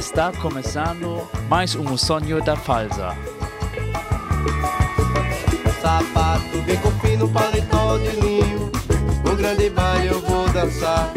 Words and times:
Está 0.00 0.32
começando 0.32 1.28
mais 1.46 1.74
um 1.74 1.94
sonho 1.94 2.42
da 2.42 2.56
Falsa. 2.56 3.10
Sapato 5.82 6.62
bem 6.64 6.80
com 6.80 6.90
fino, 7.00 7.30
paletó 7.30 7.98
de 7.98 8.18
linho. 8.18 8.72
Um 9.30 9.36
grande 9.36 9.68
baile 9.68 10.06
eu 10.06 10.20
vou 10.22 10.48
dançar. 10.48 11.12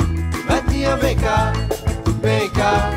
Betinha, 0.46 0.98
vem 0.98 1.16
cá, 1.16 1.54
vem 2.22 2.50
cá, 2.52 2.90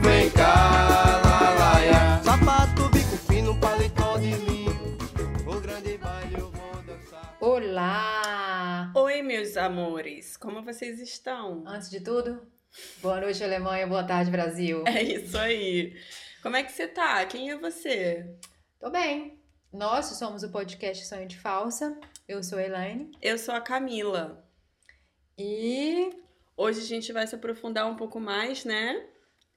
vem 0.00 0.30
cá, 0.30 1.20
lá, 1.24 1.54
lá, 1.58 1.84
ia. 1.84 2.22
Sapato 2.22 2.88
bico 2.90 3.16
fino, 3.16 3.58
paletó 3.58 4.18
de 4.18 4.30
linho. 4.30 4.96
Um 5.44 5.60
grande 5.60 5.98
baile 5.98 6.36
eu 6.38 6.52
vou 6.52 6.82
dançar. 6.84 7.36
Olá! 7.40 8.92
Oi, 8.94 9.22
meus 9.22 9.56
amores, 9.56 10.36
como 10.36 10.62
vocês 10.62 11.00
estão? 11.00 11.64
Antes 11.66 11.90
de 11.90 11.98
tudo, 11.98 12.40
boa 13.02 13.20
noite 13.20 13.42
Alemanha, 13.42 13.86
boa 13.86 14.04
tarde 14.04 14.30
Brasil. 14.30 14.84
É 14.86 15.02
isso 15.02 15.36
aí. 15.36 15.96
Como 16.42 16.56
é 16.56 16.62
que 16.62 16.72
você 16.72 16.86
tá? 16.86 17.24
Quem 17.26 17.50
é 17.50 17.58
você? 17.58 18.36
Tô 18.78 18.90
bem. 18.90 19.40
Nós 19.72 20.06
somos 20.06 20.42
o 20.42 20.50
podcast 20.50 21.04
Sonho 21.06 21.26
de 21.26 21.38
Falsa. 21.38 21.98
Eu 22.28 22.42
sou 22.42 22.58
a 22.58 22.62
Elaine. 22.62 23.10
Eu 23.20 23.38
sou 23.38 23.54
a 23.54 23.60
Camila. 23.60 24.44
E 25.38 26.10
Hoje 26.56 26.80
a 26.80 26.84
gente 26.84 27.12
vai 27.12 27.26
se 27.26 27.34
aprofundar 27.34 27.86
um 27.86 27.96
pouco 27.96 28.18
mais, 28.18 28.64
né? 28.64 29.06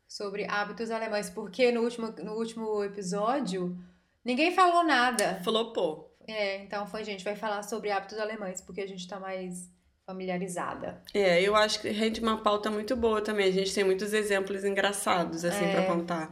sobre 0.09 0.43
hábitos 0.45 0.89
alemães, 0.89 1.29
porque 1.29 1.71
no 1.71 1.81
último, 1.81 2.07
no 2.07 2.33
último 2.33 2.83
episódio 2.83 3.77
ninguém 4.25 4.51
falou 4.51 4.83
nada. 4.83 5.39
Flopou. 5.43 6.17
É, 6.27 6.63
então 6.63 6.87
foi, 6.87 7.03
gente, 7.03 7.23
vai 7.23 7.35
falar 7.35 7.61
sobre 7.61 7.91
hábitos 7.91 8.17
alemães, 8.17 8.59
porque 8.59 8.81
a 8.81 8.87
gente 8.87 9.07
tá 9.07 9.19
mais 9.19 9.71
familiarizada. 10.09 10.99
É, 11.13 11.39
eu 11.39 11.55
acho 11.55 11.79
que 11.81 11.89
rende 11.89 12.19
uma 12.19 12.37
pauta 12.41 12.71
muito 12.71 12.95
boa 12.95 13.21
também. 13.21 13.47
A 13.47 13.51
gente 13.51 13.71
tem 13.73 13.83
muitos 13.83 14.11
exemplos 14.11 14.65
engraçados, 14.65 15.45
assim, 15.45 15.65
É. 15.65 15.73
pra 15.73 15.85
contar. 15.85 16.31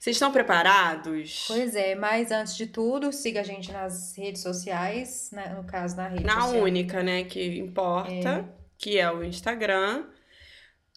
Vocês 0.00 0.16
estão 0.16 0.32
preparados? 0.32 1.44
Pois 1.46 1.76
é, 1.76 1.94
mas 1.94 2.30
antes 2.32 2.56
de 2.56 2.66
tudo, 2.66 3.12
siga 3.12 3.40
a 3.40 3.44
gente 3.44 3.70
nas 3.70 4.16
redes 4.16 4.40
sociais, 4.42 5.28
né, 5.30 5.54
no 5.56 5.64
caso 5.64 5.94
na 5.96 6.08
rede 6.08 6.24
Na 6.24 6.40
social. 6.40 6.62
única, 6.62 7.02
né, 7.02 7.22
que 7.24 7.58
importa, 7.58 8.48
que 8.78 8.98
é 8.98 9.12
o 9.12 9.22
Instagram, 9.22 10.06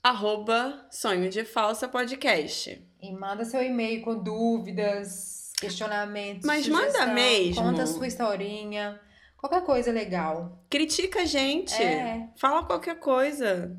arroba 0.02 0.88
Sonho 0.90 1.30
de 1.30 1.44
Falsa 1.44 1.88
Podcast. 1.88 2.82
E 3.02 3.12
manda 3.12 3.44
seu 3.44 3.62
e-mail 3.62 4.02
com 4.04 4.16
dúvidas, 4.18 5.52
questionamentos. 5.60 6.46
Mas 6.46 6.68
manda 6.68 6.86
sugestão, 6.92 7.14
mesmo. 7.14 7.62
Conta 7.62 7.84
a 7.84 7.88
sua 7.88 8.08
historinha. 8.08 9.00
Qualquer 9.48 9.64
coisa 9.64 9.92
legal. 9.92 10.58
Critica 10.72 11.22
a 11.22 11.26
gente. 11.26 11.80
É. 11.80 12.28
Fala 12.36 12.64
qualquer 12.64 13.00
coisa. 13.00 13.78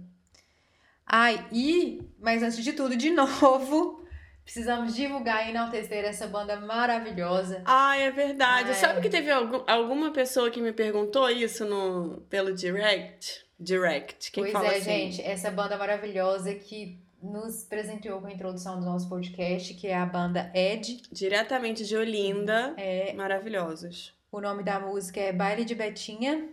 Ai, 1.05 1.45
e, 1.51 2.03
mas 2.21 2.41
antes 2.41 2.63
de 2.63 2.73
tudo, 2.73 2.97
de 2.97 3.11
novo, 3.11 4.05
precisamos 4.45 4.95
divulgar 4.95 5.45
e 5.45 5.51
enaltecer 5.51 6.05
essa 6.05 6.29
banda 6.29 6.61
maravilhosa. 6.61 7.63
Ah, 7.65 7.97
é 7.97 8.13
verdade. 8.13 8.71
É. 8.71 8.75
Sabe 8.75 9.01
que 9.01 9.09
teve 9.09 9.29
algum- 9.29 9.65
alguma 9.67 10.13
pessoa 10.13 10.53
que 10.53 10.61
me 10.61 10.73
perguntou 10.73 11.29
isso 11.29 11.65
no, 11.65 12.21
pelo 12.31 12.55
direct? 12.55 13.45
Direct. 13.59 14.31
Quem 14.31 14.45
pois 14.45 14.53
fala 14.53 14.69
é, 14.69 14.77
assim? 14.77 14.85
gente, 14.85 15.23
essa 15.23 15.51
banda 15.51 15.77
maravilhosa 15.77 16.55
que 16.55 16.97
nos 17.21 17.65
presenteou 17.65 18.21
com 18.21 18.29
a 18.29 18.33
introdução 18.33 18.79
do 18.79 18.87
nosso 18.87 19.09
podcast, 19.09 19.75
que 19.75 19.89
é 19.89 19.97
a 19.97 20.07
banda 20.07 20.49
Ed. 20.55 21.03
Diretamente 21.11 21.85
de 21.85 21.97
Olinda. 21.97 22.73
É, 22.77 23.13
Maravilhosos. 23.15 24.16
O 24.37 24.41
nome 24.43 24.63
da 24.63 24.79
música 24.79 25.19
é 25.19 25.33
Baile 25.33 25.65
de 25.65 25.75
Betinha 25.75 26.47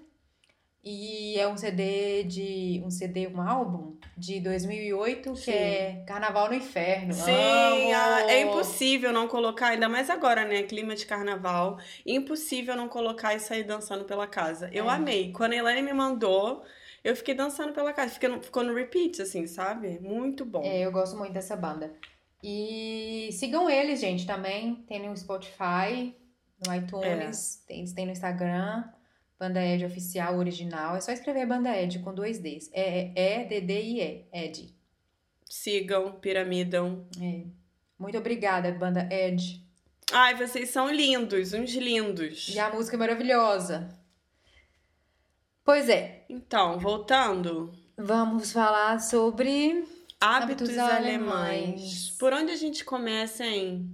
e 0.81 1.37
é 1.37 1.45
um 1.45 1.57
CD 1.57 2.23
de 2.23 2.81
um 2.85 2.89
CD, 2.89 3.27
um 3.27 3.41
álbum 3.41 3.97
de 4.17 4.39
2008 4.39 5.33
que 5.33 5.37
Sim. 5.41 5.51
é 5.51 6.03
Carnaval 6.07 6.47
no 6.47 6.53
Inferno. 6.53 7.13
Sim, 7.13 7.91
Amo! 7.91 8.29
é 8.29 8.39
impossível 8.39 9.11
não 9.11 9.27
colocar, 9.27 9.67
ainda 9.67 9.89
mais 9.89 10.09
agora, 10.09 10.45
né? 10.45 10.63
Clima 10.63 10.95
de 10.95 11.05
carnaval. 11.05 11.77
Impossível 12.05 12.73
não 12.77 12.87
colocar 12.87 13.35
e 13.35 13.39
sair 13.41 13.63
dançando 13.65 14.05
pela 14.05 14.27
casa. 14.27 14.69
Eu 14.71 14.89
É. 14.89 14.93
amei. 14.93 15.33
Quando 15.33 15.51
a 15.51 15.57
Elaine 15.57 15.81
me 15.81 15.91
mandou, 15.91 16.63
eu 17.03 17.17
fiquei 17.17 17.33
dançando 17.35 17.73
pela 17.73 17.91
casa. 17.91 18.13
Fiquei 18.13 18.29
no- 18.29 18.41
ficou 18.41 18.63
no 18.63 18.73
repeat, 18.73 19.21
assim, 19.21 19.45
sabe? 19.45 19.99
Muito 19.99 20.45
bom. 20.45 20.61
É, 20.63 20.79
eu 20.85 20.91
gosto 20.93 21.17
muito 21.17 21.33
dessa 21.33 21.57
banda. 21.57 21.91
E 22.41 23.27
sigam 23.33 23.69
eles, 23.69 23.99
gente, 23.99 24.25
também. 24.25 24.75
Tem 24.87 25.05
no 25.05 25.17
Spotify, 25.17 26.15
no 26.65 26.73
iTunes, 26.75 27.61
É. 27.63 27.67
tem, 27.67 27.79
eles 27.79 27.93
têm 27.93 28.05
no 28.05 28.11
Instagram. 28.11 28.83
Banda 29.39 29.61
Ed 29.61 29.83
Oficial 29.85 30.37
Original. 30.37 30.95
É 30.95 31.01
só 31.01 31.11
escrever 31.11 31.45
Banda 31.45 31.75
Ed 31.77 31.99
com 31.99 32.13
dois 32.13 32.39
Ds. 32.39 32.69
É 32.71 33.11
E-D-D-I-E. 33.41 34.27
Ed. 34.31 34.73
Sigam, 35.49 36.13
piramidam. 36.13 37.05
É. 37.21 37.43
Muito 37.99 38.17
obrigada, 38.17 38.71
Banda 38.71 39.07
Ed. 39.11 39.61
Ai, 40.11 40.35
vocês 40.35 40.69
são 40.69 40.89
lindos, 40.89 41.53
uns 41.53 41.73
lindos. 41.73 42.49
E 42.49 42.59
a 42.59 42.73
música 42.73 42.95
é 42.95 42.99
maravilhosa. 42.99 43.89
Pois 45.65 45.89
é, 45.89 46.25
Então, 46.29 46.79
voltando. 46.79 47.73
vamos 47.97 48.51
falar 48.51 48.99
sobre. 49.01 49.85
Hábitos, 50.19 50.69
Hábitos 50.69 50.77
alemães. 50.77 51.67
alemães. 51.69 52.09
Por 52.17 52.31
onde 52.33 52.51
a 52.51 52.55
gente 52.55 52.85
começa, 52.85 53.45
hein? 53.45 53.89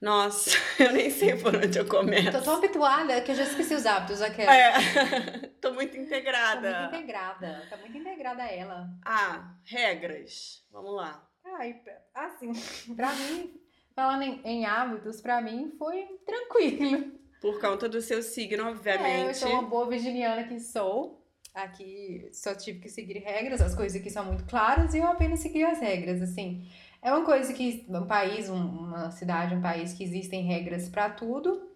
Nossa, 0.00 0.50
eu 0.78 0.92
nem 0.92 1.08
sei 1.10 1.36
por 1.36 1.54
onde 1.56 1.78
eu 1.78 1.86
começo. 1.86 2.32
Tô 2.32 2.40
tão 2.42 2.56
habituada 2.56 3.20
que 3.22 3.30
eu 3.30 3.34
já 3.34 3.44
esqueci 3.44 3.74
os 3.74 3.86
hábitos 3.86 4.20
aquela. 4.20 4.54
É, 4.54 4.72
tô 5.60 5.72
muito 5.72 5.92
Tá 5.92 5.98
integrada. 6.02 6.80
muito 6.80 6.96
integrada. 6.96 7.66
Tá 7.70 7.76
muito 7.78 7.96
integrada 7.96 8.42
ela. 8.44 8.86
Ah, 9.04 9.54
regras. 9.64 10.62
Vamos 10.70 10.94
lá. 10.94 11.26
Ai, 11.58 11.80
assim, 12.14 12.52
pra 12.94 13.12
mim, 13.14 13.54
falando 13.94 14.22
em, 14.22 14.40
em 14.44 14.66
hábitos, 14.66 15.20
pra 15.20 15.40
mim 15.40 15.72
foi 15.78 16.06
tranquilo. 16.26 17.12
Por 17.40 17.60
conta 17.60 17.88
do 17.88 18.00
seu 18.00 18.22
signo, 18.22 18.62
É, 18.62 18.66
eu 18.66 18.72
obviamente. 18.72 19.36
sou 19.38 19.50
uma 19.50 19.62
boa 19.62 19.86
virginiana 19.88 20.44
que 20.44 20.58
sou. 20.60 21.23
Aqui 21.54 22.28
só 22.32 22.52
tive 22.54 22.80
que 22.80 22.88
seguir 22.88 23.18
regras, 23.20 23.60
as 23.62 23.74
coisas 23.76 24.00
aqui 24.00 24.10
são 24.10 24.24
muito 24.24 24.44
claras 24.44 24.92
e 24.92 24.98
eu 24.98 25.04
apenas 25.06 25.38
segui 25.40 25.62
as 25.62 25.78
regras, 25.80 26.20
assim. 26.20 26.68
É 27.00 27.12
uma 27.12 27.24
coisa 27.24 27.52
que 27.54 27.86
um 27.88 28.06
país, 28.06 28.48
um- 28.50 28.56
uma 28.88 29.10
cidade, 29.12 29.54
um 29.54 29.60
país 29.62 29.92
que 29.92 30.02
existem 30.02 30.42
regras 30.44 30.88
pra 30.88 31.08
tudo. 31.10 31.70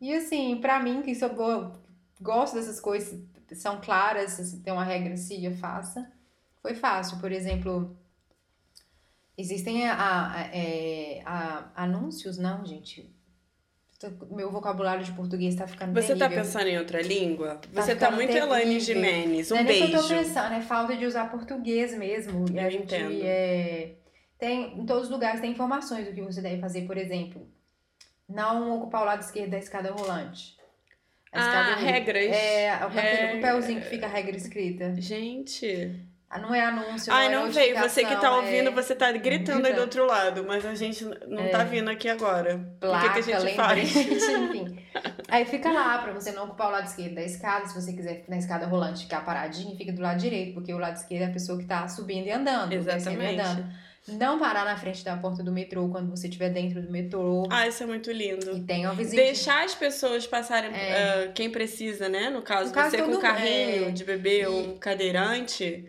E 0.00 0.14
assim, 0.14 0.58
pra 0.60 0.80
mim, 0.80 1.02
que 1.02 1.14
sou 1.14 1.34
boa, 1.34 1.80
gosto 2.20 2.54
dessas 2.56 2.80
coisas, 2.80 3.20
são 3.54 3.80
claras, 3.80 4.32
se 4.32 4.60
tem 4.62 4.72
uma 4.72 4.84
regra, 4.84 5.16
siga, 5.16 5.52
faça. 5.56 6.12
Foi 6.62 6.74
fácil, 6.74 7.18
por 7.20 7.32
exemplo, 7.32 7.96
existem 9.36 9.88
a, 9.88 10.32
a- 10.32 10.40
é, 10.56 11.22
a- 11.24 11.70
anúncios, 11.76 12.38
não, 12.38 12.64
gente. 12.64 13.13
Meu 14.30 14.50
vocabulário 14.50 15.02
de 15.04 15.12
português 15.12 15.54
tá 15.54 15.66
ficando 15.66 15.94
Você 15.94 16.14
tá 16.14 16.26
terrível. 16.28 16.44
pensando 16.44 16.66
em 16.68 16.78
outra 16.78 17.00
língua? 17.00 17.54
Tá 17.72 17.82
Você 17.82 17.96
tá 17.96 18.10
muito 18.10 18.30
Elaine 18.36 18.78
terrível. 18.78 18.80
Jimenez. 18.80 19.50
Um 19.50 19.54
não 19.54 19.60
é 19.60 19.64
nem 19.64 19.74
que 19.90 19.96
eu 19.96 20.00
tô 20.02 20.08
beijo. 20.08 20.24
pensando, 20.24 20.54
é 20.54 20.60
falta 20.60 20.96
de 20.96 21.06
usar 21.06 21.30
português 21.30 21.96
mesmo. 21.96 22.44
E 22.52 22.58
a 22.58 22.64
Eu 22.64 22.70
gente 22.70 22.94
entendo. 22.94 23.20
é, 23.24 23.92
tem 24.38 24.78
em 24.78 24.84
todos 24.84 25.04
os 25.04 25.10
lugares 25.10 25.40
tem 25.40 25.50
informações 25.52 26.06
do 26.06 26.12
que 26.12 26.20
você 26.20 26.42
deve 26.42 26.60
fazer, 26.60 26.82
por 26.86 26.98
exemplo, 26.98 27.48
não 28.28 28.76
ocupar 28.76 29.02
o 29.02 29.04
lado 29.06 29.22
esquerdo 29.22 29.50
da 29.50 29.58
escada 29.58 29.90
rolante. 29.92 30.56
A 31.32 31.38
Ah, 31.38 31.40
escada- 31.72 31.76
regras. 31.90 32.24
É, 32.32 32.70
aquele 32.70 33.00
Reg- 33.00 33.40
papelzinho 33.40 33.80
que 33.80 33.88
fica 33.88 34.06
a 34.06 34.08
regra 34.10 34.36
escrita. 34.36 34.94
Gente. 35.00 35.98
Ah, 36.34 36.38
Não 36.40 36.52
é 36.52 36.60
anúncio, 36.62 37.12
Ai, 37.12 37.28
não 37.28 37.42
é 37.42 37.44
não 37.44 37.52
veio. 37.52 37.78
Você 37.78 38.00
que 38.00 38.06
tá 38.08 38.12
notificação, 38.14 38.36
ouvindo, 38.38 38.68
é 38.68 38.72
você 38.72 38.94
tá 38.96 39.12
gritando 39.12 39.66
aí 39.68 39.72
do 39.72 39.82
outro 39.82 40.04
lado, 40.04 40.44
mas 40.44 40.66
a 40.66 40.74
gente 40.74 41.04
não 41.28 41.48
tá 41.48 41.62
vindo 41.62 41.88
aqui 41.88 42.08
agora. 42.08 42.56
o 42.56 42.58
que, 42.58 42.76
placa, 42.80 43.22
que 43.22 43.32
a 43.32 43.38
gente 43.40 43.54
faz? 43.54 43.94
lembrete, 43.94 44.24
enfim. 44.34 44.78
Aí 45.28 45.44
fica 45.44 45.70
lá 45.70 45.98
pra 45.98 46.12
você 46.12 46.32
não 46.32 46.46
ocupar 46.46 46.68
o 46.68 46.70
lado 46.72 46.86
esquerdo 46.86 47.14
da 47.14 47.22
escada. 47.22 47.66
Se 47.66 47.80
você 47.80 47.92
quiser 47.92 48.24
na 48.28 48.36
escada 48.36 48.66
rolante 48.66 49.04
ficar 49.04 49.24
paradinho, 49.24 49.76
fica 49.76 49.92
do 49.92 50.02
lado 50.02 50.18
direito, 50.18 50.54
porque 50.54 50.74
o 50.74 50.78
lado 50.78 50.96
esquerdo 50.96 51.22
é 51.22 51.26
a 51.26 51.30
pessoa 51.32 51.56
que 51.56 51.66
tá 51.66 51.86
subindo 51.86 52.26
e 52.26 52.32
andando, 52.32 52.72
e 52.72 52.76
Exatamente. 52.76 53.40
andando. 53.40 53.66
Não 54.06 54.38
parar 54.38 54.64
na 54.66 54.76
frente 54.76 55.02
da 55.02 55.16
porta 55.16 55.42
do 55.42 55.50
metrô 55.50 55.88
quando 55.88 56.10
você 56.10 56.26
estiver 56.26 56.50
dentro 56.50 56.82
do 56.82 56.90
metrô. 56.92 57.46
Ah, 57.48 57.66
isso 57.66 57.82
é 57.82 57.86
muito 57.86 58.10
E 58.10 58.14
lindo. 58.14 58.60
tem 58.66 58.84
uma 58.84 58.94
vizinha. 58.94 59.22
Deixar 59.22 59.64
as 59.64 59.74
pessoas 59.74 60.26
passarem, 60.26 60.70
É. 60.74 61.24
ah, 61.28 61.32
quem 61.32 61.48
precisa, 61.48 62.06
né? 62.08 62.28
No 62.28 62.42
caso, 62.42 62.68
No 62.68 62.74
caso, 62.74 62.90
você 62.90 62.98
com 63.02 63.12
todo- 63.12 63.20
carrinho 63.22 63.88
é. 63.88 63.90
de 63.92 64.04
bebê 64.04 64.42
E- 64.42 64.46
ou 64.46 64.60
um 64.74 64.76
cadeirante. 64.78 65.88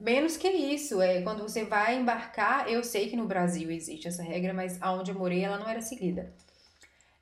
Menos 0.00 0.36
que 0.36 0.48
isso, 0.48 1.02
é 1.02 1.20
quando 1.20 1.42
você 1.42 1.64
vai 1.64 1.98
embarcar, 1.98 2.70
eu 2.70 2.82
sei 2.82 3.10
que 3.10 3.16
no 3.16 3.26
Brasil 3.26 3.70
existe 3.70 4.08
essa 4.08 4.22
regra, 4.22 4.54
mas 4.54 4.80
aonde 4.80 5.10
eu 5.10 5.18
morei 5.18 5.44
ela 5.44 5.58
não 5.58 5.68
era 5.68 5.82
seguida. 5.82 6.32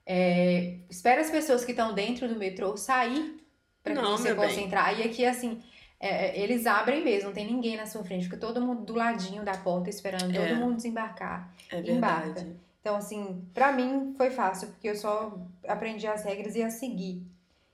É, 0.06 0.76
espera 0.88 1.20
as 1.20 1.30
pessoas 1.30 1.64
que 1.64 1.72
estão 1.72 1.92
dentro 1.92 2.28
do 2.28 2.36
metrô 2.36 2.76
sair 2.76 3.44
para 3.82 3.94
que 3.94 4.00
você 4.00 4.34
possa 4.34 4.54
bem. 4.54 4.64
entrar. 4.64 4.98
E 4.98 5.02
aqui, 5.02 5.26
assim, 5.26 5.60
é, 6.00 6.40
eles 6.40 6.66
abrem 6.66 7.04
mesmo, 7.04 7.28
não 7.28 7.34
tem 7.34 7.46
ninguém 7.46 7.76
na 7.76 7.84
sua 7.84 8.04
frente, 8.04 8.24
fica 8.24 8.36
todo 8.36 8.60
mundo 8.60 8.84
do 8.84 8.94
ladinho 8.94 9.44
da 9.44 9.56
porta 9.56 9.90
esperando 9.90 10.30
É. 10.34 10.46
todo 10.46 10.56
mundo 10.56 10.76
desembarcar. 10.76 11.52
É 11.70 11.80
Embarca. 11.80 12.46
Então, 12.80 12.96
assim, 12.96 13.44
pra 13.52 13.72
mim 13.72 14.14
foi 14.16 14.30
fácil, 14.30 14.68
porque 14.68 14.88
eu 14.88 14.94
só 14.94 15.36
aprendi 15.66 16.06
as 16.06 16.24
regras 16.24 16.54
e 16.54 16.62
a 16.62 16.70
seguir. 16.70 17.22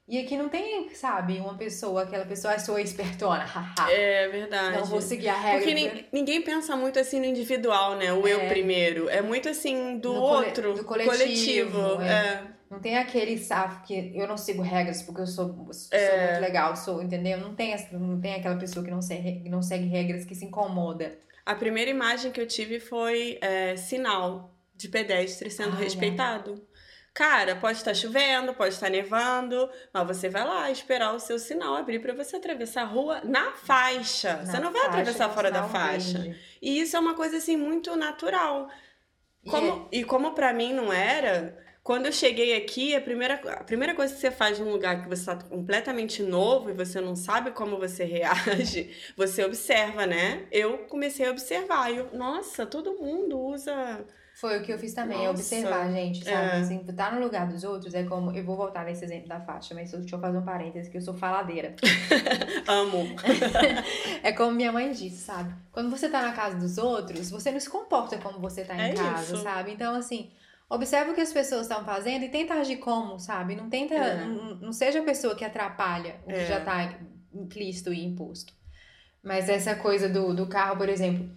E 0.07 0.19
aqui 0.19 0.37
não 0.37 0.51
tem, 0.51 0.91
sabe, 0.95 1.39
uma 1.39 1.55
pessoa, 1.57 2.03
aquela 2.03 2.27
pessoa, 2.27 2.53
ah, 2.55 2.59
sou 2.59 2.79
espertona. 2.79 3.45
É 3.91 4.29
verdade. 4.29 4.77
Não 4.79 4.85
vou 4.85 5.01
seguir 5.01 5.29
a 5.29 5.35
regra. 5.35 5.59
Porque 5.61 5.75
nin- 5.75 6.05
ninguém 6.13 6.43
pensa 6.43 6.77
muito 6.77 6.99
assim 6.99 7.19
no 7.19 7.25
individual, 7.25 7.97
né? 7.97 8.13
O 8.13 8.27
eu 8.29 8.41
É. 8.41 8.49
primeiro. 8.49 9.09
É 9.09 9.23
muito 9.23 9.49
assim 9.49 9.99
do 9.99 10.13
No 10.13 10.21
cole- 10.21 10.47
outro. 10.47 10.75
do 10.75 10.85
coletivo, 10.85 12.03
é. 12.03 12.09
É. 12.09 12.43
Não 12.71 12.81
tem 12.81 12.99
aquele 12.99 13.39
safo 13.39 13.83
que 13.87 14.13
eu 14.15 14.27
não 14.27 14.37
sigo 14.37 14.61
regras 14.61 15.01
porque 15.03 15.23
eu 15.23 15.27
sou, 15.27 15.55
sou 15.73 15.89
É. 15.99 16.27
muito 16.33 16.41
legal, 16.43 16.77
sou, 16.77 17.03
entendeu? 17.03 17.39
Não 17.39 17.55
tem, 17.55 17.73
essa- 17.73 17.97
não 17.97 18.21
tem 18.21 18.35
aquela 18.35 18.57
pessoa 18.57 18.85
que 18.85 18.91
não 18.91 19.01
segue, 19.01 19.49
não 19.49 19.63
segue 19.63 19.87
regras, 19.87 20.25
que 20.25 20.35
se 20.35 20.45
incomoda. 20.45 21.17
A 21.47 21.55
primeira 21.55 21.91
imagem 21.91 22.31
que 22.31 22.41
eu 22.41 22.47
tive 22.47 22.79
foi 22.81 23.39
é, 23.41 23.77
sinal 23.77 24.55
de 24.75 24.89
pedestre 24.89 25.51
sendo 25.51 25.77
ai. 25.77 25.85
respeitado. 25.85 26.67
Cara, 27.15 27.55
pode 27.55 27.79
estar 27.79 27.95
chovendo, 27.95 28.53
pode 28.55 28.75
estar 28.75 28.91
nevando, 28.91 29.71
mas 29.93 30.07
você 30.09 30.29
vai 30.29 30.45
lá 30.45 30.69
esperar 30.69 31.15
o 31.15 31.21
seu 31.21 31.39
sinal 31.39 31.77
abrir 31.77 32.01
pra 32.01 32.13
você 32.13 32.37
atravessar 32.37 32.83
a 32.83 32.87
rua 32.87 33.21
na 33.23 33.53
faixa. 33.53 34.45
você 34.45 34.55
Na 34.55 34.61
não 34.61 34.73
vai 34.73 34.83
faixa, 34.83 34.99
atravessar 35.01 35.31
fora 35.31 35.49
da 35.49 35.63
faixa. 35.63 36.37
E 36.61 36.81
isso 36.81 36.97
é 36.97 37.01
uma 37.01 37.15
coisa 37.15 37.37
assim 37.37 37.57
muito 37.57 37.95
natural. 37.95 38.69
E 39.45 39.49
Como, 39.49 39.89
e 39.93 40.03
como 40.03 40.35
pra 40.35 40.53
mim 40.53 40.73
não 40.73 40.93
era, 40.93 41.57
quando 41.85 42.07
eu 42.07 42.13
cheguei 42.13 42.57
aqui, 42.57 42.97
a 42.97 43.01
primeira, 43.01 43.35
a 43.35 43.63
primeira 43.63 43.95
coisa 43.95 44.13
que 44.13 44.19
você 44.21 44.31
faz 44.33 44.59
num 44.59 44.73
lugar 44.73 45.03
que 45.03 45.09
você 45.09 45.25
tá 45.27 45.37
completamente 45.37 46.21
novo 46.21 46.71
e 46.71 46.73
você 46.73 47.01
não 47.01 47.15
sabe 47.15 47.53
como 47.53 47.79
você 47.79 48.03
reage, 48.09 48.91
você 49.17 49.45
observa, 49.45 50.05
né? 50.05 50.49
Eu 50.51 50.79
comecei 50.89 51.29
a 51.29 51.31
observar. 51.31 51.93
E 51.93 51.99
eu, 51.99 52.11
nossa, 52.13 52.67
todo 52.67 52.95
mundo 52.95 53.39
usa. 53.39 54.05
Foi 54.45 54.59
o 54.59 54.63
que 54.63 54.71
eu 54.71 54.79
fiz 54.79 54.93
também, 54.93 55.17
é 55.25 55.27
Nossa. 55.27 55.31
observar, 55.31 55.91
gente, 55.91 56.23
sabe? 56.23 56.37
É. 56.37 56.61
Assim, 56.61 56.79
tá 56.81 57.11
no 57.13 57.19
lugar 57.23 57.47
dos 57.49 57.65
outros 57.65 57.95
é 57.95 58.03
como. 58.03 58.31
Eu 58.33 58.45
vou 58.45 58.55
voltar 58.57 58.85
nesse 58.85 59.03
exemplo 59.03 59.27
da 59.27 59.41
faixa, 59.41 59.75
mas 59.75 59.91
deixa 59.91 60.17
eu 60.17 60.21
fazer 60.21 60.37
um 60.37 60.45
parêntese 60.45 60.91
que 60.91 60.99
eu 60.99 61.01
sou 61.01 61.15
faladeira. 61.15 61.75
Amo. 62.69 63.07
É 64.23 64.33
como 64.33 64.53
minha 64.53 64.71
mãe 64.71 64.93
disse, 64.93 65.17
sabe? 65.25 65.55
Quando 65.73 65.89
você 65.91 66.11
tá 66.11 66.21
na 66.21 66.33
casa 66.33 66.57
dos 66.59 66.77
outros, 66.77 67.31
você 67.31 67.51
não 67.51 67.59
se 67.61 67.71
comporta 67.71 68.19
como 68.19 68.39
você 68.39 68.65
tá 68.65 68.75
em 68.75 68.91
É 68.91 68.93
casa, 68.95 69.35
isso. 69.35 69.43
sabe? 69.43 69.73
Então, 69.73 69.95
assim, 69.95 70.31
observa 70.69 71.13
o 71.13 71.15
que 71.15 71.21
as 71.23 71.33
pessoas 71.33 71.63
estão 71.63 71.83
fazendo 71.83 72.25
e 72.25 72.29
tenta 72.29 72.53
agir 72.55 72.77
como, 72.77 73.19
sabe? 73.19 73.57
Não 73.57 73.71
tenta. 73.71 73.95
É. 73.95 74.25
Não, 74.27 74.57
não 74.57 74.73
seja 74.75 75.01
a 75.01 75.05
pessoa 75.05 75.35
que 75.35 75.45
atrapalha 75.45 76.17
o 76.25 76.29
que 76.29 76.35
É. 76.35 76.47
já 76.47 76.61
tá 76.61 76.95
implícito 77.35 77.93
e 77.95 78.05
imposto. 78.05 78.53
Mas 79.23 79.49
essa 79.49 79.75
coisa 79.75 80.07
do, 80.07 80.35
do 80.35 80.47
carro, 80.47 80.77
por 80.77 80.89
exemplo. 80.91 81.29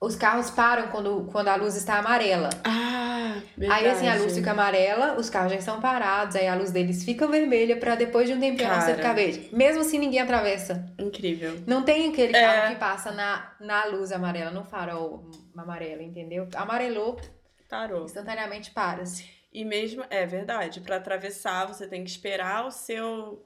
Os 0.00 0.14
carros 0.14 0.50
param 0.50 0.88
quando, 0.88 1.26
quando 1.32 1.48
a 1.48 1.56
luz 1.56 1.74
está 1.74 1.98
amarela. 1.98 2.50
Ah, 2.64 3.40
verdade. 3.56 3.84
Aí, 3.84 3.90
assim, 3.90 4.08
a 4.08 4.14
luz 4.14 4.34
fica 4.36 4.50
amarela, 4.50 5.18
os 5.18 5.30
carros 5.30 5.52
já 5.52 5.58
estão 5.58 5.80
parados, 5.80 6.36
aí 6.36 6.46
a 6.46 6.54
luz 6.54 6.70
deles 6.70 7.02
fica 7.02 7.26
vermelha 7.26 7.78
pra 7.78 7.94
depois 7.94 8.28
de 8.28 8.34
um 8.34 8.40
tempinho 8.40 8.68
Cara. 8.68 8.82
você 8.82 8.94
ficar 8.94 9.14
verde. 9.14 9.48
Mesmo 9.52 9.80
assim, 9.80 9.98
ninguém 9.98 10.20
atravessa. 10.20 10.84
Incrível. 10.98 11.62
Não 11.66 11.82
tem 11.82 12.10
aquele 12.10 12.36
É. 12.36 12.40
carro 12.42 12.74
que 12.74 12.78
passa 12.78 13.10
na, 13.10 13.54
na 13.58 13.86
luz 13.86 14.12
amarela, 14.12 14.50
no 14.50 14.64
farol 14.64 15.30
amarelo, 15.56 16.02
entendeu? 16.02 16.46
Amarelou, 16.54 17.18
Parou. 17.68 18.04
instantaneamente 18.04 18.70
para-se. 18.72 19.24
E 19.50 19.64
mesmo, 19.64 20.04
é 20.10 20.26
verdade, 20.26 20.82
pra 20.82 20.96
atravessar 20.96 21.66
você 21.66 21.88
tem 21.88 22.04
que 22.04 22.10
esperar 22.10 22.66
o 22.66 22.70
seu 22.70 23.42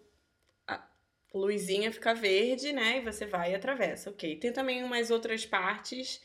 luzinha 1.33 1.93
ficar 1.93 2.15
verde, 2.15 2.73
né? 2.73 2.99
E 2.99 3.01
você 3.05 3.25
vai 3.25 3.53
e 3.53 3.55
atravessa, 3.55 4.11
ok. 4.11 4.35
Tem 4.37 4.53
também 4.53 4.83
umas 4.83 5.13
outras 5.13 5.47
partes 5.47 6.21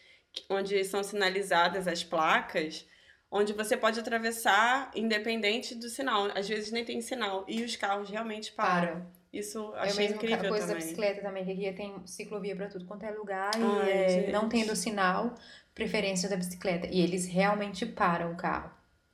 onde 0.49 0.83
são 0.83 1.03
sinalizadas 1.03 1.87
as 1.87 2.03
placas, 2.03 2.85
onde 3.31 3.53
você 3.53 3.75
pode 3.75 3.99
atravessar 3.99 4.91
independente 4.95 5.75
do 5.75 5.89
sinal. 5.89 6.27
Às 6.35 6.47
vezes 6.47 6.71
nem 6.71 6.85
tem 6.85 7.01
sinal 7.01 7.43
e 7.47 7.63
os 7.63 7.75
carros 7.75 8.09
realmente 8.09 8.51
param. 8.51 8.93
Para. 8.93 9.05
Isso 9.33 9.73
É 9.75 9.79
achei 9.81 10.07
mesmo 10.07 10.19
ca- 10.21 10.25
incrível 10.27 10.49
coisa 10.49 10.67
da 10.67 10.73
também. 10.73 10.87
bicicleta 10.87 11.21
também, 11.21 11.43
que 11.45 11.51
aqui 11.51 11.77
tem 11.77 11.93
ciclovia 12.05 12.55
pra 12.55 12.67
tudo 12.67 12.85
quanto 12.85 13.03
é 13.05 13.11
lugar 13.11 13.51
e 13.57 13.61
Ai, 13.81 13.91
é, 13.91 14.09
gente. 14.09 14.31
não 14.31 14.47
tendo 14.47 14.73
sinal, 14.77 15.35
preferência 15.73 16.29
da 16.29 16.37
bicicleta. 16.37 16.87
E 16.87 17.01
eles 17.01 17.25
realmente 17.27 17.85
param 17.85 18.31
o 18.31 18.37
carro. 18.37 18.71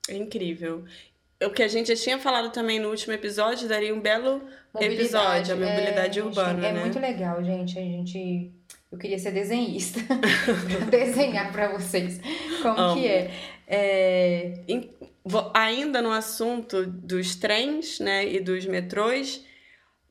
É 0.08 0.14
incrível. 0.16 0.86
O 1.44 1.50
que 1.50 1.64
a 1.64 1.68
gente 1.68 1.88
já 1.88 1.96
tinha 1.96 2.20
falado 2.20 2.52
também 2.52 2.80
no 2.80 2.90
último 2.90 3.14
episódio 3.14 3.68
daria 3.68 3.96
um 3.96 4.00
belo 4.00 4.48
episódio, 4.80 5.56
a 5.56 5.58
mobilidade 5.58 6.20
é, 6.20 6.24
urbana, 6.24 6.54
gente, 6.54 6.66
é 6.68 6.72
né? 6.74 6.80
muito 6.82 7.00
legal, 7.00 7.44
gente. 7.44 7.80
A 7.80 7.82
gente. 7.82 8.52
Eu 8.92 8.98
queria 8.98 9.18
ser 9.18 9.32
desenhista. 9.32 10.00
desenhar 10.92 11.52
pra 11.52 11.70
vocês 11.70 12.20
como 12.62 12.78
Amo. 12.80 12.94
que 13.02 13.08
é. 13.08 13.32
é. 13.68 14.54
Vo- 15.24 15.52
Ainda 15.54 16.02
no 16.02 16.12
assunto 16.12 16.86
dos 16.86 17.36
trens, 17.36 18.00
né, 18.00 18.26
e 18.26 18.40
dos 18.40 18.66
metrôs, 18.66 19.46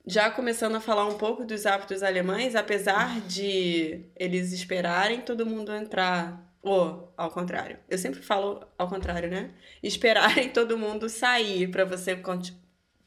já 0.07 0.31
começando 0.31 0.77
a 0.77 0.81
falar 0.81 1.07
um 1.07 1.19
pouco 1.19 1.45
dos 1.45 1.67
hábitos 1.67 2.03
alemães, 2.03 2.55
apesar 2.55 3.21
de 3.23 4.05
eles 4.17 4.53
esperarem 4.53 5.21
todo 5.21 5.45
mundo 5.45 5.73
entrar, 5.75 6.41
ou 6.63 7.13
ao 7.17 7.31
contrário. 7.31 7.79
Eu 7.89 7.99
sempre 7.99 8.21
falo 8.23 8.65
ao 8.79 8.89
contrário, 8.89 9.29
né? 9.29 9.51
Esperarem 9.83 10.49
todo 10.55 10.79
mundo 10.79 11.09
sair 11.09 11.69
para 11.71 11.85
você 11.85 12.19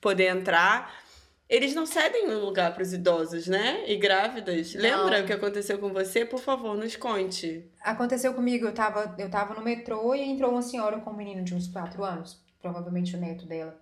poder 0.01 0.27
entrar. 0.27 1.02
Eles 1.53 1.75
não 1.75 1.85
cedem 1.85 2.31
o 2.31 2.43
lugar 2.43 2.73
para 2.73 2.81
os 2.81 2.93
idosos, 2.93 3.45
né? 3.45 3.83
E 3.85 3.95
grávidas. 3.95 4.73
Lembra 4.73 5.19
Não. 5.19 5.23
o 5.23 5.27
que 5.27 5.33
aconteceu 5.33 5.77
com 5.77 5.93
você? 5.93 6.25
Por 6.25 6.39
favor, 6.39 6.75
nos 6.75 6.95
conte. 6.95 7.69
Aconteceu 7.79 8.33
comigo, 8.33 8.65
eu 8.65 8.73
tava, 8.73 9.13
eu 9.19 9.29
tava 9.29 9.53
no 9.53 9.61
metrô 9.61 10.15
e 10.15 10.23
entrou 10.23 10.49
uma 10.49 10.63
senhora 10.63 10.99
com 10.99 11.11
um 11.11 11.15
menino 11.15 11.43
de 11.43 11.53
uns 11.53 11.67
4 11.67 12.03
anos, 12.03 12.43
provavelmente 12.59 13.15
o 13.15 13.19
neto 13.19 13.45
dela. 13.45 13.79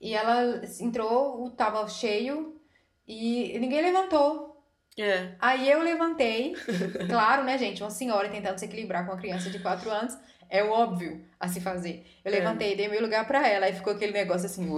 E 0.00 0.14
ela 0.14 0.62
entrou, 0.80 1.50
tava 1.50 1.86
cheio 1.88 2.58
e 3.06 3.58
ninguém 3.58 3.82
levantou. 3.82 4.64
É. 4.98 5.34
Aí 5.38 5.70
eu 5.70 5.82
levantei, 5.82 6.54
claro, 7.06 7.44
né, 7.44 7.58
gente? 7.58 7.82
Uma 7.82 7.90
senhora 7.90 8.30
tentando 8.30 8.56
se 8.56 8.64
equilibrar 8.64 9.04
com 9.04 9.12
uma 9.12 9.20
criança 9.20 9.50
de 9.50 9.58
4 9.58 9.90
anos, 9.90 10.16
é 10.50 10.62
o 10.64 10.70
óbvio 10.70 11.24
a 11.40 11.46
se 11.48 11.60
fazer. 11.60 12.04
Eu 12.24 12.32
É. 12.32 12.38
levantei, 12.38 12.74
dei 12.74 12.88
meu 12.88 13.00
lugar 13.00 13.26
pra 13.26 13.46
ela, 13.46 13.66
aí 13.66 13.72
ficou 13.72 13.92
aquele 13.92 14.12
negócio 14.12 14.46
assim, 14.46 14.68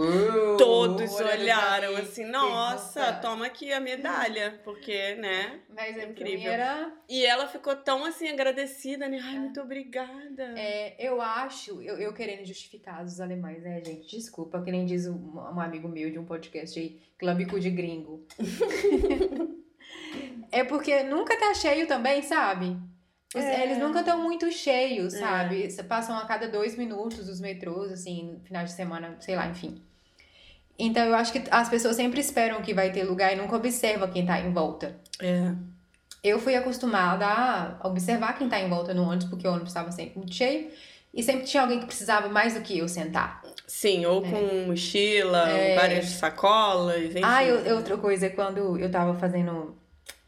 Todos 0.59 1.19
olharam 1.21 1.95
mim. 1.95 2.01
assim, 2.01 2.25
nossa, 2.27 3.01
Nossa. 3.01 3.13
toma 3.21 3.47
aqui 3.47 3.73
a 3.73 3.81
medalha, 3.81 4.61
porque, 4.65 5.15
né? 5.15 5.61
Mas 5.75 5.97
é 5.97 6.05
Incrível. 6.05 6.51
Era, 6.53 6.93
E 7.09 7.25
ela 7.25 7.47
ficou 7.49 7.75
tão 7.77 8.05
assim 8.05 8.29
agradecida, 8.29 9.09
né? 9.09 9.19
Ai, 9.23 9.39
muito 9.39 9.61
obrigada. 9.61 10.55
é, 10.57 10.95
eu 10.99 11.21
acho, 11.21 11.81
eu, 11.83 11.97
eu 11.99 12.13
querendo 12.13 12.45
justificar 12.45 13.03
os 13.05 13.21
alemães, 13.21 13.63
né, 13.63 13.83
gente? 13.85 14.17
Desculpa, 14.17 14.61
que 14.63 14.71
nem 14.71 14.85
diz 14.85 15.07
um, 15.07 15.15
um 15.37 15.61
amigo 15.61 15.89
meu 15.89 16.11
de 16.11 16.19
um 16.19 16.25
podcast 16.25 16.79
aí, 16.79 17.01
clambico 17.19 17.59
de 17.59 17.71
gringo. 17.71 18.27
é 20.53 20.65
porque 20.65 21.03
nunca 21.05 21.39
tá 21.39 21.55
cheio 21.55 21.87
também, 21.87 22.23
sabe? 22.23 22.77
É. 23.35 23.63
Eles 23.63 23.79
nunca 23.79 24.01
estão 24.01 24.21
muito 24.23 24.51
cheios, 24.51 25.15
É. 25.15 25.19
sabe? 25.21 25.71
Você 25.71 25.83
Passam 25.83 26.17
a 26.17 26.25
cada 26.27 26.49
dois 26.49 26.77
minutos 26.77 27.29
os 27.29 27.41
metrôs, 27.41 27.93
assim, 27.93 28.33
no 28.35 28.41
final 28.41 28.65
de 28.65 28.73
semana, 28.73 29.17
sei 29.21 29.37
lá, 29.37 29.47
enfim. 29.47 29.81
Então 30.79 31.05
eu 31.05 31.15
acho 31.15 31.33
que 31.33 31.43
as 31.51 31.69
pessoas 31.69 31.97
sempre 31.97 32.21
esperam 32.21 32.63
que 32.63 32.73
vai 32.75 32.91
ter 32.91 33.05
lugar 33.05 33.33
e 33.33 33.37
nunca 33.37 33.55
observam 33.57 34.11
quem 34.11 34.25
tá 34.27 34.41
em 34.41 34.53
volta. 34.53 34.97
É. 35.21 35.53
Eu 36.25 36.39
fui 36.39 36.55
acostumada 36.55 37.27
a 37.27 37.87
observar 37.87 38.37
quem 38.37 38.49
tá 38.49 38.59
em 38.59 38.69
volta 38.69 38.93
no 38.93 39.05
ônibus, 39.05 39.27
porque 39.27 39.47
o 39.47 39.51
ônibus 39.51 39.69
estava 39.71 39.91
sempre 39.93 40.19
muito 40.19 40.35
cheio. 40.35 40.71
E 41.13 41.23
sempre 41.23 41.45
tinha 41.45 41.63
alguém 41.63 41.81
que 41.81 41.87
precisava 41.87 42.29
mais 42.29 42.55
do 42.55 42.61
que 42.61 42.79
eu 42.79 42.87
sentar. 42.89 43.43
Sim, 43.67 44.07
ou 44.07 44.23
com 44.23 44.67
mochila, 44.69 45.51
É. 45.51 45.75
várias 45.75 46.07
sacolas, 46.11 47.03
enfim. 47.03 47.21
Ah, 47.25 47.43
e 47.43 47.51
o- 47.53 47.75
outra 47.77 47.97
coisa 47.99 48.27
é 48.27 48.29
quando 48.31 48.79
eu 48.79 48.91
tava 48.91 49.15
fazendo. 49.19 49.77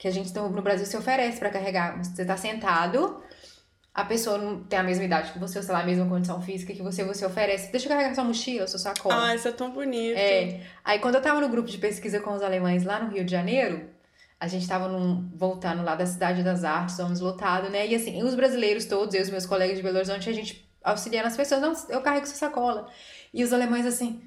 Que 0.02 0.08
a 0.08 0.10
gente 0.10 0.34
no 0.36 0.62
Brasil 0.62 0.84
se 0.84 0.96
oferece 0.96 1.38
pra 1.38 1.48
carregar. 1.48 1.96
Você 2.02 2.24
tá 2.24 2.36
sentado, 2.36 3.22
a 3.94 4.04
pessoa 4.04 4.36
não 4.36 4.64
tem 4.64 4.76
a 4.76 4.82
mesma 4.82 5.04
idade 5.04 5.30
que 5.30 5.38
você, 5.38 5.58
ou 5.58 5.62
sei 5.62 5.72
lá, 5.72 5.80
a 5.82 5.86
mesma 5.86 6.04
condição 6.08 6.42
física 6.42 6.72
que 6.72 6.82
você, 6.82 7.04
você 7.04 7.24
oferece. 7.24 7.70
Deixa 7.70 7.86
eu 7.86 7.90
carregar 7.90 8.12
sua 8.12 8.24
mochila, 8.24 8.66
sua 8.66 8.80
sacola. 8.80 9.28
Ah, 9.28 9.34
isso 9.36 9.46
é 9.46 9.52
tão 9.52 9.70
bonito. 9.70 10.16
É. 10.18 10.60
Aí 10.84 10.98
quando 10.98 11.14
eu 11.14 11.22
tava 11.22 11.40
no 11.40 11.48
grupo 11.48 11.68
de 11.68 11.78
pesquisa 11.78 12.18
com 12.18 12.32
os 12.32 12.42
alemães 12.42 12.82
lá 12.82 12.98
no 12.98 13.10
Rio 13.12 13.24
de 13.24 13.30
Janeiro, 13.30 13.90
a 14.40 14.48
gente 14.48 14.66
tava 14.66 14.88
num- 14.88 15.30
voltando 15.36 15.84
lá 15.84 15.94
da 15.94 16.04
Cidade 16.04 16.42
das 16.42 16.64
Artes, 16.64 16.98
ônibus 16.98 17.20
lotado, 17.20 17.70
né? 17.70 17.86
E 17.86 17.94
assim, 17.94 18.20
os 18.24 18.34
brasileiros 18.34 18.86
todos, 18.86 19.14
eu 19.14 19.20
e 19.20 19.22
os 19.22 19.30
meus 19.30 19.46
colegas 19.46 19.76
de 19.76 19.84
Belo 19.84 19.98
Horizonte, 19.98 20.28
a 20.28 20.32
gente 20.32 20.68
auxiliando 20.82 21.28
as 21.28 21.36
pessoas, 21.36 21.60
não, 21.60 21.72
eu 21.90 22.00
carrego 22.02 22.26
sua 22.26 22.34
sacola. 22.34 22.88
E 23.32 23.44
os 23.44 23.52
alemães 23.52 23.86
assim, 23.86 24.20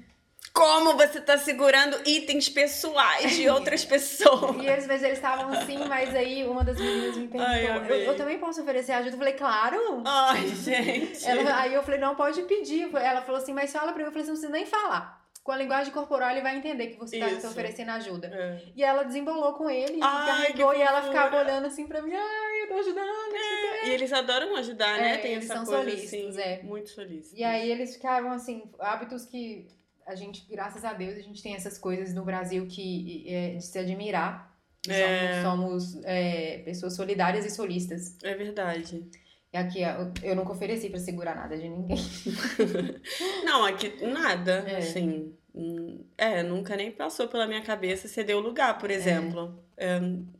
Como 0.56 0.96
você 0.96 1.20
tá 1.20 1.36
segurando 1.36 2.00
itens 2.08 2.48
pessoais 2.48 3.36
de 3.36 3.46
outras 3.48 3.84
pessoas? 3.86 4.56
e 4.62 4.66
eles, 4.66 4.86
mas 4.86 5.02
eles 5.02 5.18
estavam 5.18 5.52
assim, 5.52 5.76
mas 5.86 6.14
aí 6.14 6.44
uma 6.46 6.64
das 6.64 6.78
meninas 6.78 7.16
me 7.16 7.28
perguntou, 7.28 7.46
Ai, 7.54 7.66
eu, 7.68 7.72
amei. 7.74 8.08
eu 8.08 8.16
também 8.16 8.38
posso 8.38 8.62
oferecer 8.62 8.92
ajuda? 8.92 9.14
Eu 9.14 9.18
falei, 9.18 9.34
claro! 9.34 10.02
Ai, 10.04 10.46
gente. 10.48 11.26
Ela- 11.28 11.60
aí 11.60 11.74
eu 11.74 11.82
falei, 11.82 12.00
não, 12.00 12.14
pode 12.14 12.40
pedir. 12.44 12.88
Ela 12.96 13.20
falou 13.20 13.40
assim, 13.40 13.52
mas 13.52 13.70
fala 13.72 13.92
pra 13.92 13.98
mim. 14.02 14.06
Eu 14.08 14.12
falei, 14.12 14.24
você 14.24 14.30
não 14.32 14.38
precisa 14.38 14.52
nem 14.52 14.64
falar. 14.66 15.24
Com 15.44 15.52
a 15.52 15.56
linguagem 15.58 15.92
corporal, 15.92 16.30
ele 16.30 16.40
vai 16.40 16.56
entender 16.56 16.88
que 16.88 16.98
você 16.98 17.20
tá 17.20 17.28
te 17.28 17.46
oferecendo 17.46 17.90
ajuda. 17.92 18.26
É. 18.32 18.62
E 18.74 18.82
ela 18.82 19.04
desembolou 19.04 19.52
com 19.52 19.70
ele, 19.70 20.00
Ai, 20.02 20.26
carregou 20.26 20.74
e 20.74 20.80
ela 20.82 21.02
ficava 21.02 21.36
olhando 21.38 21.66
assim 21.66 21.86
pra 21.86 22.02
mim, 22.02 22.12
ai, 22.12 22.62
eu 22.62 22.66
tô 22.68 22.74
ajudando. 22.78 23.30
quê." 23.30 23.86
E 23.86 23.90
eles 23.90 24.12
adoram 24.12 24.56
ajudar, 24.56 24.98
né? 24.98 25.14
É, 25.14 25.18
Tem 25.18 25.32
eles 25.34 25.44
essa 25.44 25.54
são 25.54 25.64
coisa 25.64 25.88
solícitos, 25.88 26.36
assim, 26.36 26.48
é. 26.50 26.62
muito 26.64 26.88
solícitos. 26.90 27.38
E 27.38 27.44
aí 27.44 27.70
eles 27.70 27.94
ficaram 27.94 28.32
assim, 28.32 28.68
hábitos 28.80 29.24
que 29.26 29.68
a 30.06 30.14
gente, 30.14 30.46
graças 30.48 30.84
a 30.84 30.92
Deus, 30.92 31.16
a 31.16 31.20
gente 31.20 31.42
tem 31.42 31.54
essas 31.54 31.76
coisas 31.76 32.14
no 32.14 32.24
Brasil 32.24 32.66
que 32.66 33.24
é 33.28 33.54
de 33.56 33.64
se 33.64 33.78
admirar. 33.78 34.54
É. 34.88 35.42
Somos, 35.42 35.82
somos, 35.90 36.04
é, 36.04 36.58
pessoas 36.58 36.94
solidárias 36.94 37.44
e 37.44 37.50
solistas. 37.50 38.16
É 38.22 38.34
verdade. 38.34 39.04
E 39.52 39.56
aqui 39.56 39.82
eu, 39.82 40.12
eu 40.22 40.36
nunca 40.36 40.52
ofereci 40.52 40.88
pra 40.88 40.98
segurar 41.00 41.34
nada 41.34 41.56
de 41.56 41.68
ninguém. 41.68 41.96
Não, 43.44 43.64
aqui 43.64 44.04
nada, 44.06 44.64
É. 44.66 44.76
assim. 44.78 45.34
hum, 45.54 46.04
É, 46.16 46.42
nunca 46.42 46.76
nem 46.76 46.90
passou 46.92 47.26
pela 47.26 47.46
minha 47.46 47.62
cabeça 47.62 48.06
ceder 48.06 48.36
o 48.36 48.40
lugar, 48.40 48.78
por 48.78 48.90
exemplo. 48.90 49.58
É. 49.76 49.98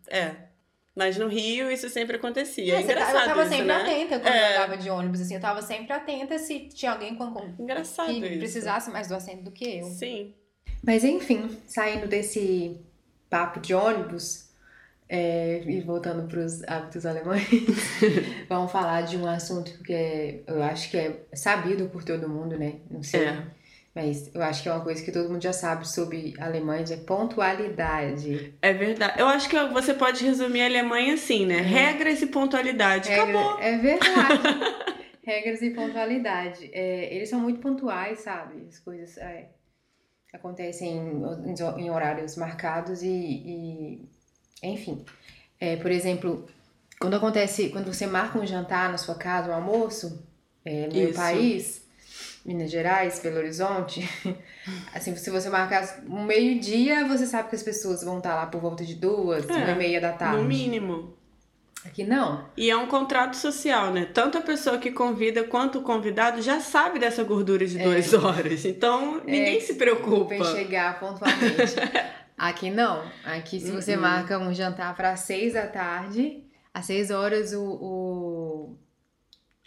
é. 0.08 0.45
Mas 0.96 1.18
no 1.18 1.28
Rio 1.28 1.70
isso 1.70 1.90
sempre 1.90 2.16
acontecia. 2.16 2.72
É 2.72 2.76
ta- 2.78 2.82
engraçado 2.82 3.16
eu 3.18 3.24
tava 3.26 3.40
isso, 3.42 3.50
sempre 3.50 3.66
né? 3.66 3.74
atenta 3.76 4.18
quando 4.18 4.34
É. 4.34 4.48
eu 4.56 4.56
andava 4.56 4.76
de 4.78 4.88
ônibus, 4.90 5.20
assim. 5.20 5.34
Eu 5.34 5.40
tava 5.42 5.60
sempre 5.60 5.92
atenta 5.92 6.38
se 6.38 6.60
tinha 6.68 6.92
alguém 6.92 7.14
com, 7.14 7.30
com, 7.32 7.62
Engraçado 7.62 8.08
que 8.14 8.26
isso. 8.26 8.38
precisasse 8.38 8.90
mais 8.90 9.06
do 9.06 9.14
assento 9.14 9.42
do 9.42 9.50
que 9.52 9.78
eu. 9.80 9.84
Sim. 9.84 10.34
Mas 10.82 11.04
enfim, 11.04 11.50
saindo 11.66 12.06
desse 12.08 12.80
papo 13.28 13.60
de 13.60 13.74
ônibus 13.74 14.48
é, 15.08 15.62
e 15.66 15.80
voltando 15.82 16.26
para 16.28 16.40
os 16.40 16.62
hábitos 16.64 17.04
alemães, 17.04 17.46
vamos 18.48 18.72
falar 18.72 19.02
de 19.02 19.16
um 19.18 19.26
assunto 19.26 19.82
que 19.82 19.92
é, 19.92 20.40
eu 20.46 20.62
acho 20.62 20.90
que 20.90 20.96
é 20.96 21.20
sabido 21.34 21.88
por 21.90 22.02
todo 22.04 22.28
mundo, 22.28 22.58
né? 22.58 22.76
Não 22.90 23.02
sei. 23.02 23.24
É. 23.26 23.44
Mas 23.96 24.30
eu 24.34 24.42
acho 24.42 24.62
que 24.62 24.68
é 24.68 24.72
uma 24.72 24.84
coisa 24.84 25.02
que 25.02 25.10
todo 25.10 25.30
mundo 25.30 25.42
já 25.42 25.54
sabe 25.54 25.88
sobre 25.88 26.34
alemães, 26.38 26.90
é 26.90 26.98
pontualidade. 26.98 28.52
É 28.60 28.74
verdade. 28.74 29.18
Eu 29.18 29.26
acho 29.26 29.48
que 29.48 29.58
você 29.68 29.94
pode 29.94 30.22
resumir 30.22 30.60
a 30.60 30.66
Alemanha 30.66 31.14
assim, 31.14 31.46
né? 31.46 31.62
Regras 31.62 32.20
e 32.20 32.26
pontualidade. 32.26 33.10
Acabou. 33.10 33.58
É 33.58 33.78
verdade. 33.78 34.42
Regras 35.24 35.62
e 35.62 35.70
pontualidade. 35.70 36.68
É, 36.74 37.14
eles 37.14 37.30
são 37.30 37.40
muito 37.40 37.58
pontuais, 37.58 38.20
sabe? 38.20 38.66
As 38.68 38.78
coisas 38.78 39.16
é, 39.16 39.48
acontecem 40.30 40.92
em, 40.94 41.54
em 41.82 41.90
horários 41.90 42.36
marcados 42.36 43.02
e, 43.02 43.08
e- 43.08 44.08
enfim. 44.62 45.06
É, 45.58 45.76
por 45.76 45.90
exemplo, 45.90 46.46
quando 47.00 47.16
acontece, 47.16 47.70
quando 47.70 47.90
você 47.94 48.06
marca 48.06 48.38
um 48.38 48.46
jantar 48.46 48.90
na 48.90 48.98
sua 48.98 49.14
casa, 49.14 49.50
um 49.50 49.54
almoço, 49.54 50.22
é, 50.66 50.86
no 50.86 50.92
meu 50.94 51.14
país, 51.14 51.85
Minas 52.46 52.70
Gerais, 52.70 53.18
Belo 53.18 53.38
Horizonte, 53.38 54.08
assim, 54.94 55.16
se 55.16 55.30
você 55.30 55.50
marcar 55.50 55.98
um 56.08 56.22
meio-dia, 56.24 57.04
você 57.06 57.26
sabe 57.26 57.48
que 57.50 57.56
as 57.56 57.62
pessoas 57.62 58.04
vão 58.04 58.18
estar 58.18 58.36
lá 58.36 58.46
por 58.46 58.60
volta 58.60 58.84
de 58.84 58.94
duas, 58.94 59.48
É, 59.48 59.52
uma 59.52 59.70
e 59.70 59.74
meia 59.74 60.00
da 60.00 60.12
tarde. 60.12 60.36
No 60.36 60.44
mínimo. 60.44 61.14
Aqui 61.84 62.04
não. 62.04 62.44
E 62.56 62.70
é 62.70 62.76
um 62.76 62.86
contrato 62.86 63.34
social, 63.36 63.92
né? 63.92 64.06
Tanto 64.12 64.38
a 64.38 64.40
pessoa 64.40 64.78
que 64.78 64.90
convida 64.90 65.44
quanto 65.44 65.78
o 65.78 65.82
convidado 65.82 66.40
já 66.42 66.58
sabe 66.60 66.98
dessa 66.98 67.22
gordura 67.22 67.64
de 67.66 67.78
duas 67.78 68.12
horas. 68.14 68.64
Então, 68.64 69.20
ninguém 69.24 69.60
se 69.60 69.74
preocupa. 69.74 70.30
Vem 70.30 70.44
chegar 70.44 70.98
pontualmente. 71.00 71.76
Aqui 72.38 72.70
não. 72.70 73.02
Aqui, 73.24 73.58
se 73.60 73.70
você 73.70 73.94
Uh-uh. 73.94 74.02
marca 74.02 74.38
um 74.38 74.52
jantar 74.52 74.94
para 74.96 75.16
seis 75.16 75.54
da 75.54 75.66
tarde, 75.66 76.44
às 76.74 76.86
seis 76.86 77.10
horas 77.10 77.52
o, 77.52 77.62
o- 77.64 78.76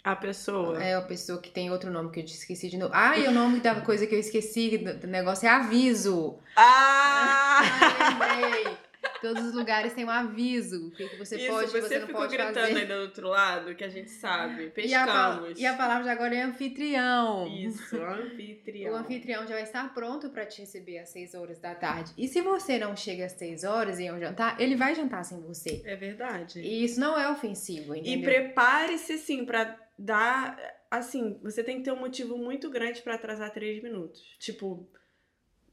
A 0.02 0.16
pessoa. 0.16 0.82
é 0.82 0.94
a 0.94 1.02
pessoa 1.02 1.40
que 1.40 1.50
tem 1.50 1.70
outro 1.70 1.90
nome 1.90 2.10
que 2.10 2.20
eu 2.20 2.24
esqueci 2.24 2.68
de 2.70 2.76
novo. 2.78 2.92
Ah, 2.94 3.18
e 3.18 3.26
o 3.28 3.32
nome 3.32 3.60
da 3.60 3.80
coisa 3.82 4.06
que 4.06 4.14
eu 4.14 4.18
esqueci 4.20 4.78
do, 4.78 5.06
negócio 5.06 5.46
é 5.46 5.50
aviso. 5.50 6.38
Ah! 6.56 7.60
Ah, 7.62 8.08
lembrei. 8.38 8.76
Todos 9.20 9.44
os 9.44 9.54
lugares 9.54 9.92
têm 9.92 10.04
um 10.04 10.10
aviso. 10.10 10.88
O 10.88 10.90
que, 10.92 11.06
que 11.08 11.16
você 11.16 11.36
Isso, 11.36 11.46
pode, 11.48 11.70
você 11.70 11.80
você 11.82 11.98
não 11.98 12.06
ficou 12.06 12.20
pode 12.22 12.36
gritando 12.36 12.54
fazer. 12.66 12.78
aí 12.78 12.86
do 12.86 12.94
outro 12.94 13.28
lado, 13.28 13.74
que 13.74 13.84
a 13.84 13.88
gente 13.88 14.10
sabe. 14.10 14.72
E 14.78 14.94
a, 14.94 15.04
Pescamos. 15.04 15.60
e 15.60 15.66
a 15.66 15.74
palavra 15.76 16.04
de 16.04 16.08
agora 16.10 16.34
é 16.34 16.42
anfitrião. 16.42 17.46
Isso, 17.48 17.96
anfitrião. 18.02 18.92
O 18.94 18.96
anfitrião 18.96 19.42
já 19.46 19.54
vai 19.54 19.62
estar 19.62 19.92
pronto 19.92 20.30
para 20.30 20.46
te 20.46 20.62
receber 20.62 20.98
às 20.98 21.10
6 21.10 21.34
horas 21.34 21.58
da 21.58 21.74
tarde. 21.74 22.12
E 22.16 22.28
se 22.28 22.40
você 22.40 22.78
não 22.78 22.96
chega 22.96 23.26
às 23.26 23.32
6 23.32 23.64
horas 23.64 23.98
e 23.98 24.06
é 24.06 24.12
um 24.12 24.18
jantar, 24.18 24.58
ele 24.60 24.74
vai 24.76 24.94
jantar 24.94 25.22
sem 25.24 25.40
você. 25.42 25.82
É 25.84 25.96
verdade. 25.96 26.60
E 26.60 26.82
isso 26.84 26.98
não 26.98 27.18
é 27.18 27.30
ofensivo, 27.30 27.94
E 27.94 28.00
entendeu? 28.00 28.22
prepare-se, 28.30 29.12
assim, 29.14 29.44
pra 29.44 29.76
dar. 30.00 30.58
Assim, 30.90 31.38
você 31.42 31.62
tem 31.62 31.78
que 31.78 31.84
ter 31.84 31.92
um 31.92 32.00
motivo 32.00 32.36
muito 32.36 32.68
grande 32.68 33.00
pra 33.02 33.14
atrasar 33.14 33.52
três 33.52 33.80
minutos. 33.82 34.20
Tipo, 34.40 34.88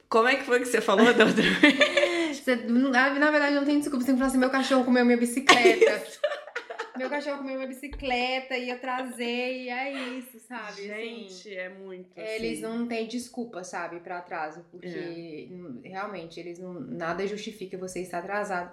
como 0.09 0.27
é 0.27 0.35
que 0.35 0.43
foi 0.43 0.59
que 0.59 0.65
você 0.65 0.79
falou 0.81 1.11
da 1.13 1.25
outra 1.25 1.43
vez? 1.43 2.37
Você- 2.43 2.55
na, 2.55 3.09
na 3.13 3.31
verdade, 3.31 3.55
não 3.55 3.65
tem 3.65 3.79
desculpa. 3.79 4.01
Você 4.01 4.07
tem 4.07 4.15
que 4.15 4.19
falar 4.19 4.29
assim: 4.29 4.37
meu 4.37 4.49
cachorro 4.49 4.85
comeu 4.85 5.03
minha 5.03 5.17
bicicleta. 5.17 6.03
meu 6.97 7.09
cachorro 7.09 7.37
comeu 7.39 7.55
minha 7.55 7.67
bicicleta 7.67 8.57
e 8.57 8.69
eu 8.69 8.75
atrasei. 8.75 9.63
E 9.63 9.69
é 9.69 9.91
isso, 10.17 10.39
sabe? 10.39 10.91
Assim, 10.91 11.27
Gente, 11.29 11.55
é 11.55 11.69
muito. 11.69 12.17
Eles 12.17 12.63
assim. 12.63 12.77
não 12.77 12.87
têm 12.87 13.07
desculpa, 13.07 13.63
sabe, 13.63 13.99
pra 14.01 14.19
atraso, 14.19 14.65
porque 14.71 15.47
hum, 15.51 15.81
realmente 15.83 16.39
eles 16.39 16.59
não 16.59 16.73
nada 16.79 17.25
justifica 17.25 17.77
você 17.77 18.01
estar 18.01 18.19
atrasado 18.19 18.71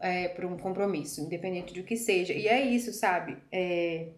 é, 0.00 0.28
por 0.28 0.44
um 0.44 0.56
compromisso, 0.58 1.20
independente 1.20 1.72
do 1.72 1.82
que 1.84 1.96
seja. 1.96 2.32
E 2.32 2.48
é 2.48 2.60
isso, 2.62 2.92
sabe? 2.92 3.36
É, 3.50 4.08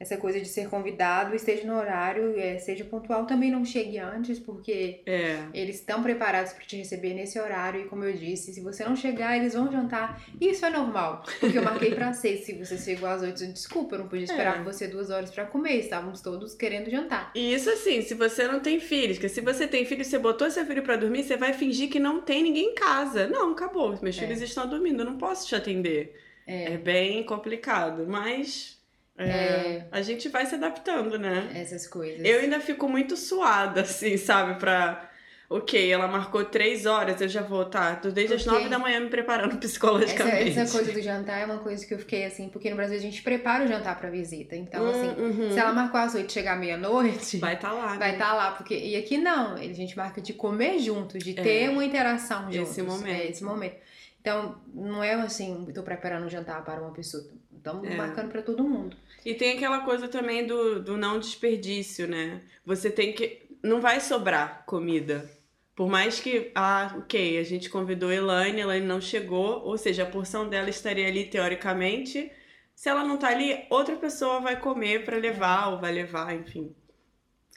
essa 0.00 0.16
coisa 0.16 0.40
de 0.40 0.48
ser 0.48 0.66
convidado, 0.70 1.36
esteja 1.36 1.64
no 1.66 1.76
horário, 1.76 2.34
é, 2.40 2.58
seja 2.58 2.84
pontual, 2.86 3.26
também 3.26 3.50
não 3.50 3.64
chegue 3.66 3.98
antes, 3.98 4.38
porque 4.38 5.02
É. 5.04 5.42
eles 5.52 5.76
estão 5.76 6.02
preparados 6.02 6.54
para 6.54 6.64
te 6.64 6.76
receber 6.76 7.12
nesse 7.12 7.38
horário 7.38 7.82
e 7.82 7.84
como 7.84 8.02
eu 8.04 8.12
disse, 8.14 8.54
se 8.54 8.62
você 8.62 8.82
não 8.82 8.96
chegar, 8.96 9.36
eles 9.36 9.52
vão 9.52 9.70
jantar. 9.70 10.18
E 10.40 10.48
isso 10.48 10.64
é 10.64 10.70
normal, 10.70 11.22
porque 11.38 11.58
eu 11.58 11.62
marquei 11.62 11.94
para 11.94 12.12
seis, 12.14 12.46
se 12.46 12.54
você 12.54 12.78
chegou 12.78 13.06
às 13.08 13.20
oito, 13.20 13.46
desculpa, 13.52 13.94
eu 13.96 13.98
não 14.00 14.08
podia 14.08 14.24
esperar 14.24 14.60
É. 14.60 14.62
você 14.62 14.88
duas 14.88 15.10
horas 15.10 15.30
para 15.30 15.44
comer, 15.44 15.74
estávamos 15.76 16.22
todos 16.22 16.54
querendo 16.54 16.88
jantar. 16.90 17.30
E 17.34 17.52
isso 17.52 17.68
assim, 17.68 18.00
se 18.00 18.14
você 18.14 18.48
não 18.48 18.60
tem 18.60 18.80
filhos, 18.80 19.18
porque 19.18 19.28
se 19.28 19.42
você 19.42 19.68
tem 19.68 19.84
filho, 19.84 20.02
você 20.02 20.18
botou 20.18 20.50
seu 20.50 20.64
filho 20.64 20.82
pra 20.82 20.96
dormir, 20.96 21.24
você 21.24 21.36
vai 21.36 21.52
fingir 21.52 21.90
que 21.90 22.00
não 22.00 22.22
tem 22.22 22.42
ninguém 22.42 22.70
em 22.70 22.74
casa. 22.74 23.26
Não, 23.26 23.52
acabou. 23.52 23.98
Meus 24.02 24.16
É. 24.16 24.20
filhos 24.22 24.40
estão 24.40 24.66
dormindo, 24.66 25.02
eu 25.02 25.04
não 25.04 25.18
posso 25.18 25.46
te 25.46 25.54
atender. 25.54 26.16
É, 26.46 26.78
bem 26.78 27.22
complicado, 27.22 28.06
mas 28.08 28.79
é, 29.24 29.86
a 29.90 30.02
gente 30.02 30.28
vai 30.28 30.46
se 30.46 30.54
adaptando, 30.54 31.18
né? 31.18 31.50
Essas 31.54 31.86
coisas. 31.86 32.24
Eu 32.24 32.40
ainda 32.40 32.60
fico 32.60 32.88
muito 32.88 33.16
suada, 33.16 33.82
assim, 33.82 34.16
sabe? 34.16 34.58
Pra. 34.58 35.06
Ok, 35.52 35.90
ela 35.92 36.06
marcou 36.06 36.44
três 36.44 36.86
horas, 36.86 37.20
eu 37.20 37.26
já 37.28 37.42
vou, 37.42 37.64
tá? 37.64 37.96
Tô 37.96 38.08
desde 38.12 38.34
as 38.34 38.46
nove 38.46 38.68
da 38.68 38.78
manhã 38.78 39.00
me 39.00 39.08
preparando 39.10 39.48
Essa, 39.58 39.58
psicologicamente. 39.58 40.56
essa 40.56 40.72
coisa 40.78 40.92
do 40.92 41.02
jantar 41.02 41.40
é 41.40 41.44
uma 41.44 41.58
coisa 41.58 41.84
que 41.84 41.92
eu 41.92 41.98
fiquei 41.98 42.24
assim, 42.24 42.48
porque 42.48 42.70
no 42.70 42.76
Brasil 42.76 42.96
a 42.96 43.00
gente 43.00 43.20
prepara 43.20 43.64
o 43.64 43.66
jantar 43.66 43.98
pra 43.98 44.08
visita. 44.10 44.54
Então, 44.54 44.88
assim, 44.88 45.08
Hum, 45.20 45.24
uhum. 45.40 45.50
se 45.52 45.58
ela 45.58 45.72
marcou 45.72 45.98
às 45.98 46.14
oito 46.14 46.30
e 46.30 46.32
chegar 46.32 46.56
meia-noite, 46.56 47.38
Vai 47.38 47.54
estar 47.54 47.70
tá 47.70 47.74
lá. 47.74 47.86
vai 47.96 48.10
né? 48.10 48.12
estar 48.12 48.32
lá. 48.32 48.52
Porque... 48.52 48.78
E 48.78 48.94
aqui 48.94 49.18
não, 49.18 49.54
a 49.54 49.72
gente 49.72 49.96
marca 49.96 50.20
de 50.20 50.32
comer 50.34 50.78
junto, 50.78 51.18
de 51.18 51.34
ter 51.34 51.68
uma 51.68 51.84
interação 51.84 52.48
É. 52.48 52.54
Esse 52.58 52.80
momento. 52.80 53.08
É, 53.08 53.26
esse 53.26 53.42
momento. 53.42 53.74
Então, 54.20 54.54
não 54.72 55.02
é 55.02 55.14
assim, 55.14 55.66
tô 55.74 55.82
preparando 55.82 56.26
um 56.26 56.30
jantar 56.30 56.62
para 56.64 56.80
uma 56.80 56.92
pessoa. 56.92 57.24
Estamos 57.56 57.88
É. 57.90 57.96
marcando 57.96 58.28
pra 58.30 58.40
todo 58.40 58.62
mundo. 58.62 58.96
E 59.24 59.34
tem 59.34 59.56
aquela 59.56 59.80
coisa 59.80 60.08
também 60.08 60.46
do, 60.46 60.82
do 60.82 60.96
não 60.96 61.18
desperdício, 61.18 62.06
né? 62.08 62.42
Você 62.64 62.90
tem 62.90 63.12
que. 63.12 63.48
Não 63.62 63.80
vai 63.80 64.00
sobrar 64.00 64.64
comida. 64.66 65.30
Por 65.74 65.88
mais 65.88 66.20
que, 66.20 66.50
ah, 66.54 66.94
ok, 66.98 67.38
a 67.38 67.42
gente 67.42 67.70
convidou 67.70 68.10
a 68.10 68.14
Elaine, 68.14 68.60
Elaine 68.60 68.86
não 68.86 69.00
chegou, 69.00 69.62
ou 69.64 69.78
seja, 69.78 70.02
a 70.02 70.06
porção 70.06 70.48
dela 70.48 70.68
estaria 70.68 71.06
ali 71.06 71.24
teoricamente. 71.26 72.30
Se 72.74 72.88
ela 72.88 73.04
não 73.04 73.16
tá 73.18 73.28
ali, 73.28 73.66
outra 73.70 73.96
pessoa 73.96 74.40
vai 74.40 74.60
comer 74.60 75.04
pra 75.04 75.16
levar, 75.16 75.68
ou 75.68 75.78
vai 75.78 75.92
levar, 75.92 76.34
enfim. 76.34 76.74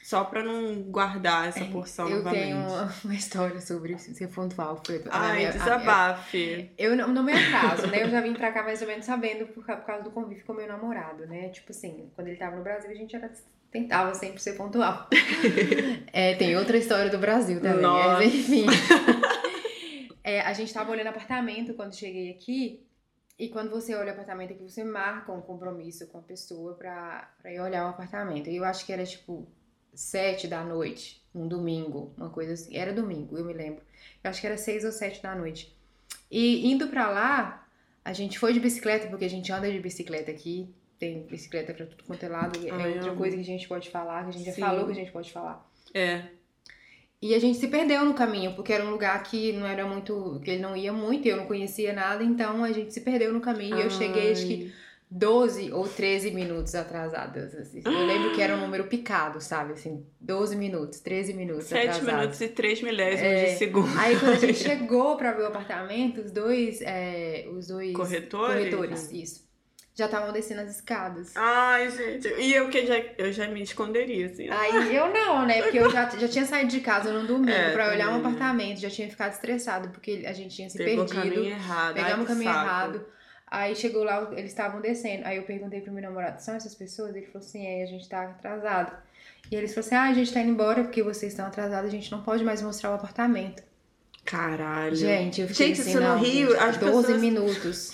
Só 0.04 0.22
pra 0.22 0.42
não 0.42 0.82
guardar 0.82 1.48
essa 1.48 1.64
porção 1.64 2.06
É, 2.06 2.12
eu 2.12 2.16
novamente. 2.18 2.42
tenho 2.44 2.56
uma, 2.58 2.92
uma 3.04 3.14
história 3.14 3.58
sobre 3.58 3.98
ser 3.98 4.28
pontual. 4.28 4.82
Na 5.06 5.10
Ai, 5.10 5.36
minha- 5.38 5.48
a- 5.48 5.52
desabafe. 5.52 6.70
Eu 6.76 6.94
não, 6.94 7.08
no 7.08 7.22
meu 7.22 7.34
caso, 7.50 7.86
né? 7.86 8.02
Eu 8.02 8.10
já 8.10 8.20
vim 8.20 8.34
pra 8.34 8.52
cá 8.52 8.62
mais 8.62 8.82
ou 8.82 8.86
menos 8.86 9.06
sabendo 9.06 9.46
por, 9.46 9.64
por 9.64 9.76
causa 9.86 10.04
do 10.04 10.10
convívio 10.10 10.44
com 10.44 10.52
o 10.52 10.56
meu 10.56 10.68
namorado, 10.68 11.26
né? 11.26 11.48
Tipo 11.48 11.72
assim, 11.72 12.10
quando 12.14 12.28
ele 12.28 12.36
tava 12.36 12.54
no 12.54 12.62
Brasil, 12.62 12.90
a 12.90 12.94
gente 12.94 13.16
era, 13.16 13.32
tentava 13.70 14.12
sempre 14.14 14.42
ser 14.42 14.52
pontual. 14.58 15.08
É, 16.12 16.34
tem 16.36 16.54
outra 16.56 16.76
história 16.76 17.10
do 17.10 17.18
Brasil 17.18 17.60
também, 17.60 17.80
Nossa. 17.82 18.08
mas 18.18 18.34
enfim. 18.34 18.66
É, 20.22 20.40
a 20.40 20.52
gente 20.54 20.72
tava 20.72 20.90
olhando 20.90 21.08
apartamento 21.08 21.74
quando 21.74 21.94
cheguei 21.94 22.30
aqui. 22.30 22.82
E 23.38 23.48
quando 23.48 23.70
você 23.70 23.94
olha 23.94 24.08
o 24.10 24.12
apartamento 24.12 24.52
aqui, 24.52 24.62
você 24.62 24.82
marca 24.84 25.32
um 25.32 25.40
compromisso 25.42 26.06
com 26.06 26.18
a 26.18 26.22
pessoa 26.22 26.74
pra 26.74 27.28
ir 27.46 27.60
olhar 27.60 27.84
o 27.86 27.88
apartamento. 27.90 28.48
E 28.48 28.56
eu 28.56 28.64
acho 28.64 28.86
que 28.86 28.92
era 28.92 29.04
tipo 29.04 29.46
sete 29.94 30.46
da 30.46 30.64
noite, 30.64 31.22
um 31.34 31.46
domingo, 31.48 32.12
uma 32.16 32.30
coisa 32.30 32.52
assim. 32.52 32.76
Era 32.76 32.92
domingo, 32.92 33.36
eu 33.36 33.44
me 33.44 33.52
lembro. 33.52 33.82
Eu 34.22 34.30
acho 34.30 34.40
que 34.40 34.46
era 34.46 34.56
seis 34.56 34.84
ou 34.84 34.92
sete 34.92 35.22
da 35.22 35.34
noite. 35.34 35.76
E 36.30 36.70
indo 36.70 36.88
pra 36.88 37.10
lá, 37.10 37.66
a 38.04 38.12
gente 38.12 38.38
foi 38.38 38.52
de 38.52 38.60
bicicleta, 38.60 39.06
porque 39.08 39.24
a 39.24 39.30
gente 39.30 39.50
anda 39.52 39.70
de 39.70 39.78
bicicleta 39.78 40.30
aqui. 40.30 40.68
Tem 40.98 41.22
bicicleta 41.22 41.74
pra 41.74 41.86
tudo 41.86 42.04
quanto 42.04 42.24
é 42.24 42.28
lado. 42.28 42.66
É 42.66 42.70
Ai, 42.70 42.92
outra 42.94 43.10
amo. 43.10 43.18
coisa 43.18 43.36
que 43.36 43.42
a 43.42 43.46
gente 43.46 43.66
pode 43.68 43.90
falar, 43.90 44.24
que 44.24 44.30
a 44.30 44.32
gente 44.32 44.52
Sim. 44.52 44.60
já 44.60 44.66
falou 44.66 44.86
que 44.86 44.92
a 44.92 44.94
gente 44.94 45.12
pode 45.12 45.32
falar. 45.32 45.70
É. 45.92 46.24
E 47.20 47.34
a 47.34 47.38
gente 47.38 47.58
se 47.58 47.68
perdeu 47.68 48.04
no 48.04 48.12
caminho, 48.12 48.54
porque 48.54 48.72
era 48.72 48.84
um 48.84 48.90
lugar 48.90 49.22
que 49.22 49.52
não 49.52 49.66
era 49.66 49.86
muito. 49.86 50.40
que 50.44 50.50
ele 50.50 50.62
não 50.62 50.76
ia 50.76 50.92
muito, 50.92 51.26
eu 51.26 51.38
não 51.38 51.46
conhecia 51.46 51.92
nada, 51.92 52.22
então 52.22 52.62
a 52.62 52.70
gente 52.70 52.92
se 52.92 53.00
perdeu 53.00 53.32
no 53.32 53.40
caminho. 53.40 53.78
E 53.78 53.80
eu 53.80 53.90
cheguei, 53.90 54.32
acho 54.32 54.46
que 54.46 54.72
12 55.10 55.70
ou 55.72 55.86
13 55.86 56.30
minutos 56.32 56.74
atrasadas. 56.74 57.54
assim. 57.54 57.80
Eu 57.84 58.06
lembro 58.06 58.32
que 58.34 58.42
era 58.42 58.56
um 58.56 58.60
número 58.60 58.84
picado, 58.84 59.40
sabe? 59.40 59.74
Assim, 59.74 60.04
12 60.20 60.56
minutos, 60.56 60.98
13 61.00 61.34
minutos 61.34 61.66
7 61.66 61.82
atrasados. 61.88 62.14
minutos 62.14 62.40
e 62.40 62.48
3 62.48 62.82
milésimos 62.82 63.22
É, 63.32 63.44
de 63.44 63.58
segundo. 63.58 63.98
Aí 63.98 64.18
quando 64.18 64.32
a 64.32 64.38
gente 64.38 64.54
chegou 64.58 65.16
pra 65.16 65.32
ver 65.32 65.42
o 65.42 65.46
apartamento, 65.46 66.20
os 66.20 66.32
dois, 66.32 66.80
é, 66.82 67.46
os 67.56 67.68
dois 67.68 67.92
Corretores? 67.94 68.56
corretores, 68.56 69.12
isso, 69.12 69.44
já 69.96 70.06
estavam 70.06 70.32
descendo 70.32 70.62
as 70.62 70.74
escadas. 70.74 71.30
Ai, 71.36 71.88
gente. 71.90 72.26
E 72.40 72.52
eu 72.52 72.68
que 72.68 72.84
já, 72.84 72.98
eu 73.16 73.32
já 73.32 73.46
me 73.46 73.62
esconderia, 73.62 74.26
assim. 74.26 74.48
Aí 74.50 74.96
eu 74.96 75.12
não, 75.12 75.46
né? 75.46 75.62
Porque 75.62 75.78
eu 75.78 75.88
já, 75.92 76.08
já 76.08 76.26
tinha 76.26 76.44
saído 76.44 76.70
de 76.72 76.80
casa 76.80 77.12
no 77.12 77.24
domingo 77.24 77.52
É, 77.52 77.70
pra 77.72 77.90
olhar 77.90 78.08
um 78.08 78.14
também, 78.14 78.22
né? 78.22 78.28
apartamento, 78.36 78.80
já 78.80 78.90
tinha 78.90 79.08
ficado 79.08 79.30
estressado 79.32 79.90
porque 79.90 80.24
a 80.26 80.32
gente 80.32 80.56
tinha 80.56 80.68
se 80.68 80.76
Pegou 80.76 81.04
o 81.04 81.08
perdido. 81.08 81.34
caminho 81.36 81.52
errado. 81.54 81.94
Pegamos 81.94 82.24
o 82.24 82.28
caminho 82.28 82.52
saco. 82.52 82.66
errado. 82.66 83.06
Aí 83.56 83.74
chegou 83.76 84.02
lá, 84.04 84.28
eles 84.32 84.50
estavam 84.50 84.80
descendo. 84.80 85.24
Aí 85.26 85.36
eu 85.36 85.44
perguntei 85.44 85.80
pro 85.80 85.92
meu 85.92 86.02
namorado, 86.02 86.42
são 86.42 86.54
essas 86.54 86.74
pessoas? 86.74 87.14
Ele 87.14 87.26
falou 87.26 87.46
assim, 87.46 87.64
é, 87.66 87.82
a 87.82 87.86
gente 87.86 88.08
tá 88.08 88.22
atrasado. 88.24 88.92
E 89.50 89.54
eles 89.54 89.72
falaram 89.74 89.86
assim, 89.86 89.94
ah, 89.96 90.10
a 90.10 90.14
gente 90.14 90.32
tá 90.32 90.40
indo 90.40 90.50
embora 90.50 90.82
porque 90.82 91.02
vocês 91.02 91.32
estão 91.32 91.46
atrasados, 91.46 91.88
a 91.88 91.90
gente 91.92 92.10
não 92.10 92.22
pode 92.22 92.42
mais 92.42 92.60
mostrar 92.62 92.90
o 92.90 92.94
apartamento. 92.94 93.62
Caralho. 94.24 94.96
Gente, 94.96 95.40
eu 95.42 95.48
fiquei 95.48 95.68
Gente, 95.68 95.80
assim, 95.82 95.90
isso 95.90 96.00
no 96.00 96.08
não, 96.08 96.18
Rio, 96.18 96.50
gente, 96.50 96.58
as 96.62 96.76
12 96.78 96.96
pessoas- 97.02 97.20
minutos. 97.20 97.92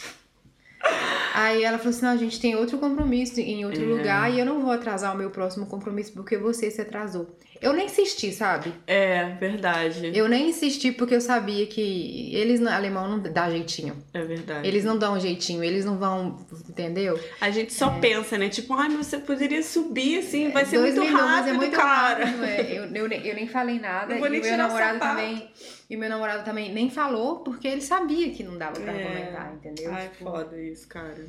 Aí 1.35 1.63
ela 1.65 1.79
falou 1.79 1.91
assim, 1.91 2.05
não, 2.05 2.13
a 2.13 2.17
gente 2.17 2.41
tem 2.41 2.57
outro 2.57 2.79
compromisso 2.79 3.41
em 3.41 3.65
outro 3.65 3.83
É. 3.83 3.87
lugar 3.87 4.33
e 4.33 4.39
eu 4.39 4.47
não 4.47 4.61
vou 4.61 4.71
atrasar 4.73 5.15
o 5.15 5.19
meu 5.19 5.31
próximo 5.31 5.67
compromisso 5.67 6.13
porque 6.13 6.37
você 6.37 6.71
se 6.71 6.81
atrasou. 6.81 7.37
Eu 7.61 7.75
nem 7.75 7.85
insisti, 7.87 8.33
sabe? 8.33 8.73
É, 8.87 9.35
verdade. 9.39 10.11
Eu 10.15 10.27
nem 10.29 10.49
insisti 10.49 10.91
porque 10.91 11.15
eu 11.15 11.21
sabia 11.21 11.67
que 11.67 12.35
eles, 12.35 12.65
alemão, 12.67 13.07
não 13.07 13.19
dá 13.19 13.51
jeitinho. 13.51 14.03
É 14.15 14.23
verdade. 14.25 14.67
Eles 14.67 14.83
não 14.83 14.97
dão 14.97 15.21
jeitinho, 15.21 15.63
eles 15.63 15.85
não 15.85 15.99
vão, 15.99 16.39
entendeu? 16.67 17.21
A 17.39 17.51
gente 17.51 17.75
só 17.75 17.91
pensa, 18.01 18.39
né? 18.39 18.49
Tipo, 18.49 18.73
ai, 18.73 18.89
mas 18.89 19.07
você 19.09 19.19
poderia 19.19 19.63
subir 19.63 20.21
assim, 20.21 20.51
vai 20.51 20.65
ser 20.65 20.79
Dois 20.79 20.95
muito 20.95 21.07
minutos 21.07 21.31
rápido, 21.31 21.49
é 21.49 21.53
muito 21.53 21.77
cara. 21.77 22.25
rápido, 22.25 22.45
é. 22.45 22.73
Eu, 22.73 22.85
eu, 22.95 23.09
nem- 23.09 23.27
eu 23.27 23.35
nem 23.35 23.47
falei 23.47 23.79
nada. 23.79 24.15
Não 24.15 24.19
vou 24.21 24.29
e 24.29 24.31
nem 24.31 24.41
meu 24.41 24.57
namorado 24.57 24.99
também. 24.99 25.51
E 25.91 25.97
meu 25.97 26.09
namorado 26.09 26.45
também 26.45 26.73
nem 26.73 26.89
falou 26.89 27.41
porque 27.41 27.67
ele 27.69 27.81
sabia 27.83 28.31
que 28.33 28.43
não 28.45 28.57
dava 28.57 28.79
pra 28.81 28.93
É. 28.93 29.05
comentar, 29.05 29.55
entendeu? 29.55 29.93
Ai, 29.93 30.09
Tipo, 30.09 30.25
foda 30.25 30.57
isso, 30.63 30.87
cara. 30.89 31.27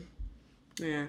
É. 0.82 1.08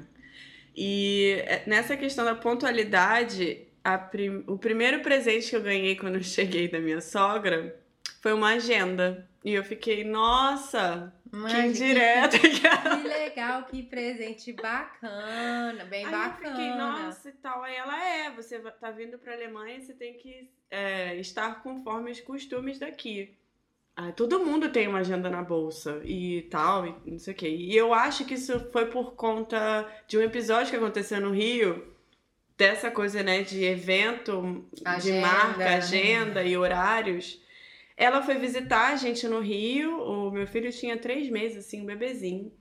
E 0.75 1.37
é, 1.47 1.63
nessa 1.67 1.97
questão 1.97 2.25
da 2.25 2.35
pontualidade, 2.35 3.67
prim- 4.11 4.43
o 4.47 4.57
primeiro 4.57 5.01
presente 5.01 5.51
que 5.51 5.57
eu 5.57 5.61
ganhei 5.63 5.97
quando 5.97 6.15
eu 6.17 6.23
cheguei 6.23 6.67
da 6.69 6.81
minha 6.81 7.01
sogra 7.03 7.79
foi 8.23 8.33
uma 8.33 8.55
agenda. 8.55 9.29
E 9.45 9.53
eu 9.53 9.65
fiquei, 9.65 10.03
nossa, 10.05 11.13
mas 11.31 11.53
que 11.53 11.85
direto. 11.85 12.37
Que 13.03 13.09
legal, 13.09 13.65
que 13.65 13.83
presente 13.83 14.53
bacana, 14.53 15.85
bem 15.87 16.05
Aí 16.07 16.11
bacana. 16.11 16.49
eu 16.49 16.55
fiquei, 16.55 16.69
nossa 16.75 17.29
e 17.29 17.33
tal. 17.33 17.63
Aí 17.65 17.75
ela 17.75 18.03
é, 18.03 18.31
você 18.31 18.59
tá 18.61 18.91
vindo 18.93 19.19
pra 19.19 19.35
Alemanha, 19.35 19.81
você 19.81 19.93
tem 19.93 20.15
que 20.15 20.49
é, 20.71 21.17
estar 21.17 21.63
conforme 21.63 22.11
os 22.13 22.21
costumes 22.21 22.79
daqui. 22.79 23.35
Ah, 23.95 24.11
todo 24.11 24.45
mundo 24.45 24.71
tem 24.71 24.89
uma 24.89 25.01
agenda 25.01 25.29
na 25.29 25.43
bolsa 25.43 26.01
e 26.05 26.43
tal, 26.51 26.87
e 27.05 27.11
não 27.11 27.19
sei 27.19 27.35
o 27.35 27.37
quê. 27.37 27.49
E 27.49 27.77
eu 27.77 27.93
acho 27.93 28.25
que 28.25 28.35
isso 28.35 28.59
foi 28.73 28.87
por 28.87 29.13
conta 29.15 29.87
de 30.09 30.17
um 30.17 30.23
episódio 30.23 30.71
que 30.71 30.77
aconteceu 30.77 31.21
no 31.21 31.31
Rio, 31.31 31.93
dessa 32.57 32.91
coisa, 32.91 33.23
né, 33.23 33.43
de 33.43 33.65
evento, 33.65 34.65
de 34.73 34.83
Agenda, 34.85 35.27
marca, 35.27 35.59
né? 35.59 35.75
agenda 35.75 36.43
e 36.43 36.57
horários. 36.57 37.41
Ela 37.97 38.23
foi 38.23 38.37
visitar 38.37 38.93
a 38.93 38.97
gente 38.97 39.29
no 39.29 39.41
Rio, 39.41 39.99
o 40.01 40.31
meu 40.31 40.47
filho 40.47 40.73
tinha 40.73 40.97
três 40.97 41.29
meses, 41.29 41.67
assim, 41.67 41.83
um 41.83 41.87
bebezinho. 41.87 42.53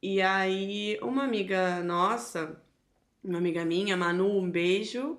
E 0.00 0.22
aí, 0.22 0.98
uma 1.02 1.24
amiga 1.24 1.82
nossa, 1.82 2.62
uma 3.24 3.38
amiga 3.38 3.64
minha, 3.64 3.96
Manu, 3.96 4.38
um 4.38 4.48
beijo. 4.48 5.18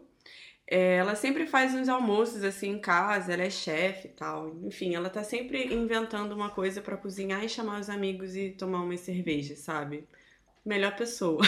É, 0.70 0.98
ela 0.98 1.16
sempre 1.16 1.48
faz 1.48 1.74
uns 1.74 1.88
almoços 1.88 2.44
assim 2.44 2.72
em 2.72 2.80
casa, 2.80 3.34
ela 3.34 3.44
é 3.44 3.50
chefe 3.50 4.10
e 4.10 4.12
tal. 4.12 4.54
Enfim, 4.64 4.96
ela 4.96 5.10
tá 5.10 5.24
sempre 5.24 5.74
inventando 5.74 6.34
uma 6.34 6.50
coisa 6.50 6.82
pra 6.82 6.98
cozinhar 6.98 7.44
e 7.44 7.48
chamar 7.48 7.80
os 7.80 7.90
amigos 7.90 8.36
e 8.36 8.50
tomar 8.50 8.84
umas 8.84 9.00
cervejas, 9.00 9.60
sabe? 9.60 10.06
Melhor 10.66 10.94
pessoa. 10.98 11.42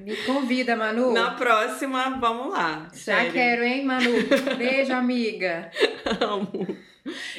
Me 0.00 0.16
convida, 0.24 0.74
Manu. 0.74 1.12
Na 1.12 1.34
próxima, 1.34 2.18
vamos 2.18 2.52
lá. 2.52 2.88
Já 2.92 3.16
sério. 3.16 3.32
quero, 3.32 3.62
hein, 3.62 3.84
Manu? 3.84 4.10
Beijo, 4.58 4.92
amiga. 4.92 5.70
Amo. 6.20 6.76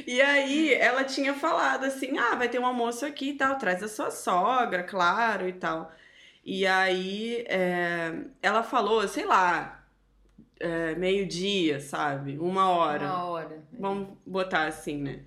E 0.07 0.21
aí, 0.21 0.73
ela 0.73 1.03
tinha 1.03 1.33
falado 1.33 1.85
assim: 1.85 2.17
ah, 2.17 2.35
vai 2.35 2.47
ter 2.47 2.59
um 2.59 2.65
almoço 2.65 3.05
aqui 3.05 3.31
e 3.31 3.33
tal, 3.33 3.57
traz 3.57 3.83
a 3.83 3.87
sua 3.89 4.09
sogra, 4.09 4.83
claro 4.83 5.47
e 5.47 5.53
tal. 5.53 5.91
E 6.45 6.65
aí, 6.65 7.45
é, 7.47 8.13
ela 8.41 8.63
falou, 8.63 9.07
sei 9.07 9.25
lá, 9.25 9.82
é, 10.63 10.95
meio-dia, 10.95 11.79
sabe? 11.79 12.37
Uma 12.39 12.69
hora. 12.69 13.05
Uma 13.05 13.23
hora. 13.25 13.63
Vamos 13.77 14.09
botar 14.25 14.65
assim, 14.65 14.97
né? 14.97 15.19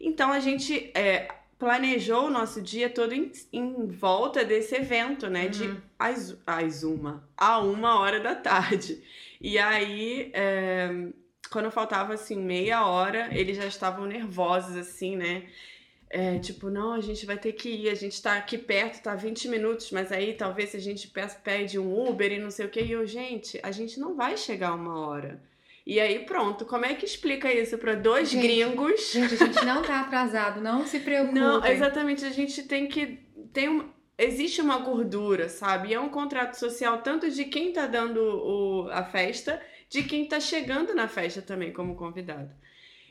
Então 0.00 0.30
a 0.30 0.38
gente 0.38 0.90
é, 0.94 1.28
planejou 1.58 2.26
o 2.26 2.30
nosso 2.30 2.62
dia 2.62 2.88
todo 2.88 3.12
em, 3.12 3.32
em 3.52 3.86
volta 3.86 4.44
desse 4.44 4.76
evento, 4.76 5.28
né? 5.28 5.48
De 5.48 5.64
Uhum. 5.64 5.76
às, 5.98 6.36
às 6.46 6.82
uma, 6.84 7.28
a 7.36 7.58
uma 7.58 7.98
hora 7.98 8.20
da 8.20 8.34
tarde. 8.34 9.02
E 9.40 9.58
aí, 9.58 10.30
é, 10.32 10.90
quando 11.50 11.70
faltava 11.70 12.14
assim 12.14 12.36
meia 12.36 12.86
hora, 12.86 13.28
eles 13.32 13.56
já 13.56 13.66
estavam 13.66 14.06
nervosos, 14.06 14.76
assim, 14.76 15.16
né? 15.16 15.44
É, 16.16 16.38
tipo, 16.38 16.70
não, 16.70 16.92
a 16.92 17.00
gente 17.00 17.26
vai 17.26 17.36
ter 17.36 17.52
que 17.54 17.68
ir, 17.68 17.88
a 17.88 17.94
gente 17.96 18.22
tá 18.22 18.36
aqui 18.36 18.56
perto, 18.56 19.02
tá 19.02 19.16
20 19.16 19.48
minutos, 19.48 19.90
mas 19.90 20.12
aí 20.12 20.32
talvez 20.34 20.70
se 20.70 20.76
a 20.76 20.80
gente 20.80 21.08
pe- 21.08 21.26
pede 21.42 21.76
um 21.76 22.08
Uber 22.08 22.30
e 22.30 22.38
não 22.38 22.52
sei 22.52 22.66
o 22.66 22.68
que, 22.68 22.80
e 22.80 22.92
eu, 22.92 23.04
gente, 23.04 23.58
a 23.64 23.72
gente 23.72 23.98
não 23.98 24.14
vai 24.14 24.36
chegar 24.36 24.74
uma 24.74 24.96
hora. 25.08 25.42
E 25.84 25.98
aí, 25.98 26.20
pronto, 26.24 26.64
como 26.64 26.86
é 26.86 26.94
que 26.94 27.04
explica 27.04 27.52
isso 27.52 27.76
pra 27.78 27.96
dois 27.96 28.30
Gente, 28.30 28.42
gringos? 28.42 29.10
Gente, 29.12 29.34
a 29.34 29.46
gente 29.46 29.64
não 29.64 29.82
tá 29.82 30.02
atrasado, 30.06 30.60
não 30.60 30.86
se 30.86 31.00
preocupe. 31.00 31.34
Não, 31.34 31.66
exatamente, 31.66 32.24
a 32.24 32.30
gente 32.30 32.62
tem 32.62 32.86
que. 32.86 33.18
Tem 33.52 33.68
um, 33.68 33.88
existe 34.16 34.60
uma 34.60 34.78
gordura, 34.78 35.48
sabe? 35.48 35.88
E 35.88 35.94
é 35.94 36.00
um 36.00 36.08
contrato 36.08 36.54
social 36.54 37.02
tanto 37.02 37.28
de 37.28 37.44
quem 37.46 37.72
tá 37.72 37.86
dando 37.86 38.20
o, 38.20 38.88
a 38.92 39.02
festa, 39.04 39.60
de 39.90 40.04
quem 40.04 40.26
tá 40.28 40.38
chegando 40.38 40.94
na 40.94 41.08
festa 41.08 41.42
também 41.42 41.72
como 41.72 41.96
convidado. 41.96 42.50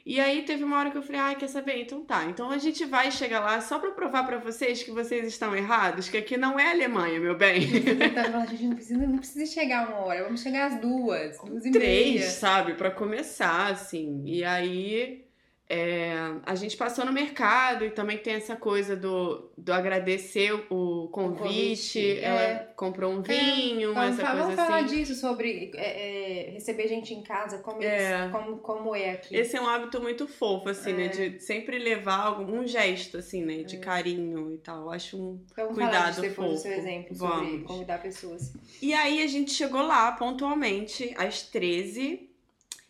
E 0.06 0.20
aí 0.20 0.42
teve 0.44 0.63
uma 0.66 0.78
hora 0.78 0.92
que 0.92 0.98
eu 0.98 1.02
falei, 1.02 1.22
ai, 1.22 1.36
quer 1.36 1.48
saber? 1.48 1.82
Então 1.82 2.04
tá. 2.04 2.26
Então 2.26 2.50
a 2.50 2.58
gente 2.58 2.84
vai 2.84 3.10
chegar 3.10 3.39
lá 3.39 3.62
só 3.62 3.80
pra 3.80 3.92
provar 3.92 4.26
pra 4.26 4.38
vocês 4.38 4.84
que 4.84 4.92
vocês 4.92 5.26
estão 5.26 5.56
errados, 5.56 6.10
que 6.10 6.18
aqui 6.18 6.36
não 6.36 6.60
é 6.60 6.72
Alemanha, 6.72 7.20
meu 7.22 7.38
bem. 7.38 7.62
Tentando 7.82 8.13
falar, 8.32 8.46
gente, 8.48 8.63
não 8.66 8.76
precisa, 8.76 9.08
não 9.08 9.18
precisa 9.18 9.46
chegar 9.46 9.88
uma 9.88 10.00
hora, 10.00 10.24
vamos 10.26 10.42
chegar 10.42 10.66
às 10.74 10.82
duas, 10.82 11.38
duas 11.39 11.66
e 11.66 11.72
Três, 11.72 12.16
meia. 12.16 12.30
sabe? 12.30 12.74
Pra 12.74 12.92
começar, 12.92 13.72
assim. 13.72 14.22
E 14.26 14.44
aí 14.44 15.24
é, 15.69 16.13
a 16.45 16.56
gente 16.56 16.76
passou 16.78 17.06
no 17.06 17.12
mercado 17.12 17.86
e 17.86 17.89
também 17.89 18.17
tem 18.17 18.34
essa 18.36 18.56
coisa 18.56 18.95
do, 18.95 19.49
do 19.58 19.73
agradecer 19.73 20.54
o 20.69 21.08
convite. 21.12 21.41
convite, 21.41 22.19
Ela 22.19 22.41
é. 22.41 22.56
comprou 22.76 23.12
um 23.13 23.21
vinho, 23.21 23.93
Vamos, 23.93 24.13
essa 24.19 24.21
falar, 24.28 24.43
coisa 24.43 24.56
vamos 24.56 24.56
falar 24.56 24.84
assim. 24.84 24.95
disso, 24.95 25.15
sobre 25.15 25.71
é, 25.76 26.47
é, 26.47 26.52
receber 26.52 26.88
gente 26.88 27.13
em 27.13 27.23
casa, 27.23 27.60
como, 27.60 27.82
É. 27.82 28.30
como, 28.30 28.58
como 28.58 28.95
é 28.95 29.12
aqui. 29.12 29.36
Esse 29.36 29.56
é 29.56 29.62
um 29.62 29.67
hábito 29.67 30.02
muito 30.02 30.28
fofo, 30.28 30.69
assim, 30.69 30.93
né? 30.93 31.06
É. 31.06 31.08
De 31.08 31.39
sempre 31.39 31.80
levar 31.80 32.19
algum 32.19 32.54
um 32.60 32.67
gesto, 32.67 33.17
assim, 33.17 33.43
né? 33.43 33.63
De 33.63 33.78
carinho 33.78 34.54
e 34.54 34.58
tal. 34.58 34.91
Acho 34.91 35.17
um. 35.17 35.43
Vamos 35.56 35.76
falar 35.76 35.89
cuidado 35.89 36.10
disso 36.10 36.21
depois 36.21 36.47
do 36.49 36.56
fofo. 36.58 36.62
seu 36.67 36.73
exemplo, 36.73 37.15
sobre 37.15 37.36
Vamos. 37.36 37.67
convidar 37.67 38.02
pessoas. 38.02 38.54
E 38.82 38.93
aí 38.93 39.23
a 39.23 39.28
gente 39.28 39.52
chegou 39.52 39.82
lá 39.82 40.12
pontualmente 40.12 41.13
às 41.17 41.41
13 41.43 42.30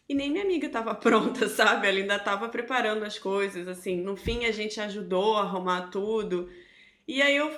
e 0.07 0.13
nem 0.13 0.31
minha 0.31 0.43
amiga 0.43 0.69
tava 0.69 0.93
pronta, 0.95 1.47
sabe? 1.47 1.87
Ela 1.87 1.97
ainda 1.97 2.19
tava 2.19 2.49
preparando 2.49 3.03
as 3.03 3.17
coisas, 3.17 3.67
assim. 3.67 4.01
No 4.01 4.15
fim 4.15 4.45
a 4.45 4.51
gente 4.51 4.79
ajudou 4.79 5.37
a 5.37 5.41
arrumar 5.41 5.89
tudo. 5.89 6.49
E 7.07 7.21
aí 7.21 7.35
eu 7.35 7.51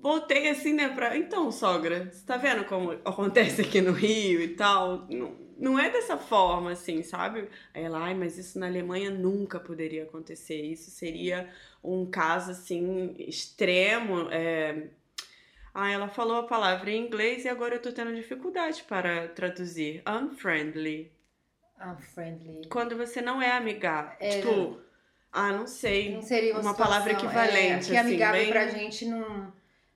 voltei 0.00 0.48
assim, 0.48 0.72
né, 0.72 0.88
pra. 0.88 1.16
Então, 1.16 1.50
sogra, 1.50 2.10
você 2.10 2.24
tá 2.24 2.36
vendo 2.36 2.64
como 2.64 2.92
acontece 3.04 3.62
aqui 3.62 3.80
no 3.80 3.92
Rio 3.92 4.40
e 4.40 4.48
tal? 4.48 5.06
Não, 5.08 5.36
não 5.58 5.78
é 5.78 5.90
dessa 5.90 6.16
forma, 6.16 6.72
assim, 6.72 7.02
sabe? 7.02 7.48
Aí 7.74 7.82
ela, 7.82 7.98
ai, 7.98 8.14
mas 8.14 8.38
isso 8.38 8.58
na 8.58 8.66
Alemanha 8.66 9.10
nunca 9.10 9.58
poderia 9.58 10.04
acontecer. 10.04 10.60
Isso 10.60 10.90
seria 10.90 11.48
um 11.82 12.06
caso, 12.06 12.52
assim, 12.52 13.14
extremo. 13.18 14.28
É... 14.30 14.88
Ah, 15.74 15.90
ela 15.90 16.08
falou 16.08 16.36
a 16.36 16.42
palavra 16.44 16.90
em 16.90 17.06
inglês 17.06 17.44
e 17.44 17.48
agora 17.48 17.74
eu 17.76 17.82
tô 17.82 17.92
tendo 17.92 18.14
dificuldade 18.14 18.84
para 18.84 19.28
traduzir. 19.28 20.02
Unfriendly. 20.06 21.17
Unfriendly. 21.80 22.68
Quando 22.68 22.96
você 22.96 23.20
não 23.20 23.40
é 23.40 23.52
amigável. 23.52 24.12
É. 24.20 24.40
Tipo, 24.40 24.78
ah, 25.32 25.52
não 25.52 25.66
sei. 25.66 26.14
Não 26.14 26.22
seria 26.22 26.52
uma, 26.54 26.62
Uma 26.62 26.74
palavra 26.74 27.14
situação, 27.14 27.28
equivalente, 27.42 27.86
É, 27.86 27.90
que 27.90 27.96
assim, 27.96 28.08
amigável 28.08 28.40
bem- 28.40 28.50
pra 28.50 28.66
gente 28.68 29.04
não, 29.06 29.52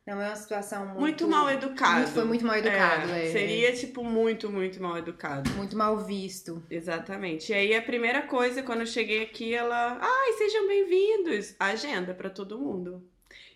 não 0.07 0.21
é 0.23 0.27
uma 0.29 0.37
situação 0.37 0.87
muito... 0.87 1.01
Muito 1.01 1.29
mal 1.29 1.51
educado. 1.51 1.97
Muito- 2.01 2.11
foi 2.13 2.25
muito 2.25 2.45
mal 2.47 2.57
educado, 2.57 3.11
é. 3.13 3.27
Seria, 3.33 3.73
tipo, 3.73 4.05
muito, 4.05 4.51
muito 4.51 4.81
mal 4.83 4.97
educado. 4.99 5.51
Muito 5.53 5.77
mal 5.77 5.99
visto. 5.99 6.63
Exatamente. 6.71 7.51
E 7.51 7.55
aí 7.55 7.75
a 7.75 7.83
primeira 7.83 8.23
coisa, 8.23 8.63
quando 8.63 8.81
eu 8.81 8.87
cheguei 8.87 9.23
aqui, 9.23 9.55
ela. 9.55 9.99
Ai, 10.01 10.33
sejam 10.35 10.67
bem-vindos! 10.69 11.55
Agenda 11.59 12.15
pra 12.15 12.31
todo 12.31 12.59
mundo. 12.59 13.03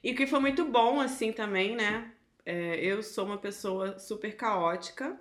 E 0.02 0.12
o 0.12 0.14
que 0.16 0.26
foi 0.26 0.40
muito 0.40 0.64
bom, 0.64 1.00
assim, 1.00 1.32
também, 1.32 1.74
né? 1.76 2.10
é, 2.48 2.76
eu 2.76 3.02
sou 3.02 3.24
uma 3.26 3.38
pessoa 3.38 3.98
super 3.98 4.36
caótica, 4.36 5.18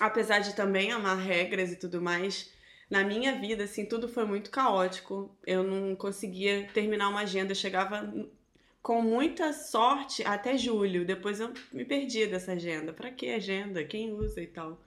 apesar 0.00 0.40
de 0.40 0.54
também 0.54 0.92
amar 0.92 1.18
regras 1.18 1.72
e 1.72 1.76
tudo 1.76 2.00
mais. 2.00 2.50
Na 2.90 3.02
minha 3.04 3.38
vida, 3.38 3.64
assim, 3.64 3.86
tudo 3.86 4.08
foi 4.08 4.24
muito 4.24 4.50
caótico. 4.50 5.34
Eu 5.46 5.62
não 5.62 5.96
conseguia 5.96 6.68
terminar 6.74 7.08
uma 7.08 7.20
agenda. 7.20 7.52
Eu 7.52 7.56
chegava 7.56 8.12
com 8.82 9.00
muita 9.00 9.52
sorte 9.52 10.22
até 10.24 10.58
julho. 10.58 11.04
Depois 11.04 11.40
eu 11.40 11.52
me 11.72 11.84
perdi 11.84 12.26
dessa 12.26 12.52
agenda. 12.52 12.92
Pra 12.92 13.10
que 13.10 13.30
agenda? 13.30 13.82
Quem 13.84 14.12
usa 14.12 14.42
e 14.42 14.46
tal? 14.46 14.78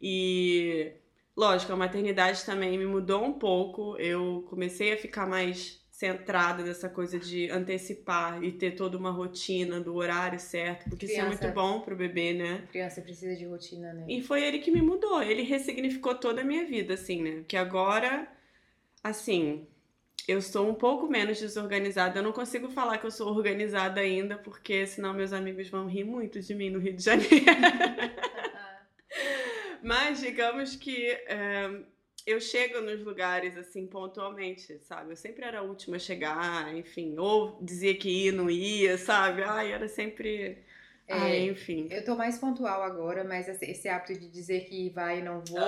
E 0.00 0.92
lógico, 1.36 1.72
a 1.72 1.76
maternidade 1.76 2.44
também 2.44 2.76
me 2.76 2.86
mudou 2.86 3.24
um 3.24 3.32
pouco. 3.32 3.96
Eu 3.98 4.44
comecei 4.50 4.92
a 4.92 4.98
ficar 4.98 5.26
mais 5.26 5.80
centrada 5.96 6.62
nessa 6.62 6.90
coisa 6.90 7.18
de 7.18 7.50
antecipar 7.50 8.44
e 8.44 8.52
ter 8.52 8.72
toda 8.72 8.98
uma 8.98 9.10
rotina 9.10 9.80
do 9.80 9.94
horário 9.94 10.38
certo, 10.38 10.90
porque 10.90 11.06
isso 11.06 11.14
é 11.14 11.22
Criança. 11.22 11.42
muito 11.42 11.54
bom 11.54 11.80
pro 11.80 11.96
bebê, 11.96 12.34
né? 12.34 12.68
Criança 12.70 13.00
precisa 13.00 13.34
de 13.34 13.46
rotina, 13.46 13.94
né? 13.94 14.04
E 14.06 14.20
foi 14.20 14.44
ele 14.44 14.58
que 14.58 14.70
me 14.70 14.82
mudou, 14.82 15.22
ele 15.22 15.40
ressignificou 15.40 16.14
toda 16.14 16.42
a 16.42 16.44
minha 16.44 16.66
vida, 16.66 16.92
assim, 16.92 17.22
né? 17.22 17.44
Que 17.48 17.56
agora, 17.56 18.30
assim, 19.02 19.66
eu 20.28 20.42
sou 20.42 20.68
um 20.68 20.74
pouco 20.74 21.08
menos 21.08 21.40
desorganizada. 21.40 22.18
Eu 22.18 22.24
não 22.24 22.32
consigo 22.32 22.68
falar 22.68 22.98
que 22.98 23.06
eu 23.06 23.10
sou 23.10 23.34
organizada 23.34 23.98
ainda, 23.98 24.36
porque 24.36 24.86
senão 24.86 25.14
meus 25.14 25.32
amigos 25.32 25.70
vão 25.70 25.86
rir 25.86 26.04
muito 26.04 26.40
de 26.40 26.54
mim 26.54 26.68
no 26.68 26.78
Rio 26.78 26.94
de 26.94 27.02
Janeiro. 27.02 27.32
Mas 29.82 30.20
digamos 30.20 30.76
que 30.76 31.06
é, 31.26 31.70
eu 32.26 32.40
chego 32.40 32.80
nos 32.80 33.00
lugares 33.04 33.56
assim 33.56 33.86
pontualmente, 33.86 34.78
sabe? 34.82 35.12
Eu 35.12 35.16
sempre 35.16 35.44
era 35.44 35.60
a 35.60 35.62
última 35.62 35.96
a 35.96 36.00
chegar, 36.00 36.74
enfim, 36.76 37.16
ou 37.16 37.56
dizia 37.62 37.94
que 37.96 38.08
ia, 38.08 38.32
não 38.32 38.50
ia, 38.50 38.98
sabe? 38.98 39.44
Ai, 39.44 39.72
era 39.72 39.86
sempre. 39.86 40.58
Ai, 41.08 41.48
enfim. 41.48 41.86
Eu 41.88 42.04
tô 42.04 42.16
mais 42.16 42.36
pontual 42.36 42.82
agora, 42.82 43.22
mas 43.22 43.48
esse, 43.62 43.88
hábito 43.88 44.18
de 44.18 44.28
dizer 44.28 44.64
que 44.64 44.90
vai 44.90 45.20
e 45.20 45.22
não 45.22 45.40
vou, 45.48 45.62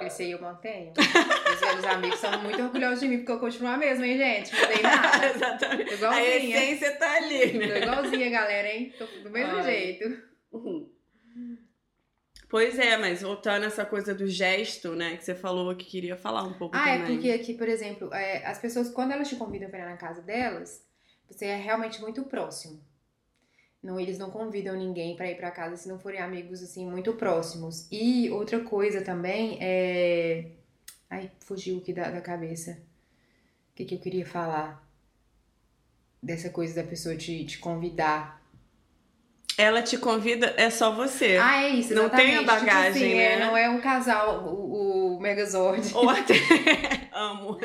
esse 0.00 0.22
aí 0.22 0.30
eu 0.30 0.40
mantenho. 0.40 0.94
Meus 0.96 1.60
velhos 1.60 1.84
amigos 1.84 2.18
são 2.18 2.42
muito 2.42 2.62
orgulhosos 2.62 3.00
de 3.00 3.08
mim, 3.08 3.18
porque 3.18 3.32
eu 3.32 3.38
continuo 3.38 3.68
a 3.68 3.76
mesma, 3.76 4.06
hein, 4.06 4.16
gente? 4.16 4.54
Não 4.54 4.60
mudei 4.62 4.82
nada. 4.82 5.26
Exatamente. 5.36 5.84
Tô 5.98 6.06
A 6.06 6.22
igualzinha. 6.22 6.56
essência 6.56 6.96
tá 6.96 7.12
ali, 7.16 7.50
Tô 7.52 7.58
né? 7.58 7.82
igualzinha, 7.82 8.30
galera, 8.30 8.68
hein? 8.74 8.94
Tô 8.96 9.04
do 9.04 9.28
mesmo 9.28 9.56
Ai. 9.58 9.64
jeito. 9.64 10.22
Uhum. 10.50 10.89
Pois 12.50 12.78
é, 12.80 12.96
mas 12.96 13.22
voltando 13.22 13.64
essa 13.64 13.86
coisa 13.86 14.12
do 14.12 14.26
gesto, 14.26 14.96
né, 14.96 15.16
que 15.16 15.24
você 15.24 15.36
falou 15.36 15.74
que 15.76 15.84
queria 15.84 16.16
falar 16.16 16.42
um 16.42 16.52
pouco 16.52 16.76
Ah, 16.76 16.90
é 16.90 16.98
também. 16.98 17.14
porque 17.14 17.30
aqui, 17.30 17.54
por 17.54 17.68
exemplo, 17.68 18.12
é, 18.12 18.44
as 18.44 18.58
pessoas, 18.58 18.90
quando 18.90 19.12
elas 19.12 19.28
te 19.28 19.36
convidam 19.36 19.70
pra 19.70 19.78
ir 19.78 19.84
na 19.84 19.96
casa 19.96 20.20
delas, 20.20 20.84
você 21.28 21.46
é 21.46 21.56
realmente 21.56 22.00
muito 22.00 22.24
próximo. 22.24 22.80
Não, 23.80 24.00
eles 24.00 24.18
não 24.18 24.30
convidam 24.32 24.76
ninguém 24.76 25.14
pra 25.14 25.30
ir 25.30 25.36
pra 25.36 25.52
casa 25.52 25.76
se 25.76 25.88
não 25.88 25.98
forem 25.98 26.20
amigos, 26.20 26.60
assim, 26.60 26.90
muito 26.90 27.14
próximos. 27.14 27.86
E 27.90 28.28
outra 28.30 28.60
coisa 28.60 29.00
também 29.00 29.56
é... 29.60 30.50
Ai, 31.08 31.30
fugiu 31.38 31.78
aqui 31.78 31.92
da, 31.92 32.10
da 32.10 32.20
cabeça. 32.20 32.72
O 33.72 33.76
que, 33.76 33.84
que 33.84 33.94
eu 33.94 34.00
queria 34.00 34.26
falar? 34.26 34.84
Dessa 36.22 36.50
coisa 36.50 36.82
da 36.82 36.86
pessoa 36.86 37.16
te, 37.16 37.44
te 37.46 37.58
convidar. 37.58 38.39
Ela 39.58 39.82
te 39.82 39.98
convida, 39.98 40.54
é 40.56 40.70
só 40.70 40.90
você. 40.92 41.36
Ah, 41.40 41.62
é 41.64 41.68
isso, 41.70 41.92
Não 41.94 42.04
exatamente. 42.06 42.30
tem 42.30 42.38
a 42.38 42.42
bagagem, 42.42 42.92
tipo 42.92 43.04
assim, 43.04 43.18
é, 43.18 43.36
né? 43.36 43.44
não 43.44 43.56
é 43.56 43.68
um 43.68 43.80
casal, 43.80 44.44
o, 44.46 45.16
o 45.16 45.20
Megazord. 45.20 45.90
Ou 45.94 46.08
até. 46.10 46.34
Amo. 47.12 47.58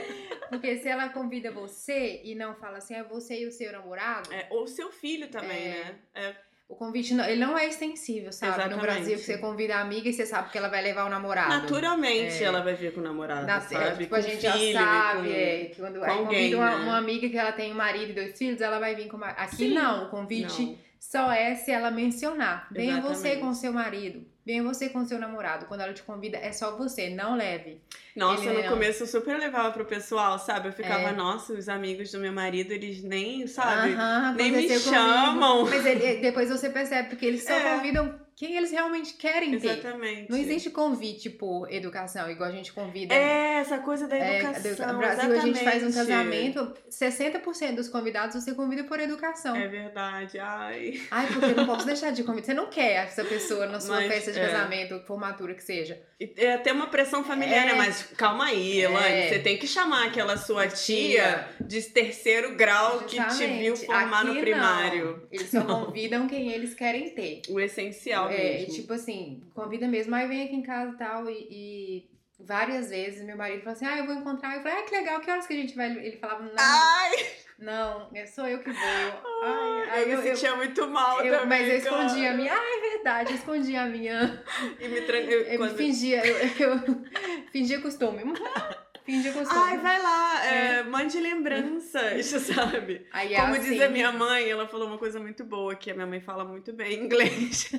Porque 0.49 0.77
se 0.77 0.87
ela 0.89 1.09
convida 1.09 1.51
você 1.51 2.21
e 2.23 2.35
não 2.35 2.53
fala 2.55 2.77
assim, 2.77 2.95
é 2.95 3.03
você 3.03 3.41
e 3.41 3.45
o 3.47 3.51
seu 3.51 3.71
namorado, 3.71 4.31
É, 4.33 4.47
ou 4.49 4.67
seu 4.67 4.91
filho 4.91 5.27
também, 5.29 5.57
É. 5.57 5.69
né? 5.69 5.95
É, 6.15 6.33
o 6.67 6.75
convite 6.75 7.13
não, 7.13 7.23
ele 7.23 7.39
não 7.39 7.57
é 7.57 7.67
extensível, 7.67 8.31
sabe? 8.31 8.51
No 8.51 8.57
Exatamente. 8.59 8.81
Brasil, 8.81 9.17
que 9.17 9.23
você 9.23 9.37
convida 9.37 9.75
a 9.75 9.81
amiga 9.81 10.09
e 10.09 10.13
você 10.13 10.25
sabe 10.25 10.49
que 10.49 10.57
ela 10.57 10.67
vai 10.67 10.81
levar 10.81 11.05
o 11.05 11.09
namorado. 11.09 11.49
naturalmente 11.49 12.43
É. 12.43 12.47
ela 12.47 12.61
vai 12.61 12.73
vir 12.73 12.91
com 12.93 12.99
o 12.99 13.03
namorado, 13.03 13.45
Na, 13.45 13.61
sabe? 13.61 13.83
é, 13.85 13.91
tipo, 13.91 14.09
com 14.09 14.15
a 14.15 14.21
gente 14.21 14.41
já 14.41 14.51
filho, 14.53 14.73
sabe, 14.79 15.27
com- 15.29 15.33
é, 15.35 15.65
que 15.65 15.75
quando 15.75 16.03
alguém, 16.03 16.25
convida 16.25 16.57
uma, 16.57 16.69
né? 16.77 16.83
uma 16.83 16.97
amiga 16.97 17.29
que 17.29 17.37
ela 17.37 17.51
tem 17.51 17.71
um 17.71 17.75
marido 17.75 18.09
e 18.11 18.13
dois 18.13 18.37
filhos, 18.37 18.59
ela 18.61 18.79
vai 18.79 18.95
vir 18.95 19.07
com 19.07 19.17
uma... 19.17 19.27
Aqui 19.29 19.55
Sim. 19.57 19.73
não, 19.75 20.05
o 20.05 20.09
convite 20.09 20.61
Não. 20.63 20.84
Só 21.11 21.31
é 21.31 21.55
se 21.55 21.71
ela 21.71 21.91
mencionar. 21.91 22.67
Você 22.71 22.81
Exatamente. 22.81 23.39
com 23.41 23.53
seu 23.53 23.71
marido, 23.71 24.25
venha 24.45 24.63
você 24.63 24.89
com 24.89 25.05
seu 25.05 25.19
namorado. 25.19 25.65
Quando 25.67 25.81
ela 25.81 25.93
te 25.93 26.01
convida, 26.03 26.37
é 26.37 26.51
só 26.51 26.75
você, 26.75 27.09
não 27.09 27.35
leve. 27.35 27.79
Nossa, 28.15 28.43
Ele 28.45 28.53
no 28.57 28.61
não- 28.63 28.69
começo 28.69 29.03
eu 29.03 29.07
super 29.07 29.37
levava 29.37 29.71
pro 29.71 29.85
pessoal, 29.85 30.39
sabe? 30.39 30.69
Eu 30.69 30.73
ficava, 30.73 31.09
É. 31.09 31.11
nossa, 31.11 31.53
os 31.53 31.69
amigos 31.69 32.11
do 32.11 32.19
meu 32.19 32.31
marido, 32.33 32.71
eles 32.71 33.03
nem, 33.03 33.45
sabe? 33.45 33.93
Aham, 33.93 34.33
nem 34.37 34.51
me 34.51 34.57
aconteceu 34.59 34.91
comigo. 34.91 35.05
chamam. 35.05 35.65
Mas 35.65 35.85
ele- 35.85 36.15
depois 36.21 36.49
você 36.49 36.69
percebe, 36.69 37.09
porque 37.09 37.25
eles 37.25 37.43
só 37.43 37.53
É. 37.53 37.75
convidam 37.75 38.19
quem 38.35 38.57
eles 38.57 38.69
realmente 38.71 39.13
querem 39.13 39.57
ter. 39.59 39.79
Exatamente. 39.79 40.29
Não 40.29 40.37
existe 40.37 40.69
convite 40.69 41.29
por 41.29 41.71
educação, 41.71 42.29
igual 42.29 42.49
a 42.49 42.51
gente 42.51 42.73
convida. 42.73 43.13
É, 43.13 43.59
essa 43.59 43.77
coisa 43.79 44.07
da 44.07 44.17
É, 44.17 44.39
educação. 44.41 44.93
no 44.93 44.97
Brasil 44.99 45.31
a 45.31 45.37
gente 45.37 45.63
faz 45.63 45.81
um 45.83 45.87
exatamente. 45.87 46.53
casamento, 46.53 46.73
60% 46.89 47.75
dos 47.75 47.87
convidados 47.87 48.35
você 48.35 48.53
convida 48.53 48.83
por 48.83 48.99
educação. 48.99 49.55
É 49.55 49.67
verdade, 49.67 50.37
ai. 50.37 50.99
Ai, 51.09 51.27
porque 51.27 51.45
eu 51.45 51.55
não 51.55 51.65
posso 51.67 51.85
deixar 51.85 52.11
de 52.11 52.23
convidar. 52.23 52.45
Você 52.47 52.53
não 52.53 52.67
quer 52.69 53.05
essa 53.05 53.23
pessoa 53.23 53.67
na 53.67 53.79
sua 53.79 53.95
Mas, 53.95 54.07
festa 54.13 54.31
de 54.33 54.39
é. 54.39 54.45
casamento, 54.49 54.99
formatura 55.05 55.53
que 55.55 55.63
seja. 55.63 56.01
E 56.19 56.33
É 56.37 56.53
até 56.53 56.71
uma 56.71 56.87
pressão 56.87 57.23
familiar, 57.23 57.63
É. 57.63 57.65
né? 57.67 57.73
Mas 57.73 58.03
calma 58.17 58.45
aí, 58.45 58.79
Elaine. 58.81 59.17
É. 59.25 59.29
Você 59.29 59.39
tem 59.39 59.57
que 59.57 59.67
chamar 59.67 60.07
aquela 60.07 60.37
sua 60.37 60.67
tia 60.67 61.47
de 61.59 61.81
terceiro 61.81 62.55
grau 62.55 62.99
que 62.99 63.17
te 63.17 63.23
Justamente. 63.23 63.59
viu 63.59 63.75
formar 63.75 64.17
Aqui 64.19 64.27
no 64.27 64.33
não. 64.35 64.41
primário. 64.41 65.27
Eles 65.31 65.49
só 65.49 65.61
convidam 65.65 66.27
quem 66.27 66.49
eles 66.51 66.73
querem 66.73 67.09
ter. 67.09 67.41
O 67.49 67.59
essencial 67.59 68.29
É, 68.29 68.59
mesmo. 68.59 68.73
tipo 68.75 68.93
assim, 68.93 69.43
convida 69.53 69.87
mesmo, 69.87 70.15
aí 70.15 70.27
vem 70.27 70.43
aqui 70.45 70.55
em 70.55 70.61
casa 70.63 70.91
e 70.93 70.97
tal, 70.97 71.29
e, 71.29 72.09
várias 72.39 72.89
vezes 72.89 73.23
meu 73.25 73.35
marido 73.37 73.59
falou 73.63 73.73
assim, 73.75 73.85
ah, 73.85 73.97
eu 73.97 74.05
vou 74.05 74.15
encontrar, 74.15 74.55
eu 74.55 74.61
falei, 74.61 74.77
ah, 74.79 74.83
que 74.83 74.95
legal, 74.95 75.19
que 75.19 75.29
horas 75.31 75.47
que 75.47 75.53
a 75.53 75.57
gente 75.57 75.75
vai? 75.75 75.89
Ele 75.91 76.17
falava, 76.17 76.43
não, 76.43 76.53
Ai, 76.57 77.11
não, 77.59 78.09
é 78.13 78.25
só 78.25 78.47
eu 78.47 78.59
que 78.59 78.69
vou. 78.71 78.79
Ai, 79.43 79.89
aí 79.89 80.11
eu 80.11 80.17
me 80.17 80.23
sentia 80.23 80.55
muito 80.55 80.87
mal 80.87 81.21
eu- 81.25 81.39
também. 81.39 81.59
mas 81.59 81.69
eu 81.69 81.77
escondi 81.77 82.21
cara. 82.21 82.31
a 82.31 82.37
minha, 82.37 82.53
é 82.53 82.81
verdade, 83.05 83.31
eu 83.33 83.35
escondi 83.37 83.75
a 83.75 83.85
minha, 83.85 84.43
E 84.79 84.87
me 84.87 85.01
tran... 85.01 85.17
eu, 85.19 85.41
eu 85.41 85.57
quando- 85.59 85.77
fingia, 85.77 86.25
eu, 86.25 86.35
eu 86.59 87.05
fingia 87.53 87.79
costume, 87.79 88.23
fingia 89.05 89.31
costume. 89.31 89.59
Ai, 89.61 89.77
vai 89.77 90.01
lá, 90.01 90.45
é, 90.45 90.83
mande 90.83 91.19
lembranças, 91.19 92.25
sabe? 92.41 93.05
Aí 93.13 93.35
é 93.35 93.39
Como 93.41 93.53
assim, 93.53 93.73
diz 93.73 93.81
a 93.81 93.89
minha 93.89 94.11
mãe, 94.11 94.49
ela 94.49 94.67
falou 94.67 94.87
uma 94.87 94.97
coisa 94.97 95.19
muito 95.19 95.43
boa, 95.43 95.75
que 95.75 95.91
a 95.91 95.93
minha 95.93 96.07
mãe 96.07 96.19
fala 96.19 96.43
muito 96.43 96.73
bem 96.73 96.93
inglês. 97.03 97.71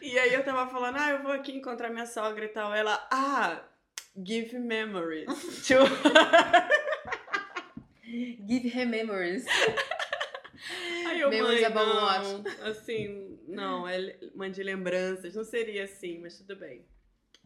e 0.00 0.18
aí 0.18 0.32
eu 0.32 0.42
tava 0.42 0.66
falando, 0.70 0.96
ah, 0.96 1.10
eu 1.10 1.22
vou 1.22 1.32
aqui 1.32 1.52
encontrar 1.54 1.90
minha 1.90 2.06
sogra 2.06 2.46
e 2.46 2.48
tal. 2.48 2.72
Ela, 2.74 2.94
ah, 3.10 3.60
give 4.26 4.58
memories. 4.58 5.26
tipo, 5.66 5.84
Give 8.48 8.68
her 8.68 8.86
memories. 8.86 9.44
Eu, 11.24 11.30
Memories 11.30 11.60
mãe, 11.60 11.64
about 11.64 12.42
não, 12.60 12.68
assim, 12.70 13.38
não, 13.48 13.88
é, 13.88 14.14
mande 14.34 14.62
lembranças. 14.62 15.34
Não 15.34 15.44
seria 15.44 15.84
assim, 15.84 16.18
mas 16.20 16.38
tudo 16.38 16.56
bem. 16.56 16.84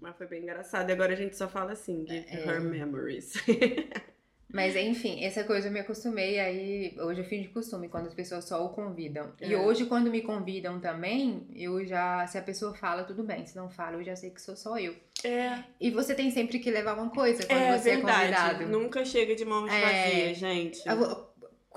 Mas 0.01 0.17
foi 0.17 0.27
bem 0.27 0.43
engraçado. 0.43 0.89
E 0.91 0.93
agora 0.93 1.13
a 1.13 1.17
gente 1.17 1.37
só 1.37 1.49
fala 1.49 1.73
assim, 1.73 2.07
give 2.09 2.25
É. 2.31 2.45
her 2.47 2.61
memories. 2.61 3.33
Mas 4.51 4.75
enfim, 4.77 5.23
essa 5.23 5.45
coisa 5.45 5.69
eu 5.69 5.73
me 5.73 5.81
acostumei, 5.81 6.41
aí 6.41 6.97
hoje 7.01 7.21
eu 7.21 7.25
fiz 7.27 7.43
de 7.43 7.49
costume, 7.49 7.87
quando 7.87 8.07
as 8.07 8.15
pessoas 8.15 8.47
só 8.47 8.65
o 8.65 8.71
convidam. 8.71 9.31
E 9.43 9.53
É. 9.53 9.59
hoje, 9.59 9.85
quando 9.85 10.11
me 10.11 10.23
convidam 10.23 10.81
também, 10.81 11.47
eu 11.55 11.85
já, 11.85 12.27
se 12.27 12.39
a 12.39 12.43
pessoa 12.43 12.75
fala, 12.75 13.05
tudo 13.05 13.23
bem. 13.23 13.45
Se 13.45 13.55
não 13.55 13.69
fala, 13.69 13.97
eu 13.97 14.03
já 14.05 14.17
sei 14.17 14.31
que 14.31 14.41
sou 14.41 14.57
só 14.57 14.79
eu. 14.79 14.97
É, 15.23 15.63
E 15.79 15.91
você 15.91 16.15
tem 16.15 16.31
sempre 16.31 16.59
que 16.61 16.71
levar 16.71 16.95
uma 16.95 17.11
coisa 17.11 17.45
quando 17.47 17.61
é 17.61 17.77
você 17.79 17.97
verdade. 17.97 18.33
é 18.33 18.37
convidado. 18.55 18.67
Nunca 18.71 19.05
chega 19.05 19.35
de 19.37 19.45
mãos 19.45 19.71
É. 19.71 19.81
vazias, 19.83 20.39
gente. 20.39 20.89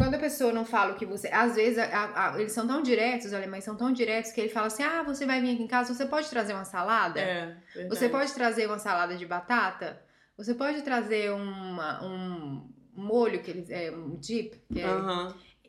Quando 0.01 0.15
a 0.15 0.19
pessoa 0.19 0.51
não 0.51 0.65
fala 0.65 0.93
o 0.93 0.95
que 0.95 1.05
você. 1.05 1.27
Às 1.29 1.55
vezes, 1.55 1.77
a- 1.77 2.31
a- 2.33 2.39
eles 2.39 2.51
são 2.51 2.65
tão 2.67 2.81
diretos, 2.81 3.27
os 3.27 3.33
alemães 3.33 3.63
são 3.63 3.75
tão 3.75 3.91
diretos, 3.91 4.31
que 4.31 4.41
ele 4.41 4.49
fala 4.49 4.67
assim: 4.67 4.83
ah, 4.83 5.03
você 5.03 5.25
vai 5.25 5.39
vir 5.41 5.53
aqui 5.53 5.63
em 5.63 5.67
casa, 5.67 5.93
você 5.93 6.05
pode 6.05 6.29
trazer 6.29 6.53
uma 6.53 6.65
salada? 6.65 7.19
É, 7.19 7.55
verdade. 7.73 7.89
Você 7.89 8.09
pode 8.09 8.33
trazer 8.33 8.65
uma 8.67 8.79
salada 8.79 9.15
de 9.15 9.25
batata? 9.25 10.01
Você 10.37 10.53
pode 10.55 10.81
trazer 10.81 11.31
uma- 11.31 12.03
um 12.03 12.67
molho, 12.95 13.41
que 13.43 13.51
eles, 13.51 13.69
é, 13.69 13.91
um 13.91 14.15
dip? 14.17 14.59
que 14.73 14.81
é- 14.81 14.85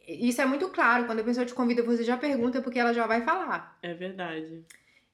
Isso 0.08 0.40
é 0.42 0.46
muito 0.46 0.68
claro. 0.70 1.04
Quando 1.04 1.20
a 1.20 1.24
pessoa 1.24 1.46
te 1.46 1.54
convida, 1.54 1.82
você 1.82 2.02
já 2.02 2.16
pergunta 2.16 2.60
porque 2.60 2.78
ela 2.78 2.92
já 2.92 3.06
vai 3.06 3.22
falar. 3.22 3.78
é 3.82 3.94
verdade. 3.94 4.64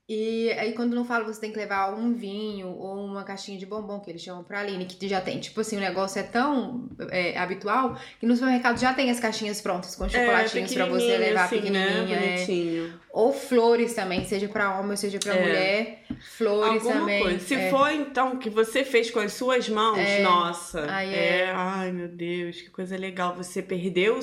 E 0.09 0.51
aí, 0.53 0.73
quando 0.73 0.94
não 0.94 1.05
fala, 1.05 1.25
você 1.25 1.38
tem 1.38 1.53
que 1.53 1.59
levar 1.59 1.92
um 1.92 2.14
vinho 2.14 2.68
ou 2.68 3.05
uma 3.05 3.25
caixinha 3.25 3.59
de 3.59 3.66
bombom, 3.66 4.01
que 4.01 4.11
eles 4.11 4.23
chamam 4.23 4.42
pra 4.42 4.61
Aline, 4.61 4.87
que 4.87 5.07
já 5.07 5.21
tem. 5.21 5.38
Tipo 5.38 5.61
assim, 5.61 5.77
o 5.77 5.81
negócio 5.81 6.18
é 6.18 6.23
tão 6.23 6.88
é, 7.11 7.37
habitual 7.37 7.94
que 8.18 8.25
no 8.25 8.35
supermercado 8.35 8.79
já 8.81 8.94
tem 8.94 9.11
as 9.11 9.21
caixinhas 9.21 9.61
prontas 9.61 9.94
com 9.94 10.09
chocolatinhos 10.09 10.73
pra 10.73 10.87
você 10.87 11.14
levar 11.18 11.44
assim, 11.44 11.57
pequenininha. 11.57 12.21
Né? 12.21 12.42
é. 12.42 13.09
Ou 13.11 13.33
flores 13.33 13.94
também, 13.94 14.25
seja 14.25 14.49
pra 14.49 14.79
homem 14.79 14.92
ou 14.92 14.97
seja 14.97 15.18
pra 15.18 15.35
É. 15.35 15.40
mulher. 15.42 16.03
Flores 16.37 16.83
Alguma 16.85 17.01
também. 17.01 17.23
coisa. 17.23 17.38
Se 17.40 17.55
é. 17.55 17.71
for, 17.71 17.90
então, 17.90 18.37
que 18.38 18.49
você 18.49 18.85
fez 18.85 19.11
com 19.11 19.18
as 19.18 19.33
suas 19.35 19.68
mãos, 19.68 19.99
É. 19.99 20.23
nossa. 20.23 20.87
Aí 20.90 21.12
é. 21.12 21.40
é. 21.40 21.53
Ai, 21.55 21.92
meu 21.92 22.09
Deus, 22.09 22.61
que 22.62 22.71
coisa 22.71 22.97
legal. 22.97 23.35
Você 23.35 23.61
perdeu, 23.61 24.18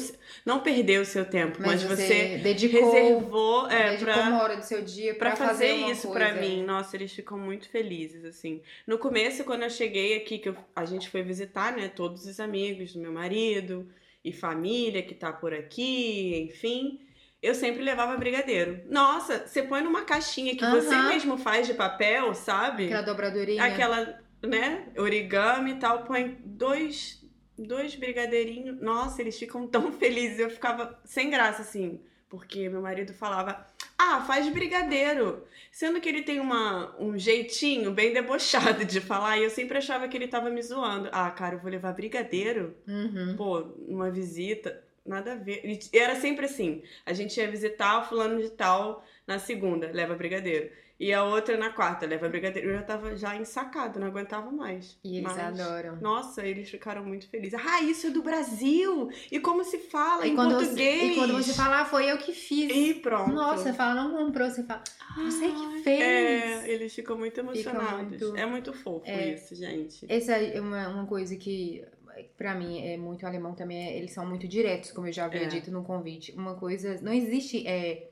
não 0.46 0.62
perdeu 0.62 1.02
o 1.02 1.06
seu 1.06 1.26
tempo, 1.26 1.58
mas, 1.60 1.84
Mas 1.84 1.84
você, 1.84 2.08
você 2.08 2.38
dedicou, 2.42 2.92
reservou 2.92 3.68
é, 3.70 3.92
dedicou 3.92 4.14
pra, 4.14 4.24
uma 4.24 4.42
hora 4.44 4.58
do 4.58 4.64
seu 4.64 4.82
dia 4.82 5.14
pra 5.14 5.32
pra, 5.32 5.48
fazer, 5.48 5.74
uma 5.74 5.75
isso 5.76 6.12
pra 6.12 6.34
mim. 6.34 6.64
Nossa, 6.64 6.96
eles 6.96 7.12
ficam 7.14 7.38
muito 7.38 7.70
felizes, 7.70 8.24
assim. 8.26 8.62
No 8.88 8.98
começo, 8.98 9.44
quando 9.44 9.64
eu 9.64 9.70
cheguei 9.70 10.18
aqui, 10.18 10.38
que 10.40 10.50
eu- 10.50 10.58
a 10.76 10.86
gente 10.86 11.10
foi 11.10 11.22
visitar, 11.24 11.76
né, 11.76 11.88
todos 11.90 12.26
os 12.26 12.40
amigos 12.40 12.94
do 12.94 13.00
meu 13.00 13.12
marido 13.12 13.88
e 14.24 14.32
família 14.34 15.02
que 15.04 15.14
tá 15.14 15.32
por 15.32 15.54
aqui, 15.54 16.50
enfim. 16.50 17.00
Eu 17.42 17.54
sempre 17.54 17.84
levava 17.84 18.18
brigadeiro. 18.18 18.82
Nossa, 18.90 19.46
você 19.48 19.62
põe 19.62 19.82
numa 19.84 20.04
caixinha 20.04 20.56
que 20.56 20.66
você 20.66 20.96
Aham. 20.96 21.10
mesmo 21.10 21.38
faz 21.38 21.68
de 21.68 21.74
papel, 21.76 22.34
sabe? 22.34 22.86
Aquela 22.86 23.02
dobradurinha. 23.04 23.64
Aquela, 23.64 24.20
né, 24.42 24.88
origami 24.98 25.72
e 25.74 25.76
tal, 25.76 26.04
põe 26.06 26.38
dois, 26.44 27.24
dois 27.58 27.94
brigadeirinhos. 27.96 28.82
Nossa, 28.82 29.22
eles 29.22 29.38
ficam 29.38 29.68
tão 29.68 29.92
felizes. 29.94 30.40
Eu 30.40 30.50
ficava 30.50 31.00
sem 31.06 31.30
graça, 31.30 31.62
assim, 31.62 32.00
porque 32.30 32.70
meu 32.70 32.82
marido 32.82 33.14
falava, 33.14 33.66
ah, 33.98 34.22
faz 34.22 34.48
brigadeiro. 34.52 35.44
Sendo 35.72 36.00
que 36.00 36.08
ele 36.08 36.24
tem 36.24 36.40
uma, 36.40 36.96
um 37.00 37.18
jeitinho 37.18 37.92
bem 37.92 38.14
debochado 38.14 38.86
de 38.86 39.02
falar, 39.02 39.38
e 39.38 39.44
eu 39.44 39.50
sempre 39.50 39.78
achava 39.78 40.08
que 40.08 40.16
ele 40.16 40.28
tava 40.28 40.50
me 40.50 40.62
zoando. 40.62 41.10
Ah, 41.12 41.30
cara, 41.32 41.56
eu 41.56 41.60
vou 41.60 41.70
levar 41.70 41.94
brigadeiro? 41.94 42.76
Uhum. 42.88 43.36
Pô, 43.38 43.60
numa 43.88 44.10
visita, 44.10 44.84
nada 45.06 45.34
a 45.34 45.36
ver. 45.36 45.62
E 45.66 45.98
era 45.98 46.16
sempre 46.16 46.46
assim: 46.46 46.82
a 47.06 47.14
gente 47.14 47.40
ia 47.40 47.50
visitar 47.50 48.00
o 48.00 48.06
fulano 48.06 48.42
de 48.42 48.50
tal 48.50 49.06
na 49.28 49.40
segunda, 49.40 49.92
leva 49.92 50.16
brigadeiro. 50.16 50.72
E 50.98 51.12
a 51.12 51.26
outra 51.26 51.58
na 51.58 51.70
quarta, 51.72 52.06
leva 52.06 52.30
brigadeiro. 52.30 52.70
Eu 52.70 52.76
já 52.78 52.84
tava 52.84 53.16
já 53.18 53.36
ensacado, 53.36 54.00
não 54.00 54.08
aguentava 54.08 54.50
mais. 54.50 54.98
E 55.04 55.18
eles 55.18 55.24
Mas, 55.36 55.60
adoram. 55.60 55.98
Nossa, 55.98 56.42
eles 56.46 56.70
ficaram 56.70 57.04
muito 57.04 57.28
felizes. 57.30 57.60
Ah, 57.66 57.82
isso 57.82 58.08
é 58.08 58.10
do 58.12 58.24
Brasil! 58.24 59.10
E 59.30 59.38
como 59.42 59.64
se 59.66 59.78
fala 59.78 60.26
E 60.26 60.32
em 60.32 60.36
quando, 60.36 60.52
você, 60.54 60.66
português? 60.68 61.12
e 61.12 61.16
quando 61.16 61.34
você 61.34 61.54
fala, 61.54 61.82
ah, 61.82 61.86
foi 61.86 62.10
eu 62.10 62.18
que 62.18 62.32
fiz. 62.32 62.72
E 62.74 62.94
pronto. 62.94 63.30
Nossa, 63.34 63.64
você 63.64 63.74
fala, 63.74 63.94
não 64.04 64.16
comprou, 64.26 64.50
você 64.50 64.64
fala, 64.64 64.82
você 65.18 65.50
que 65.50 65.84
fez. 65.84 66.02
É, 66.02 66.70
eles 66.72 66.96
ficam 66.96 67.18
muito 67.18 67.38
emocionados. 67.42 68.10
muito- 68.22 68.38
É 68.38 68.46
muito 68.46 68.72
fofo 68.72 69.06
É. 69.06 69.34
isso, 69.34 69.54
gente. 69.54 70.06
Essa 70.08 70.34
é 70.38 70.62
uma, 70.62 70.88
uma 70.88 71.06
coisa 71.06 71.36
que, 71.36 71.84
pra 72.38 72.56
mim, 72.56 72.80
é 72.88 72.96
muito 72.96 73.26
alemão 73.28 73.54
também. 73.54 73.86
é- 73.86 73.98
eles 73.98 74.14
são 74.14 74.26
muito 74.26 74.48
diretos, 74.48 74.92
como 74.94 75.08
eu 75.08 75.12
já 75.12 75.26
havia 75.26 75.44
É. 75.44 75.48
dito 75.48 75.70
no 75.72 75.84
convite. 75.84 76.32
Uma 76.38 76.56
coisa. 76.56 76.98
Não 77.02 77.12
existe 77.12 77.68
é, 77.68 78.12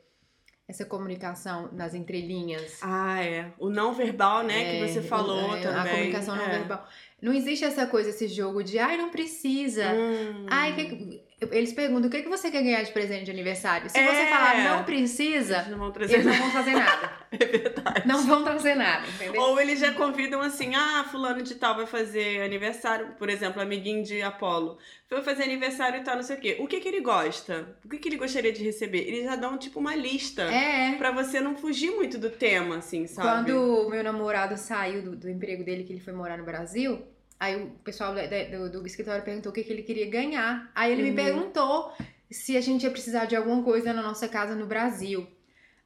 essa 0.67 0.85
comunicação 0.85 1.69
nas 1.73 1.93
entrelinhas. 1.93 2.79
Ah, 2.81 3.21
é. 3.23 3.51
O 3.59 3.69
não 3.69 3.93
verbal, 3.93 4.43
né, 4.43 4.53
que 4.63 4.77
É, 4.83 4.87
você 4.87 5.01
falou 5.01 5.55
é, 5.55 5.61
também. 5.61 5.79
A 5.81 5.89
comunicação 5.95 6.35
não 6.35 6.45
É. 6.45 6.49
verbal. 6.59 6.87
Não 7.21 7.33
existe 7.33 7.63
essa 7.65 7.85
coisa, 7.87 8.09
esse 8.09 8.27
jogo 8.27 8.63
de, 8.63 8.79
ai, 8.79 8.97
não 8.97 9.09
precisa. 9.09 9.93
Hum. 9.93 10.45
Ai, 10.49 10.75
que 10.75 10.85
que- 10.85 11.23
eles 11.51 11.73
perguntam, 11.73 12.07
o 12.07 12.09
que, 12.11 12.21
que 12.21 12.29
você 12.29 12.49
quer 12.51 12.61
ganhar 12.63 12.83
de 12.83 12.91
presente 12.91 13.25
de 13.25 13.31
aniversário? 13.31 13.89
Se 13.89 13.97
É. 13.97 14.03
você 14.05 14.25
falar 14.29 14.57
não 14.63 14.83
precisa, 14.83 15.57
Eles 15.57 15.69
não 15.69 15.77
vão 15.79 15.91
trazer 15.91 16.13
eles 16.15 16.25
não 16.25 16.33
vão 16.33 16.51
fazer 16.51 16.71
nada. 16.73 17.11
É 17.33 17.45
verdade. 17.47 18.07
Não 18.07 18.21
vão 18.27 18.43
trazer 18.43 18.75
nada, 18.75 19.07
entendeu? 19.07 19.41
Ou 19.41 19.59
eles 19.59 19.79
já 19.79 19.91
convidam 19.93 20.39
assim, 20.39 20.75
ah, 20.75 21.03
fulano 21.09 21.41
de 21.41 21.55
tal 21.55 21.75
vai 21.75 21.87
fazer 21.87 22.43
aniversário, 22.43 23.07
por 23.17 23.27
exemplo, 23.27 23.59
amiguinho 23.59 24.03
de 24.03 24.21
Apolo. 24.21 24.77
Vai 25.09 25.23
fazer 25.23 25.41
aniversário 25.43 25.99
e 25.99 26.03
tal, 26.03 26.15
não 26.17 26.21
sei 26.21 26.37
o 26.37 26.39
quê. 26.39 26.57
O 26.59 26.67
que 26.67 26.79
que 26.79 26.87
ele 26.87 27.01
gosta? 27.01 27.75
O 27.83 27.89
que 27.89 27.97
que 27.97 28.07
ele 28.09 28.17
gostaria 28.17 28.53
de 28.53 28.63
receber? 28.63 28.99
Eles 28.99 29.23
já 29.25 29.35
dão, 29.35 29.57
tipo, 29.57 29.79
uma 29.79 29.95
lista. 29.95 30.43
É. 30.43 30.93
Pra 30.95 31.09
você 31.09 31.39
não 31.41 31.55
fugir 31.55 31.89
muito 31.89 32.19
do 32.19 32.29
tema, 32.29 32.77
assim, 32.77 33.07
sabe? 33.07 33.27
Quando 33.27 33.87
o 33.87 33.89
meu 33.89 34.03
namorado 34.03 34.55
saiu 34.55 35.01
do, 35.01 35.15
do 35.15 35.27
emprego 35.27 35.63
dele, 35.63 35.83
que 35.83 35.91
ele 35.93 36.01
foi 36.01 36.13
morar 36.13 36.37
no 36.37 36.43
Brasil, 36.45 37.01
aí 37.43 37.55
o 37.61 37.69
pessoal 37.83 38.13
da- 38.13 38.21
do, 38.25 38.69
do 38.71 38.87
escritório 38.87 39.23
perguntou 39.23 39.51
o 39.51 39.55
que, 39.55 39.63
que 39.63 39.71
ele 39.71 39.83
queria 39.83 40.09
ganhar. 40.09 40.71
Aí 40.75 40.91
ele 40.91 41.03
Uhum. 41.03 41.09
me 41.09 41.15
perguntou 41.15 41.93
se 42.31 42.57
a 42.57 42.61
gente 42.61 42.83
ia 42.83 42.91
precisar 42.91 43.25
de 43.25 43.35
alguma 43.35 43.61
coisa 43.63 43.93
na 43.93 44.01
nossa 44.01 44.27
casa 44.27 44.55
no 44.55 44.65
Brasil. 44.65 45.27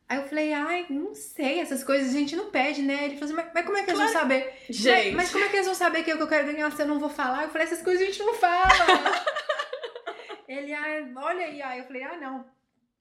Aí 0.09 0.19
eu 0.19 0.23
falei, 0.23 0.53
ai, 0.53 0.85
não 0.89 1.13
sei, 1.13 1.59
essas 1.59 1.83
coisas 1.83 2.15
a 2.15 2.17
gente 2.17 2.33
não 2.33 2.49
pede, 2.49 2.81
né? 2.81 3.03
Ele 3.05 3.15
falou 3.17 3.25
assim, 3.25 3.33
mas, 3.33 3.51
mas 3.53 3.65
como 3.65 3.77
é 3.77 3.83
que 3.83 3.89
eles 3.89 3.99
vão 3.99 4.07
saber? 4.07 4.53
Gente, 4.69 5.07
Mas, 5.07 5.13
mas 5.15 5.31
como 5.31 5.43
é 5.43 5.49
que 5.49 5.55
eles 5.57 5.65
vão 5.65 5.75
saber 5.75 6.03
que 6.03 6.11
é 6.11 6.13
o 6.13 6.17
que 6.17 6.23
eu 6.23 6.27
quero 6.29 6.45
ganhar 6.47 6.71
se 6.71 6.81
eu 6.81 6.87
não 6.87 6.97
vou 6.97 7.09
falar? 7.09 7.43
Eu 7.43 7.49
falei, 7.49 7.67
essas 7.67 7.81
coisas 7.81 8.01
a 8.03 8.05
gente 8.05 8.23
não 8.23 8.33
fala. 8.35 8.67
ele, 10.47 10.73
ah, 10.73 11.05
olha 11.17 11.45
aí, 11.45 11.61
aí 11.61 11.79
eu 11.79 11.85
falei, 11.85 12.03
ah, 12.03 12.17
não, 12.17 12.45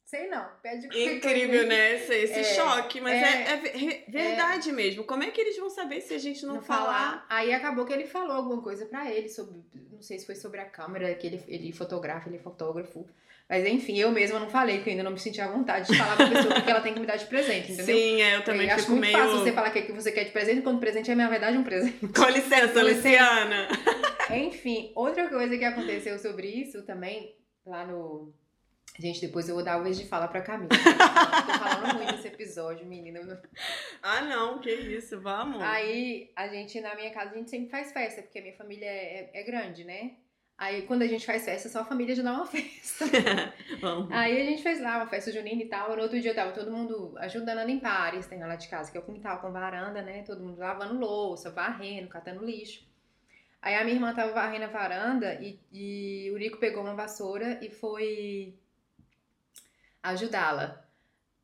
sei 0.07 0.29
não, 0.29 0.47
pede 0.63 0.87
incrível, 1.17 1.49
coisa. 1.51 1.67
né? 1.67 1.95
Esse, 1.97 2.15
esse 2.15 2.41
É, 2.41 2.45
choque. 2.45 3.01
Mas 3.01 3.15
é, 3.15 3.43
é, 3.43 3.53
é 3.53 3.57
ve- 3.57 4.05
verdade 4.09 4.73
mesmo. 4.73 5.05
Como 5.05 5.23
é 5.23 5.31
que 5.31 5.41
eles 5.41 5.59
vão 5.59 5.69
saber 5.69 6.01
se 6.01 6.15
a 6.15 6.19
gente 6.19 6.47
não, 6.47 6.55
não 6.55 6.63
falar? 6.63 6.85
falar. 6.85 7.27
Aí 7.29 7.53
acabou 7.53 7.85
que 7.85 7.93
ele 7.93 8.07
falou 8.07 8.33
alguma 8.37 8.63
coisa 8.63 8.87
pra 8.87 9.11
ele 9.13 9.29
sobre, 9.29 9.57
não 9.93 10.01
sei 10.01 10.19
se 10.19 10.25
foi 10.27 10.35
sobre 10.37 10.61
a 10.61 10.65
câmera 10.65 11.13
que 11.15 11.27
ele, 11.27 11.43
ele 11.49 11.73
fotografa, 11.73 12.29
ele 12.29 12.37
é 12.37 12.41
fotógrafo. 12.41 13.07
Mas 13.49 13.65
enfim, 13.65 13.97
eu 13.97 14.11
mesma 14.11 14.41
não 14.41 14.51
falei, 14.51 14.79
porque 14.79 14.91
eu 14.91 14.93
ainda 14.93 15.05
não 15.05 15.13
me 15.13 15.21
senti 15.21 15.41
à 15.41 15.47
vontade 15.47 15.87
de 15.87 15.97
falar 15.97 16.17
pra 16.17 16.29
pessoa 16.29 16.59
o 16.59 16.63
que 16.65 16.69
ela 16.71 16.81
tem 16.81 16.93
que 16.93 16.99
me 16.99 17.07
dar 17.07 17.15
de 17.15 17.27
presente, 17.27 17.71
entendeu? 17.71 17.97
Sim, 17.97 18.21
é, 18.21 18.35
eu 18.37 18.43
também 18.45 18.67
eu 18.69 18.75
acho 18.75 18.91
muito 18.91 19.01
meio. 19.03 19.17
fácil 19.17 19.39
você 19.39 19.53
falar 19.53 19.69
o 19.69 19.73
que 19.73 19.83
que 19.83 19.93
você 19.93 20.11
quer 20.11 20.25
de 20.25 20.33
presente, 20.33 20.63
quando 20.63 20.81
presente 20.81 21.13
é, 21.13 21.15
na 21.15 21.29
verdade, 21.29 21.57
um 21.57 21.63
presente. 21.63 21.99
Com 22.11 22.25
licença, 22.29 22.73
Com 22.73 22.81
licença. 22.81 23.09
Luciana. 23.09 23.69
Enfim, 24.31 24.91
outra 24.97 25.29
coisa 25.29 25.57
que 25.57 25.65
aconteceu 25.65 26.19
sobre 26.19 26.49
isso 26.49 26.83
também, 26.83 27.37
lá 27.65 27.87
no. 27.87 28.35
Gente, 28.99 29.21
depois 29.21 29.49
eu 29.49 29.55
vou 29.55 29.65
dar 29.65 29.79
o 29.79 29.83
vez 29.83 29.99
de 29.99 30.07
fala 30.07 30.27
pra 30.27 30.41
Camila. 30.41 30.71
Eu 30.73 31.47
tô 31.47 31.59
falando 31.59 31.97
muito 31.97 32.13
nesse 32.13 32.29
episódio, 32.29 32.87
menina. 32.87 33.19
Eu 33.19 33.39
Ah, 34.03 34.23
não, 34.23 34.59
que 34.59 34.71
isso, 34.71 35.21
vamos. 35.21 35.63
Aí, 35.63 36.31
a 36.35 36.49
gente, 36.49 36.81
na 36.81 36.95
minha 36.95 37.11
casa, 37.11 37.33
a 37.33 37.37
gente 37.37 37.51
sempre 37.51 37.71
faz 37.71 37.93
festa, 37.93 38.23
porque 38.23 38.39
a 38.39 38.43
minha 38.43 38.57
família 38.57 38.87
é, 38.87 39.31
é 39.35 39.43
grande, 39.43 39.85
né? 39.85 40.13
Aí, 40.57 40.83
quando 40.83 41.03
a 41.03 41.07
gente 41.07 41.27
faz 41.27 41.45
festa, 41.45 41.69
só 41.69 41.81
a 41.81 41.85
família 41.85 42.15
já 42.15 42.23
dá 42.23 42.33
uma 42.33 42.47
festa. 42.47 43.05
vamos. 43.79 44.11
Aí, 44.11 44.41
a 44.41 44.45
gente 44.45 44.63
fez 44.63 44.81
lá 44.81 44.97
uma 44.97 45.07
festa 45.07 45.31
junina 45.31 45.63
e 45.63 45.69
tal. 45.69 45.95
No 45.95 46.03
outro 46.03 46.19
dia, 46.19 46.35
tava 46.35 46.53
todo 46.53 46.73
mundo 46.73 47.15
ajudando 47.19 47.59
a 47.59 47.65
limpar 47.65 47.91
a 47.91 48.01
área 48.05 48.19
externa 48.19 48.47
lá 48.47 48.57
de 48.57 48.69
casa, 48.69 48.91
que 48.91 48.97
é 48.97 49.01
o 49.01 49.05
quintal 49.05 49.41
com 49.41 49.53
varanda, 49.53 50.01
né? 50.01 50.23
Todo 50.23 50.43
mundo 50.43 50.59
lavando 50.59 50.99
louça, 50.99 51.51
varrendo, 51.51 52.09
catando 52.09 52.43
lixo. 52.43 52.87
Aí, 53.61 53.75
a 53.75 53.85
minha 53.85 53.97
irmã 53.97 54.15
tava 54.15 54.33
varrendo 54.33 54.65
a 54.65 54.69
varanda 54.69 55.35
e, 55.35 55.61
e 55.71 56.31
o 56.31 56.39
Nico 56.39 56.57
pegou 56.57 56.83
uma 56.83 56.95
vassoura 56.95 57.59
e 57.61 57.69
foi 57.69 58.59
ajudá-la. 60.11 60.83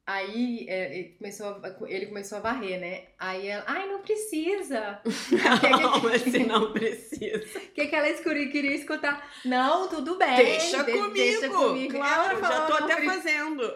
Aí 0.05 0.67
é, 0.69 0.99
ele 0.99 1.09
começou, 1.17 1.47
a, 1.47 1.77
ele 1.89 2.07
começou 2.07 2.39
a 2.39 2.41
varrer, 2.41 2.81
né? 2.81 3.05
Aí 3.17 3.47
ela, 3.47 3.63
ai, 3.69 3.87
não 3.87 4.01
precisa. 4.03 5.01
Não, 5.81 6.09
assim 6.09 6.43
não 6.45 6.73
precisa. 6.73 7.59
O 7.59 7.71
que, 7.73 7.87
que 7.87 7.95
ela 7.95 8.09
escuri- 8.09 8.51
queria 8.51 8.75
escutar? 8.75 9.31
Não, 9.45 9.89
tudo 9.89 10.19
bem. 10.19 10.35
Deixa 10.37 10.83
de- 10.83 10.91
comigo. 10.93 11.15
Deixa 11.15 11.49
comigo. 11.49 11.95
Claro, 11.95 12.31
Ela 12.37 12.41
já 12.41 12.49
falou, 12.49 12.67
tô 12.67 12.73
"Não 12.79 12.85
até 12.85 12.97
pre-" 12.97 13.07
fazendo. 13.07 13.75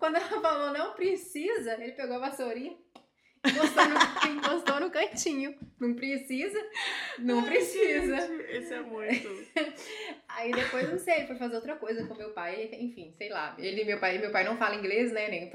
Quando 0.00 0.16
ela 0.16 0.40
falou 0.40 0.72
não 0.72 0.92
precisa, 0.94 1.74
ele 1.80 1.92
pegou 1.92 2.16
a 2.16 2.28
vassourinha, 2.28 2.76
encostou 3.46 3.84
no, 3.88 4.32
encostou 4.36 4.80
no 4.80 4.90
cantinho. 4.90 5.54
Não 5.78 5.94
precisa? 5.94 6.58
Não 7.18 7.40
Ai, 7.40 7.46
precisa. 7.46 8.16
gente, 8.26 8.56
Isso 8.58 8.74
é 8.74 8.80
muito. 8.80 9.28
Aí 10.28 10.52
depois, 10.52 10.88
não 10.90 10.98
sei, 10.98 11.16
ele 11.18 11.26
foi 11.26 11.36
fazer 11.36 11.56
outra 11.56 11.76
coisa 11.76 12.06
com 12.06 12.14
meu 12.14 12.30
pai, 12.30 12.68
enfim, 12.72 13.12
sei 13.16 13.28
lá. 13.28 13.54
Ele 13.58 13.84
meu 13.84 13.98
pai, 13.98 14.18
meu 14.18 14.30
pai 14.30 14.44
não 14.44 14.56
fala 14.56 14.76
inglês, 14.76 15.12
né? 15.12 15.28
Nem, 15.28 15.50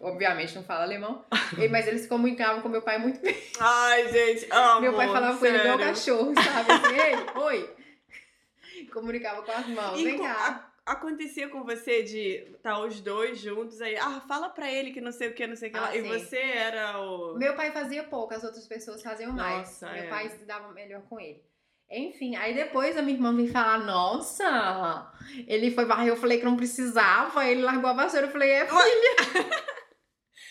obviamente 0.00 0.54
não 0.54 0.64
fala 0.64 0.84
alemão. 0.84 1.24
Mas 1.70 1.86
eles 1.86 2.02
se 2.02 2.08
comunicavam 2.08 2.60
com 2.62 2.68
meu 2.68 2.82
pai 2.82 2.98
muito 2.98 3.20
bem. 3.20 3.36
Ai, 3.58 4.08
gente, 4.12 4.46
amo. 4.50 4.80
meu 4.82 4.94
pai 4.94 5.06
falava 5.08 5.38
com 5.38 5.46
ele 5.46 5.58
sério. 5.58 5.78
cachorro, 5.78 6.34
sabe? 6.34 6.72
Assim, 6.72 7.00
ei, 7.00 7.42
oi. 7.42 7.70
Comunicava 8.92 9.42
com 9.42 9.52
as 9.52 9.66
mãos, 9.68 9.98
E 10.00 10.04
vem 10.04 10.18
cá. 10.18 10.69
Acontecia 10.90 11.48
com 11.48 11.62
você 11.64 12.02
de 12.02 12.52
estar 12.54 12.78
os 12.80 13.00
dois 13.00 13.38
juntos 13.38 13.80
aí, 13.80 13.96
ah, 13.96 14.20
fala 14.26 14.48
pra 14.48 14.70
ele 14.70 14.92
que 14.92 15.00
não 15.00 15.12
sei 15.12 15.28
o 15.28 15.34
que, 15.34 15.46
não 15.46 15.56
sei 15.56 15.68
o 15.68 15.72
que 15.72 15.78
Ah, 15.78 15.82
lá. 15.82 15.96
E 15.96 16.02
sim. 16.02 16.08
você 16.08 16.36
era 16.38 17.00
o. 17.00 17.36
Meu 17.36 17.54
pai 17.54 17.70
fazia 17.72 18.02
pouco, 18.04 18.34
as 18.34 18.44
outras 18.44 18.66
pessoas 18.66 19.02
faziam 19.02 19.32
mais. 19.32 19.68
Nossa, 19.68 19.92
Meu 19.92 20.04
é. 20.04 20.08
pai 20.08 20.28
se 20.30 20.44
dava 20.44 20.72
melhor 20.72 21.02
com 21.02 21.18
ele. 21.20 21.42
Enfim, 21.92 22.36
aí 22.36 22.54
depois 22.54 22.96
a 22.96 23.02
minha 23.02 23.16
irmã 23.16 23.34
veio 23.34 23.50
falar, 23.50 23.78
nossa, 23.78 25.12
ele 25.48 25.72
foi 25.72 25.84
varrer, 25.84 26.08
eu 26.08 26.16
falei 26.16 26.38
que 26.38 26.44
não 26.44 26.56
precisava, 26.56 27.44
ele 27.44 27.62
largou 27.62 27.90
a 27.90 27.94
vassoura, 27.94 28.26
eu 28.26 28.30
falei, 28.30 28.50
é, 28.50 28.64
filho, 28.64 29.50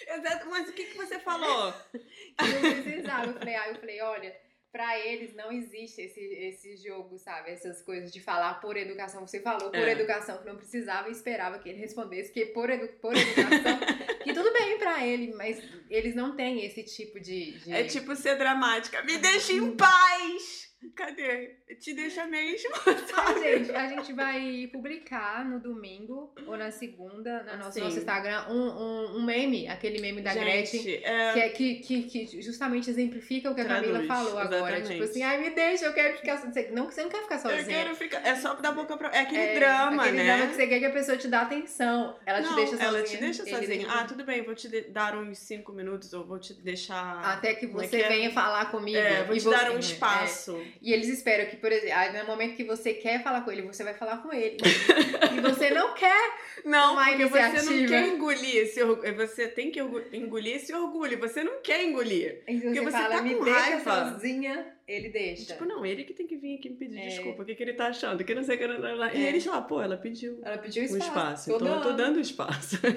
Exato, 0.05 0.49
mas 0.49 0.67
o 0.67 0.73
que, 0.73 0.85
que 0.85 0.97
você 0.97 1.19
falou? 1.19 1.71
que 1.93 2.45
não 2.45 2.81
precisava. 2.83 3.27
Eu 3.27 3.33
falei, 3.35 3.55
ah, 3.55 3.69
eu 3.69 3.75
falei, 3.75 4.01
olha, 4.01 4.35
Pra 4.71 4.99
eles 4.99 5.33
não 5.33 5.51
existe 5.51 5.99
esse, 5.99 6.19
esse 6.21 6.77
jogo, 6.77 7.17
sabe? 7.17 7.49
Essas 7.49 7.81
coisas 7.81 8.11
de 8.11 8.19
falar 8.21 8.61
por 8.61 8.77
educação. 8.77 9.25
Você 9.25 9.39
falou 9.41 9.71
por 9.71 9.79
É. 9.79 9.91
educação 9.93 10.37
que 10.37 10.45
não 10.45 10.55
precisava 10.55 11.09
e 11.09 11.11
esperava 11.11 11.57
que 11.57 11.67
ele 11.69 11.79
respondesse 11.79 12.31
que 12.31 12.45
por, 12.47 12.69
edu 12.69 12.87
por 13.01 13.15
educação. 13.15 13.79
que 14.23 14.31
tudo 14.31 14.53
bem 14.53 14.77
pra 14.77 15.03
ele, 15.05 15.33
mas 15.33 15.59
eles 15.89 16.13
não 16.13 16.35
têm 16.35 16.63
esse 16.65 16.83
tipo 16.83 17.19
de. 17.19 17.57
de- 17.59 17.73
É 17.73 17.83
tipo 17.83 18.15
ser 18.15 18.35
dramática. 18.37 19.01
Me 19.01 19.17
deixa 19.17 19.53
em 19.53 19.75
paz! 19.75 20.68
Cadê? 20.95 21.55
Te 21.79 21.93
deixa 21.93 22.25
mesmo, 22.25 22.69
sabe? 23.13 23.39
gente, 23.41 23.71
a 23.71 23.87
gente 23.87 24.13
vai 24.13 24.67
publicar 24.71 25.43
no 25.45 25.59
domingo 25.59 26.33
ou 26.47 26.57
na 26.57 26.71
segunda, 26.71 27.43
no 27.43 27.57
nosso, 27.57 27.79
nosso 27.79 27.97
Instagram, 27.97 28.45
um, 28.49 28.55
um, 28.55 29.17
um 29.17 29.23
meme, 29.25 29.67
aquele 29.67 29.99
meme 29.99 30.21
da 30.21 30.33
Gretchen. 30.33 30.81
Gente, 30.81 31.03
é... 31.03 31.33
Que, 31.33 31.39
é, 31.39 31.49
que, 31.49 31.75
que, 31.75 32.03
que 32.25 32.41
justamente 32.41 32.89
exemplifica 32.89 33.51
o 33.51 33.55
que 33.55 33.61
a 33.61 33.65
Camila 33.65 33.99
Traduz, 34.03 34.07
falou 34.07 34.39
agora. 34.39 34.81
Tipo 34.81 35.03
assim, 35.03 35.21
ai, 35.21 35.37
me 35.41 35.49
deixa, 35.51 35.85
eu 35.85 35.93
quero 35.93 36.17
ficar. 36.17 36.37
Você 36.37 36.69
não, 36.71 36.85
você 36.85 37.03
não 37.03 37.09
quer 37.09 37.23
ficar 37.23 37.35
Eu 37.35 37.41
sozinha. 37.41 37.63
quero 37.65 37.95
ficar. 37.95 38.25
É 38.25 38.35
só 38.35 38.53
dar 38.55 38.71
boca 38.71 38.95
pra. 38.97 39.09
É 39.09 39.19
aquele 39.19 39.37
É, 39.41 39.59
drama, 39.59 40.01
aquele 40.03 40.17
né? 40.17 40.23
drama 40.37 40.47
que 40.49 40.55
você 40.55 40.67
quer 40.67 40.79
que 40.79 40.85
a 40.85 40.91
pessoa 40.91 41.17
te 41.17 41.27
dá 41.27 41.41
atenção. 41.41 42.17
Ela 42.25 42.41
não, 42.41 42.49
te 42.49 42.55
deixa 42.55 42.71
sozinha. 42.71 42.87
ela 42.87 43.03
te 43.03 43.17
deixa 43.17 43.45
sozinha. 43.45 43.67
deixa- 43.67 43.91
Ah, 43.91 44.05
tudo 44.05 44.23
bem, 44.23 44.43
vou 44.43 44.55
te 44.55 44.67
dar 44.89 45.17
uns 45.17 45.37
cinco 45.39 45.71
minutos, 45.73 46.13
ou 46.13 46.25
vou 46.25 46.39
te 46.39 46.53
deixar. 46.53 47.21
Até 47.23 47.53
que 47.53 47.65
é 47.65 47.69
você 47.69 48.01
é? 48.01 48.07
venha 48.07 48.31
falar 48.31 48.71
comigo. 48.71 48.97
é, 48.97 49.23
vou 49.23 49.37
te 49.37 49.43
dar 49.49 49.71
um 49.71 49.75
é, 49.75 49.79
espaço. 49.79 50.59
É. 50.69 50.79
E 50.81 50.93
eles 50.93 51.07
esperam 51.09 51.45
que, 51.49 51.55
por 51.57 51.71
exemplo, 51.71 52.19
no 52.19 52.25
momento 52.27 52.55
que 52.55 52.63
você 52.63 52.93
quer 52.93 53.21
falar 53.23 53.41
com 53.41 53.51
ele, 53.51 53.61
você 53.63 53.83
vai 53.83 53.93
falar 53.93 54.17
com 54.17 54.31
ele. 54.33 54.57
e 55.37 55.41
você 55.41 55.69
não 55.69 55.93
quer. 55.93 56.31
Não, 56.65 56.95
porque 56.95 57.25
você 57.27 57.39
não 57.41 57.49
iniciativa. 57.73 57.87
quer 57.87 58.07
engolir 58.07 58.55
esse 58.57 58.83
orgulho. 58.83 59.15
Você 59.15 59.47
tem 59.47 59.71
que 59.71 59.79
engolir 60.13 60.55
esse 60.55 60.73
orgulho. 60.73 61.17
Você 61.19 61.43
não 61.43 61.61
quer 61.61 61.83
engolir. 61.83 62.43
E 62.47 62.59
Porque 62.59 62.79
você, 62.79 62.85
você 62.85 62.91
fala, 62.91 63.15
tá 63.15 63.21
me 63.21 63.33
raiva." 63.39 64.11
sozinha, 64.11 64.65
ele 64.87 65.09
deixa. 65.09 65.53
Tipo, 65.53 65.65
não, 65.65 65.85
ele 65.85 66.03
que 66.03 66.13
tem 66.13 66.27
que 66.27 66.35
vir 66.35 66.57
aqui 66.57 66.69
me 66.69 66.75
pedir 66.75 66.99
É. 66.99 67.07
desculpa. 67.07 67.43
O 67.43 67.45
que, 67.45 67.55
que 67.55 67.63
ele 67.63 67.73
tá 67.73 67.87
achando? 67.87 68.23
Que 68.23 68.35
não 68.35 68.43
sei 68.43 68.55
o 68.55 68.59
que. 68.59 68.67
lá, 68.67 68.77
lá, 68.77 68.93
lá. 68.93 69.13
E 69.13 69.23
É. 69.25 69.29
eles 69.29 69.45
lá, 69.45 69.61
pô, 69.61 69.81
ela 69.81 69.97
pediu 69.97 70.39
Ela 70.43 70.57
pediu 70.57 70.83
um 70.83 70.85
espaço. 70.85 71.07
espaço. 71.07 71.49
Tô 71.49 71.55
então 71.57 71.75
eu 71.75 71.81
tô 71.81 71.89
dando. 71.89 71.97
dando 71.97 72.19
espaço. 72.19 72.77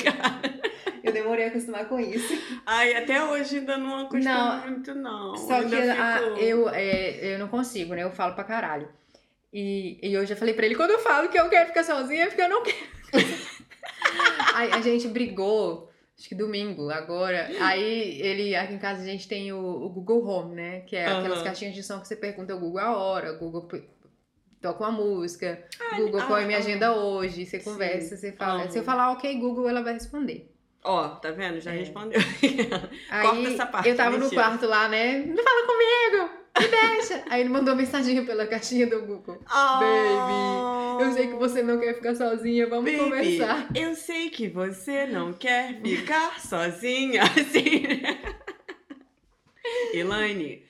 Eu 1.02 1.12
demorei 1.12 1.46
a 1.46 1.48
acostumar 1.48 1.88
com 1.88 1.98
isso. 1.98 2.32
Ai, 2.64 2.94
até 2.96 3.24
hoje 3.24 3.58
ainda 3.58 3.76
não 3.76 4.00
acostumo 4.00 4.24
Não. 4.24 4.70
muito, 4.70 4.94
não. 4.94 5.36
Só 5.36 5.54
Ainda 5.54 5.76
que 5.82 5.88
a- 5.90 6.18
fico- 6.18 6.38
eu, 6.40 6.68
é, 6.68 7.34
eu 7.34 7.38
não 7.38 7.48
consigo, 7.48 7.94
né? 7.94 8.02
Eu 8.04 8.10
falo 8.12 8.34
pra 8.34 8.44
caralho. 8.44 8.88
E, 9.52 9.98
e 10.02 10.12
eu 10.14 10.24
já 10.24 10.34
falei 10.36 10.54
pra 10.54 10.64
ele, 10.64 10.74
quando 10.74 10.92
eu 10.92 10.98
falo 11.00 11.28
que 11.28 11.38
eu 11.38 11.48
quero 11.48 11.68
ficar 11.68 11.84
sozinha, 11.84 12.24
é 12.24 12.26
porque 12.26 12.40
eu 12.42 12.48
não 12.48 12.62
quero. 12.62 12.76
Aí 14.54 14.70
a 14.72 14.80
gente 14.80 15.08
brigou, 15.08 15.90
acho 16.18 16.28
que 16.28 16.34
domingo, 16.34 16.90
agora. 16.90 17.48
Aí 17.60 18.20
ele, 18.20 18.54
aqui 18.54 18.74
em 18.74 18.78
casa 18.78 19.02
a 19.02 19.06
gente 19.06 19.26
tem 19.28 19.52
o, 19.52 19.58
o 19.58 19.88
Google 19.88 20.24
Home, 20.26 20.54
né? 20.54 20.80
Que 20.80 20.96
é 20.96 21.06
aquelas 21.06 21.42
caixinhas 21.42 21.74
de 21.74 21.82
som 21.82 22.00
que 22.00 22.08
você 22.08 22.16
pergunta 22.16 22.52
ao 22.52 22.58
Google 22.60 22.80
a 22.80 22.96
hora, 22.96 23.32
o 23.32 23.38
Google 23.38 23.68
toca 24.60 24.84
uma 24.84 24.92
música, 24.92 25.62
Ah, 25.80 25.96
Google 25.96 26.20
ah, 26.20 26.26
põe 26.26 26.44
minha 26.46 26.58
ah. 26.58 26.60
agenda 26.60 26.94
hoje, 26.96 27.44
você 27.44 27.58
Sim. 27.58 27.70
conversa, 27.70 28.16
você 28.16 28.32
fala. 28.32 28.70
Se 28.70 28.78
eu 28.78 28.84
falar 28.84 29.10
ok, 29.12 29.34
Google, 29.38 29.68
ela 29.68 29.82
vai 29.82 29.94
responder. 29.94 30.51
Ó, 30.84 31.08
tá 31.10 31.30
vendo? 31.30 31.60
Já 31.60 31.72
É. 31.72 31.76
respondeu. 31.78 32.20
Aí 33.10 33.22
Corta 33.28 33.48
essa 33.48 33.66
parte, 33.66 33.88
eu 33.88 33.96
tava 33.96 34.16
no 34.16 34.24
mentira. 34.24 34.42
quarto 34.42 34.66
lá, 34.66 34.88
né? 34.88 35.18
Não 35.26 35.42
fala 35.42 35.66
comigo! 35.66 36.42
Me 36.60 36.68
deixa! 36.68 37.22
Aí 37.30 37.40
ele 37.40 37.48
mandou 37.48 37.74
mensagem 37.74 38.24
pela 38.26 38.46
caixinha 38.46 38.86
do 38.86 39.00
Google. 39.06 39.38
Baby, 39.48 41.02
Eu 41.04 41.12
sei 41.12 41.28
que 41.28 41.34
você 41.34 41.62
não 41.62 41.78
quer 41.80 41.94
ficar 41.94 42.14
sozinha, 42.14 42.68
vamos 42.68 42.90
Baby, 42.90 42.98
conversar. 43.04 43.68
eu 43.74 43.94
sei 43.94 44.28
que 44.28 44.48
você 44.48 45.06
não 45.06 45.32
quer 45.32 45.80
ficar 45.80 46.38
sozinha 46.40 47.22
assim. 47.40 47.84
Elaine, 49.94 50.64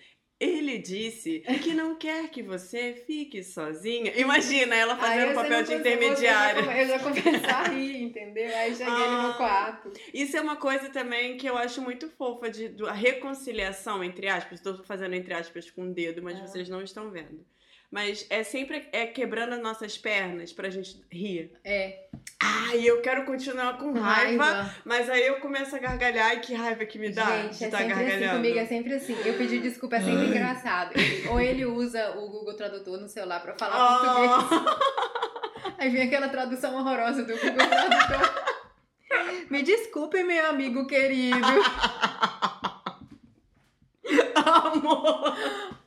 ele 0.44 0.78
disse 0.78 1.40
que 1.62 1.72
não 1.72 1.94
quer 1.94 2.28
que 2.28 2.42
você 2.42 2.94
fique 3.06 3.42
sozinha. 3.44 4.12
Imagina 4.18 4.74
ela 4.74 4.96
fazendo 4.96 5.28
você 5.28 5.34
papel 5.34 5.50
não 5.58 5.62
de 5.62 5.74
intermediária. 5.74 6.60
Eu 6.82 6.86
já 6.88 6.98
comecei 6.98 7.50
a 7.50 7.62
rir, 7.68 8.02
entendeu? 8.02 8.54
Aí 8.56 8.74
cheguei 8.74 8.92
Ah. 8.92 9.28
no 9.28 9.34
quarto. 9.34 9.92
Isso 10.12 10.36
é 10.36 10.40
uma 10.40 10.56
coisa 10.56 10.88
também 10.88 11.36
que 11.36 11.48
eu 11.48 11.56
acho 11.56 11.80
muito 11.80 12.08
fofa, 12.10 12.50
de, 12.50 12.68
do- 12.68 12.88
a 12.88 12.92
reconciliação, 12.92 14.02
entre 14.02 14.28
aspas. 14.28 14.58
Estou 14.58 14.82
fazendo 14.84 15.14
entre 15.14 15.32
aspas 15.34 15.70
com 15.70 15.88
o 15.88 15.92
dedo, 15.94 16.22
mas 16.22 16.38
Ah. 16.38 16.46
vocês 16.46 16.68
não 16.68 16.82
estão 16.82 17.10
vendo. 17.10 17.44
Mas 17.92 18.26
é 18.30 18.42
sempre 18.42 18.88
é 18.90 19.04
quebrando 19.06 19.52
as 19.52 19.60
nossas 19.60 19.98
pernas 19.98 20.50
pra 20.50 20.70
gente 20.70 20.98
rir. 21.12 21.52
É, 21.62 22.06
Ai, 22.42 22.80
eu 22.88 23.02
quero 23.02 23.24
continuar 23.26 23.76
com 23.76 23.92
raiva, 23.92 24.44
raiva. 24.44 24.74
mas 24.84 25.10
aí 25.10 25.26
eu 25.26 25.40
começo 25.40 25.76
a 25.76 25.78
gargalhar. 25.78 26.28
Ai, 26.28 26.40
que 26.40 26.54
raiva 26.54 26.86
que 26.86 26.98
me 26.98 27.10
dá 27.10 27.24
Gente, 27.42 27.58
de 27.58 27.64
é 27.64 27.66
estar 27.66 27.78
sempre 27.78 27.92
assim, 27.92 28.02
gargalhando. 28.04 28.36
comigo 28.36 28.58
é 28.58 28.64
sempre 28.66 28.94
assim. 28.94 29.16
Eu 29.26 29.34
pedi 29.36 29.58
desculpa, 29.60 29.96
é 29.96 30.00
sempre 30.00 30.24
engraçado. 30.26 30.92
Ele- 30.98 31.28
ou 31.28 31.38
ele 31.38 31.66
usa 31.66 32.12
o 32.18 32.30
Google 32.30 32.54
Tradutor 32.56 32.98
no 32.98 33.08
celular 33.08 33.40
pra 33.40 33.54
falar 33.58 33.98
português. 34.00 34.62
Oh, 35.60 35.72
Aí 35.78 35.90
vem 35.90 36.02
aquela 36.02 36.28
tradução 36.30 36.74
horrorosa 36.74 37.24
do 37.24 37.34
Google 37.34 37.56
Tradutor. 37.68 38.42
Me 39.50 39.62
desculpe, 39.62 40.22
meu 40.24 40.46
amigo 40.48 40.86
querido. 40.86 41.36
amor! 44.34 45.36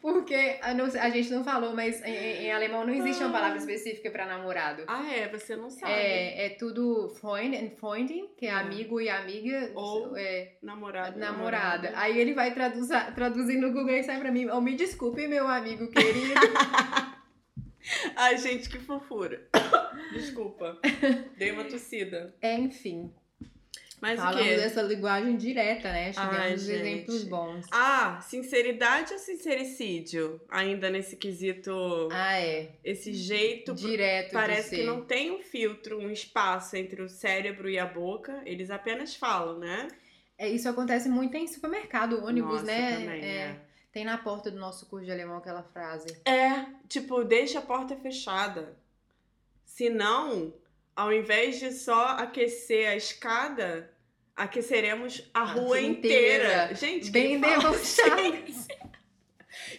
Porque 0.06 0.60
a, 0.62 0.72
não- 0.76 0.86
a 0.86 1.10
gente 1.10 1.32
não 1.32 1.44
falou, 1.44 1.74
mas 1.76 2.00
em, 2.04 2.12
em- 2.14 2.44
em 2.46 2.52
alemão 2.52 2.86
não 2.86 2.94
existe 2.94 3.24
uma 3.24 3.32
palavra 3.32 3.58
específica 3.58 4.12
pra 4.12 4.28
namorado. 4.28 4.84
Ah, 4.88 5.12
é, 5.12 5.28
você 5.28 5.56
não 5.56 5.72
sabe. 5.72 5.92
É, 5.92 6.46
é 6.46 6.50
tudo 6.50 7.10
Freund 7.20 7.56
and 7.56 7.72
Freundin, 7.72 8.28
que 8.38 8.46
é 8.46 8.50
É. 8.50 8.52
amigo 8.54 9.02
e 9.02 9.10
amiga, 9.10 9.72
Ou 9.74 10.16
é, 10.16 10.58
Namorado. 10.62 11.18
namorada. 11.18 11.92
Aí 11.96 12.20
ele 12.20 12.36
vai 12.36 12.54
traduzar, 12.54 13.16
traduzir 13.16 13.58
no 13.58 13.72
Google 13.74 13.96
e 13.96 14.04
sai 14.04 14.20
pra 14.20 14.32
mim, 14.32 14.48
oh, 14.48 14.62
me 14.62 14.76
desculpe, 14.76 15.28
meu 15.28 15.48
amigo 15.48 15.88
querido. 15.88 16.40
Ai, 18.16 18.38
gente, 18.38 18.70
que 18.70 18.80
fofura. 18.80 19.48
Desculpa. 20.14 20.80
Dei 21.38 21.52
uma 21.52 21.64
tossida. 21.66 22.34
É, 22.42 22.54
Enfim, 22.56 23.12
Mas 24.02 24.20
o 24.20 24.24
falamos 24.24 24.44
quê? 24.48 24.56
dessa 24.58 24.82
linguagem 24.82 25.38
direta, 25.38 25.92
né? 25.92 26.12
Tivemos 26.12 26.68
exemplos 26.70 27.24
bons. 27.24 27.66
Ah, 27.72 28.20
sinceridade 28.22 29.14
ou 29.14 29.20
sincericídio? 29.20 30.40
Ainda 30.50 30.90
nesse 30.90 31.16
quesito, 31.16 32.10
Ah, 32.12 32.40
é. 32.40 32.70
esse 32.84 33.14
jeito. 33.14 33.74
Direto 33.74 34.34
Parece 34.34 34.70
que 34.72 34.76
ser. 34.78 34.84
não 34.86 35.02
tem 35.02 35.32
um 35.32 35.40
filtro, 35.42 35.98
um 35.98 36.12
espaço 36.12 36.76
entre 36.76 37.02
o 37.02 37.10
cérebro 37.10 37.70
e 37.70 37.80
a 37.80 37.86
boca. 37.86 38.42
Eles 38.46 38.70
apenas 38.70 39.16
falam, 39.16 39.58
né? 39.60 39.88
É, 40.38 40.50
isso 40.50 40.68
acontece 40.68 41.08
muito 41.08 41.36
em 41.38 41.48
supermercado, 41.48 42.24
ônibus, 42.26 42.52
Nossa, 42.62 42.66
né? 42.66 42.92
também, 43.00 43.22
É, 43.24 43.28
é. 43.38 43.62
Tem 43.94 44.04
na 44.04 44.18
porta 44.18 44.52
do 44.52 44.60
nosso 44.60 44.86
curso 44.88 45.06
de 45.06 45.12
alemão 45.14 45.38
aquela 45.38 45.64
frase. 45.64 46.08
É, 46.26 46.66
tipo, 46.90 47.24
deixa 47.24 47.60
a 47.60 47.62
porta 47.62 47.96
fechada. 47.96 48.76
Senão, 49.64 50.54
ao 50.96 51.12
invés 51.12 51.60
de 51.60 51.72
só 51.72 52.10
aquecer 52.18 52.88
a 52.88 52.96
escada, 52.96 53.92
aqueceremos 54.36 55.30
a, 55.34 55.44
rua 55.44 55.64
rua 55.64 55.82
inteira. 55.82 56.46
inteira. 56.46 56.76
Gente, 56.76 57.12
Bem 57.12 57.40
quem 57.40 57.42
fala 57.42 57.72
debochado. 57.72 58.76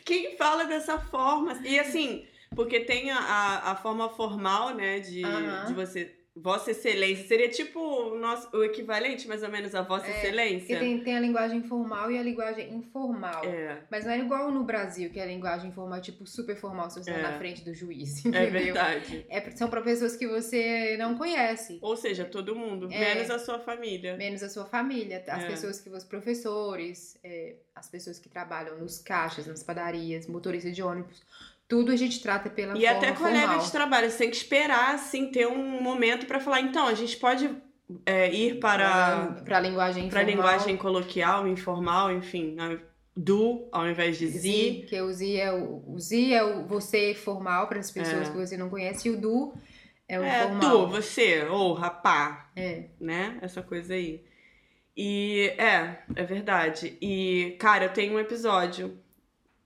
Quem 0.05 0.37
fala 0.37 0.65
dessa 0.65 0.99
forma? 0.99 1.61
E 1.65 1.79
assim, 1.79 2.27
porque 2.55 2.81
tem 2.81 3.11
a, 3.11 3.19
a, 3.19 3.73
a 3.73 3.77
forma 3.77 4.09
formal, 4.09 4.75
né, 4.75 5.01
de, 5.01 5.23
Aham. 5.25 5.67
de 5.67 5.75
você. 5.75 6.17
Vossa 6.37 6.71
Excelência. 6.71 7.27
Seria 7.27 7.49
tipo 7.49 7.81
o, 7.81 8.19
nosso, 8.19 8.55
o 8.57 8.63
equivalente, 8.63 9.27
mais 9.27 9.43
ou 9.43 9.49
menos, 9.49 9.75
a 9.75 9.81
Vossa 9.83 10.07
É, 10.07 10.11
Excelência. 10.19 10.79
tem, 10.79 11.01
tem 11.03 11.17
a 11.17 11.21
linguagem 11.21 11.63
formal 11.63 12.11
e 12.11 12.19
a 12.19 12.23
linguagem 12.23 12.75
informal. 12.75 13.43
É, 13.45 13.79
Mas 13.91 14.05
não 14.05 14.13
é 14.13 14.19
igual 14.19 14.51
no 14.51 14.63
Brasil, 14.63 15.09
que 15.11 15.19
a 15.19 15.25
linguagem 15.25 15.71
informal 15.71 15.99
é 15.99 16.03
tipo 16.03 16.27
super 16.27 16.55
formal, 16.57 16.91
se 16.91 17.03
você 17.03 17.11
tá 17.11 17.19
É. 17.19 17.23
na 17.23 17.39
frente 17.39 17.65
do 17.65 17.73
juiz, 17.73 18.25
é 18.25 18.29
entendeu? 18.29 18.51
verdade. 18.51 19.25
É, 19.31 19.51
são 19.53 19.69
pra 19.71 19.81
pessoas 19.81 20.15
que 20.15 20.27
você 20.29 20.97
não 20.99 21.17
conhece. 21.17 21.79
Ou 21.81 21.97
seja, 21.97 22.25
todo 22.25 22.55
mundo, 22.55 22.89
É. 22.93 23.15
menos 23.15 23.31
a 23.31 23.39
sua 23.39 23.59
família. 23.59 24.17
Menos 24.17 24.43
a 24.43 24.51
sua 24.51 24.67
família, 24.67 25.25
as 25.27 25.45
É. 25.45 25.47
pessoas 25.47 25.81
que 25.81 25.89
você, 25.89 26.07
professores, 26.07 27.19
é, 27.25 27.55
as 27.75 27.89
pessoas 27.89 28.19
que 28.19 28.29
trabalham 28.29 28.79
nos 28.79 28.99
caixas, 28.99 29.47
nas 29.47 29.63
padarias, 29.63 30.27
motorista 30.27 30.71
de 30.71 30.83
ônibus, 30.83 31.23
tudo 31.69 31.91
a 31.93 31.97
gente 31.97 32.21
trata 32.23 32.49
pela 32.51 32.77
E 32.79 32.83
forma 32.83 32.97
até 32.99 33.13
colega 33.13 33.41
formal. 33.47 33.65
de 33.65 33.73
trabalho, 33.73 34.11
você 34.11 34.19
tem 34.19 34.31
que 34.31 34.37
esperar, 34.37 34.95
assim, 34.95 35.31
ter 35.31 35.47
um 35.49 35.81
momento 35.83 36.27
pra 36.27 36.39
falar, 36.41 36.61
então, 36.61 36.87
a 36.87 36.95
gente 36.95 37.17
pode 37.17 37.51
é, 38.05 38.33
ir 38.33 38.59
para 38.59 39.43
para 39.45 39.61
linguagem 39.61 40.09
para 40.09 40.23
linguagem 40.23 40.77
coloquial, 40.77 41.47
informal, 41.47 42.13
enfim, 42.13 42.57
a- 42.59 42.79
do 43.17 43.67
ao 43.73 43.89
invés 43.89 44.19
de 44.19 44.27
zi. 44.27 44.39
Zi, 44.39 44.85
que 44.89 45.01
o 45.01 45.11
Zi 45.13 45.37
é 45.41 45.53
o, 45.53 45.83
o 45.87 45.99
Zi 45.99 46.35
é 46.35 46.43
o 46.45 46.67
você 46.67 47.15
formal 47.15 47.67
para 47.69 47.79
as 47.79 47.91
pessoas 47.91 48.29
É. 48.29 48.31
que 48.31 48.37
você 48.37 48.57
não 48.57 48.69
conhece 48.69 49.09
e 49.09 49.13
o 49.13 49.21
Du 49.21 49.55
é 50.09 50.21
o 50.21 50.23
É, 50.25 50.47
tu, 50.47 50.53
informal. 50.57 50.89
você, 50.89 51.45
ou 51.45 51.73
rapá, 51.75 52.51
É. 52.55 52.87
né? 53.01 53.39
Essa 53.41 53.63
coisa 53.63 53.95
aí. 53.95 54.23
E 54.97 55.53
é, 55.59 55.99
é 56.15 56.25
verdade. 56.25 56.97
E, 57.01 57.57
cara, 57.59 57.85
eu 57.87 57.93
tenho 57.93 58.15
um 58.15 58.21
episódio 58.21 58.99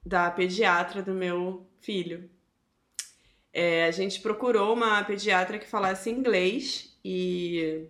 da 0.04 0.30
pediatra 0.30 1.02
do 1.02 1.12
meu 1.14 1.66
filho. 1.80 2.28
É, 3.52 3.84
a 3.84 3.90
gente 3.90 4.20
procurou 4.20 4.74
uma 4.74 5.02
pediatra 5.04 5.58
que 5.58 5.66
falasse 5.66 6.08
inglês 6.08 6.96
e 7.04 7.86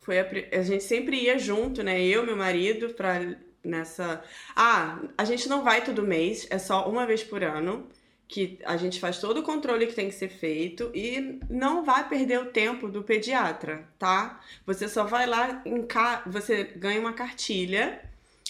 foi 0.00 0.20
a, 0.20 0.26
a 0.52 0.62
gente 0.62 0.84
sempre 0.84 1.16
ia 1.24 1.38
junto, 1.38 1.82
né? 1.82 2.00
Eu, 2.00 2.24
meu 2.24 2.36
marido, 2.36 2.94
pra 2.94 3.20
nessa. 3.66 4.22
Ah, 4.54 5.00
a 5.18 5.24
gente 5.24 5.48
não 5.48 5.62
vai 5.62 5.84
todo 5.84 6.02
mês, 6.02 6.46
é 6.50 6.58
só 6.58 6.88
uma 6.88 7.04
vez 7.04 7.22
por 7.22 7.42
ano. 7.42 7.88
Que 8.28 8.58
a 8.64 8.76
gente 8.76 8.98
faz 8.98 9.20
todo 9.20 9.38
o 9.38 9.42
controle 9.44 9.86
que 9.86 9.94
tem 9.94 10.08
que 10.08 10.14
ser 10.14 10.28
feito 10.28 10.90
e 10.92 11.38
não 11.48 11.84
vai 11.84 12.08
perder 12.08 12.40
o 12.40 12.46
tempo 12.46 12.88
do 12.88 13.04
pediatra, 13.04 13.88
tá? 14.00 14.40
Você 14.66 14.88
só 14.88 15.04
vai 15.04 15.26
lá, 15.26 15.62
você 16.26 16.64
ganha 16.64 16.98
uma 16.98 17.12
cartilha 17.12 18.02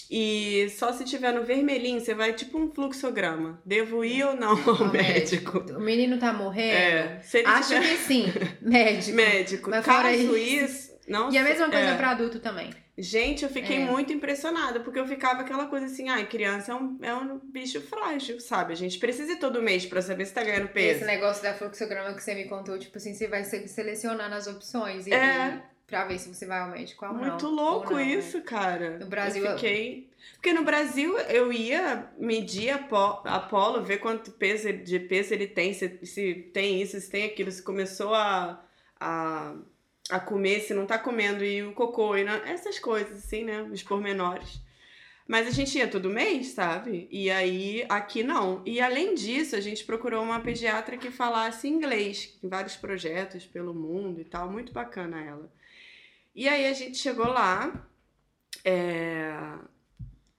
e 0.09 0.69
só 0.77 0.93
se 0.93 1.03
tiver 1.03 1.33
no 1.33 1.43
vermelhinho, 1.43 1.99
você 1.99 2.13
vai 2.13 2.33
tipo 2.33 2.57
um 2.57 2.71
fluxograma. 2.71 3.61
Devo 3.65 4.03
ir 4.05 4.23
ou 4.23 4.35
não 4.35 4.51
ao 4.51 4.83
Ao 4.83 4.91
médico? 4.91 5.59
O 5.75 5.79
menino 5.79 6.17
tá 6.17 6.31
morrendo? 6.31 6.75
É, 6.77 7.21
Acho 7.45 7.67
tiver- 7.73 7.81
que 7.81 7.97
sim. 7.97 8.25
Médico. 8.61 9.15
Médico. 9.17 9.69
Mas 9.69 9.85
Caso 9.85 10.09
isso- 10.09 10.37
isso. 10.37 10.91
não 11.07 11.31
E 11.31 11.37
a 11.37 11.43
mesma 11.43 11.69
coisa 11.69 11.89
é. 11.89 11.97
pra 11.97 12.11
adulto 12.11 12.39
também. 12.39 12.69
Gente, 12.99 13.43
eu 13.43 13.49
fiquei 13.49 13.77
É. 13.77 13.85
muito 13.85 14.11
impressionada, 14.11 14.79
porque 14.79 14.97
eu 14.97 15.05
ficava 15.05 15.41
aquela 15.41 15.67
coisa 15.67 15.85
assim, 15.85 16.09
ai, 16.09 16.25
criança 16.25 16.71
é 16.71 16.75
um, 16.75 16.97
é 17.03 17.13
um 17.13 17.37
bicho 17.43 17.79
frágil, 17.79 18.39
sabe? 18.39 18.73
A 18.73 18.75
gente 18.75 18.97
precisa 18.97 19.33
ir 19.33 19.35
todo 19.35 19.61
mês 19.61 19.85
pra 19.85 20.01
saber 20.01 20.25
se 20.25 20.33
tá 20.33 20.43
ganhando 20.43 20.69
peso. 20.69 20.97
Esse 20.97 21.05
negócio 21.05 21.43
da 21.43 21.53
fluxograma 21.53 22.11
que 22.15 22.23
você 22.23 22.33
me 22.33 22.45
contou, 22.45 22.79
tipo 22.79 22.97
assim, 22.97 23.13
você 23.13 23.27
vai 23.27 23.43
se- 23.43 23.67
selecionando 23.67 24.33
as 24.33 24.47
opções 24.47 25.05
e, 25.05 25.13
É. 25.13 25.61
pra 25.87 26.03
ver 26.05 26.19
se 26.19 26.27
você 26.33 26.45
vai 26.45 26.59
ao 26.59 26.69
médico 26.69 27.05
ou 27.05 27.13
não. 27.13 27.19
Muito 27.19 27.45
ou 27.47 27.51
louco 27.53 27.91
não, 27.93 27.97
né? 27.97 28.03
isso, 28.03 28.41
cara. 28.41 28.97
No 28.99 29.05
Brasil, 29.07 29.45
Eu 29.45 29.53
fiquei. 29.55 30.09
Porque 30.33 30.51
no 30.53 30.63
Brasil 30.63 31.17
eu 31.19 31.51
ia 31.53 32.09
medir 32.17 32.69
a 32.71 32.77
po- 32.79 33.21
Apolo, 33.25 33.81
ver 33.83 33.97
quanto 33.99 34.31
peso 34.31 34.71
de 34.73 34.99
peso 34.99 35.33
ele 35.33 35.47
tem, 35.47 35.73
se, 35.73 35.99
se 36.05 36.33
tem 36.53 36.81
isso, 36.81 36.99
se 36.99 37.09
tem 37.09 37.23
aquilo, 37.25 37.49
se 37.49 37.63
começou 37.63 38.13
a, 38.13 38.61
a, 38.99 39.55
a 40.09 40.19
comer, 40.19 40.59
se 40.61 40.73
não 40.73 40.85
tá 40.85 40.99
comendo, 40.99 41.43
e 41.45 41.63
o 41.63 41.71
cocô, 41.73 42.17
e 42.17 42.23
não- 42.25 42.33
essas 42.33 42.77
coisas, 42.77 43.23
assim, 43.23 43.45
né? 43.45 43.61
Os 43.63 43.81
pormenores. 43.81 44.59
Mas 45.25 45.47
a 45.47 45.51
gente 45.51 45.77
ia 45.77 45.87
todo 45.87 46.09
mês, 46.09 46.47
sabe? 46.49 47.07
E 47.11 47.29
aí 47.29 47.85
aqui 47.89 48.23
não. 48.23 48.61
E 48.65 48.79
além 48.81 49.13
disso, 49.13 49.55
a 49.55 49.59
gente 49.61 49.83
procurou 49.85 50.23
uma 50.23 50.39
pediatra 50.39 50.97
que 50.97 51.11
falasse 51.11 51.67
inglês, 51.67 52.37
em 52.43 52.47
vários 52.47 52.75
projetos 52.77 53.45
pelo 53.45 53.73
mundo 53.73 54.21
e 54.21 54.25
tal, 54.25 54.49
muito 54.49 54.71
bacana 54.73 55.21
ela. 55.21 55.49
E 56.37 56.47
aí 56.47 56.67
a 56.67 56.73
gente 56.73 56.99
chegou 56.99 57.25
lá, 57.25 57.83
é, 58.63 59.33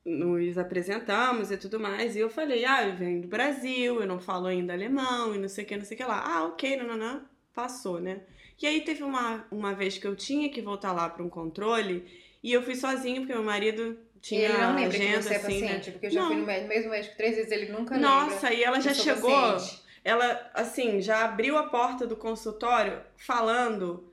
nos 0.07 0.57
apresentamos 0.57 1.51
e 1.51 1.57
tudo 1.57 1.81
mais, 1.81 2.15
e 2.15 2.21
eu 2.21 2.31
falei, 2.31 2.65
ah, 2.65 2.87
eu 2.87 2.95
venho 2.95 3.23
do 3.23 3.27
Brasil, 3.27 4.01
eu 4.01 4.07
não 4.07 4.21
falo 4.21 4.47
ainda 4.47 4.73
alemão, 4.73 5.35
e 5.35 5.39
não 5.39 5.49
sei 5.49 5.65
o 5.65 5.67
que, 5.67 5.77
não 5.77 5.85
sei 5.85 5.97
o 5.97 5.99
que 5.99 6.05
lá. 6.05 6.23
Ah, 6.25 6.45
ok, 6.45 6.77
não, 6.77 6.87
não, 6.87 6.97
não, 6.97 7.23
passou, 7.53 7.99
né? 7.99 8.21
E 8.63 8.67
aí 8.69 8.83
teve 8.83 9.03
uma, 9.03 9.45
uma 9.51 9.75
vez 9.75 9.99
que 9.99 10.07
eu 10.07 10.15
tinha 10.15 10.49
que 10.49 10.63
voltar 10.63 10.93
lá 10.93 11.11
para 11.11 11.25
um 11.25 11.29
controle, 11.29 12.07
e 12.45 12.53
eu 12.53 12.63
fui 12.63 12.77
sozinha, 12.77 13.21
porque 13.21 13.35
meu 13.35 13.43
marido 13.43 13.99
tinha 14.21 14.43
ele 14.43 14.53
não 14.53 14.77
lembra 14.77 14.97
agenda, 14.97 15.17
que 15.17 15.23
você 15.25 15.35
é 15.35 15.37
assim, 15.37 15.61
né? 15.61 15.67
paciente, 15.67 15.91
porque 15.91 16.07
eu 16.07 16.11
já 16.13 16.21
Não. 16.21 16.29
fui 16.29 16.37
no 16.37 16.47
mesmo 16.47 16.91
médico 16.91 17.17
três 17.17 17.35
vezes, 17.35 17.51
ele 17.51 17.73
nunca. 17.73 17.99
Nossa, 17.99 18.55
e 18.55 18.63
ela 18.63 18.79
já 18.81 18.95
chegou, 18.95 19.33
paciente. 19.33 19.83
ela, 20.05 20.49
assim, 20.55 21.01
já 21.01 21.25
abriu 21.25 21.59
a 21.59 21.65
porta 21.65 22.07
do 22.07 22.15
consultório 22.15 23.01
falando 23.17 24.09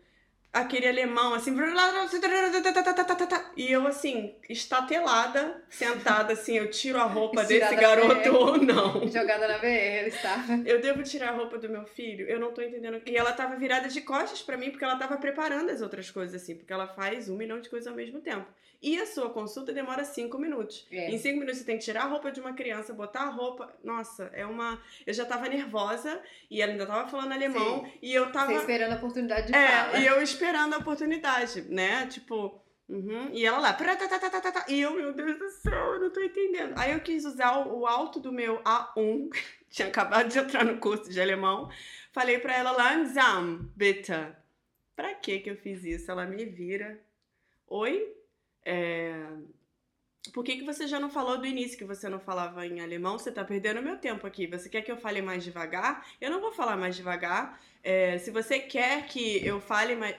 aquele 0.56 0.88
alemão, 0.88 1.34
assim. 1.34 1.54
E 3.56 3.72
eu, 3.72 3.86
assim, 3.88 4.34
estatelada, 4.50 5.64
sentada, 5.70 6.34
assim, 6.34 6.58
eu 6.58 6.70
tiro 6.70 7.00
a 7.00 7.04
roupa 7.04 7.44
desse 7.44 7.76
garoto 7.76 8.36
ou 8.36 8.58
não. 8.58 9.08
Jogada 9.08 9.48
na 9.48 9.58
VR, 9.58 9.66
ele 9.66 10.10
estava. 10.10 10.54
Eu 10.66 10.82
devo 10.82 11.04
tirar 11.04 11.30
a 11.30 11.34
roupa 11.34 11.58
do 11.58 11.70
meu 11.70 11.86
filho? 11.86 12.28
Eu 12.28 12.40
não 12.40 12.52
tô 12.52 12.62
entendendo. 12.62 13.02
E 13.06 13.16
ela 13.16 13.34
tava 13.34 13.56
virada 13.56 13.88
de 13.88 14.02
costas 14.02 14.42
pra 14.42 14.58
mim, 14.58 14.70
porque 14.72 14.84
ela 14.86 14.96
tava 14.98 15.18
preparando 15.18 15.70
as 15.70 15.82
outras 15.82 16.10
coisas, 16.10 16.42
assim, 16.42 16.56
porque 16.56 16.74
ela 16.74 16.88
faz 16.88 17.30
um 17.30 17.36
milhão 17.36 17.60
de 17.60 17.70
coisas 17.70 17.88
ao 17.88 17.96
mesmo 17.96 18.20
tempo. 18.22 18.46
E 18.82 19.00
a 19.00 19.06
sua 19.08 19.30
consulta 19.32 19.74
demora 19.74 20.04
cinco 20.04 20.38
minutos. 20.38 20.86
É. 20.92 21.10
Em 21.10 21.18
cinco 21.18 21.40
minutos 21.40 21.60
você 21.60 21.66
tem 21.66 21.78
que 21.78 21.84
tirar 21.84 22.04
a 22.04 22.08
roupa 22.08 22.32
de 22.32 22.40
uma 22.40 22.54
criança, 22.54 22.94
botar 22.94 23.22
a 23.22 23.30
roupa. 23.30 23.74
Nossa, 23.84 24.30
é 24.34 24.46
uma. 24.46 24.80
Eu 25.08 25.14
já 25.14 25.26
tava 25.26 25.48
nervosa 25.48 26.20
e 26.52 26.62
ela 26.62 26.72
ainda 26.74 26.86
tava 26.86 27.08
falando 27.10 27.32
alemão 27.32 27.90
e 28.00 28.14
eu 28.14 28.32
tava. 28.32 28.52
Você 28.54 28.60
esperando 28.60 28.92
a 28.94 28.96
oportunidade 28.98 29.48
de 29.48 29.56
É, 29.58 29.68
fala. 29.68 29.98
e 29.98 30.06
eu 30.06 30.22
esperando 30.22 30.45
a 30.54 30.78
oportunidade, 30.78 31.62
né? 31.64 32.08
Tipo. 32.08 32.62
uhum, 32.90 33.30
E 33.34 33.46
ela 33.46 33.60
lá, 33.60 33.74
"Pratatatata", 33.74 34.66
e 34.72 34.82
eu, 34.82 34.94
meu 34.96 35.14
Deus 35.14 35.38
do 35.40 35.50
céu, 35.50 35.94
eu 35.96 36.00
não 36.02 36.10
tô 36.12 36.22
entendendo. 36.22 36.74
Aí 36.78 36.92
eu 36.92 37.00
quis 37.00 37.26
usar 37.26 37.66
o, 37.68 37.86
alto 37.88 38.20
do 38.20 38.32
meu 38.32 38.62
A1, 38.64 39.30
tinha 39.70 39.88
acabado 39.88 40.30
de 40.30 40.40
entrar 40.40 40.64
no 40.66 40.78
curso 40.78 41.10
de 41.10 41.20
alemão. 41.20 41.70
Falei 42.12 42.40
pra 42.40 42.56
ela, 42.56 42.72
langsam, 42.72 43.70
bitte. 43.76 44.14
Pra 44.96 45.14
que 45.16 45.40
que 45.40 45.50
eu 45.50 45.58
fiz 45.58 45.84
isso? 45.84 46.10
Ela 46.10 46.26
me 46.26 46.46
vira. 46.46 47.00
Oi? 47.68 48.16
É... 48.64 49.28
Por 50.34 50.44
que, 50.44 50.58
que 50.58 50.64
você 50.64 50.88
já 50.88 51.00
não 51.00 51.10
falou 51.10 51.38
do 51.38 51.46
início 51.46 51.78
que 51.78 51.86
você 51.86 52.10
não 52.10 52.20
falava 52.20 52.66
em 52.66 52.80
alemão? 52.82 53.18
Você 53.18 53.32
tá 53.32 53.44
perdendo 53.44 53.82
meu 53.82 53.98
tempo 53.98 54.26
aqui. 54.26 54.48
Você 54.48 54.70
quer 54.70 54.82
que 54.82 54.92
eu 54.92 54.98
fale 54.98 55.22
mais 55.22 55.44
devagar? 55.44 56.06
Eu 56.20 56.32
não 56.32 56.42
vou 56.42 56.52
falar 56.52 56.76
mais 56.76 56.96
devagar. 56.96 57.62
É, 57.84 58.18
se 58.18 58.32
você 58.32 58.60
quer 58.60 59.06
que 59.08 59.46
eu 59.46 59.60
fale 59.62 59.96
mais. 59.96 60.16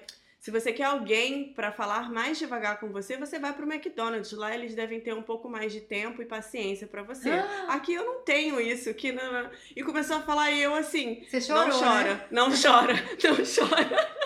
Se 0.47 0.53
você 0.53 0.73
quer 0.73 0.85
alguém 0.85 1.53
para 1.55 1.73
falar 1.73 2.09
mais 2.09 2.39
devagar 2.39 2.79
com 2.79 2.89
você, 2.91 3.17
você 3.17 3.37
vai 3.37 3.53
pro 3.53 3.69
McDonald's. 3.69 4.31
Lá 4.31 4.55
eles 4.55 4.77
devem 4.77 5.01
ter 5.01 5.13
um 5.13 5.21
pouco 5.21 5.49
mais 5.49 5.73
de 5.73 5.81
tempo 5.81 6.23
e 6.23 6.25
paciência 6.25 6.87
para 6.87 7.03
você. 7.03 7.31
Ah. 7.31 7.67
Aqui 7.71 7.95
eu 7.95 8.05
não 8.05 8.21
tenho 8.21 8.61
isso. 8.61 8.89
Aqui 8.89 9.11
não, 9.11 9.33
não. 9.33 9.51
E 9.75 9.83
começou 9.83 10.19
a 10.19 10.21
falar 10.21 10.53
e 10.53 10.63
eu 10.63 10.73
assim. 10.73 11.25
Você 11.29 11.41
chorou, 11.41 11.67
não 11.67 11.81
chora, 11.81 12.15
né? 12.15 12.27
não 12.31 12.51
chora, 12.51 12.95
não 13.25 13.37
chora. 13.45 14.17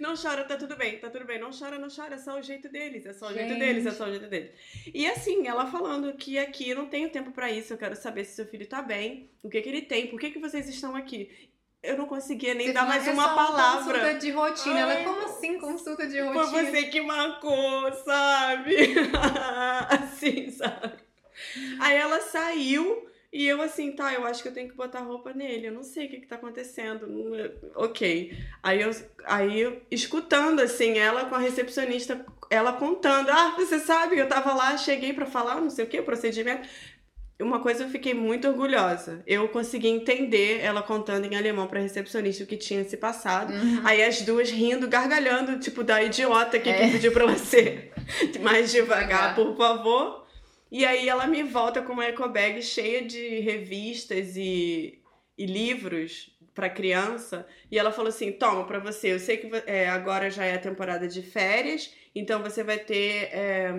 Não 0.00 0.14
chora, 0.16 0.42
tá 0.42 0.56
tudo 0.56 0.76
bem, 0.76 0.98
tá 0.98 1.08
tudo 1.08 1.24
bem. 1.24 1.38
Não 1.38 1.50
chora, 1.56 1.78
não 1.78 1.88
chora, 1.88 2.16
é 2.16 2.18
só 2.18 2.36
o 2.36 2.42
jeito 2.42 2.68
deles, 2.68 3.06
é 3.06 3.12
só 3.12 3.28
o 3.28 3.32
jeito 3.32 3.50
Gente. 3.50 3.60
deles, 3.60 3.86
é 3.86 3.92
só 3.92 4.06
o 4.06 4.10
jeito 4.10 4.26
deles. 4.26 4.50
E 4.92 5.06
assim, 5.06 5.46
ela 5.46 5.66
falando 5.66 6.12
que 6.14 6.36
aqui 6.36 6.70
eu 6.70 6.76
não 6.76 6.86
tenho 6.86 7.10
tempo 7.10 7.30
pra 7.30 7.48
isso, 7.48 7.72
eu 7.72 7.78
quero 7.78 7.94
saber 7.94 8.24
se 8.24 8.34
seu 8.34 8.46
filho 8.46 8.66
tá 8.66 8.82
bem, 8.82 9.30
o 9.40 9.48
que 9.48 9.60
que 9.62 9.68
ele 9.68 9.82
tem, 9.82 10.08
por 10.08 10.18
que 10.18 10.30
que 10.30 10.38
vocês 10.40 10.68
estão 10.68 10.96
aqui. 10.96 11.30
Eu 11.84 11.98
não 11.98 12.06
conseguia 12.06 12.54
nem 12.54 12.68
Você 12.68 12.72
dar 12.72 12.86
mais 12.86 13.06
"É 13.06 13.10
uma 13.12 13.34
palavra. 13.34 13.98
Consulta 14.00 14.14
de 14.18 14.30
rotina. 14.30 14.80
Ela, 14.80 14.92
Ai, 14.94 15.04
como 15.04 15.22
assim 15.26 15.58
consulta 15.58 16.06
de 16.06 16.16
Foi 16.22 16.32
rotina? 16.34 16.70
você 16.70 16.82
que 16.84 17.00
marcou, 17.02 17.92
sabe? 18.04 18.74
assim, 19.90 20.50
sabe? 20.50 20.94
Aí 21.80 21.96
ela 21.96 22.20
saiu 22.20 23.06
e 23.32 23.46
eu 23.46 23.60
assim, 23.60 23.92
tá, 23.92 24.14
eu 24.14 24.24
acho 24.24 24.42
que 24.42 24.48
eu 24.48 24.54
tenho 24.54 24.68
que 24.70 24.76
botar 24.76 25.00
roupa 25.00 25.32
nele. 25.32 25.66
Eu 25.66 25.72
não 25.72 25.82
sei 25.82 26.06
o 26.06 26.10
que 26.10 26.20
que 26.20 26.26
tá 26.26 26.36
acontecendo. 26.36 27.34
É- 27.34 27.52
Ok. 27.74 28.32
Aí 28.62 28.80
eu, 28.80 28.90
aí 29.26 29.60
eu 29.60 29.82
escutando 29.90 30.60
assim, 30.60 30.98
ela 30.98 31.24
com 31.26 31.34
a 31.34 31.38
recepcionista, 31.38 32.24
ela 32.48 32.72
contando, 32.74 33.30
ah, 33.30 33.54
você 33.56 33.78
sabe, 33.80 34.16
eu 34.18 34.28
tava 34.28 34.54
lá, 34.54 34.76
cheguei 34.76 35.12
pra 35.12 35.26
falar, 35.26 35.60
não 35.60 35.68
sei 35.70 35.84
o 35.84 35.88
que, 35.88 36.00
procedimento. 36.02 36.68
Uma 37.40 37.60
coisa 37.60 37.84
eu 37.84 37.88
fiquei 37.90 38.14
muito 38.14 38.46
orgulhosa. 38.48 39.22
Eu 39.26 39.48
consegui 39.48 39.88
entender 39.88 40.60
ela 40.60 40.82
contando 40.82 41.24
em 41.26 41.34
alemão 41.36 41.66
pra 41.66 41.80
recepcionista 41.80 42.44
o 42.44 42.46
que 42.46 42.56
tinha 42.56 42.84
se 42.84 42.96
passado. 42.96 43.52
Uhum. 43.52 43.80
Aí 43.84 44.02
as 44.04 44.22
duas 44.22 44.50
rindo, 44.50 44.86
gargalhando, 44.88 45.58
tipo, 45.58 45.82
da 45.82 46.02
idiota 46.02 46.58
que 46.60 46.68
É. 46.70 46.90
pediu 46.92 47.10
pra 47.12 47.26
você 47.26 47.90
mais 48.40 48.70
devagar, 48.70 49.34
Devagar. 49.34 49.34
por 49.34 49.56
favor. 49.56 50.24
E 50.70 50.84
aí 50.84 51.08
ela 51.08 51.26
me 51.26 51.42
volta 51.42 51.82
com 51.82 51.92
uma 51.92 52.04
eco 52.04 52.28
bag 52.28 52.62
cheia 52.62 53.02
de 53.04 53.40
revistas 53.40 54.36
e, 54.36 55.00
e 55.36 55.44
livros 55.46 56.30
pra 56.54 56.68
criança. 56.70 57.46
E 57.70 57.76
ela 57.78 57.90
falou 57.92 58.08
assim: 58.10 58.30
toma 58.32 58.64
pra 58.64 58.78
você. 58.78 59.12
Eu 59.12 59.18
sei 59.18 59.36
que 59.38 59.50
é, 59.66 59.88
agora 59.88 60.30
já 60.30 60.44
é 60.44 60.54
a 60.54 60.58
temporada 60.58 61.06
de 61.08 61.20
férias, 61.22 61.92
então 62.14 62.40
você 62.42 62.62
vai 62.62 62.78
ter. 62.78 63.28
é, 63.32 63.72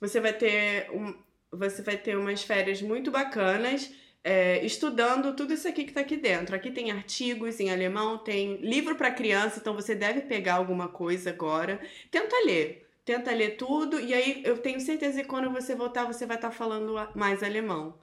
você 0.00 0.20
vai 0.20 0.32
ter. 0.32 0.90
Um, 0.90 1.14
você 1.52 1.82
vai 1.82 1.96
ter 1.96 2.16
umas 2.16 2.42
férias 2.42 2.80
muito 2.82 3.10
bacanas 3.10 3.92
é, 4.24 4.64
estudando 4.64 5.34
tudo 5.34 5.52
isso 5.52 5.66
aqui 5.68 5.84
que 5.84 5.92
tá 5.92 6.00
aqui 6.00 6.16
dentro. 6.16 6.54
Aqui 6.56 6.70
tem 6.70 6.90
artigos 6.90 7.58
em 7.60 7.70
alemão, 7.70 8.18
tem 8.18 8.56
livro 8.56 8.94
para 8.94 9.10
criança, 9.10 9.58
então 9.60 9.74
você 9.74 9.94
deve 9.94 10.22
pegar 10.22 10.54
alguma 10.54 10.88
coisa 10.88 11.30
agora. 11.30 11.80
Tenta 12.10 12.36
ler. 12.46 12.88
Tenta 13.04 13.32
ler 13.32 13.56
tudo, 13.56 13.98
e 13.98 14.14
aí 14.14 14.42
eu 14.44 14.58
tenho 14.58 14.80
certeza 14.80 15.20
que 15.22 15.28
quando 15.28 15.50
você 15.50 15.74
voltar, 15.74 16.04
você 16.04 16.24
vai 16.24 16.36
estar 16.36 16.52
falando 16.52 16.96
a- 16.96 17.10
mais 17.16 17.42
alemão. 17.42 17.98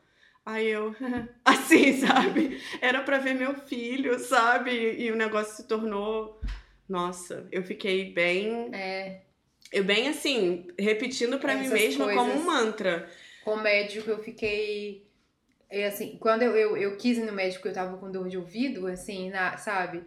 Aí 0.46 0.68
eu, 0.68 0.94
assim, 1.46 1.94
sabe? 2.06 2.62
Era 2.82 3.02
pra 3.02 3.18
ver 3.18 3.34
meu 3.34 3.56
filho, 3.56 4.20
sabe? 4.20 4.72
E 5.00 5.10
o 5.10 5.16
negócio 5.16 5.56
se 5.56 5.64
tornou. 5.68 6.42
Nossa, 6.88 7.48
eu 7.52 7.64
fiquei 7.64 8.12
bem. 8.12 8.70
É, 8.74 9.22
Eu 9.72 9.84
bem 9.86 10.10
assim, 10.10 10.68
repetindo 10.78 11.40
pra 11.40 11.56
mim 11.56 11.70
mesma 11.70 12.08
como 12.14 12.22
um 12.22 12.44
coisas. 12.44 12.46
mantra. 12.46 13.10
Com 13.50 13.56
o 13.56 13.62
médico 13.62 14.10
eu 14.10 14.20
fiquei. 14.20 15.08
é, 15.70 15.88
assim, 15.88 16.18
quando 16.20 16.44
eu, 16.44 16.56
eu, 16.56 16.78
eu 16.78 16.98
quis 16.98 17.18
ir 17.18 17.26
no 17.26 17.34
médico, 17.34 17.68
eu 17.68 17.74
tava 17.74 17.98
com 17.98 18.12
dor 18.12 18.30
de 18.30 18.38
ouvido, 18.38 18.86
assim, 18.86 19.30
na, 19.32 19.58
sabe? 19.58 20.04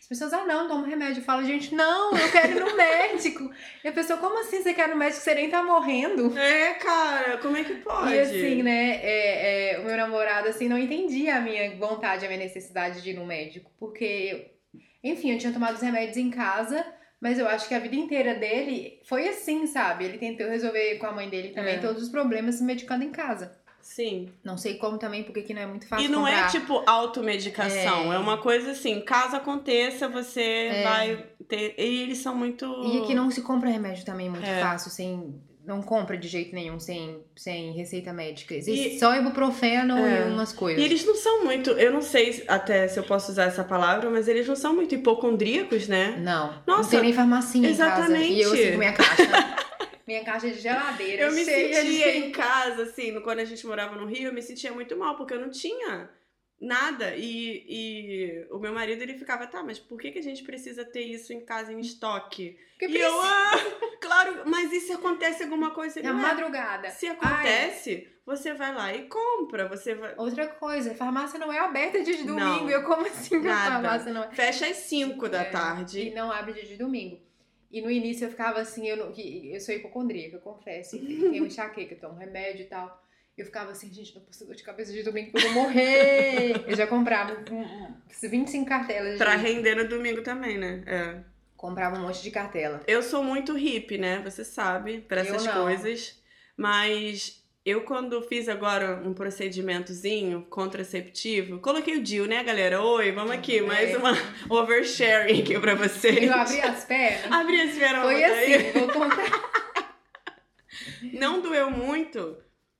As 0.00 0.08
pessoas, 0.08 0.32
ah, 0.32 0.44
não, 0.44 0.68
toma 0.68 0.86
remédio. 0.86 1.20
Eu 1.20 1.24
falo, 1.24 1.44
gente, 1.44 1.74
não, 1.74 2.16
eu 2.16 2.30
quero 2.30 2.52
ir 2.52 2.60
no 2.60 2.72
médico. 2.76 3.50
E 3.84 3.88
a 3.88 3.92
pessoa, 3.92 4.18
como 4.18 4.38
assim 4.38 4.62
você 4.62 4.72
quer 4.72 4.88
ir 4.88 4.92
no 4.92 4.96
médico? 4.96 5.20
Você 5.20 5.34
nem 5.34 5.50
tá 5.50 5.62
morrendo. 5.62 6.36
É, 6.38 6.74
cara, 6.74 7.38
como 7.38 7.56
é 7.56 7.64
que 7.64 7.74
pode? 7.74 8.14
E 8.14 8.18
assim, 8.18 8.62
né, 8.62 9.00
é, 9.02 9.72
é, 9.72 9.78
o 9.80 9.84
meu 9.84 9.96
namorado, 9.96 10.48
assim, 10.48 10.68
não 10.68 10.78
entendia 10.78 11.36
a 11.36 11.40
minha 11.40 11.76
vontade, 11.76 12.24
a 12.24 12.28
minha 12.28 12.40
necessidade 12.40 13.02
de 13.02 13.10
ir 13.10 13.14
no 13.14 13.26
médico. 13.26 13.70
Porque, 13.78 14.52
enfim, 15.02 15.32
eu 15.32 15.38
tinha 15.38 15.52
tomado 15.52 15.74
os 15.74 15.82
remédios 15.82 16.16
em 16.16 16.30
casa, 16.30 16.86
Mas 17.20 17.38
eu 17.38 17.48
acho 17.48 17.66
que 17.66 17.74
a 17.74 17.78
vida 17.78 17.96
inteira 17.96 18.34
dele 18.34 19.00
foi 19.08 19.28
assim, 19.28 19.66
sabe? 19.66 20.04
Ele 20.04 20.18
tentou 20.18 20.46
resolver 20.48 20.96
com 20.98 21.06
a 21.06 21.12
mãe 21.12 21.28
dele 21.30 21.48
também 21.48 21.74
É. 21.76 21.78
todos 21.78 22.02
os 22.02 22.08
problemas 22.08 22.56
se 22.56 22.62
medicando 22.64 23.04
em 23.04 23.10
casa. 23.10 23.56
Sim. 23.80 24.28
Não 24.44 24.58
sei 24.58 24.74
como 24.78 24.98
também, 24.98 25.22
porque 25.22 25.40
aqui 25.40 25.54
não 25.54 25.62
é 25.62 25.66
muito 25.66 25.86
fácil 25.88 26.04
E 26.04 26.08
não 26.08 26.24
comprar. 26.24 26.46
é 26.46 26.50
tipo 26.50 26.82
automedicação, 26.86 28.12
é. 28.12 28.16
É. 28.16 28.18
uma 28.18 28.36
coisa 28.38 28.72
assim, 28.72 29.00
caso 29.00 29.36
aconteça, 29.36 30.08
você 30.08 30.42
É. 30.42 30.82
vai 30.82 31.26
ter. 31.48 31.74
E 31.78 32.02
eles 32.02 32.18
são 32.18 32.34
muito. 32.34 32.64
E 32.84 33.02
aqui 33.02 33.14
não 33.14 33.30
se 33.30 33.42
compra 33.42 33.70
remédio 33.70 34.04
também 34.04 34.28
muito 34.28 34.44
É. 34.46 34.60
fácil, 34.60 34.90
sem. 34.90 35.40
Não 35.66 35.82
compra 35.82 36.16
de 36.16 36.28
jeito 36.28 36.54
nenhum 36.54 36.78
sem, 36.78 37.22
sem 37.34 37.72
receita 37.72 38.12
médica. 38.12 38.54
Existe 38.54 38.96
E- 38.96 38.98
só 39.00 39.14
ibuprofeno 39.16 39.96
É. 39.98 40.28
e 40.28 40.30
umas 40.32 40.52
coisas. 40.52 40.80
E 40.80 40.84
eles 40.84 41.04
não 41.04 41.14
são 41.16 41.44
muito, 41.44 41.70
eu 41.70 41.92
não 41.92 42.00
sei 42.00 42.44
até 42.46 42.86
se 42.88 42.98
eu 42.98 43.02
posso 43.04 43.32
usar 43.32 43.44
essa 43.44 43.64
palavra, 43.64 44.08
mas 44.08 44.28
eles 44.28 44.46
não 44.46 44.54
são 44.56 44.74
muito 44.74 44.94
hipocondríacos, 44.94 45.88
né? 45.88 46.16
Não. 46.18 46.52
não 46.66 46.76
Nossa, 46.78 46.90
tem 46.90 47.00
nem 47.00 47.12
farmacinha 47.12 47.68
em 47.68 47.76
casa. 47.76 47.92
exatamente. 48.02 48.32
E 48.32 48.42
eu 48.42 48.52
assim 48.52 48.72
com 48.72 48.78
minha 48.78 48.92
caixa. 48.92 49.56
minha 50.06 50.24
caixa 50.24 50.48
de 50.50 50.60
geladeira. 50.60 51.22
Eu 51.22 51.32
me 51.32 51.44
sentia 51.44 51.82
de... 51.82 52.02
em 52.18 52.30
casa, 52.32 52.84
assim, 52.84 53.18
quando 53.20 53.40
a 53.40 53.44
gente 53.44 53.66
morava 53.66 53.96
no 53.96 54.06
Rio, 54.06 54.28
eu 54.28 54.32
me 54.32 54.40
sentia 54.42 54.70
muito 54.72 54.96
mal, 54.96 55.16
porque 55.16 55.34
eu 55.34 55.40
não 55.40 55.50
tinha 55.50 56.08
nada. 56.60 57.14
E, 57.16 57.64
e 57.68 58.46
o 58.50 58.58
meu 58.58 58.72
marido, 58.72 59.02
ele 59.02 59.14
ficava, 59.18 59.46
tá, 59.46 59.62
mas 59.62 59.78
por 59.78 60.00
que, 60.00 60.10
que 60.10 60.18
a 60.18 60.22
gente 60.22 60.42
precisa 60.42 60.84
ter 60.84 61.02
isso 61.02 61.32
em 61.32 61.40
casa 61.44 61.72
em 61.72 61.80
estoque? 61.80 62.58
Porque 62.78 62.86
E 62.96 63.00
eu, 63.00 63.20
ah, 63.22 63.52
claro, 64.00 64.42
mas 64.46 64.72
e 64.72 64.80
se 64.80 64.92
acontece 64.92 65.42
alguma 65.42 65.70
coisa? 65.70 66.00
Na 66.02 66.10
"Ué, 66.10 66.16
madrugada. 66.16 66.90
Se 66.90 67.06
acontece, 67.06 68.08
você 68.24 68.52
vai 68.52 68.74
lá 68.74 68.94
e 68.94 69.08
compra, 69.08 69.68
você 69.68 69.94
vai... 69.94 70.14
Outra 70.16 70.46
coisa, 70.48 70.94
farmácia 70.94 71.38
não 71.38 71.52
é 71.52 71.58
aberta 71.58 72.02
dia 72.02 72.16
de 72.16 72.24
domingo. 72.24 72.64
Não. 72.64 72.70
Eu 72.70 72.84
como 72.84 73.06
assim 73.06 73.40
que 73.40 73.48
a 73.48 73.56
farmácia 73.56 74.12
não 74.12 74.24
é? 74.24 74.30
Fecha 74.32 74.66
às 74.66 74.76
5 74.78 75.28
da 75.28 75.42
É, 75.42 75.44
tarde. 75.44 76.00
E 76.08 76.10
não 76.14 76.30
abre 76.30 76.52
dia 76.52 76.66
de 76.66 76.76
domingo. 76.76 77.20
E 77.70 77.80
no 77.82 77.90
início 77.90 78.24
eu 78.26 78.30
ficava 78.30 78.60
assim, 78.60 78.86
eu, 78.88 78.96
não, 78.96 79.12
eu 79.16 79.60
sou 79.60 79.74
hipocondríaca, 79.74 80.36
eu 80.36 80.40
confesso. 80.40 80.96
Tenho 81.00 81.46
enxaqueca, 81.46 81.94
eu 81.94 81.98
tomo 82.00 82.14
remédio 82.18 82.62
e 82.62 82.68
tal. 82.68 83.02
Eu 83.36 83.44
ficava 83.44 83.70
assim, 83.70 83.92
gente, 83.92 84.14
não 84.14 84.22
posso 84.22 84.46
dor 84.46 84.54
de 84.54 84.62
cabeça 84.62 84.92
de 84.92 85.02
domingo 85.02 85.30
porque 85.30 85.46
eu 85.46 85.52
vou 85.52 85.62
morrer. 85.64 86.64
eu 86.66 86.74
já 86.74 86.86
comprava 86.86 87.36
um, 87.52 87.60
um, 87.60 87.94
25 88.22 88.64
cartelas 88.66 89.12
de... 89.12 89.18
Pra 89.18 89.36
render 89.36 89.74
no 89.74 89.86
domingo 89.86 90.22
também, 90.22 90.56
né? 90.56 90.82
É. 90.86 91.16
Comprava 91.54 91.98
um 91.98 92.02
monte 92.02 92.22
de 92.22 92.30
cartela. 92.30 92.80
Eu 92.86 93.02
sou 93.02 93.22
muito 93.22 93.52
hippie, 93.54 93.98
né? 93.98 94.22
Você 94.24 94.42
sabe, 94.42 95.00
pra 95.02 95.20
Eu 95.22 95.34
essas 95.34 95.44
não. 95.44 95.64
coisas. 95.64 96.18
Mas 96.56 97.44
eu, 97.62 97.82
quando 97.82 98.22
fiz 98.22 98.48
agora 98.48 99.02
um 99.04 99.12
procedimentozinho 99.12 100.46
contraceptivo, 100.48 101.58
coloquei 101.58 101.96
o 101.98 102.02
DIU, 102.02 102.26
né, 102.26 102.42
galera? 102.42 102.80
Oi, 102.82 103.12
vamos 103.12 103.32
aqui, 103.32 103.58
É. 103.58 103.62
mais 103.62 103.94
uma 103.96 104.12
oversharing 104.48 105.42
aqui 105.42 105.58
pra 105.60 105.74
vocês. 105.74 106.22
Eu 106.22 106.32
abri 106.32 106.60
as 106.62 106.84
pernas. 106.84 107.32
Abri 107.32 107.60
as 107.60 107.76
pernas 107.76 108.02
Foi 108.02 108.14
botar 108.14 108.32
aí. 108.34 108.54
assim, 108.54 108.78
vou 108.78 108.88
contar. 108.88 109.50
Não 111.12 111.40
doeu 111.42 111.70
muito, 111.70 112.38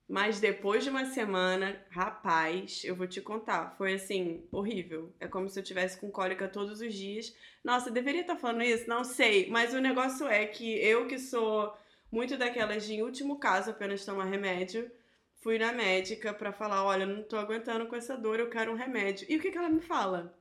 mas 0.09 0.39
depois 0.39 0.85
de 0.85 0.91
uma 0.91 1.05
semana, 1.07 1.81
rapaz, 1.91 2.83
eu 2.85 2.95
vou 2.95 3.07
te 3.07 3.21
contar, 3.21 3.75
foi 3.77 3.95
assim, 3.95 4.47
horrível. 4.53 5.13
É 5.19 5.27
como 5.27 5.49
se 5.49 5.59
eu 5.59 5.65
tivesse 5.65 5.99
com 5.99 6.11
cólica 6.11 6.47
todos 6.49 6.81
os 6.81 6.95
dias. 6.95 7.35
Nossa, 7.65 7.91
deveria 7.91 8.21
estar 8.21 8.37
falando 8.37 8.63
isso? 8.63 8.89
Não 8.89 9.03
sei, 9.03 9.51
mas 9.51 9.75
o 9.75 9.81
negócio 9.81 10.29
é 10.29 10.47
que 10.47 10.79
eu 10.79 11.09
que 11.09 11.19
sou 11.19 11.77
muito 12.11 12.37
daquelas 12.37 12.87
de 12.87 12.95
em 12.95 13.03
último 13.03 13.39
caso 13.39 13.71
apenas 13.71 14.05
tomar 14.05 14.25
remédio, 14.27 14.91
fui 15.43 15.59
na 15.59 15.73
médica 15.73 16.33
pra 16.33 16.53
falar, 16.53 16.85
olha, 16.85 17.05
não 17.05 17.23
tô 17.25 17.37
aguentando 17.37 17.87
com 17.87 17.97
essa 17.97 18.17
dor, 18.17 18.39
eu 18.39 18.49
quero 18.49 18.73
um 18.73 18.77
remédio. 18.77 19.27
E 19.29 19.37
o 19.37 19.41
que 19.41 19.51
que 19.51 19.59
ela 19.59 19.69
me 19.69 19.81
fala? 19.81 20.37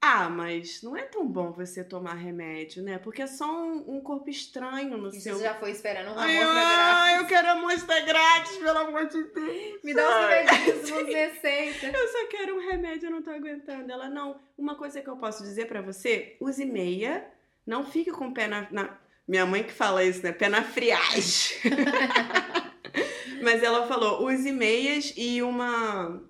Ah, 0.00 0.28
mas 0.28 0.82
não 0.82 0.96
é 0.96 1.02
tão 1.02 1.26
bom 1.26 1.50
você 1.52 1.82
tomar 1.82 2.14
remédio, 2.14 2.82
né? 2.82 2.98
Porque 2.98 3.22
é 3.22 3.26
só 3.26 3.46
um, 3.50 3.96
um 3.96 4.00
corpo 4.00 4.28
estranho 4.30 4.96
no 4.96 5.08
Isso 5.08 5.20
seu 5.22 5.36
você 5.36 5.42
já 5.44 5.54
foi 5.54 5.70
esperando 5.72 6.08
eu, 6.08 6.12
amostra 6.12 6.34
grátis. 6.34 6.94
ai, 6.94 7.18
eu 7.18 7.26
quero 7.26 7.48
amostra 7.50 8.00
grátis, 8.02 8.56
pelo 8.58 8.78
amor 8.78 9.06
de 9.08 9.22
Deus. 9.24 9.80
Me 9.82 9.94
dá 9.94 10.06
Ai. 10.06 10.44
remedinhos, 10.46 10.90
umas 10.90 11.06
receitas. 11.06 11.94
Eu 11.94 12.08
só 12.08 12.26
quero 12.28 12.56
um 12.56 12.70
remédio, 12.70 13.06
eu 13.06 13.10
não 13.10 13.22
tô 13.22 13.30
aguentando. 13.30 13.90
Ela, 13.90 14.08
não. 14.08 14.38
Uma 14.56 14.76
coisa 14.76 15.00
que 15.00 15.08
eu 15.08 15.16
posso 15.16 15.42
dizer 15.42 15.66
pra 15.66 15.80
você, 15.82 16.36
use 16.40 16.64
meia, 16.64 17.26
não 17.66 17.84
fique 17.84 18.12
com 18.12 18.28
o 18.28 18.34
pé 18.34 18.46
na, 18.46 18.68
na- 18.70 18.98
Minha 19.26 19.46
mãe 19.46 19.64
que 19.64 19.72
fala 19.72 20.04
isso, 20.04 20.22
né? 20.22 20.30
Pé 20.30 20.48
na 20.48 20.62
friagem. 20.62 21.56
Mas 23.42 23.62
ela 23.62 23.86
falou, 23.86 24.26
use 24.26 24.50
meias 24.52 25.12
e 25.16 25.42
uma 25.42 26.22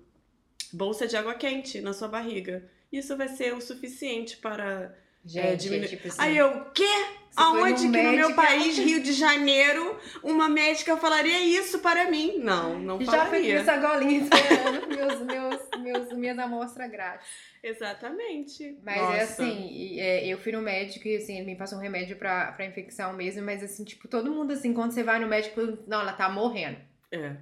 bolsa 0.73 1.07
de 1.07 1.15
água 1.15 1.35
quente 1.35 1.79
na 1.81 1.93
sua 1.93 2.07
barriga. 2.07 2.69
Isso 2.91 3.15
vai 3.17 3.27
ser 3.27 3.53
o 3.53 3.61
suficiente 3.61 4.37
para... 4.37 4.95
Gente, 5.25 5.63
diminu- 5.63 5.83
é 5.83 5.87
tipo 5.87 6.07
assim. 6.07 6.21
Aí 6.21 6.37
eu, 6.37 6.65
quê? 6.73 6.85
você 7.29 7.43
Aonde 7.43 7.81
que 7.81 7.87
no 7.87 7.91
meu 7.91 8.11
médico, 8.29 8.33
país, 8.35 8.77
Rio 8.77 9.03
de 9.03 9.11
Janeiro, 9.11 9.99
uma 10.23 10.47
médica 10.47 10.95
falaria 10.95 11.39
isso 11.41 11.79
para 11.79 12.09
mim? 12.09 12.37
Não, 12.39 12.79
não 12.79 12.99
Já 13.01 13.25
fiquei 13.25 13.51
falaria. 13.51 13.59
essa 13.59 13.77
golinha 13.77 14.21
esperando 14.21 14.87
meus, 14.87 15.21
meus, 15.21 15.61
meus, 15.81 16.13
minhas 16.13 16.39
amostras 16.39 16.89
grátis. 16.89 17.27
Exatamente. 17.61 18.77
Mas 18.81 19.01
Nossa. 19.01 19.17
é 19.17 19.21
assim, 19.21 19.67
e, 19.69 19.99
é, 19.99 20.25
eu 20.27 20.37
fui 20.37 20.51
no 20.53 20.61
médico 20.61 21.07
e 21.07 21.17
assim, 21.17 21.37
ele 21.37 21.45
me 21.45 21.55
passou 21.57 21.77
um 21.77 21.81
remédio 21.81 22.15
pra, 22.15 22.53
pra 22.53 22.65
infecção 22.65 23.13
mesmo, 23.13 23.43
mas 23.43 23.61
assim, 23.61 23.83
tipo, 23.83 24.07
todo 24.07 24.31
mundo 24.31 24.53
assim, 24.53 24.73
quando 24.73 24.91
você 24.93 25.03
vai 25.03 25.19
no 25.19 25.27
médico, 25.27 25.77
não, 25.85 26.01
ela 26.01 26.13
tá 26.13 26.29
morrendo. 26.29 26.77
É. 27.11 27.35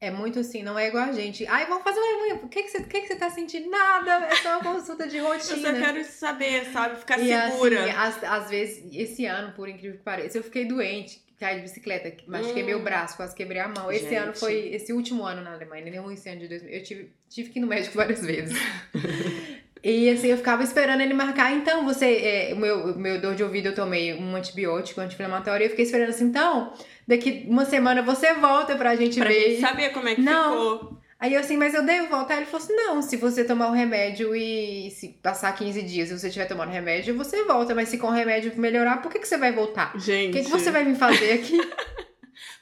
É 0.00 0.10
muito 0.12 0.38
assim, 0.38 0.62
não 0.62 0.78
é 0.78 0.86
igual 0.88 1.04
a 1.08 1.12
gente. 1.12 1.44
Ai, 1.48 1.66
vamos 1.66 1.82
fazer 1.82 1.98
uma. 1.98 2.34
O 2.44 2.48
que, 2.48 2.62
que, 2.62 2.68
você, 2.68 2.78
o 2.78 2.84
que, 2.86 3.00
que 3.00 3.08
você 3.08 3.16
tá 3.16 3.28
sentindo? 3.30 3.68
Nada, 3.68 4.26
é 4.26 4.36
só 4.36 4.60
uma 4.60 4.72
consulta 4.74 5.08
de 5.08 5.16
Eu 5.16 5.24
rotina. 5.26 5.72
só 5.72 5.72
quero 5.72 6.04
saber, 6.04 6.64
sabe? 6.66 6.96
Ficar 7.00 7.18
E 7.18 7.26
segura. 7.26 7.80
assim, 7.84 7.90
às, 7.96 8.24
às 8.24 8.50
vezes, 8.50 8.84
esse 8.94 9.26
ano, 9.26 9.52
por 9.54 9.68
incrível 9.68 9.96
que 9.98 10.04
pareça, 10.04 10.38
eu 10.38 10.44
fiquei 10.44 10.64
doente, 10.66 11.20
caí 11.40 11.56
de 11.56 11.62
bicicleta, 11.62 12.12
machuquei 12.28 12.62
Hum. 12.62 12.66
meu 12.66 12.82
braço, 12.82 13.16
quase 13.16 13.34
quebrei 13.34 13.60
a 13.60 13.66
mão. 13.66 13.90
Esse 13.90 14.14
ano 14.14 14.26
Gente. 14.28 14.38
foi, 14.38 14.68
esse 14.72 14.92
último 14.92 15.24
ano 15.24 15.42
na 15.42 15.54
Alemanha, 15.54 15.84
nem 15.90 16.12
esse 16.12 16.28
ano 16.28 16.40
de 16.42 16.48
2000, 16.48 16.70
eu 16.72 16.82
tive, 16.84 17.12
tive 17.28 17.50
que 17.50 17.58
ir 17.58 17.62
no 17.62 17.66
médico 17.66 17.96
várias 17.96 18.22
vezes. 18.24 18.56
E 19.82 20.10
assim, 20.10 20.28
eu 20.28 20.36
ficava 20.36 20.62
esperando 20.62 21.00
ele 21.00 21.14
marcar. 21.14 21.52
Então, 21.52 21.84
você. 21.84 22.06
é, 22.06 22.50
o 22.54 22.56
meu, 22.56 22.92
o 22.92 22.98
meu 22.98 23.20
dor 23.20 23.34
de 23.34 23.42
ouvido, 23.44 23.66
eu 23.66 23.74
tomei 23.74 24.14
um 24.14 24.34
antibiótico 24.34 25.00
anti-inflamatório. 25.00 25.64
E 25.64 25.66
eu 25.66 25.70
fiquei 25.70 25.84
esperando 25.84 26.10
assim, 26.10 26.24
então, 26.24 26.72
daqui 27.06 27.44
uma 27.48 27.64
semana 27.64 28.02
você 28.02 28.32
volta 28.34 28.74
pra 28.76 28.96
gente 28.96 29.18
Pra 29.18 29.28
ver. 29.28 29.50
gente 29.50 29.60
saber 29.60 29.90
como 29.90 30.08
é 30.08 30.14
que 30.14 30.20
Não. 30.20 30.50
ficou. 30.78 30.98
Aí 31.20 31.34
eu 31.34 31.40
assim, 31.40 31.56
mas 31.56 31.74
eu 31.74 31.82
devo 31.84 32.08
voltar? 32.08 32.36
Ele 32.36 32.46
falou 32.46 32.64
assim: 32.64 32.76
não, 32.76 33.02
se 33.02 33.16
você 33.16 33.42
tomar 33.42 33.68
o 33.70 33.72
remédio 33.72 34.36
e 34.36 34.88
se 34.92 35.08
passar 35.20 35.52
15 35.52 35.82
dias 35.82 36.10
e 36.10 36.18
você 36.18 36.28
estiver 36.28 36.46
tomando 36.46 36.70
remédio, 36.70 37.16
você 37.16 37.42
volta. 37.44 37.74
Mas 37.74 37.88
se 37.88 37.98
com 37.98 38.06
o 38.06 38.12
remédio 38.12 38.52
melhorar, 38.56 39.02
por 39.02 39.10
que, 39.10 39.18
que 39.18 39.26
você 39.26 39.36
vai 39.36 39.50
voltar? 39.52 39.94
O 39.96 39.98
Gente. 39.98 40.32
que, 40.32 40.44
que 40.44 40.50
você 40.50 40.70
vai 40.70 40.84
me 40.84 40.94
fazer 40.94 41.32
aqui? 41.32 41.58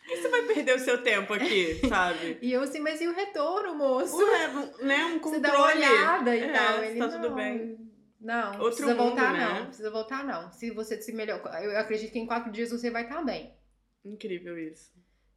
Por 0.06 0.14
que 0.14 0.16
você 0.22 0.28
vai 0.28 0.42
perder 0.42 0.76
o 0.76 0.78
seu 0.78 1.02
tempo 1.02 1.32
aqui, 1.34 1.80
sabe? 1.88 2.38
e 2.40 2.52
eu 2.52 2.62
assim, 2.62 2.78
mas 2.80 3.00
e 3.00 3.08
o 3.08 3.14
retorno, 3.14 3.74
moço? 3.74 4.16
Ué, 4.16 4.48
né? 4.82 5.04
Um 5.06 5.12
Você 5.14 5.18
controle. 5.18 5.40
dá 5.42 5.58
uma 5.58 5.66
olhada 5.74 6.36
e 6.36 6.40
É, 6.42 6.52
tal. 6.52 6.78
se 6.78 6.84
Ele, 6.86 6.98
tá 6.98 7.08
tudo 7.08 7.28
não, 7.30 7.34
bem. 7.36 7.78
Não, 8.20 8.46
Outro 8.52 8.66
precisa 8.66 8.88
mundo, 8.94 8.96
voltar, 9.08 9.32
né? 9.32 9.38
não. 9.58 9.66
Precisa 9.66 9.90
voltar, 9.90 10.24
não. 10.24 10.50
Se 10.52 10.70
você 10.70 11.00
se 11.02 11.12
melhor. 11.12 11.40
Eu 11.62 11.78
acredito 11.78 12.12
que 12.12 12.18
em 12.18 12.26
quatro 12.26 12.50
dias 12.50 12.70
você 12.70 12.90
vai 12.90 13.02
estar 13.02 13.22
bem. 13.22 13.52
Incrível 14.04 14.56
isso. 14.58 14.90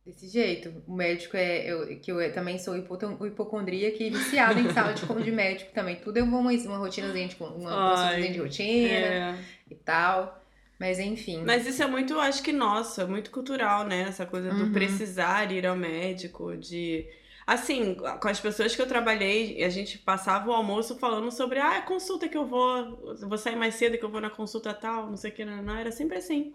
Desse 0.05 0.27
jeito. 0.27 0.83
O 0.87 0.93
médico 0.95 1.35
é. 1.35 1.65
Eu, 1.71 1.99
que 1.99 2.11
eu 2.11 2.33
também 2.33 2.57
sou 2.57 2.75
hipoton- 2.77 3.23
hipocondríaca 3.25 4.01
e 4.01 4.09
viciada 4.09 4.59
em 4.59 4.71
saúde 4.73 5.05
como 5.05 5.21
de 5.21 5.31
médico 5.31 5.71
também. 5.73 5.97
Tudo 5.97 6.25
vou 6.25 6.39
uma, 6.39 6.51
uma 6.51 6.77
rotinazinha 6.77 7.27
de, 7.27 7.35
uma 7.41 7.49
Ai, 7.49 7.89
consultazinha 7.91 8.31
de 8.33 8.39
rotina 8.39 8.89
É. 8.89 9.35
e 9.69 9.75
tal. 9.75 10.38
Mas 10.79 10.97
enfim. 10.99 11.43
Mas 11.45 11.67
isso 11.67 11.83
é 11.83 11.87
muito, 11.87 12.17
acho 12.19 12.41
que 12.41 12.53
nossa, 12.53 13.05
muito 13.05 13.31
cultural, 13.31 13.85
né? 13.85 14.03
Essa 14.03 14.25
coisa 14.25 14.49
do 14.53 14.63
Uhum. 14.65 14.71
precisar 14.71 15.51
ir 15.51 15.65
ao 15.67 15.75
médico, 15.75 16.55
de. 16.55 17.05
Assim, 17.45 17.95
com 17.95 18.27
as 18.27 18.39
pessoas 18.39 18.75
que 18.75 18.81
eu 18.81 18.87
trabalhei, 18.87 19.63
a 19.63 19.69
gente 19.69 19.97
passava 19.97 20.49
o 20.49 20.53
almoço 20.53 20.97
falando 20.99 21.31
sobre, 21.31 21.57
ah, 21.59 21.77
a 21.79 21.81
consulta 21.81 22.29
que 22.29 22.37
eu 22.37 22.45
vou, 22.45 23.15
vou 23.27 23.37
sair 23.39 23.55
mais 23.55 23.73
cedo 23.75 23.97
que 23.97 24.05
eu 24.05 24.09
vou 24.09 24.21
na 24.21 24.29
consulta 24.29 24.71
tal, 24.73 25.07
não 25.07 25.17
sei 25.17 25.31
o 25.31 25.33
que, 25.33 25.43
não, 25.43 25.61
não, 25.63 25.75
era 25.75 25.91
sempre 25.91 26.17
assim. 26.17 26.53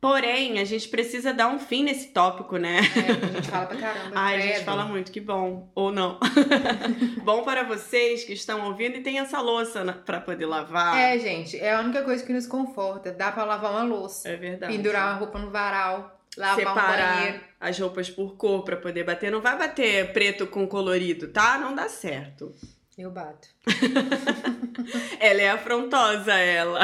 Porém, 0.00 0.60
a 0.60 0.64
gente 0.64 0.88
precisa 0.88 1.32
dar 1.34 1.48
um 1.48 1.58
fim 1.58 1.82
nesse 1.82 2.08
tópico, 2.08 2.56
né? 2.56 2.78
É, 2.78 3.10
a 3.26 3.32
gente 3.32 3.48
fala 3.50 3.66
pra 3.66 3.76
caramba. 3.76 4.10
Ai, 4.14 4.36
a 4.36 4.40
gente 4.40 4.64
fala 4.64 4.84
muito, 4.84 5.10
que 5.10 5.20
bom. 5.20 5.68
Ou 5.74 5.90
não. 5.90 6.20
bom 7.24 7.42
para 7.42 7.64
vocês 7.64 8.22
que 8.22 8.32
estão 8.32 8.66
ouvindo 8.68 8.96
e 8.98 9.00
tem 9.02 9.18
essa 9.18 9.40
louça 9.40 9.82
na- 9.82 9.92
pra 9.94 10.20
poder 10.20 10.46
lavar. 10.46 10.96
É, 10.96 11.18
gente, 11.18 11.58
é 11.58 11.74
a 11.74 11.80
única 11.80 12.02
coisa 12.04 12.24
que 12.24 12.32
nos 12.32 12.46
conforta. 12.46 13.10
Dá 13.10 13.32
pra 13.32 13.44
lavar 13.44 13.72
uma 13.72 13.82
louça, 13.82 14.28
É 14.28 14.36
verdade. 14.36 14.72
pendurar 14.72 15.08
uma 15.10 15.18
roupa 15.18 15.38
no 15.40 15.50
varal, 15.50 16.20
lavar 16.36 16.54
um 16.54 16.68
Separar 16.68 17.16
banheiro. 17.16 17.40
as 17.60 17.78
roupas 17.80 18.08
por 18.08 18.36
cor 18.36 18.62
pra 18.62 18.76
poder 18.76 19.02
bater. 19.02 19.32
Não 19.32 19.40
vai 19.40 19.58
bater 19.58 20.12
preto 20.12 20.46
com 20.46 20.64
colorido, 20.68 21.26
tá? 21.28 21.58
Não 21.58 21.74
dá 21.74 21.88
certo. 21.88 22.54
Eu 22.96 23.10
bato. 23.10 23.48
Ela 25.18 25.40
é 25.42 25.50
afrontosa, 25.50 26.32
ela. 26.34 26.80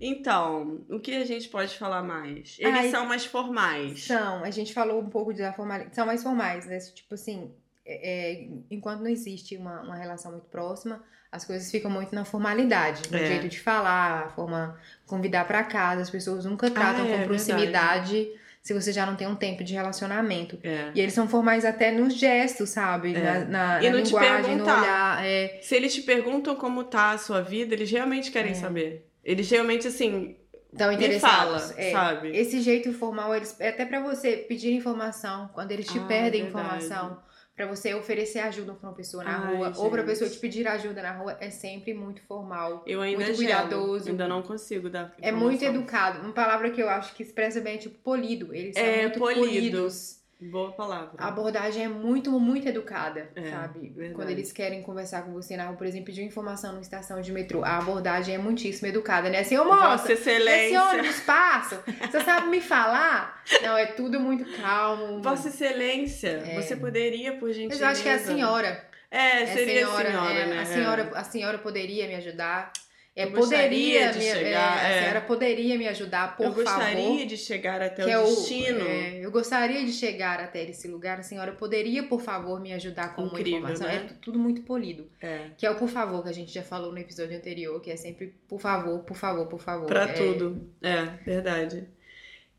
Então, 0.00 0.80
o 0.88 1.00
que 1.00 1.14
a 1.16 1.24
gente 1.24 1.48
pode 1.48 1.76
falar 1.78 2.02
mais? 2.02 2.56
Eles 2.58 2.74
Ai, 2.74 2.90
são 2.90 3.06
mais 3.06 3.24
formais. 3.24 4.04
São, 4.04 4.44
a 4.44 4.50
gente 4.50 4.72
falou 4.74 5.00
um 5.00 5.08
pouco 5.08 5.32
da 5.32 5.52
formalidade. 5.52 5.94
São 5.94 6.06
mais 6.06 6.22
formais, 6.22 6.66
né? 6.66 6.78
Tipo 6.78 7.14
assim, 7.14 7.50
é, 7.84 8.32
é, 8.34 8.48
enquanto 8.70 9.00
não 9.00 9.08
existe 9.10 9.56
uma, 9.56 9.80
uma 9.82 9.96
relação 9.96 10.32
muito 10.32 10.46
próxima, 10.46 11.02
as 11.30 11.44
coisas 11.44 11.70
ficam 11.70 11.90
muito 11.90 12.14
na 12.14 12.24
formalidade, 12.24 13.10
no 13.10 13.18
É. 13.18 13.26
jeito 13.26 13.48
de 13.48 13.58
falar, 13.60 14.26
a 14.26 14.28
forma 14.30 14.78
convidar 15.06 15.46
pra 15.46 15.62
casa. 15.64 16.02
As 16.02 16.10
pessoas 16.10 16.44
nunca 16.44 16.70
tratam 16.70 17.04
Ah, 17.04 17.08
é 17.08 17.18
com 17.18 17.24
proximidade 17.24 18.28
se 18.62 18.74
você 18.74 18.92
já 18.92 19.06
não 19.06 19.14
tem 19.14 19.28
um 19.28 19.36
tempo 19.36 19.62
de 19.62 19.74
relacionamento. 19.74 20.58
É. 20.64 20.90
E 20.92 21.00
eles 21.00 21.14
são 21.14 21.28
formais 21.28 21.64
até 21.64 21.92
nos 21.92 22.14
gestos, 22.14 22.70
sabe? 22.70 23.14
É. 23.14 23.20
Na, 23.20 23.44
na, 23.44 23.82
E 23.82 23.88
na 23.90 23.96
linguagem, 24.00 24.56
no 24.56 24.64
olhar. 24.64 25.24
É, 25.24 25.58
Se 25.62 25.76
eles 25.76 25.94
te 25.94 26.02
perguntam 26.02 26.56
como 26.56 26.82
tá 26.84 27.12
a 27.12 27.18
sua 27.18 27.40
vida, 27.42 27.74
eles 27.74 27.88
realmente 27.90 28.30
querem 28.32 28.50
É. 28.50 28.54
saber. 28.54 29.06
Eles 29.26 29.50
realmente, 29.50 29.88
assim, 29.88 30.36
Estão 30.72 30.88
me 30.88 30.94
interessados. 30.94 31.70
fala, 31.70 31.74
é. 31.80 31.90
sabe? 31.90 32.36
Esse 32.36 32.60
jeito 32.60 32.92
formal, 32.92 33.34
eles, 33.34 33.58
é 33.60 33.70
até 33.70 33.84
pra 33.84 34.00
você 34.00 34.36
pedir 34.36 34.72
informação, 34.72 35.50
quando 35.52 35.72
eles 35.72 35.86
te 35.86 35.98
Ah, 35.98 36.04
pedem 36.06 36.44
verdade. 36.44 36.48
informação, 36.48 37.18
pra 37.56 37.66
você 37.66 37.92
oferecer 37.94 38.38
ajuda 38.38 38.74
pra 38.74 38.88
uma 38.90 38.94
pessoa 38.94 39.24
na 39.24 39.36
Ai, 39.48 39.56
rua, 39.56 39.72
ou 39.78 39.90
pra 39.90 40.02
gente. 40.02 40.10
pessoa 40.10 40.30
te 40.30 40.38
pedir 40.38 40.68
ajuda 40.68 41.02
na 41.02 41.10
rua, 41.12 41.36
é 41.40 41.50
sempre 41.50 41.92
muito 41.92 42.22
formal. 42.22 42.84
Eu 42.86 43.00
ainda 43.02 43.24
Muito 43.24 43.34
gelo, 43.42 43.48
cuidadoso. 43.62 44.10
Ainda 44.10 44.28
não 44.28 44.42
consigo 44.42 44.88
dar 44.88 45.12
É 45.20 45.32
muito 45.32 45.56
informação. 45.56 45.80
educado. 45.82 46.20
Uma 46.22 46.32
palavra 46.32 46.70
que 46.70 46.80
eu 46.80 46.88
acho 46.88 47.14
que 47.14 47.22
expressa 47.24 47.60
bem 47.60 47.74
é 47.74 47.78
tipo 47.78 47.98
polido. 47.98 48.54
Eles 48.54 48.74
são 48.76 48.84
É, 48.84 49.02
muito 49.02 49.18
polido. 49.18 49.40
polidos. 49.40 50.20
Boa 50.38 50.70
palavra. 50.72 51.12
A 51.16 51.28
abordagem 51.28 51.84
é 51.84 51.88
muito, 51.88 52.30
muito 52.38 52.68
educada, 52.68 53.30
É, 53.34 53.50
sabe? 53.50 53.88
verdade. 53.88 54.14
Quando 54.14 54.28
eles 54.30 54.52
querem 54.52 54.82
conversar 54.82 55.22
com 55.22 55.32
você 55.32 55.56
na 55.56 55.64
rua, 55.68 55.76
por 55.78 55.86
exemplo, 55.86 56.04
pedir 56.06 56.22
informação 56.24 56.72
numa 56.72 56.82
estação 56.82 57.22
de 57.22 57.32
metrô, 57.32 57.64
a 57.64 57.78
abordagem 57.78 58.34
é 58.34 58.38
muitíssimo 58.38 58.86
educada, 58.86 59.30
né? 59.30 59.38
Assim, 59.40 59.56
ô 59.56 59.64
moça, 59.64 59.88
Vossa 59.96 60.12
esse 60.12 60.28
Excelência. 60.28 60.82
ônibus 60.84 61.20
passa? 61.20 61.82
Você 62.10 62.20
sabe 62.22 62.48
me 62.48 62.60
falar? 62.60 63.42
Não, 63.62 63.78
é 63.78 63.86
tudo 63.86 64.20
muito 64.20 64.44
calmo. 64.60 65.22
Vossa 65.22 65.48
Excelência, 65.48 66.28
É. 66.46 66.60
você 66.60 66.76
poderia, 66.76 67.38
por 67.38 67.50
gentileza... 67.50 67.68
Mas 67.74 67.80
eu 67.80 67.88
acho 67.88 68.02
que 68.02 68.08
é 68.10 68.14
a 68.14 68.18
senhora. 68.18 68.84
É, 69.10 69.42
É 69.42 69.46
seria 69.46 69.86
a 69.86 69.88
senhora, 69.88 70.08
é, 70.10 70.46
né? 70.48 70.60
A 70.60 70.64
senhora, 70.66 71.10
a 71.14 71.24
senhora 71.24 71.58
poderia 71.58 72.06
me 72.08 72.14
ajudar. 72.16 72.72
É, 73.18 73.24
poderia 73.24 74.10
de 74.12 74.18
me, 74.18 74.24
chegar, 74.24 74.84
é, 74.84 74.92
é. 74.92 74.98
A 74.98 75.00
senhora 75.02 75.20
poderia 75.22 75.78
me 75.78 75.88
ajudar, 75.88 76.36
por 76.36 76.44
Eu 76.44 76.52
gostaria 76.52 77.02
favor. 77.02 77.26
de 77.26 77.36
chegar 77.38 77.80
até 77.80 78.10
é 78.10 78.18
o 78.18 78.24
destino. 78.26 78.86
é, 78.86 79.20
eu 79.24 79.30
gostaria 79.30 79.82
de 79.86 79.92
chegar 79.92 80.38
até 80.38 80.62
esse 80.64 80.86
lugar. 80.86 81.18
A 81.18 81.22
senhora 81.22 81.52
poderia, 81.52 82.02
por 82.02 82.20
favor, 82.20 82.60
me 82.60 82.74
ajudar 82.74 83.16
com 83.16 83.22
Incrível, 83.24 83.60
uma 83.60 83.70
informação? 83.72 83.86
né? 83.88 84.06
É 84.10 84.14
tudo 84.20 84.38
muito 84.38 84.60
polido. 84.62 85.08
É. 85.22 85.46
Que 85.56 85.64
é 85.64 85.70
o 85.70 85.76
por 85.76 85.88
favor, 85.88 86.22
que 86.22 86.28
a 86.28 86.32
gente 86.32 86.52
já 86.52 86.62
falou 86.62 86.92
no 86.92 86.98
episódio 86.98 87.34
anterior, 87.34 87.80
que 87.80 87.90
é 87.90 87.96
sempre 87.96 88.34
por 88.46 88.60
favor, 88.60 88.98
por 89.00 89.16
favor, 89.16 89.46
por 89.46 89.60
favor. 89.60 89.86
Pra 89.86 90.02
É, 90.04 90.12
tudo. 90.12 90.68
É, 90.82 91.04
verdade. 91.24 91.88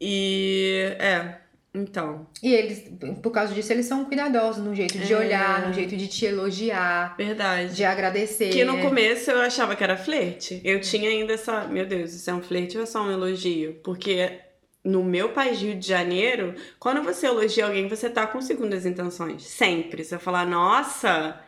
E. 0.01 0.95
É. 0.99 1.37
Então. 1.73 2.27
E 2.41 2.53
eles, 2.53 2.83
por 3.21 3.29
causa 3.31 3.53
disso, 3.53 3.71
eles 3.71 3.85
são 3.85 4.03
cuidadosos 4.05 4.63
no 4.63 4.73
jeito 4.73 4.97
de 4.97 5.13
É. 5.13 5.17
olhar, 5.17 5.67
no 5.67 5.73
jeito 5.73 5.95
de 5.95 6.07
te 6.07 6.25
elogiar, 6.25 7.15
Verdade. 7.17 7.75
de 7.75 7.83
agradecer. 7.83 8.49
Que 8.49 8.63
no 8.65 8.79
começo 8.81 9.29
eu 9.29 9.39
achava 9.41 9.75
que 9.75 9.83
era 9.83 9.95
flerte. 9.95 10.59
Eu 10.63 10.81
tinha 10.81 11.09
ainda 11.09 11.33
essa. 11.33 11.65
Meu 11.67 11.85
Deus, 11.85 12.13
isso 12.13 12.29
é 12.29 12.33
um 12.33 12.41
flerte 12.41 12.77
ou 12.77 12.83
é 12.83 12.85
só 12.85 13.03
um 13.03 13.11
elogio? 13.11 13.75
Porque 13.83 14.39
no 14.83 15.03
meu 15.03 15.29
país, 15.29 15.59
Rio 15.61 15.75
de 15.75 15.87
Janeiro, 15.87 16.55
quando 16.79 17.03
você 17.03 17.27
elogia 17.27 17.65
alguém, 17.65 17.87
você 17.87 18.09
tá 18.09 18.25
com 18.25 18.41
segundas 18.41 18.85
intenções. 18.85 19.43
Sempre. 19.43 20.03
Você 20.03 20.15
vai 20.15 20.23
falar, 20.23 20.45
nossa, 20.47 21.39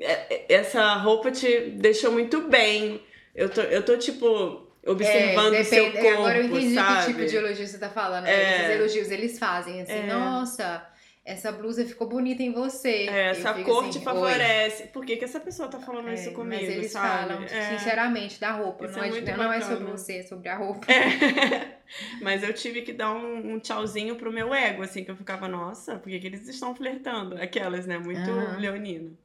é- 0.00 0.34
é- 0.34 0.54
essa 0.54 0.94
roupa 0.94 1.30
te 1.30 1.70
deixou 1.72 2.10
muito 2.12 2.42
bem. 2.48 3.02
Eu 3.34 3.48
tô, 3.50 3.60
eu 3.62 3.82
tô 3.84 3.96
tipo, 3.98 4.67
observando 4.92 5.54
o 5.54 5.64
seu 5.64 5.84
depende- 5.86 5.92
corpo, 5.92 6.06
É, 6.08 6.12
Agora 6.14 6.38
eu 6.38 6.44
entendi 6.44 6.74
sabe? 6.74 7.00
que 7.00 7.12
tipo 7.12 7.26
de 7.26 7.36
elogio 7.36 7.66
você 7.66 7.78
tá 7.78 7.88
falando. 7.90 8.24
né? 8.24 8.32
É. 8.32 8.56
Esses 8.62 8.76
elogios 8.76 9.10
eles 9.10 9.38
fazem 9.38 9.80
assim, 9.82 9.92
É. 9.92 10.06
nossa, 10.06 10.86
essa 11.24 11.52
blusa 11.52 11.84
ficou 11.84 12.08
bonita 12.08 12.42
em 12.42 12.52
você. 12.52 13.06
É, 13.08 13.30
essa 13.30 13.52
cor 13.54 13.82
assim, 13.84 13.90
te 13.90 13.98
"Oi". 13.98 14.04
favorece. 14.04 14.84
Por 14.88 15.04
que, 15.04 15.16
que 15.16 15.24
essa 15.24 15.38
pessoa 15.40 15.68
tá 15.68 15.78
falando 15.78 16.08
É, 16.08 16.14
isso 16.14 16.32
comigo, 16.32 16.62
mas 16.62 16.70
eles 16.70 16.90
sabe? 16.90 17.28
falam 17.28 17.42
É. 17.44 17.78
sinceramente 17.78 18.40
da 18.40 18.52
roupa, 18.52 18.86
Isso 18.86 18.96
não 18.96 19.04
é 19.04 19.06
é, 19.08 19.10
muito 19.10 19.36
não 19.36 19.52
é 19.52 19.60
sobre 19.60 19.84
você, 19.84 20.12
é 20.18 20.22
sobre 20.22 20.48
a 20.48 20.56
roupa. 20.56 20.86
É. 20.90 21.78
Mas 22.20 22.42
eu 22.42 22.52
tive 22.52 22.82
que 22.82 22.92
dar 22.92 23.12
um, 23.14 23.54
um 23.54 23.58
tchauzinho 23.58 24.14
pro 24.16 24.30
meu 24.30 24.52
ego, 24.52 24.82
assim, 24.82 25.02
que 25.04 25.10
eu 25.10 25.16
ficava, 25.16 25.48
nossa, 25.48 25.96
por 25.96 26.10
que, 26.10 26.18
que 26.20 26.26
eles 26.26 26.46
estão 26.46 26.74
flertando? 26.74 27.40
Aquelas, 27.40 27.86
né? 27.86 27.96
Muito 27.98 28.28
Aham. 28.30 28.58
leonino. 28.58 29.16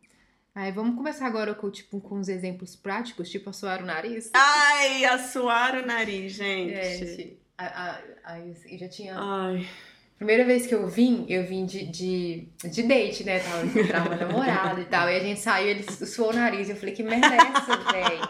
Aí 0.55 0.71
vamos 0.71 0.95
começar 0.95 1.25
agora 1.25 1.55
com, 1.55 1.69
tipo, 1.71 1.99
com 1.99 2.19
uns 2.19 2.29
exemplos 2.29 2.75
práticos, 2.75 3.29
tipo 3.29 3.49
assoar 3.49 3.81
o 3.81 3.85
nariz. 3.85 4.29
Ai, 4.33 5.03
assoar 5.05 5.75
o 5.75 5.85
nariz, 5.85 6.33
gente. 6.33 6.75
Gente, 6.75 7.39
a, 7.57 7.65
a, 7.65 7.99
a, 8.23 8.39
eu 8.39 8.77
já 8.77 8.87
tinha. 8.87 9.15
Ai, 9.17 9.67
Primeira 10.23 10.45
vez 10.45 10.65
que 10.65 10.73
eu 10.73 10.87
vim, 10.87 11.25
eu 11.27 11.43
vim 11.43 11.65
de, 11.65 11.85
de, 11.85 12.47
de 12.63 12.83
date, 12.83 13.25
né? 13.25 13.39
Tava 13.39 13.65
encontrar 13.65 14.07
uma 14.07 14.15
namorada 14.15 14.79
e 14.79 14.85
tal. 14.85 15.09
E 15.09 15.17
a 15.17 15.19
gente 15.19 15.39
saiu, 15.39 15.67
ele 15.67 15.83
suou 15.83 16.29
o 16.29 16.33
nariz. 16.33 16.69
Eu 16.69 16.77
falei, 16.77 16.95
que 16.95 17.03
merda 17.03 17.27
é 17.27 17.37
essa, 17.37 17.77
véi? 17.91 18.21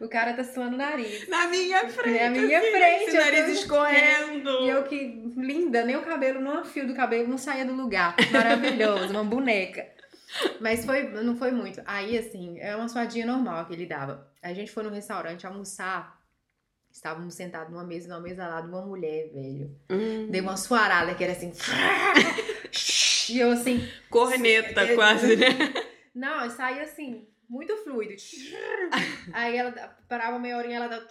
O 0.00 0.08
cara 0.08 0.32
tá 0.32 0.42
suando 0.42 0.76
o 0.76 0.78
nariz. 0.78 1.28
na 1.28 1.48
minha 1.48 1.86
frente. 1.88 2.22
Na 2.22 2.30
minha 2.30 2.58
assim, 2.58 2.70
frente, 2.70 3.04
Esse 3.04 3.16
eu 3.16 3.20
nariz 3.22 3.58
escorrendo. 3.58 4.50
E 4.62 4.68
eu 4.70 4.82
que, 4.84 5.30
linda, 5.36 5.84
nem 5.84 5.96
o 5.96 6.02
cabelo, 6.02 6.40
nem 6.40 6.56
o 6.56 6.64
fio 6.64 6.86
do 6.86 6.94
cabelo 6.94 7.28
não 7.28 7.36
saía 7.36 7.66
do 7.66 7.74
lugar. 7.74 8.16
Maravilhoso, 8.32 9.12
uma 9.12 9.22
boneca. 9.22 9.91
Mas 10.60 10.84
foi, 10.84 11.08
não 11.22 11.36
foi 11.36 11.50
muito. 11.50 11.82
Aí, 11.84 12.16
assim, 12.18 12.58
é 12.58 12.74
uma 12.76 12.88
suadinha 12.88 13.26
normal 13.26 13.66
que 13.66 13.72
ele 13.72 13.86
dava. 13.86 14.30
A 14.42 14.52
gente 14.52 14.70
foi 14.70 14.82
no 14.82 14.90
restaurante 14.90 15.46
almoçar. 15.46 16.20
Estávamos 16.90 17.34
sentados 17.34 17.72
numa 17.72 17.84
mesa, 17.84 18.08
numa 18.08 18.20
mesa 18.20 18.46
lá 18.46 18.60
de 18.60 18.68
uma 18.68 18.82
mulher, 18.82 19.30
velho. 19.32 19.74
Hum, 19.90 20.28
Deu 20.30 20.42
uma 20.42 20.56
suarada 20.56 21.14
que 21.14 21.24
era 21.24 21.32
assim. 21.32 21.52
e 23.30 23.38
eu 23.38 23.50
assim. 23.52 23.88
corneta, 24.10 24.82
É, 24.82 24.94
quase, 24.94 25.36
né? 25.36 25.48
Não, 26.14 26.48
saía 26.50 26.82
assim, 26.82 27.26
muito 27.52 27.76
fluido. 27.84 28.14
Aí 29.34 29.54
ela 29.58 29.70
parava 30.08 30.38
meia 30.38 30.56
horinha, 30.56 30.76
ela 30.78 30.88
dava. 30.88 31.06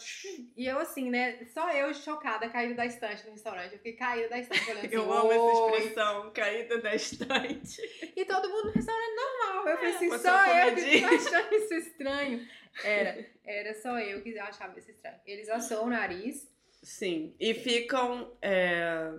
E 0.57 0.65
eu 0.65 0.79
assim, 0.79 1.11
né? 1.11 1.45
Só 1.53 1.71
eu 1.71 1.93
chocada, 1.93 2.49
caída 2.49 2.73
da 2.73 2.85
estante 2.87 3.23
no 3.25 3.31
restaurante. 3.33 3.73
Eu 3.73 3.77
fiquei 3.77 3.93
caída 3.93 4.27
da 4.27 4.39
estante, 4.39 4.63
olhando 4.71 4.85
assim. 4.85 4.95
Eu 4.95 5.13
amo 5.13 5.31
essa 5.31 5.77
expressão, 5.77 6.31
caída 6.31 6.77
da 6.79 6.95
estante. 6.95 8.11
E 8.15 8.25
todo 8.25 8.49
mundo 8.49 8.65
no 8.65 8.71
restaurante 8.71 9.15
normal. 9.15 9.67
Eu 9.67 9.77
falei 9.77 9.91
É, 9.91 9.95
assim, 9.95 10.17
só 10.17 10.47
eu 10.47 10.75
que 10.75 11.03
achando 11.05 11.55
isso 11.55 11.73
estranho. 11.75 12.47
Era, 12.83 13.25
era 13.45 13.73
só 13.75 13.99
eu 13.99 14.23
que 14.23 14.39
achava 14.39 14.79
isso 14.79 14.89
estranho. 14.89 15.19
Eles 15.27 15.47
assoam 15.47 15.85
o 15.85 15.89
nariz. 15.89 16.49
Sim, 16.81 17.35
e 17.39 17.53
ficam. 17.53 18.35
é, 18.41 19.11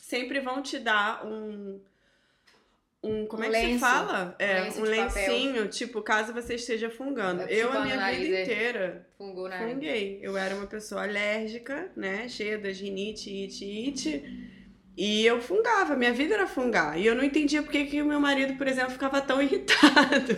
sempre 0.00 0.38
vão 0.38 0.62
te 0.62 0.78
dar 0.78 1.26
um. 1.26 1.82
Um, 3.02 3.24
como 3.26 3.42
Um 3.42 3.46
é 3.46 3.48
que 3.50 3.56
se 3.56 3.66
lenço. 3.66 3.80
fala? 3.80 4.34
É, 4.38 4.60
lenço 4.60 4.80
um 4.80 4.84
de 4.84 4.90
lencinho, 4.90 5.68
tipo, 5.68 6.02
caso 6.02 6.34
você 6.34 6.54
esteja 6.56 6.90
fungando. 6.90 7.42
É, 7.42 7.46
Eu, 7.50 7.72
a 7.72 7.80
minha 7.80 7.96
nariz, 7.96 8.20
vida 8.20 8.42
inteira, 8.42 9.06
Fungou 9.16 9.46
o 9.46 9.48
nariz. 9.48 9.72
funguei. 9.72 10.18
Eu 10.22 10.36
era 10.36 10.54
uma 10.54 10.66
pessoa 10.66 11.02
alérgica, 11.04 11.90
né? 11.96 12.28
Cheia 12.28 12.58
das 12.58 12.78
rinite, 12.78 13.30
ite, 13.30 13.64
ite. 13.64 14.49
E 15.02 15.24
eu 15.24 15.40
fungava, 15.40 15.96
minha 15.96 16.12
vida 16.12 16.34
era 16.34 16.46
fungar. 16.46 16.98
E 16.98 17.06
eu 17.06 17.14
não 17.14 17.24
entendia 17.24 17.62
por 17.62 17.72
que 17.72 18.02
o 18.02 18.04
meu 18.04 18.20
marido, 18.20 18.54
por 18.58 18.68
exemplo, 18.68 18.92
ficava 18.92 19.18
tão 19.22 19.40
irritado. 19.40 20.36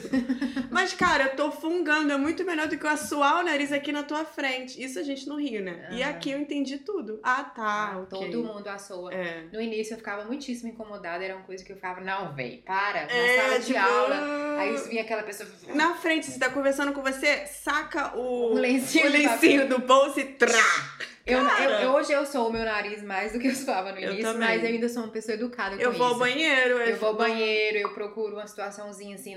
Mas, 0.71 0.93
cara, 0.93 1.25
eu 1.25 1.37
tô 1.37 1.51
fungando, 1.51 2.13
é 2.13 2.17
muito 2.17 2.45
melhor 2.45 2.69
do 2.69 2.79
que 2.79 2.87
eu 2.87 2.91
assoar 2.91 3.41
o 3.41 3.43
nariz 3.43 3.73
aqui 3.73 3.91
na 3.91 4.05
tua 4.05 4.25
frente. 4.25 4.81
Isso 4.81 5.01
a 5.01 5.03
gente 5.03 5.29
no 5.29 5.35
Rio, 5.35 5.61
né? 5.65 5.89
E 5.91 6.01
aqui 6.01 6.31
eu 6.31 6.39
entendi 6.39 6.79
tudo. 6.79 7.19
Ah, 7.25 7.43
tá, 7.43 7.93
Ah, 7.95 7.99
ok. 8.03 8.31
Todo 8.31 8.45
mundo 8.45 8.69
assoa. 8.69 9.13
É. 9.13 9.47
No 9.53 9.61
início 9.61 9.95
eu 9.95 9.99
ficava 9.99 10.25
muitíssimo 10.27 10.71
incomodada, 10.71 11.25
era 11.25 11.35
uma 11.35 11.45
coisa 11.45 11.65
que 11.65 11.73
eu 11.73 11.77
ficava, 11.77 12.01
não, 12.01 12.33
véi, 12.33 12.63
para, 12.65 13.07
na 13.07 13.13
É, 13.13 13.41
sala 13.41 13.59
de 13.59 13.67
tipo, 13.67 13.79
aula. 13.81 14.59
Aí 14.61 14.77
vinha 14.89 15.03
aquela 15.03 15.25
pessoa. 15.25 15.49
Na 15.75 15.97
frente, 15.97 16.27
você 16.27 16.39
tá 16.39 16.49
conversando 16.49 16.93
com 16.93 17.03
você, 17.03 17.47
saca 17.47 18.17
o, 18.17 18.53
O 18.53 18.55
lencinho 18.55 19.07
o 19.07 19.11
lencinho 19.11 19.69
do 19.69 19.81
bolso 19.81 20.21
e 20.21 20.25
trá! 20.25 21.11
Eu, 21.25 21.45
Cara. 21.47 21.83
eu- 21.83 21.91
hoje 21.93 22.13
eu 22.13 22.27
sou 22.27 22.49
o 22.49 22.53
meu 22.53 22.65
nariz 22.65 23.03
mais 23.03 23.33
do 23.33 23.39
que 23.39 23.47
eu 23.49 23.55
suava 23.55 23.93
no 23.93 23.99
Eu 23.99 24.13
início, 24.13 24.33
também. 24.33 24.49
mas 24.49 24.63
eu 24.63 24.69
ainda 24.71 24.89
sou 24.89 25.05
uma 25.05 25.13
pessoa 25.13 25.35
educada 25.37 25.77
Eu 25.77 25.93
com 25.93 25.99
vou 25.99 26.07
ao 26.09 26.13
isso. 26.13 26.21
banheiro. 26.21 26.79
Eu 26.79 26.97
vou 26.97 27.09
ao 27.11 27.15
banheiro, 27.15 27.79
eu 27.79 27.91
procuro 27.91 28.35
uma 28.35 28.47
situaçãozinha 28.47 29.15
assim, 29.15 29.37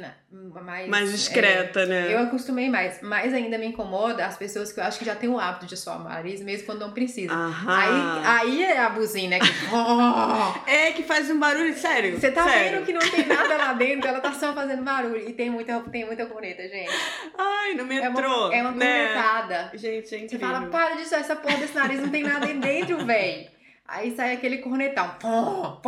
mais... 0.63 0.87
Mais 0.89 1.11
discreta, 1.11 1.81
é, 1.81 1.85
né? 1.85 2.13
eu 2.13 2.19
acostumei 2.19 2.69
mais, 2.69 2.99
mas 3.03 3.33
ainda 3.33 3.57
me 3.59 3.67
incomoda 3.67 4.25
as 4.25 4.35
pessoas 4.35 4.73
que 4.73 4.79
eu 4.79 4.83
acho 4.83 4.97
que 4.97 5.05
já 5.05 5.13
têm 5.15 5.29
o 5.29 5.39
hábito 5.39 5.67
de 5.67 5.77
suar 5.77 6.01
o 6.01 6.03
nariz, 6.03 6.41
mesmo 6.41 6.65
quando 6.65 6.79
não 6.79 6.91
precisa. 6.91 7.31
Aham. 7.33 7.77
Aí, 7.77 8.25
aí 8.25 8.63
é 8.63 8.79
a 8.79 8.89
buzina 8.89 9.37
que... 9.39 9.45
É 10.67 10.91
que 10.91 11.03
faz 11.03 11.29
um 11.29 11.39
barulho, 11.39 11.73
sério. 11.75 12.19
Você 12.19 12.31
tá 12.31 12.43
sério. 12.45 12.77
vendo 12.77 12.85
que 12.85 12.93
não 12.93 12.99
tem 13.01 13.25
nada 13.27 13.55
lá 13.57 13.73
dentro, 13.73 14.07
ela 14.07 14.19
tá 14.19 14.33
só 14.33 14.53
fazendo 14.55 14.81
barulho. 14.83 15.29
E 15.29 15.33
tem 15.33 15.49
muita, 15.49 15.79
tem 15.81 16.05
muita 16.05 16.25
corneta, 16.25 16.63
gente. 16.67 16.89
Ai, 17.37 17.73
no 17.75 17.81
É 17.81 18.09
metrô. 18.09 18.47
uma, 18.47 18.55
é 18.55 18.61
uma 18.61 18.71
né? 18.71 19.07
cornetada. 19.07 19.71
Gente, 19.75 20.05
é 20.05 20.17
Você 20.17 20.17
incrível. 20.17 20.47
fala, 20.47 20.65
para 20.67 20.95
de 20.95 21.05
suar 21.05 21.21
essa 21.21 21.35
porra 21.35 21.57
desse 21.57 21.74
nariz, 21.75 22.01
não 22.01 22.09
tem 22.09 22.23
nada 22.23 22.45
aí 22.45 22.53
dentro, 22.59 23.05
véi. 23.05 23.49
Aí 23.87 24.15
sai 24.15 24.33
aquele 24.33 24.57
cornetão. 24.59 25.07
Pó. 25.19 25.79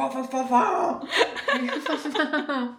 Aí 1.52 1.68
eu 1.68 1.82
falo, 1.82 2.00
não. 2.14 2.78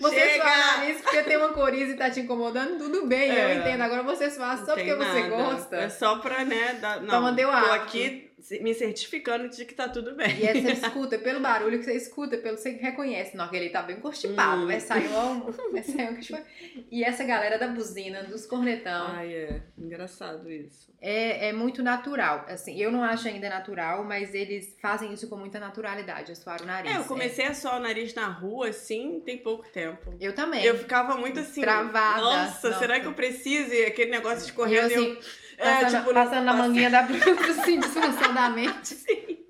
Você 0.00 0.20
Chega! 0.20 0.44
suar 0.44 0.54
o 0.54 0.76
nariz 0.80 1.00
porque 1.00 1.22
tem 1.24 1.36
uma 1.36 1.48
coriza 1.48 1.92
e 1.92 1.96
tá 1.96 2.08
te 2.08 2.20
incomodando, 2.20 2.78
tudo 2.78 3.06
bem, 3.06 3.30
É. 3.32 3.44
eu 3.52 3.58
entendo. 3.58 3.80
Agora 3.82 4.04
você 4.04 4.30
suar 4.30 4.56
só 4.58 4.74
porque 4.74 4.84
tem 4.84 4.96
você 4.96 5.28
nada. 5.28 5.28
gosta. 5.42 5.76
É 5.76 5.88
só 5.88 6.18
pra, 6.18 6.44
né, 6.44 6.74
dar... 6.80 7.00
Não, 7.00 7.08
Toma, 7.08 7.32
deu 7.32 7.48
tô 7.50 7.72
aqui 7.72 8.29
me 8.60 8.74
certificando 8.74 9.48
de 9.48 9.64
que 9.64 9.74
tá 9.74 9.88
tudo 9.88 10.14
bem. 10.14 10.38
E 10.38 10.48
aí 10.48 10.60
você 10.62 10.72
escuta, 10.86 11.18
pelo 11.18 11.40
barulho 11.40 11.78
que 11.78 11.84
você 11.84 11.94
escuta, 11.96 12.36
pelo 12.38 12.56
você 12.56 12.70
reconhece, 12.70 13.36
não, 13.36 13.48
que 13.48 13.56
ele 13.56 13.70
tá 13.70 13.82
bem 13.82 13.96
constipado, 13.96 14.62
Hum. 14.62 14.66
vai 14.66 14.80
sair 14.80 15.08
um, 15.08 15.40
vai 15.72 15.82
sair 15.82 16.08
um. 16.10 16.44
E 16.90 17.04
essa 17.04 17.24
galera 17.24 17.58
da 17.58 17.68
buzina, 17.68 18.22
dos 18.24 18.46
cornetão, 18.46 19.06
Ai, 19.08 19.32
é. 19.32 19.62
Engraçado 19.78 20.50
isso. 20.50 20.92
é, 21.00 21.48
é 21.48 21.52
muito 21.52 21.82
natural. 21.82 22.44
Assim, 22.48 22.80
eu 22.80 22.90
não 22.90 23.02
acho 23.02 23.26
ainda 23.28 23.48
natural, 23.48 24.04
mas 24.04 24.34
eles 24.34 24.76
fazem 24.80 25.12
isso 25.12 25.28
com 25.28 25.36
muita 25.36 25.58
naturalidade, 25.60 26.32
assoar 26.32 26.62
o 26.62 26.66
nariz. 26.66 26.92
É, 26.92 26.96
eu 26.98 27.04
comecei 27.04 27.46
a 27.46 27.54
suar 27.54 27.76
o 27.76 27.80
nariz 27.80 28.14
na 28.14 28.26
rua, 28.28 28.68
assim, 28.68 29.20
tem 29.24 29.38
pouco 29.38 29.68
tempo. 29.70 30.14
Eu 30.20 30.34
também. 30.34 30.64
Eu 30.64 30.76
ficava 30.78 31.16
muito 31.16 31.40
assim. 31.40 31.60
Travada. 31.60 32.20
Nossa, 32.20 32.68
Nossa. 32.68 32.78
será 32.80 33.00
que 33.00 33.06
eu 33.06 33.12
preciso? 33.14 33.72
E 33.72 33.84
aquele 33.86 34.10
negócio 34.10 34.38
E 34.38 34.42
eu, 34.42 34.46
escorrendo. 34.46 34.92
eu, 34.92 35.12
assim, 35.12 35.18
é, 35.60 35.80
passando, 35.84 36.00
tipo, 36.02 36.14
passando 36.14 36.44
na 36.44 36.52
manguinha 36.54 36.90
da 36.90 37.02
blusa, 37.02 37.60
assim, 37.60 37.78
desgraçadamente. 37.78 38.96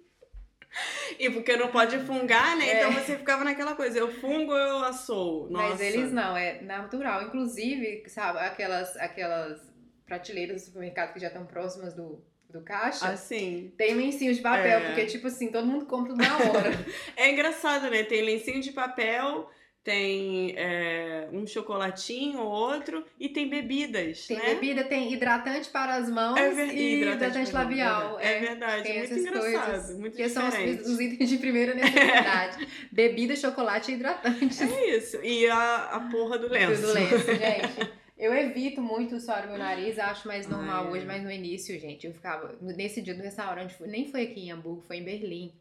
E 1.18 1.28
porque 1.28 1.54
não 1.54 1.68
pode 1.68 1.98
fungar, 1.98 2.56
né? 2.56 2.66
É. 2.66 2.78
Então 2.78 2.92
você 2.92 3.16
ficava 3.18 3.44
naquela 3.44 3.74
coisa, 3.74 3.98
eu 3.98 4.10
fungo 4.10 4.52
ou 4.52 4.58
eu 4.58 4.84
assoo. 4.84 5.50
Nossa. 5.50 5.68
Mas 5.68 5.80
eles 5.80 6.12
não, 6.12 6.34
é 6.34 6.62
natural. 6.62 7.24
Inclusive, 7.24 8.04
sabe, 8.08 8.38
aquelas, 8.38 8.96
aquelas 8.96 9.60
prateleiras 10.06 10.62
do 10.62 10.64
supermercado 10.66 11.12
que 11.12 11.20
já 11.20 11.26
estão 11.26 11.44
próximas 11.44 11.92
do, 11.92 12.24
do 12.48 12.62
caixa, 12.62 13.06
Assim. 13.08 13.70
tem 13.76 13.94
lencinhos 13.94 14.36
de 14.38 14.42
papel, 14.42 14.78
É. 14.78 14.86
porque, 14.86 15.06
tipo 15.06 15.26
assim, 15.26 15.48
todo 15.48 15.66
mundo 15.66 15.84
compra 15.84 16.14
na 16.14 16.36
hora. 16.36 16.70
É 17.16 17.30
engraçado, 17.30 17.90
né? 17.90 18.02
Tem 18.02 18.22
lencinho 18.22 18.62
de 18.62 18.72
papel, 18.72 19.50
tem 19.82 20.54
é, 20.56 21.28
um 21.32 21.46
chocolatinho 21.46 22.40
ou 22.40 22.48
outro, 22.50 23.04
e 23.18 23.28
tem 23.30 23.48
bebidas, 23.48 24.26
Tem 24.26 24.36
né? 24.36 24.54
bebida, 24.54 24.84
tem 24.84 25.12
hidratante 25.12 25.68
para 25.70 25.94
as 25.94 26.10
mãos 26.10 26.36
É 26.36 26.50
ver- 26.50 26.74
e 26.74 26.96
hidratante 27.00 27.26
hidratante, 27.30 27.52
labial. 27.52 28.10
mão, 28.10 28.20
É 28.20 28.38
verdade, 28.40 28.82
tem 28.82 28.98
muito 28.98 29.12
essas 29.12 29.24
engraçado, 29.26 29.70
coisas, 29.70 29.98
muito 29.98 30.16
que 30.16 30.28
são 30.28 30.46
os, 30.48 30.54
diferente. 30.54 31.02
itens 31.14 31.28
de 31.30 31.38
primeira 31.38 31.74
necessidade. 31.74 32.68
Bebida, 32.92 33.34
chocolate 33.36 33.90
e 33.90 33.94
hidratante. 33.94 34.62
É 34.62 34.96
isso. 34.96 35.16
E 35.22 35.48
a, 35.48 35.76
a 35.92 36.00
porra 36.10 36.38
do 36.38 36.48
lenço. 36.48 36.82
Tudo 36.82 36.92
lenço, 36.92 37.26
gente. 37.34 38.00
Eu 38.18 38.34
evito 38.34 38.82
muito 38.82 39.18
suar 39.18 39.46
o 39.46 39.48
meu 39.48 39.56
nariz, 39.58 39.98
acho 39.98 40.28
mais 40.28 40.46
normal 40.46 40.84
Ai, 40.84 40.90
hoje, 40.92 41.04
é. 41.04 41.06
mas 41.06 41.22
no 41.22 41.30
início, 41.30 41.78
gente, 41.80 42.06
eu 42.06 42.12
ficava. 42.12 42.54
Nesse 42.60 43.00
dia 43.00 43.14
do 43.14 43.22
restaurante, 43.22 43.74
nem 43.86 44.10
foi 44.10 44.24
aqui 44.24 44.40
em 44.40 44.52
Hamburgo, 44.52 44.82
foi 44.86 44.98
em 44.98 45.04
Berlim. 45.04 45.54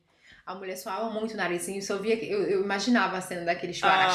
A 0.50 0.56
mulher 0.56 0.76
suava 0.78 1.12
muito 1.12 1.36
o 1.36 1.38
nariz, 1.38 1.70
eu 1.70 1.80
só 1.80 1.98
via 1.98 2.18
que. 2.18 2.28
Eu, 2.28 2.42
eu 2.42 2.64
imaginava 2.64 3.16
a 3.18 3.22
cena 3.22 3.46
daquele 3.46 3.72
chuara. 3.72 4.12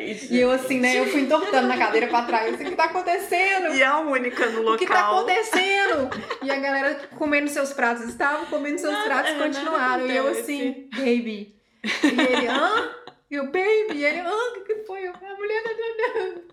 E 0.00 0.36
eu 0.36 0.50
assim, 0.50 0.80
né? 0.80 0.98
Eu 0.98 1.06
fui 1.06 1.20
entortando 1.20 1.68
na 1.68 1.78
cadeira 1.78 2.08
pra 2.08 2.22
trás. 2.22 2.52
Assim, 2.52 2.64
o 2.66 2.70
que 2.70 2.74
tá 2.74 2.86
acontecendo? 2.86 3.72
E 3.72 3.80
a 3.80 4.00
única 4.00 4.44
no 4.46 4.58
local. 4.58 4.74
O 4.74 4.78
que 4.78 4.86
tá 4.86 5.06
acontecendo? 5.06 6.10
E 6.42 6.50
a 6.50 6.56
galera 6.56 7.08
comendo 7.16 7.48
seus 7.48 7.72
pratos. 7.72 8.08
Estavam 8.08 8.46
comendo 8.46 8.76
seus 8.76 8.92
Nada- 8.92 9.04
pratos 9.04 9.30
e 9.30 9.34
é, 9.34 9.38
continuaram. 9.38 10.06
E 10.08 10.16
eu 10.16 10.26
assim, 10.26 10.88
baby. 10.96 11.54
E 11.84 12.32
ele, 12.32 12.48
hã? 12.48 12.90
E 13.30 13.34
eu, 13.36 13.44
baby. 13.44 13.94
E 13.94 14.04
ele, 14.04 14.18
hã? 14.18 14.34
O 14.56 14.64
que, 14.64 14.74
foi? 14.84 15.06
A 15.06 15.36
mulher 15.36 15.62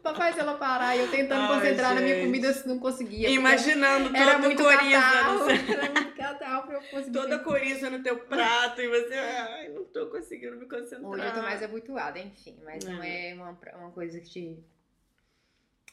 tá 0.02 0.14
faz 0.16 0.38
ela 0.38 0.56
parar. 0.56 0.96
E 0.96 1.00
eu 1.00 1.12
tentando 1.12 1.42
Ai, 1.52 1.60
concentrar 1.60 1.96
na 1.96 2.02
minha 2.02 2.16
gente. 2.16 2.26
comida, 2.26 2.48
eu 2.48 2.68
não 2.68 2.80
conseguia. 2.80 3.30
Imaginando 3.30 4.16
Era 4.16 4.34
toda 4.36 4.48
muito 4.48 4.64
coriza, 4.64 5.02
catarro. 5.02 5.50
Era 5.50 5.92
muito 5.92 6.16
catarro 6.16 6.64
pra 6.68 6.76
eu 6.76 6.82
conseguir. 6.82 7.12
toda 7.12 7.40
coriza 7.40 7.90
no 7.90 8.02
teu 8.04 8.18
prato 8.20 8.82
e 8.82 8.88
você, 8.88 9.14
ai, 9.16 9.70
não 9.70 9.84
tô 9.86 10.08
conseguindo 10.08 10.56
me 10.58 10.66
concentrar. 10.68 11.04
Hoje 11.12 11.26
eu 11.26 11.34
tô 11.34 11.42
mais 11.42 11.62
habituada, 11.64 12.20
enfim. 12.20 12.58
Mas 12.64 12.84
não 12.84 13.02
É. 13.04 13.32
é 13.32 13.34
uma, 13.36 13.58
uma 13.76 13.92
coisa 13.92 14.20
que 14.20 14.30
te... 14.30 14.40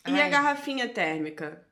E 0.06 0.20
a 0.20 0.24
Ai. 0.24 0.30
garrafinha 0.30 0.88
térmica? 0.88 1.65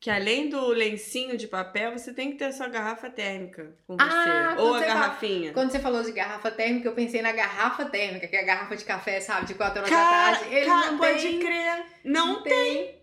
Que 0.00 0.08
além 0.08 0.48
do 0.48 0.68
lencinho 0.68 1.36
de 1.36 1.46
papel, 1.46 1.92
você 1.92 2.10
tem 2.14 2.30
que 2.32 2.38
ter 2.38 2.46
a 2.46 2.52
sua 2.52 2.68
garrafa 2.68 3.10
térmica 3.10 3.74
com 3.86 3.98
você. 3.98 4.02
Ah, 4.08 4.56
Ou 4.58 4.68
quando 4.70 4.74
a 4.76 4.78
você 4.78 4.86
fala- 4.86 5.00
garrafinha. 5.00 5.52
Quando 5.52 5.70
você 5.72 5.78
falou 5.78 6.02
de 6.02 6.12
garrafa 6.12 6.50
térmica, 6.50 6.88
eu 6.88 6.94
pensei 6.94 7.20
na 7.20 7.32
garrafa 7.32 7.84
térmica, 7.84 8.26
que 8.26 8.34
é 8.34 8.40
a 8.40 8.44
garrafa 8.46 8.74
de 8.76 8.84
café, 8.84 9.20
sabe? 9.20 9.44
De 9.46 9.54
4 9.54 9.78
horas 9.80 9.90
Cara, 9.90 10.30
da 10.32 10.38
tarde. 10.38 10.54
Eles 10.54 10.66
cara, 10.68 10.90
não 10.90 10.98
pode 10.98 11.20
têm. 11.22 11.38
crer. 11.40 11.84
Não 12.02 12.42
tem. 12.42 12.99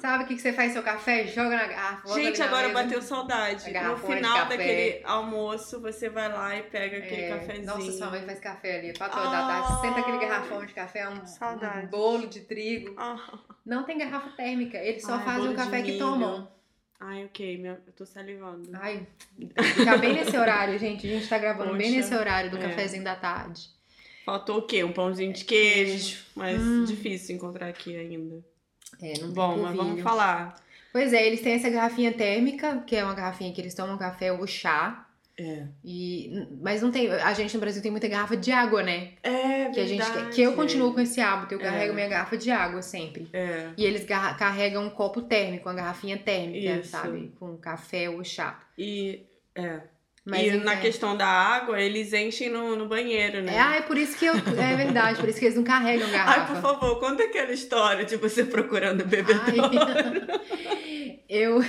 Sabe 0.00 0.24
o 0.24 0.26
que, 0.26 0.34
que 0.34 0.42
você 0.42 0.52
faz 0.52 0.72
seu 0.72 0.82
café? 0.82 1.26
Joga 1.28 1.56
na 1.56 1.66
garrafa. 1.68 2.14
Gente, 2.14 2.42
agora 2.42 2.68
mesa. 2.68 2.82
bateu 2.82 3.00
saudade. 3.02 3.70
No 3.72 3.96
final 3.96 4.46
daquele 4.48 5.00
almoço, 5.04 5.80
você 5.80 6.08
vai 6.08 6.28
lá 6.32 6.56
e 6.56 6.62
pega 6.64 6.96
aquele 6.98 7.22
É, 7.22 7.28
cafezinho. 7.38 7.66
Nossa, 7.66 7.92
sua 7.92 8.10
mãe 8.10 8.22
faz 8.26 8.40
café 8.40 8.78
ali, 8.80 8.92
4 8.98 9.18
horas 9.20 9.30
da 9.30 9.46
tarde. 9.46 9.80
Senta 9.80 10.00
aquele 10.00 10.18
garrafão 10.18 10.66
de 10.66 10.72
café, 10.74 11.08
um, 11.08 11.24
Saudade. 11.24 11.86
um 11.86 11.90
bolo 11.90 12.26
de 12.26 12.40
trigo. 12.40 12.94
Ah. 12.98 13.38
Não 13.64 13.84
tem 13.84 13.96
garrafa 13.98 14.30
térmica, 14.30 14.76
eles 14.78 15.02
só 15.02 15.14
Ai, 15.14 15.24
fazem 15.24 15.48
o 15.50 15.54
café 15.54 15.82
que 15.82 15.96
tomam. 15.98 16.50
Ai, 16.98 17.24
ok, 17.24 17.58
minha- 17.58 17.80
eu 17.86 17.92
tô 17.92 18.04
salivando. 18.04 18.68
Ai, 18.74 19.06
fica 19.74 19.96
bem 19.98 20.14
nesse 20.14 20.36
horário, 20.36 20.76
gente. 20.80 21.06
A 21.06 21.10
gente 21.10 21.28
tá 21.28 21.38
gravando 21.38 21.74
bem 21.76 21.86
Poxa, 21.88 21.96
nesse 21.96 22.14
horário 22.14 22.50
do 22.50 22.56
é. 22.58 22.60
cafezinho 22.60 23.04
da 23.04 23.14
tarde. 23.14 23.68
Faltou 24.24 24.58
o 24.58 24.62
quê? 24.62 24.82
Um 24.84 24.92
pãozinho 24.92 25.32
de 25.32 25.44
queijo, 25.44 26.24
mas 26.34 26.60
Hum. 26.60 26.84
difícil 26.84 27.36
encontrar 27.36 27.68
aqui 27.68 27.96
ainda. 27.96 28.42
É, 29.00 29.08
não 29.18 29.26
tem 29.26 29.30
Bom, 29.32 29.56
mas 29.62 29.76
vamos 29.76 30.00
falar. 30.02 30.54
Pois 30.92 31.12
é, 31.12 31.26
eles 31.26 31.40
têm 31.40 31.54
essa 31.54 31.70
garrafinha 31.70 32.12
térmica, 32.12 32.82
que 32.86 32.94
é 32.96 33.02
uma 33.04 33.14
garrafinha 33.14 33.52
que 33.52 33.60
eles 33.60 33.74
tomam 33.74 33.96
café 33.96 34.32
ou 34.32 34.46
chá. 34.46 35.06
É. 35.40 35.64
E, 35.82 36.46
mas 36.60 36.82
não 36.82 36.90
tem. 36.90 37.10
A 37.10 37.32
gente 37.32 37.54
no 37.54 37.60
Brasil 37.60 37.80
tem 37.80 37.90
muita 37.90 38.06
garrafa 38.06 38.36
de 38.36 38.52
água, 38.52 38.82
né? 38.82 39.12
É, 39.22 39.70
Que 39.70 39.80
a 39.80 39.86
gente 39.86 40.04
que 40.34 40.42
eu 40.42 40.52
continuo 40.54 40.92
com 40.92 41.00
esse 41.00 41.22
hábito, 41.22 41.54
eu 41.54 41.60
É. 41.60 41.64
carrego 41.64 41.94
minha 41.94 42.06
garrafa 42.08 42.36
de 42.36 42.50
água 42.50 42.82
sempre. 42.82 43.26
É. 43.32 43.70
E 43.76 43.84
eles 43.84 44.04
garra- 44.04 44.34
carregam 44.34 44.84
um 44.84 44.90
copo 44.90 45.22
térmico, 45.22 45.68
uma 45.70 45.74
garrafinha 45.74 46.18
térmica, 46.18 46.72
Isso. 46.80 46.90
sabe? 46.90 47.32
Com 47.40 47.56
café 47.56 48.10
ou 48.10 48.22
chá. 48.22 48.60
E, 48.76 49.22
é. 49.54 49.80
Mas 50.24 50.42
e 50.42 50.48
enfim. 50.50 50.58
na 50.64 50.76
questão 50.76 51.16
da 51.16 51.26
água, 51.26 51.80
eles 51.80 52.12
enchem 52.12 52.48
no, 52.48 52.76
no 52.76 52.86
banheiro, 52.86 53.42
né? 53.42 53.54
É, 53.56 53.58
ah, 53.60 53.74
é 53.76 53.80
por 53.82 53.96
isso 53.98 54.16
que 54.16 54.24
eu. 54.26 54.34
É 54.34 54.76
verdade, 54.76 55.18
por 55.18 55.28
isso 55.28 55.38
que 55.38 55.46
eles 55.46 55.56
não 55.56 55.64
carregam 55.64 56.06
Ai, 56.10 56.12
garrafa. 56.12 56.54
por 56.54 56.62
favor, 56.62 57.00
conta 57.00 57.24
aquela 57.24 57.50
história 57.52 58.04
de 58.04 58.16
você 58.16 58.44
procurando 58.44 59.04
bebedouro. 59.04 59.42
Ai, 59.42 61.18
eu. 61.28 61.58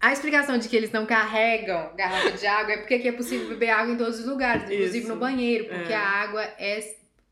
A 0.00 0.12
explicação 0.12 0.58
de 0.58 0.68
que 0.68 0.76
eles 0.76 0.92
não 0.92 1.06
carregam 1.06 1.90
garrafa 1.96 2.32
de 2.32 2.46
água 2.46 2.74
é 2.74 2.76
porque 2.76 2.94
aqui 2.94 3.08
é 3.08 3.12
possível 3.12 3.48
beber 3.48 3.70
água 3.70 3.94
em 3.94 3.96
todos 3.96 4.20
os 4.20 4.26
lugares, 4.26 4.64
inclusive 4.64 4.98
Isso. 4.98 5.08
no 5.08 5.16
banheiro, 5.16 5.64
porque 5.64 5.92
É. 5.94 5.96
a 5.96 6.06
água 6.06 6.42
é 6.58 6.78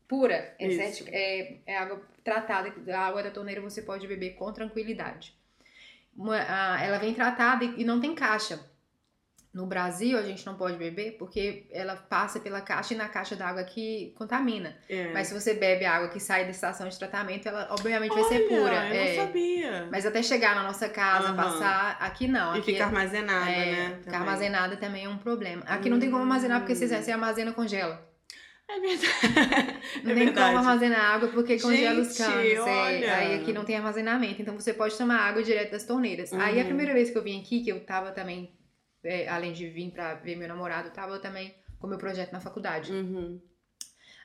pura, 0.07 0.55
é, 0.59 0.71
cética, 0.71 1.11
é, 1.13 1.57
é 1.67 1.77
água 1.77 2.01
tratada, 2.23 2.73
a 2.91 2.99
água 2.99 3.21
da 3.21 3.29
torneira 3.29 3.61
você 3.61 3.83
pode 3.83 4.07
beber 4.07 4.31
com 4.31 4.51
tranquilidade. 4.51 5.35
Uma- 6.17 6.37
a- 6.41 6.83
ela 6.83 6.97
vem 6.97 7.13
tratada 7.13 7.63
e, 7.63 7.81
e 7.81 7.83
não 7.83 7.99
tem 8.01 8.15
caixa. 8.15 8.59
No 9.53 9.67
Brasil, 9.67 10.17
a 10.17 10.23
gente 10.23 10.43
não 10.47 10.55
pode 10.55 10.77
beber 10.77 11.11
porque 11.19 11.67
ela 11.71 11.95
passa 11.95 12.39
pela 12.39 12.59
caixa 12.59 12.95
e 12.95 12.97
na 12.97 13.07
caixa 13.07 13.35
d'água 13.35 13.63
que 13.63 14.11
contamina. 14.17 14.75
É. 14.89 15.13
Mas 15.13 15.27
se 15.27 15.33
você 15.39 15.53
bebe 15.53 15.85
a 15.85 15.93
água 15.95 16.09
que 16.09 16.19
sai 16.19 16.45
da 16.45 16.49
estação 16.49 16.89
de 16.89 16.97
tratamento, 16.97 17.47
ela 17.47 17.67
obviamente 17.69 18.15
vai 18.15 18.23
ser 18.23 18.37
Olha, 18.39 18.47
pura. 18.49 18.73
Eu 18.89 18.95
É. 18.95 19.15
não 19.15 19.25
sabia. 19.27 19.87
Mas 19.91 20.05
até 20.07 20.23
chegar 20.23 20.55
na 20.55 20.63
nossa 20.63 20.89
casa, 20.89 21.27
Aham. 21.27 21.35
passar, 21.35 21.97
aqui 21.99 22.27
não. 22.27 22.55
E 22.55 22.59
Aqui 22.59 22.71
fica 22.71 22.83
é- 22.83 22.87
armazenada, 22.87 23.51
é, 23.51 23.71
né? 23.71 23.85
Ficar 23.99 24.03
também. 24.05 24.19
armazenada 24.19 24.77
também 24.77 25.05
é 25.05 25.09
um 25.09 25.17
problema. 25.19 25.61
Aqui 25.67 25.87
não 25.87 25.99
tem 25.99 26.09
como 26.09 26.23
armazenar 26.23 26.59
porque 26.61 26.73
você, 26.73 26.85
Hum. 26.85 27.01
você 27.03 27.11
armazena 27.11 27.51
congela. 27.53 28.09
É 28.67 28.79
verdade. 28.79 29.07
Não 30.03 30.11
é 30.13 30.15
tem 30.15 30.25
verdade. 30.25 30.47
como 30.47 30.57
armazenar 30.57 30.99
água 31.13 31.27
porque 31.29 31.59
congela 31.59 31.99
os 32.01 32.07
Gente, 32.17 32.27
canos. 32.27 32.53
é. 32.53 32.59
olha. 32.59 33.15
Aí 33.17 33.35
aqui 33.35 33.53
não 33.53 33.63
tem 33.65 33.75
armazenamento. 33.75 34.41
Então 34.41 34.55
você 34.59 34.73
pode 34.73 34.97
tomar 34.97 35.17
água 35.19 35.43
direto 35.43 35.71
das 35.73 35.83
torneiras. 35.83 36.33
Aí 36.33 36.55
a 36.57 36.61
Uhum. 36.61 36.67
primeira 36.69 36.91
vez 36.93 37.11
que 37.11 37.17
eu 37.19 37.21
vim 37.23 37.39
aqui, 37.39 37.61
que 37.63 37.69
eu 37.71 37.81
tava 37.85 38.11
também, 38.11 38.51
é, 39.03 39.27
além 39.27 39.51
de 39.53 39.67
vir 39.67 39.91
pra 39.91 40.13
ver 40.15 40.35
meu 40.35 40.47
namorado, 40.47 40.87
eu 40.89 40.93
tava 40.93 41.19
também 41.19 41.53
com 41.79 41.87
meu 41.87 41.97
projeto 41.97 42.31
na 42.31 42.39
faculdade. 42.39 42.91
Uhum. 42.91 43.39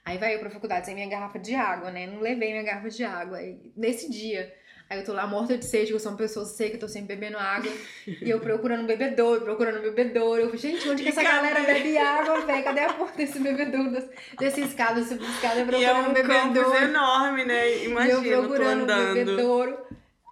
Aí 0.04 0.16
vai 0.16 0.34
eu 0.34 0.38
pra 0.40 0.48
faculdade 0.50 0.86
sem 0.86 0.94
minha 0.94 1.08
garrafa 1.08 1.38
de 1.38 1.54
água, 1.54 1.90
né? 1.90 2.06
Não 2.06 2.20
levei 2.20 2.50
minha 2.50 2.62
garrafa 2.62 2.88
de 2.88 3.04
água. 3.04 3.38
Aí, 3.38 3.72
nesse 3.76 4.08
dia, 4.10 4.50
aí 4.88 5.00
eu 5.00 5.04
tô 5.04 5.12
lá 5.12 5.26
morta 5.26 5.58
de 5.58 5.68
sede, 5.68 5.92
eu 5.92 5.98
sou 6.00 6.12
uma 6.12 6.16
pessoa 6.16 6.46
seca, 6.46 6.76
eu 6.76 6.80
tô 6.80 6.88
sempre 6.88 7.14
bebendo 7.14 7.36
água. 7.36 7.70
e 8.06 8.30
eu 8.30 8.40
procurando 8.40 8.84
um 8.84 8.86
bebedouro, 8.86 9.42
procurando 9.42 9.80
um 9.80 9.82
bebedouro. 9.82 10.40
Eu 10.40 10.46
falei, 10.46 10.60
gente, 10.60 10.88
onde 10.88 11.02
que 11.02 11.08
E 11.08 11.12
essa 11.12 11.22
galera 11.22 11.60
bebe 11.60 11.98
água, 11.98 12.40
velho? 12.40 12.64
Cadê 12.64 12.80
a 12.80 12.92
porra 12.94 13.12
desse 13.12 13.38
bebedouro? 13.38 13.90
Des- 13.90 14.08
Desse 14.38 14.60
escada, 14.62 15.02
subir 15.04 15.28
escada, 15.28 15.56
E 15.58 15.62
é 15.62 15.64
procurando 15.66 16.06
um 16.06 16.10
um 16.10 16.14
campus 16.14 16.52
bebedouro. 16.54 16.76
enorme, 16.84 17.44
né? 17.44 17.68
E 17.70 17.84
eu 17.84 17.90
Imagina, 17.90 18.22
tu 18.22 18.28
procurando 18.46 18.82
um 18.84 19.14
bebedouro. 19.14 19.86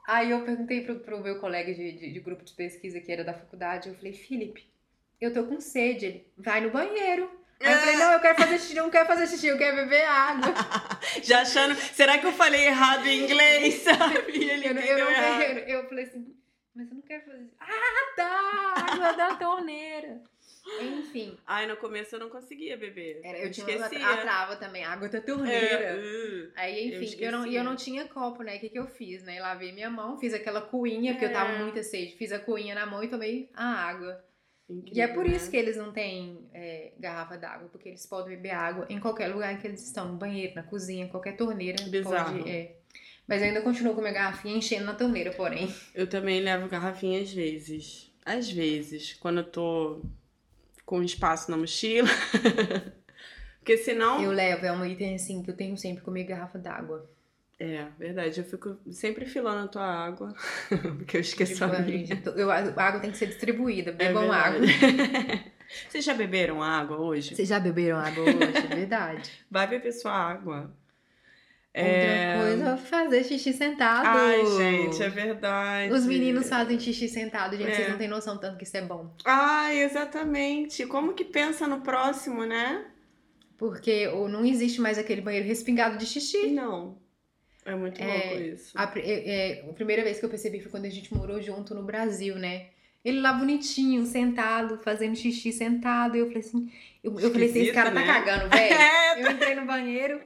Aí 0.07 0.31
eu 0.31 0.43
perguntei 0.43 0.83
pro, 0.83 1.01
pro 1.01 1.21
meu 1.21 1.39
colega 1.41 1.75
de, 1.75 1.93
de, 1.93 2.13
de 2.13 2.21
grupo 2.21 2.45
de 2.45 2.53
pesquisa 2.53 3.01
que 3.01 3.11
era 3.11 3.25
da 3.25 3.35
faculdade, 3.35 3.89
eu 3.89 3.95
falei, 3.97 4.13
Felipe, 4.13 4.65
eu 5.21 5.33
tô 5.33 5.45
com 5.45 5.61
sede. 5.61 6.07
Ele, 6.07 6.27
vai 6.37 6.61
no 6.61 6.71
banheiro. 6.71 7.31
Aí 7.61 7.73
eu 7.73 7.79
falei, 7.79 7.97
não, 7.97 8.13
eu 8.13 8.21
quero 8.21 8.37
fazer 8.39 8.59
xixi, 8.59 8.75
não 8.75 8.91
quero 8.91 9.07
fazer 9.07 9.27
xixi, 9.27 9.47
eu 9.47 9.57
quero 9.59 9.77
beber 9.77 10.05
água. 10.05 10.53
Já 11.25 11.41
achando, 11.41 11.75
será 11.75 12.19
que 12.19 12.27
eu 12.27 12.33
falei 12.33 12.67
errado 12.67 13.07
em 13.07 13.25
inglês, 13.25 13.75
sabe? 13.83 14.19
Ele 14.29 14.69
Eu, 14.69 14.75
não- 14.75 14.83
eu, 14.83 14.99
não, 14.99 15.41
eu, 15.43 15.59
eu 15.81 15.89
falei 15.89 16.05
assim, 16.05 16.37
Mas 16.75 16.89
eu 16.89 16.95
não 16.97 17.03
quero 17.03 17.25
fazer. 17.25 17.49
Ah, 17.59 18.15
tá! 18.15 18.75
Água 18.93 19.13
da 19.15 19.35
torneira. 19.37 20.21
Enfim. 20.81 21.37
Ai, 21.47 21.67
no 21.67 21.77
começo 21.77 22.15
eu 22.17 22.19
não 22.21 22.29
conseguia 22.29 22.77
beber. 22.77 23.21
Era, 23.23 23.39
eu 23.39 23.51
tinha 23.51 23.67
Esquecia. 23.77 24.07
a, 24.07 24.15
a 24.15 24.17
trava 24.19 24.57
também, 24.57 24.85
água 24.85 25.09
da 25.09 25.19
É, 25.19 25.21
torneira. 25.21 25.97
uh, 25.97 26.51
Aí, 26.57 26.93
Eu 26.95 27.03
enfim, 27.03 27.17
eu, 27.21 27.33
não, 27.33 27.39
e 27.39 27.43
esquecia. 27.43 27.61
eu 27.61 27.65
não 27.65 27.77
tinha 27.77 28.05
copo, 28.09 28.43
né? 28.43 28.57
O 28.57 28.61
que, 28.61 28.69
que 28.69 28.79
eu 28.79 28.87
fiz, 28.87 29.23
né? 29.23 29.41
Lavei 29.41 29.73
minha 29.73 29.89
mão, 29.89 30.19
fiz 30.19 30.35
aquela 30.35 30.61
coinha, 30.61 31.13
porque 31.13 31.27
eu 31.27 31.33
tava 31.33 31.53
É. 31.53 31.59
muita 31.63 31.83
sede. 31.83 32.17
Fiz 32.17 32.33
a 32.33 32.39
coinha 32.39 32.75
na 32.75 32.85
mão 32.87 33.03
e 33.03 33.09
tomei 33.09 33.49
a 33.55 33.65
água. 33.65 34.25
e 34.69 34.73
é 34.73 34.77
incrível, 34.77 35.15
por 35.15 35.25
né? 35.29 35.37
isso 35.37 35.51
que 35.51 35.57
eles 35.57 35.77
não 35.77 35.93
têm 35.93 36.49
é, 36.53 36.93
garrafa 36.99 37.37
d'água, 37.39 37.69
porque 37.69 37.89
eles 37.89 38.05
podem 38.05 38.35
beber 38.37 38.51
água 38.51 38.87
em 38.91 38.99
qualquer 38.99 39.29
lugar 39.29 39.57
que 39.61 39.67
eles 39.69 39.87
estão, 39.87 40.09
no 40.09 40.17
banheiro, 40.19 40.55
na 40.57 40.65
cozinha, 40.65 41.07
qualquer 41.09 41.37
torneira. 41.37 41.81
Bizarro. 41.85 42.39
Pode, 42.39 42.51
é. 42.51 42.77
Mas 43.29 43.41
eu 43.43 43.49
ainda 43.49 43.61
continuo 43.63 43.95
com 43.95 44.01
minha 44.01 44.13
garrafinha 44.13 44.57
enchendo 44.57 44.85
na 44.87 44.95
torneira, 44.95 45.33
porém. 45.33 45.73
Eu 45.95 46.07
também 46.09 46.41
levo 46.41 46.69
garrafinha 46.69 47.21
às 47.23 47.33
vezes. 47.33 48.13
Às 48.25 48.51
vezes, 48.51 49.15
quando 49.15 49.39
eu 49.39 49.45
tô 49.45 50.03
com 50.87 51.03
espaço 51.03 51.51
na 51.51 51.57
mochila. 51.59 52.09
Porque 53.59 53.77
senão. 53.79 54.23
Eu 54.23 54.31
levo, 54.31 54.65
é 54.65 54.73
um 54.73 54.85
item 54.87 55.17
assim 55.17 55.43
que 55.43 55.51
eu 55.51 55.57
tenho 55.57 55.77
sempre 55.77 56.03
comigo 56.03 56.29
garrafa 56.31 56.59
d'água. 56.59 57.05
É, 57.59 57.87
verdade. 57.99 58.39
Eu 58.39 58.45
fico 58.45 58.77
sempre 58.91 59.25
filando 59.27 59.65
a 59.65 59.69
tua 59.69 59.83
água. 59.85 60.35
Porque 60.99 61.17
eu 61.17 61.21
esqueço 61.21 61.55
Tipo, 61.55 61.65
a 61.65 61.79
minha. 61.81 62.07
gente- 62.07 62.27
eu- 62.37 62.51
a 62.51 62.59
água 62.59 63.01
tem 63.01 63.11
que 63.11 63.17
ser 63.17 63.27
distribuída, 63.27 63.91
É 63.91 63.95
bebam 63.95 64.23
verdade. 64.23 64.57
água. 64.57 65.45
Vocês 65.89 66.05
já 66.05 66.15
beberam 66.15 66.63
água 66.63 66.97
hoje? 66.99 67.35
Vocês 67.35 67.49
já 67.49 67.59
beberam 67.59 67.99
água 67.99 68.23
hoje? 68.23 68.57
É 68.71 68.75
verdade. 68.77 69.31
Vai 69.51 69.67
beber 69.67 69.91
sua 69.93 70.13
água. 70.13 70.71
É... 71.79 72.37
Outra 72.39 72.49
coisa, 72.49 72.77
fazer 72.79 73.23
xixi 73.25 73.53
sentado. 73.53 74.07
Ai, 74.07 74.47
gente, 74.47 75.03
é 75.03 75.11
verdade. 75.11 75.93
Os 75.93 76.07
meninos 76.07 76.49
fazem 76.49 76.81
xixi 76.81 77.07
sentado, 77.07 77.55
gente. 77.55 77.71
É. 77.71 77.75
Vocês 77.75 77.89
não 77.91 77.99
têm 77.99 78.09
noção 78.09 78.39
tanto 78.39 78.57
que 78.57 78.65
isso 78.65 78.79
é 78.79 78.81
bom. 78.81 79.15
Ai, 79.27 79.83
exatamente. 79.83 80.87
Como 80.87 81.13
que 81.13 81.23
pensa 81.23 81.67
no 81.67 81.83
próximo, 81.83 82.47
né? 82.47 82.83
Porque 83.59 84.09
ou 84.09 84.27
não 84.27 84.43
existe 84.43 84.81
mais 84.81 84.97
aquele 84.97 85.21
banheiro 85.21 85.47
respingado 85.47 85.99
de 85.99 86.07
xixi. 86.07 86.47
Não. 86.47 86.97
É 87.63 87.75
muito 87.75 88.01
É, 88.01 88.07
louco 88.07 88.43
isso. 88.43 88.73
A, 88.75 88.91
é, 88.97 89.61
é, 89.61 89.69
a 89.69 89.73
primeira 89.75 90.03
vez 90.03 90.19
que 90.19 90.25
eu 90.25 90.31
percebi 90.31 90.61
foi 90.61 90.71
quando 90.71 90.87
a 90.87 90.91
gente 90.91 91.13
morou 91.13 91.43
junto 91.43 91.75
no 91.75 91.83
Brasil, 91.83 92.37
né? 92.37 92.69
Ele 93.05 93.21
lá 93.21 93.35
bonitinho, 93.35 94.07
sentado, 94.07 94.79
fazendo 94.79 95.15
xixi 95.15 95.53
sentado. 95.53 96.17
E 96.17 96.21
eu 96.21 96.27
falei 96.29 96.41
assim, 96.41 96.73
eu, 97.05 97.21
eu 97.21 97.31
falei 97.31 97.51
assim, 97.51 97.61
esse 97.61 97.73
cara 97.73 97.91
tá 97.91 98.01
né? 98.01 98.07
cagando, 98.07 98.49
velho. 98.49 98.75
É, 98.81 99.23
Eu 99.23 99.31
entrei 99.31 99.55
no 99.55 99.67
banheiro 99.67 100.21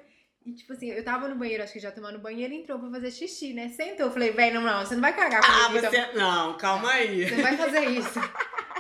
e, 0.45 0.53
tipo 0.53 0.73
assim, 0.73 0.91
eu 0.91 1.05
tava 1.05 1.29
no 1.29 1.37
banheiro, 1.37 1.63
acho 1.63 1.73
que 1.73 1.79
já 1.81 1.91
tomando 1.93 2.19
banho, 2.19 2.41
ele 2.41 2.55
entrou 2.57 2.79
pra 2.79 2.91
fazer 2.91 3.11
xixi, 3.11 3.53
né? 3.53 3.69
Sentou, 3.69 4.07
eu 4.07 4.13
falei, 4.13 4.31
velho, 4.33 4.61
não, 4.61 4.63
não, 4.63 4.85
você 4.87 4.95
não 4.95 5.03
vai 5.03 5.15
cagar 5.15 5.41
Ah, 5.45 5.67
comigo, 5.67 5.87
então 5.87 5.91
você. 5.91 6.13
Não, 6.19 6.57
calma 6.57 6.91
aí. 6.93 7.29
você 7.29 7.35
não 7.37 7.43
vai 7.43 7.57
fazer 7.57 7.85
isso. 7.91 8.19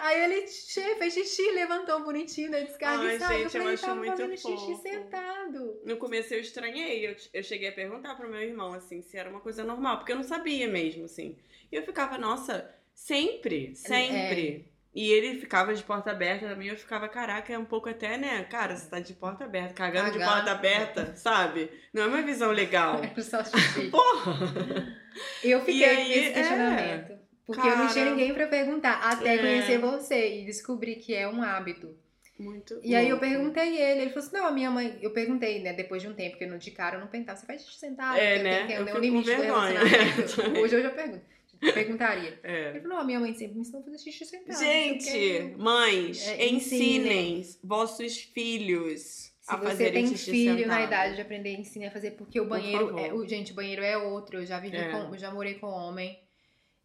Aí 0.03 0.23
ele 0.25 0.47
che- 0.47 0.95
fez 0.97 1.13
xixi, 1.13 1.51
levantou 1.53 2.03
bonitinho 2.03 2.51
da 2.51 2.61
descarga 2.61 3.05
Ai, 3.05 3.17
e 3.17 3.19
saiu. 3.19 3.39
gente, 3.41 3.45
eu 3.45 3.51
falei, 3.51 3.67
eu 3.69 3.73
acho 3.75 3.83
tava 3.85 3.97
muito 3.97 4.11
fazendo 4.11 4.31
xixi 4.37 4.57
fofo. 4.73 4.83
sentado. 4.83 5.81
No 5.85 5.97
começo 5.99 6.33
eu 6.33 6.41
estranhei, 6.41 7.07
eu, 7.07 7.15
eu 7.35 7.43
cheguei 7.43 7.69
a 7.69 7.73
perguntar 7.73 8.15
pro 8.15 8.29
meu 8.31 8.41
irmão, 8.41 8.73
assim, 8.73 9.03
se 9.03 9.19
era 9.19 9.29
uma 9.29 9.41
coisa 9.41 9.63
normal, 9.63 9.99
porque 9.99 10.13
eu 10.13 10.17
não 10.17 10.23
sabia 10.23 10.67
mesmo, 10.67 11.05
assim. 11.05 11.37
E 11.71 11.77
eu 11.77 11.83
ficava, 11.83 12.17
nossa, 12.17 12.75
sempre, 12.95 13.77
sempre. 13.77 14.70
E 14.93 15.11
ele 15.13 15.39
ficava 15.39 15.73
de 15.73 15.83
porta 15.85 16.11
aberta 16.11 16.49
também, 16.49 16.69
eu 16.69 16.77
ficava, 16.77 17.09
caraca, 17.09 17.53
é 17.53 17.57
um 17.59 17.65
pouco 17.65 17.89
até, 17.89 18.19
né? 18.19 18.43
Cara, 18.51 18.75
você 18.77 18.89
tá 18.91 18.99
de 18.99 19.13
porta 19.15 19.45
aberta, 19.45 19.73
cagando 19.73 20.11
de 20.11 20.19
Cagar. 20.19 20.35
porta 20.35 20.51
aberta, 20.51 21.13
sabe? 21.17 21.71
Não 21.93 22.03
é 22.03 22.07
uma 22.07 22.23
visão 22.23 22.51
legal. 22.51 23.01
Era 23.05 23.23
só 23.23 23.45
xixi. 23.45 23.87
Porra! 23.91 24.97
Eu 25.45 25.61
fiquei 25.61 25.85
aí, 25.85 25.97
com 26.07 26.11
esse 26.11 26.29
é. 26.29 26.33
questionamento. 26.33 27.21
Porque 27.47 27.67
eu 27.67 27.77
não 27.77 27.89
tinha 27.89 28.05
Cara. 28.05 28.11
ninguém 28.17 28.35
pra 28.35 28.47
perguntar, 28.47 28.95
até 29.03 29.35
É. 29.35 29.39
conhecer 29.39 29.79
você 29.79 30.41
e 30.41 30.45
descobrir 30.45 30.97
que 30.97 31.15
é 31.15 31.29
um 31.29 31.43
hábito. 31.43 31.97
Muito 32.39 32.81
E 32.83 32.95
aí 32.97 33.09
eu 33.09 33.19
perguntei 33.19 33.77
ele, 33.77 34.01
ele 34.03 34.11
falou 34.11 34.27
assim: 34.27 34.37
não, 34.37 34.47
a 34.47 34.51
minha 34.51 34.71
mãe. 34.71 34.99
Eu 35.03 35.11
perguntei, 35.11 35.61
né, 35.63 35.75
depois 35.75 36.01
de 36.01 36.09
um 36.09 36.15
tempo, 36.15 36.31
porque 36.31 36.45
eu 36.45 36.49
não 36.51 36.57
de 36.59 36.71
cara 36.71 36.97
eu 36.97 37.01
não 37.01 37.07
perguntava, 37.07 37.39
você 37.39 37.45
faz 37.45 37.63
xixi 37.63 37.79
sentado? 37.81 38.17
É, 38.19 38.35
Porque 38.39 38.43
né? 38.49 38.59
Tem, 38.59 38.67
tem 38.69 38.77
Eu 38.77 38.83
um 38.83 38.87
fico 38.87 38.97
com 38.99 39.03
limite 39.03 39.31
do 39.31 39.37
vergonha. 39.37 39.79
relacionamento. 39.85 40.41
Hoje 40.61 40.75
eu 40.77 40.83
já 40.83 40.91
pergunto. 40.91 41.23
Perguntaria. 41.61 42.41
É. 42.43 42.71
Ele 42.71 42.81
falou: 42.81 43.05
minha 43.05 43.21
mãe 43.21 43.35
sempre 43.35 43.55
me 43.57 43.61
ensinou 43.61 43.83
a 43.83 43.85
fazer 43.85 43.99
xixi 43.99 44.25
sentado. 44.25 44.59
Gente, 44.59 45.55
mães, 45.59 46.27
É, 46.27 46.49
ensinem 46.49 47.43
vossos 47.63 48.19
filhos 48.19 49.01
Se 49.01 49.33
a 49.47 49.57
você 49.57 49.91
tem 49.91 50.07
filho 50.15 50.57
sentado. 50.59 50.69
na 50.69 50.83
idade 50.85 51.15
de 51.17 51.21
aprender, 51.21 51.55
ensine 51.55 51.87
a 51.87 51.91
fazer, 51.91 52.13
porque 52.13 52.41
o 52.41 52.47
banheiro 52.49 52.99
é, 52.99 53.13
o, 53.13 53.27
gente, 53.29 53.53
o 53.53 53.55
banheiro 53.55 53.83
é 53.83 53.97
outro. 53.99 54.39
Eu 54.39 54.47
já 54.47 54.59
vivi 54.59 54.77
É. 54.77 54.91
com, 54.91 55.15
eu 55.15 55.19
já 55.19 55.31
morei 55.31 55.55
com 55.55 55.67
homem. 55.67 56.19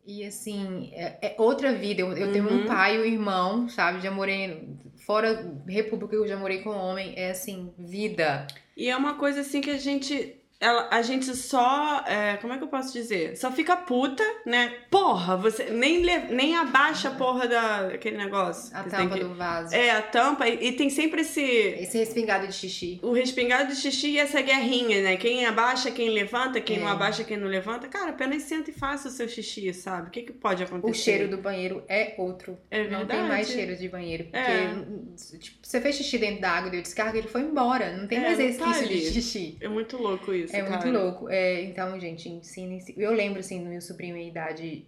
E 0.08 0.24
assim, 0.24 0.92
é, 0.94 1.18
é 1.30 1.36
outra 1.40 1.74
vida. 1.74 2.02
Eu, 2.02 2.12
eu 2.16 2.32
tenho 2.32 2.48
um 2.48 2.60
Uhum. 2.62 2.66
pai 2.68 2.96
e 2.96 3.00
um 3.00 3.06
irmão, 3.06 3.68
sabe? 3.68 4.02
Já 4.02 4.12
morei 4.12 4.70
fora 5.06 5.58
república, 5.68 6.16
eu 6.16 6.28
já 6.28 6.38
morei 6.38 6.60
com 6.62 6.70
homem. 6.70 7.14
É 7.16 7.32
assim, 7.32 7.74
vida. 7.80 8.46
E 8.78 8.88
é 8.88 8.96
uma 8.96 9.16
coisa 9.16 9.40
assim 9.42 9.62
que 9.62 9.72
a 9.72 9.78
gente. 9.78 10.36
Ela, 10.60 10.88
a 10.90 11.02
gente 11.02 11.36
só. 11.36 12.04
é, 12.08 12.38
como 12.38 12.54
é 12.54 12.58
que 12.58 12.64
eu 12.64 12.68
posso 12.70 12.94
dizer? 12.94 13.36
Só 13.36 13.52
fica 13.52 13.76
puta, 13.76 14.24
né? 14.46 14.74
Porra, 14.90 15.36
você 15.36 15.66
nem, 15.66 16.02
le- 16.02 16.34
nem 16.34 16.56
abaixa 16.56 17.10
a 17.10 17.12
porra 17.12 17.46
da, 17.48 17.84
daquele 17.90 18.16
negócio. 18.18 18.76
A 18.76 18.84
tampa 18.84 19.16
que- 19.16 19.24
do 19.24 19.34
vaso. 19.36 19.76
É, 19.76 19.92
a 19.92 20.02
tampa. 20.02 20.48
E, 20.48 20.68
e 20.68 20.72
tem 20.72 20.90
sempre 20.90 21.22
esse. 21.22 21.42
Esse 21.42 21.98
respingado 21.98 22.48
de 22.48 22.54
xixi. 22.54 23.00
O 23.04 23.12
respingado 23.12 23.68
de 23.70 23.76
xixi 23.76 24.12
e 24.12 24.18
essa 24.18 24.42
guerrinha, 24.42 25.02
né? 25.02 25.18
Quem 25.18 25.46
abaixa, 25.46 25.92
quem 25.92 26.10
levanta, 26.10 26.62
quem 26.62 26.78
É. 26.78 26.80
não 26.80 26.88
abaixa, 26.88 27.24
quem 27.26 27.36
não 27.38 27.48
levanta. 27.50 27.88
Cara, 27.90 28.12
apenas 28.12 28.44
senta 28.44 28.70
e 28.70 28.74
faça 28.74 29.10
o 29.10 29.12
seu 29.12 29.28
xixi, 29.28 29.74
sabe? 29.74 30.08
O 30.08 30.12
que, 30.12 30.22
que 30.22 30.32
pode 30.32 30.64
acontecer? 30.64 30.90
O 30.92 30.94
cheiro 30.94 31.28
do 31.30 31.38
banheiro 31.38 31.84
é 31.90 32.16
outro. 32.18 32.58
É 32.72 32.84
Não 32.84 33.00
verdade. 33.00 33.20
tem 33.20 33.30
mais 33.30 33.50
cheiro 33.50 33.76
de 33.76 33.90
banheiro. 33.90 34.24
Porque 34.26 34.38
É. 34.38 35.38
tipo, 35.38 35.58
você 35.62 35.82
fez 35.82 35.96
xixi 35.98 36.18
dentro 36.18 36.42
da 36.42 36.52
água, 36.52 36.70
deu 36.72 36.82
descarga, 36.82 37.18
ele 37.18 37.28
foi 37.28 37.42
embora. 37.42 37.96
Não 37.98 38.08
tem 38.08 38.20
É, 38.20 38.22
mais 38.22 38.38
não 38.40 38.46
esse 38.46 38.58
tá 38.58 38.68
resquício 38.68 39.12
de 39.12 39.22
xixi. 39.22 39.58
É 39.60 39.68
muito 39.68 39.98
louco 39.98 40.34
isso, 40.34 40.55
É 40.58 40.64
cara. 40.64 40.82
muito 40.86 40.98
louco. 40.98 41.30
É, 41.30 41.62
então, 41.64 42.00
gente, 42.00 42.30
ensinem. 42.30 42.84
Eu 42.98 43.12
lembro, 43.14 43.40
assim, 43.40 43.64
do 43.64 43.70
meu 43.70 43.82
sobrinho, 43.82 44.16
minha 44.16 44.28
idade. 44.28 44.86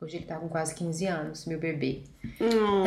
Hoje 0.00 0.16
ele 0.18 0.26
tá 0.26 0.36
com 0.36 0.48
quase 0.48 0.74
15 0.76 1.06
anos, 1.06 1.44
meu 1.46 1.58
bebê. 1.58 2.02
Hum. 2.40 2.84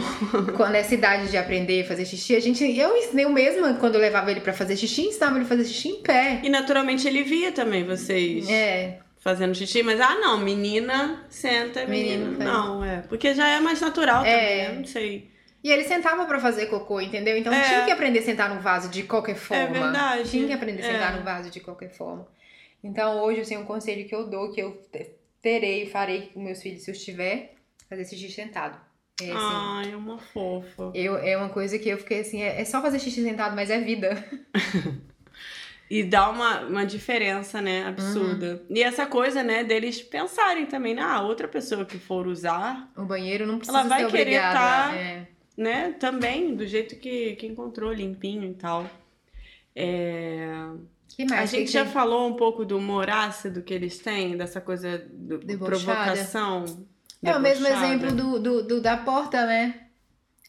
Quando 0.56 0.72
nessa 0.72 0.94
idade 0.94 1.28
de 1.30 1.36
aprender 1.36 1.82
a 1.82 1.86
fazer 1.86 2.04
xixi, 2.06 2.34
a 2.36 2.40
gente. 2.40 2.64
Eu 2.64 2.96
ensinei 2.96 3.26
o 3.26 3.30
mesmo 3.32 3.74
quando 3.76 3.96
eu 3.96 4.00
levava 4.00 4.30
ele 4.30 4.40
pra 4.40 4.52
fazer 4.52 4.76
xixi, 4.76 5.02
ensinava 5.08 5.36
ele 5.36 5.44
a 5.44 5.48
fazer 5.48 5.64
xixi 5.64 5.88
em 5.88 6.02
pé. 6.02 6.40
e 6.42 6.48
naturalmente 6.48 7.06
ele 7.06 7.22
via 7.22 7.52
também 7.52 7.84
vocês 7.84 8.48
É, 8.48 8.98
fazendo 9.18 9.54
xixi, 9.54 9.82
mas 9.82 10.00
ah 10.00 10.14
não, 10.14 10.38
menina 10.38 11.22
senta, 11.28 11.84
menino, 11.86 12.26
Menino 12.30 12.36
faz. 12.38 12.48
não, 12.48 12.82
é. 12.84 13.02
Porque 13.02 13.34
já 13.34 13.46
é 13.48 13.60
mais 13.60 13.80
natural 13.82 14.24
É. 14.24 14.32
também, 14.38 14.64
eu 14.66 14.74
não 14.80 14.84
sei. 14.86 15.30
E 15.64 15.72
ele 15.72 15.82
sentava 15.84 16.26
pra 16.26 16.38
fazer 16.38 16.66
cocô, 16.66 17.00
entendeu? 17.00 17.36
Então 17.38 17.50
É. 17.52 17.62
tinha 17.62 17.84
que 17.86 17.90
aprender 17.90 18.18
a 18.18 18.22
sentar 18.22 18.54
no 18.54 18.60
vaso 18.60 18.90
de 18.90 19.02
qualquer 19.04 19.34
forma. 19.34 19.72
verdade. 19.72 20.30
Tinha 20.30 20.46
que 20.46 20.52
aprender 20.52 20.82
a 20.82 20.86
sentar 20.92 21.14
É. 21.14 21.16
no 21.16 21.24
vaso 21.24 21.48
de 21.50 21.58
qualquer 21.60 21.90
forma. 21.90 22.28
Então 22.82 23.22
hoje, 23.24 23.40
assim, 23.40 23.56
um 23.56 23.64
conselho 23.64 24.06
que 24.06 24.14
eu 24.14 24.28
dou, 24.28 24.52
que 24.52 24.60
eu 24.60 24.72
te- 24.92 25.10
terei 25.40 25.84
e 25.84 25.86
farei 25.86 26.30
com 26.34 26.40
meus 26.42 26.60
filhos 26.62 26.82
se 26.82 26.90
eu 26.90 26.94
estiver, 26.94 27.54
fazer 27.88 28.04
xixi 28.04 28.30
sentado. 28.30 28.78
É 29.22 29.24
assim. 29.30 29.32
Ai, 29.36 29.92
é 29.92 29.96
uma 29.96 30.18
fofa. 30.18 30.90
Eu, 30.94 31.16
é 31.16 31.34
uma 31.36 31.48
coisa 31.48 31.78
que 31.78 31.88
eu 31.88 31.96
fiquei 31.96 32.20
assim, 32.20 32.42
é, 32.42 32.60
é 32.60 32.64
só 32.66 32.82
fazer 32.82 32.98
xixi 32.98 33.22
sentado, 33.22 33.56
mas 33.56 33.70
é 33.70 33.80
vida. 33.80 34.22
E 35.90 36.02
dá 36.02 36.30
uma, 36.30 36.60
uma 36.62 36.86
diferença, 36.86 37.60
né, 37.60 37.86
absurda. 37.86 38.54
Uhum. 38.68 38.76
E 38.76 38.82
essa 38.82 39.04
coisa, 39.06 39.42
né, 39.42 39.62
deles 39.62 40.00
pensarem 40.02 40.64
também, 40.64 40.94
né, 40.94 41.02
ah, 41.02 41.20
outra 41.20 41.46
pessoa 41.46 41.84
que 41.84 41.98
for 41.98 42.26
usar, 42.26 42.90
O 42.96 43.02
banheiro 43.04 43.46
não 43.46 43.58
precisa 43.58 43.80
Ela 43.80 43.88
vai 43.88 44.00
ser 44.04 44.10
querer 44.10 44.22
obrigada. 44.38 44.54
tá- 44.90 44.96
é. 44.96 45.26
Né, 45.56 45.94
também, 45.98 46.54
do 46.54 46.66
jeito 46.66 46.96
que, 46.96 47.36
que 47.36 47.46
encontrou, 47.46 47.92
limpinho 47.92 48.44
e 48.50 48.54
tal. 48.54 48.88
É... 49.74 50.48
que 51.08 51.24
mais? 51.24 51.50
A 51.50 51.52
Que 51.52 51.58
gente 51.58 51.66
que 51.66 51.72
já 51.72 51.84
tem? 51.84 51.92
falou 51.92 52.28
um 52.28 52.34
pouco 52.34 52.64
do 52.64 52.76
humor 52.78 53.08
ácido 53.10 53.62
que 53.62 53.74
eles 53.74 53.98
têm, 53.98 54.36
dessa 54.36 54.60
coisa 54.60 54.98
do 55.12 55.38
Debochada. 55.38 55.84
provocação. 56.14 56.64
É 57.22 57.34
o 57.36 57.40
mesmo 57.40 57.64
debochada. 57.64 57.86
exemplo 57.86 58.12
do, 58.12 58.38
do, 58.38 58.62
do- 58.66 58.80
da 58.80 58.96
porta, 58.98 59.46
né? 59.46 59.80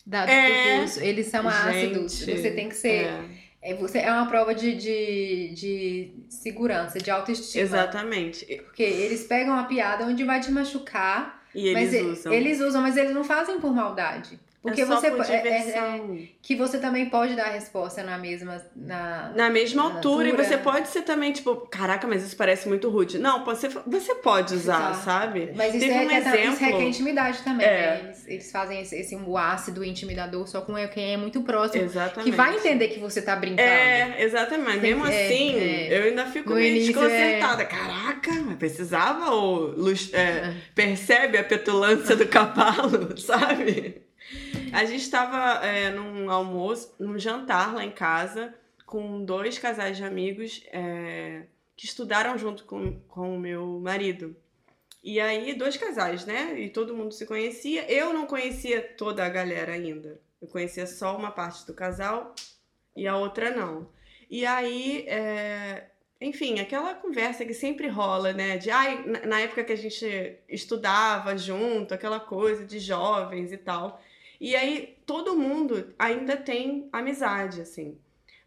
Da, 0.05 0.29
É. 0.29 0.75
do 0.75 0.79
curso. 0.81 0.99
Eles 1.01 1.27
são 1.27 1.47
ácidos. 1.47 2.13
Você 2.19 2.51
tem 2.51 2.69
que 2.69 2.75
ser. 2.75 3.05
é, 3.05 3.25
É, 3.71 3.73
você, 3.73 3.97
é 3.99 4.11
uma 4.11 4.27
prova 4.27 4.53
de, 4.53 4.75
de, 4.75 5.53
de 5.55 6.13
segurança, 6.29 6.99
de 6.99 7.09
autoestima. 7.09 7.63
exatamente. 7.63 8.45
Porque 8.65 8.83
eles 8.83 9.23
pegam 9.23 9.57
a 9.57 9.63
piada 9.63 10.05
onde 10.05 10.23
vai 10.23 10.39
te 10.39 10.51
machucar, 10.51 11.43
E 11.55 11.73
mas 11.73 11.91
eles 11.91 12.19
usam. 12.19 12.33
eles 12.33 12.59
usam, 12.59 12.81
mas 12.83 12.95
eles 12.97 13.13
não 13.15 13.23
fazem 13.23 13.59
por 13.59 13.73
maldade. 13.73 14.39
Porque 14.65 14.81
é 14.81 14.85
você 14.85 15.11
por 15.11 15.25
é- 15.25 15.33
é- 15.35 15.37
diversão. 15.41 16.17
Que 16.41 16.55
você 16.55 16.79
também 16.79 17.09
pode 17.09 17.35
dar 17.35 17.45
a 17.45 17.51
resposta 17.51 18.03
na 18.03 18.17
mesma. 18.17 18.61
Na... 18.75 19.31
Na 19.35 19.49
mesma 19.49 19.83
Na 19.83 19.95
altura, 19.95 20.27
e 20.27 20.31
altura. 20.31 20.47
você 20.47 20.57
pode 20.57 20.87
ser 20.87 21.03
também, 21.03 21.31
tipo, 21.31 21.55
caraca, 21.67 22.07
mas 22.07 22.23
isso 22.23 22.35
parece 22.35 22.67
muito 22.67 22.89
rude. 22.89 23.17
Não, 23.17 23.45
você, 23.45 23.67
você 23.85 24.15
pode 24.15 24.53
usar, 24.55 24.91
Exato. 24.91 25.05
sabe? 25.05 25.51
Mas 25.55 25.73
isso, 25.75 25.85
Teve 25.85 25.93
é, 25.93 25.97
um 26.07 26.11
é- 26.11 26.19
isso 26.19 26.29
exemplo- 26.29 26.55
requer 26.65 26.83
intimidade 26.83 27.37
também, 27.43 27.65
É. 27.65 27.71
né? 27.71 28.01
Eles, 28.05 28.27
eles 28.27 28.51
fazem 28.51 28.81
esse, 28.81 28.95
esse 28.95 29.15
o 29.15 29.37
ácido 29.37 29.83
intimidador 29.83 30.47
só 30.47 30.61
com 30.61 30.73
quem 30.87 31.13
é 31.13 31.17
muito 31.17 31.41
próximo. 31.41 31.83
Exatamente. 31.83 32.29
Que 32.31 32.35
vai 32.35 32.55
entender 32.55 32.87
que 32.89 32.99
você 32.99 33.21
tá 33.21 33.35
brincando. 33.35 33.61
É, 33.61 34.21
exatamente. 34.23 34.79
Tem- 34.79 34.95
Mesmo 34.95 35.05
é, 35.07 35.25
assim, 35.25 35.55
é. 35.59 35.99
eu 35.99 36.03
ainda 36.05 36.25
fico 36.25 36.49
No 36.49 36.55
meio 36.55 36.75
início, 36.75 36.93
desconcertada. 36.93 37.65
Caraca, 37.65 38.31
mas 38.45 38.57
precisava 38.57 39.31
ou 39.31 39.73
é, 40.13 40.53
percebe 40.73 41.37
a 41.37 41.43
petulância 41.43 42.15
do 42.15 42.27
cavalo, 42.27 43.15
sabe? 43.19 44.01
A 44.75 44.83
gente 44.83 45.09
tava 45.09 45.65
é, 45.65 45.89
num 45.89 46.29
almoço, 46.29 46.93
num 46.99 47.17
jantar 47.17 47.73
lá 47.73 47.83
em 47.85 47.91
casa, 47.91 48.53
com 48.85 49.23
dois 49.23 49.57
casais 49.57 49.95
de 49.95 50.03
amigos 50.03 50.63
é, 50.71 51.43
que 51.77 51.85
estudaram 51.85 52.37
junto 52.37 52.65
com, 52.65 52.99
com 53.07 53.35
o 53.35 53.39
meu 53.39 53.79
marido. 53.79 54.35
E 55.01 55.19
aí, 55.19 55.53
dois 55.53 55.77
casais, 55.77 56.25
né? 56.25 56.59
E 56.59 56.69
todo 56.69 56.95
mundo 56.95 57.13
se 57.13 57.25
conhecia. 57.25 57.89
Eu 57.89 58.11
não 58.13 58.25
conhecia 58.25 58.81
toda 58.81 59.23
a 59.23 59.29
galera 59.29 59.71
ainda. 59.71 60.19
Eu 60.41 60.47
conhecia 60.49 60.85
só 60.85 61.15
uma 61.15 61.31
parte 61.31 61.65
do 61.65 61.73
casal 61.73 62.35
e 62.95 63.07
a 63.07 63.15
outra 63.15 63.51
não. 63.51 63.87
E 64.29 64.45
aí, 64.45 65.05
é, 65.07 65.85
enfim, 66.19 66.59
aquela 66.59 66.93
conversa 66.95 67.45
que 67.45 67.53
sempre 67.53 67.87
rola, 67.87 68.33
né? 68.33 68.57
De 68.57 68.69
ai, 68.71 69.05
na- 69.05 69.25
na 69.25 69.39
época 69.39 69.63
que 69.63 69.71
a 69.73 69.77
gente 69.77 70.37
estudava 70.49 71.37
junto, 71.37 71.93
aquela 71.93 72.19
coisa 72.19 72.65
de 72.65 72.79
jovens 72.79 73.53
e 73.53 73.57
tal. 73.57 74.01
E 74.39 74.55
aí 74.55 74.97
todo 75.05 75.35
mundo 75.35 75.93
ainda 75.97 76.35
tem 76.37 76.89
amizade, 76.91 77.61
assim. 77.61 77.97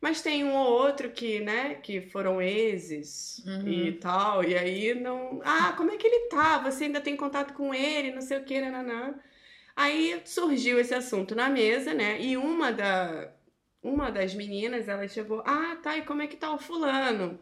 Mas 0.00 0.22
tem 0.22 0.44
um 0.44 0.54
ou 0.54 0.66
outro 0.66 1.10
que, 1.10 1.40
né, 1.40 1.74
que 1.76 2.00
foram 2.00 2.40
exes 2.40 3.42
Uhum. 3.44 3.68
e 3.68 3.92
tal, 3.92 4.44
e 4.44 4.56
aí 4.56 4.94
não. 4.94 5.40
Ah, 5.44 5.72
como 5.76 5.90
é 5.90 5.96
que 5.96 6.06
ele 6.06 6.28
tá? 6.28 6.58
Você 6.58 6.84
ainda 6.84 7.00
tem 7.00 7.16
contato 7.16 7.52
com 7.54 7.74
ele, 7.74 8.12
não 8.12 8.20
sei 8.22 8.38
o 8.38 8.44
que, 8.44 8.60
nananã. 8.60 9.14
Aí 9.74 10.20
surgiu 10.24 10.78
esse 10.78 10.94
assunto 10.94 11.34
na 11.34 11.48
mesa, 11.48 11.94
né? 11.94 12.20
E 12.20 12.36
uma 12.36 12.72
da 12.72 13.32
uma 13.82 14.10
das 14.10 14.34
meninas, 14.34 14.88
ela 14.88 15.06
chegou, 15.08 15.40
ah, 15.46 15.76
tá, 15.82 15.96
e 15.96 16.02
como 16.02 16.20
é 16.22 16.26
que 16.26 16.36
tá 16.36 16.52
o 16.52 16.58
fulano? 16.58 17.38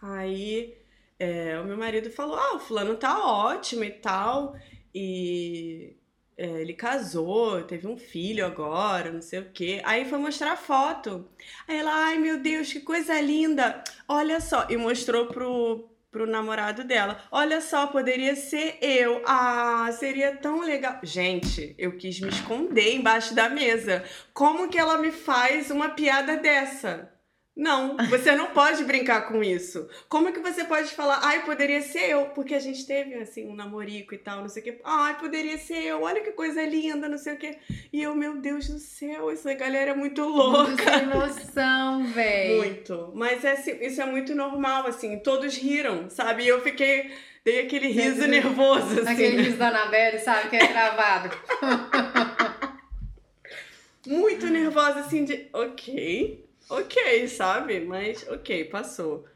Aí 0.00 0.76
é, 1.18 1.58
o 1.60 1.64
meu 1.64 1.76
marido 1.76 2.10
falou, 2.10 2.36
ah, 2.36 2.56
o 2.56 2.58
fulano 2.58 2.96
tá 2.96 3.24
ótimo 3.24 3.84
e 3.84 3.90
tal, 3.90 4.56
e 4.94 5.96
é, 6.36 6.46
ele 6.60 6.72
casou, 6.74 7.62
teve 7.62 7.86
um 7.86 7.96
filho 7.96 8.44
agora, 8.46 9.12
não 9.12 9.22
sei 9.22 9.40
o 9.40 9.50
quê. 9.52 9.80
Aí 9.84 10.04
foi 10.04 10.18
mostrar 10.18 10.52
a 10.52 10.56
foto. 10.56 11.28
Aí 11.68 11.78
ela, 11.78 11.92
ai 12.06 12.18
meu 12.18 12.38
Deus, 12.38 12.72
que 12.72 12.80
coisa 12.80 13.20
linda! 13.20 13.82
Olha 14.08 14.40
só, 14.40 14.66
e 14.70 14.76
mostrou 14.76 15.26
pro, 15.26 15.88
pro 16.10 16.26
namorado 16.26 16.84
dela. 16.84 17.22
Olha 17.30 17.60
só, 17.60 17.86
poderia 17.86 18.34
ser 18.34 18.78
eu. 18.80 19.22
Ah, 19.26 19.90
seria 19.92 20.34
tão 20.36 20.60
legal. 20.60 21.00
Gente, 21.02 21.74
eu 21.78 21.96
quis 21.96 22.18
me 22.20 22.28
esconder 22.28 22.94
embaixo 22.94 23.34
da 23.34 23.48
mesa. 23.48 24.02
Como 24.32 24.68
que 24.68 24.78
ela 24.78 24.98
me 24.98 25.10
faz 25.10 25.70
uma 25.70 25.90
piada 25.90 26.36
dessa? 26.36 27.11
Não, 27.54 27.98
você 28.08 28.34
não 28.34 28.46
pode 28.46 28.82
brincar 28.84 29.28
com 29.28 29.44
isso. 29.44 29.86
Como 30.08 30.32
que 30.32 30.40
você 30.40 30.64
pode 30.64 30.90
falar, 30.92 31.20
ai, 31.22 31.44
poderia 31.44 31.82
ser 31.82 32.08
eu? 32.08 32.26
Porque 32.26 32.54
a 32.54 32.58
gente 32.58 32.86
teve, 32.86 33.14
assim, 33.16 33.46
um 33.46 33.54
namorico 33.54 34.14
e 34.14 34.18
tal, 34.18 34.40
não 34.40 34.48
sei 34.48 34.62
o 34.62 34.64
quê. 34.64 34.80
Ai, 34.82 35.18
poderia 35.18 35.58
ser 35.58 35.84
eu, 35.84 36.00
olha 36.02 36.22
que 36.22 36.32
coisa 36.32 36.64
linda, 36.64 37.10
não 37.10 37.18
sei 37.18 37.34
o 37.34 37.36
quê. 37.36 37.58
E 37.92 38.02
eu, 38.02 38.14
meu 38.14 38.40
Deus 38.40 38.66
do 38.68 38.78
céu, 38.78 39.30
essa 39.30 39.52
galera 39.52 39.90
é 39.90 39.94
muito 39.94 40.22
Muito 40.22 40.36
louca. 40.36 40.98
sem 40.98 41.06
noção, 41.06 42.04
véi. 42.06 42.56
Muito. 42.56 43.12
Mas 43.14 43.44
é, 43.44 43.52
assim, 43.52 43.76
isso 43.82 44.00
é 44.00 44.06
muito 44.06 44.34
normal, 44.34 44.86
assim. 44.86 45.18
Todos 45.18 45.56
riram, 45.56 46.08
sabe? 46.08 46.44
E 46.44 46.48
eu 46.48 46.62
fiquei. 46.62 47.12
Dei 47.44 47.60
aquele 47.60 47.88
riso 47.88 48.26
nervoso, 48.28 49.00
assim. 49.00 49.12
Aquele 49.12 49.36
né? 49.36 49.42
riso 49.42 49.56
da 49.56 49.68
Anabelle, 49.68 50.18
sabe? 50.20 50.48
Que 50.48 50.56
é 50.56 50.66
gravado. 50.68 51.36
Muito 54.06 54.46
nervosa, 54.46 55.00
assim, 55.00 55.24
de. 55.24 55.48
Ok. 55.52 56.44
Ok, 56.68 57.26
sabe? 57.28 57.80
Mas 57.80 58.26
ok, 58.28 58.64
passou. 58.64 59.26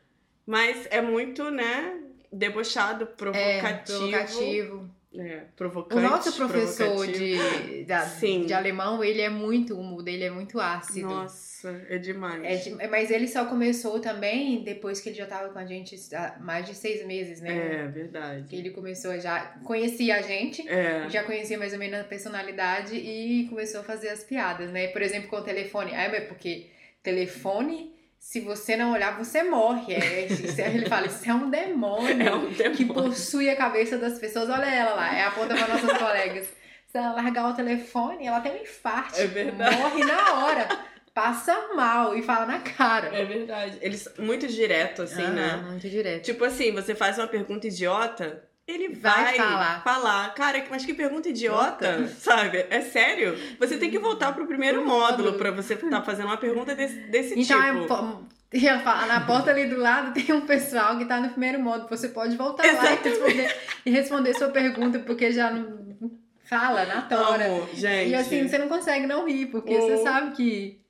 Mas 0.46 0.86
é 0.90 1.00
muito, 1.00 1.50
né? 1.50 2.00
Debochado, 2.32 3.04
É, 3.04 3.06
provocativo. 3.06 3.98
provocativo. 3.98 4.96
É, 5.18 5.44
O 5.50 5.56
provocante. 5.56 6.02
nosso 6.02 6.36
professor 6.36 7.06
de, 7.06 7.84
da- 7.86 8.04
de 8.04 8.52
alemão, 8.52 9.02
ele 9.02 9.22
é 9.22 9.30
muito, 9.30 9.74
o 9.74 9.80
humor 9.80 10.02
dele 10.02 10.24
é 10.24 10.30
muito 10.30 10.60
ácido. 10.60 11.08
Nossa, 11.08 11.70
é 11.88 11.96
demais. 11.96 12.44
É 12.44 12.56
de- 12.56 12.86
mas 12.88 13.10
ele 13.10 13.26
só 13.26 13.46
começou 13.46 13.98
também 13.98 14.62
depois 14.62 15.00
que 15.00 15.08
ele 15.08 15.16
já 15.16 15.24
tava 15.24 15.48
com 15.48 15.58
a 15.58 15.64
gente 15.64 15.96
há 16.14 16.36
mais 16.38 16.66
de 16.66 16.74
seis 16.74 17.06
meses, 17.06 17.40
né? 17.40 17.56
É, 17.56 17.86
Que 17.86 17.92
verdade. 17.92 18.56
ele 18.56 18.68
começou 18.70 19.10
a 19.12 19.18
já 19.18 19.40
conhecia 19.64 20.16
a 20.16 20.20
gente, 20.22 20.68
É. 20.68 21.08
já 21.08 21.22
conhecia 21.24 21.56
mais 21.56 21.72
ou 21.72 21.78
menos 21.78 21.98
a 21.98 22.04
personalidade 22.04 22.94
e 22.94 23.46
começou 23.48 23.80
a 23.80 23.84
fazer 23.84 24.10
as 24.10 24.22
piadas, 24.22 24.70
né? 24.70 24.88
Por 24.88 25.00
exemplo, 25.00 25.30
com 25.30 25.36
o 25.36 25.42
telefone. 25.42 25.94
Ah, 25.94 26.10
mas 26.10 26.24
porque 26.24 26.66
telefone, 27.06 27.94
se 28.18 28.40
você 28.40 28.76
não 28.76 28.92
olhar, 28.92 29.16
você 29.16 29.42
morre. 29.42 29.94
É, 29.94 30.26
é- 30.26 30.74
ele 30.74 30.86
fala, 30.88 31.06
isso 31.06 31.28
é 31.28 31.32
um 31.34 31.48
demônio 31.48 32.26
É 32.28 32.34
um 32.34 32.50
que 32.50 32.84
demônio. 32.84 33.10
possui 33.10 33.48
a 33.48 33.56
cabeça 33.56 33.96
das 33.98 34.18
pessoas. 34.18 34.50
Olha 34.50 34.66
ela 34.66 34.94
lá, 34.94 35.14
é 35.16 35.24
a 35.24 35.30
ponta 35.30 35.54
para 35.54 35.68
nossas 35.68 35.96
colegas. 35.98 36.46
Se 36.88 36.98
ela 36.98 37.12
largar 37.12 37.48
o 37.50 37.54
telefone, 37.54 38.26
ela 38.26 38.40
tem 38.40 38.52
um 38.52 38.62
infarto. 38.62 39.20
É 39.20 39.26
verdade. 39.26 39.76
Morre 39.76 40.04
na 40.04 40.44
hora. 40.44 40.68
Passa 41.14 41.74
mal 41.74 42.14
e 42.16 42.22
fala 42.22 42.44
na 42.46 42.60
cara. 42.60 43.08
É 43.16 43.24
verdade. 43.24 43.78
Eles 43.80 44.06
muito 44.18 44.46
direto, 44.46 45.02
assim, 45.02 45.22
Aham, 45.22 45.32
né? 45.34 45.56
Muito 45.66 45.88
direto. 45.88 46.24
Tipo 46.24 46.44
assim, 46.44 46.72
você 46.72 46.94
faz 46.94 47.16
uma 47.18 47.26
pergunta 47.26 47.66
idiota, 47.66 48.42
ele 48.66 48.88
Vai 48.88 49.36
vai, 49.38 49.80
falar. 49.82 50.34
Cara, 50.34 50.64
mas 50.70 50.84
que 50.84 50.92
pergunta 50.94 51.28
idiota, 51.28 52.08
sabe? 52.18 52.66
É 52.70 52.80
sério? 52.80 53.36
Você 53.58 53.78
tem 53.78 53.90
que 53.90 53.98
voltar 53.98 54.32
pro 54.32 54.46
primeiro 54.46 54.84
módulo 54.84 55.30
módulo. 55.30 55.38
pra 55.38 55.50
você 55.50 55.74
estar 55.74 56.02
fazendo 56.02 56.26
uma 56.26 56.36
pergunta 56.36 56.74
desse, 56.74 56.94
desse 57.08 57.38
Então, 57.38 57.62
é, 57.62 57.72
tipo. 57.72 57.86
po- 57.86 58.24
ia 58.52 58.78
falar, 58.80 59.06
na 59.06 59.20
porta 59.20 59.50
ali 59.50 59.66
do 59.66 59.76
lado 59.76 60.12
tem 60.14 60.34
um 60.34 60.40
pessoal 60.46 60.98
que 60.98 61.04
tá 61.04 61.20
no 61.20 61.28
primeiro 61.30 61.60
modo. 61.60 61.88
Você 61.88 62.08
pode 62.08 62.36
voltar 62.36 62.64
lá 62.64 62.68
e 62.68 62.74
Exatamente. 62.76 63.08
responder, 63.08 63.56
e 63.86 63.90
responder 63.90 64.34
sua 64.34 64.48
pergunta, 64.48 64.98
porque 65.00 65.30
já 65.32 65.50
não 65.50 66.10
fala 66.44 66.84
na 66.86 67.02
tora. 67.02 67.46
Amo, 67.46 67.68
gente. 67.74 68.10
E 68.10 68.14
assim, 68.14 68.48
você 68.48 68.58
não 68.58 68.68
consegue 68.68 69.06
não 69.06 69.26
rir, 69.28 69.46
porque 69.46 69.76
Oh. 69.76 69.80
você 69.82 70.02
sabe 70.02 70.34
que 70.36 70.80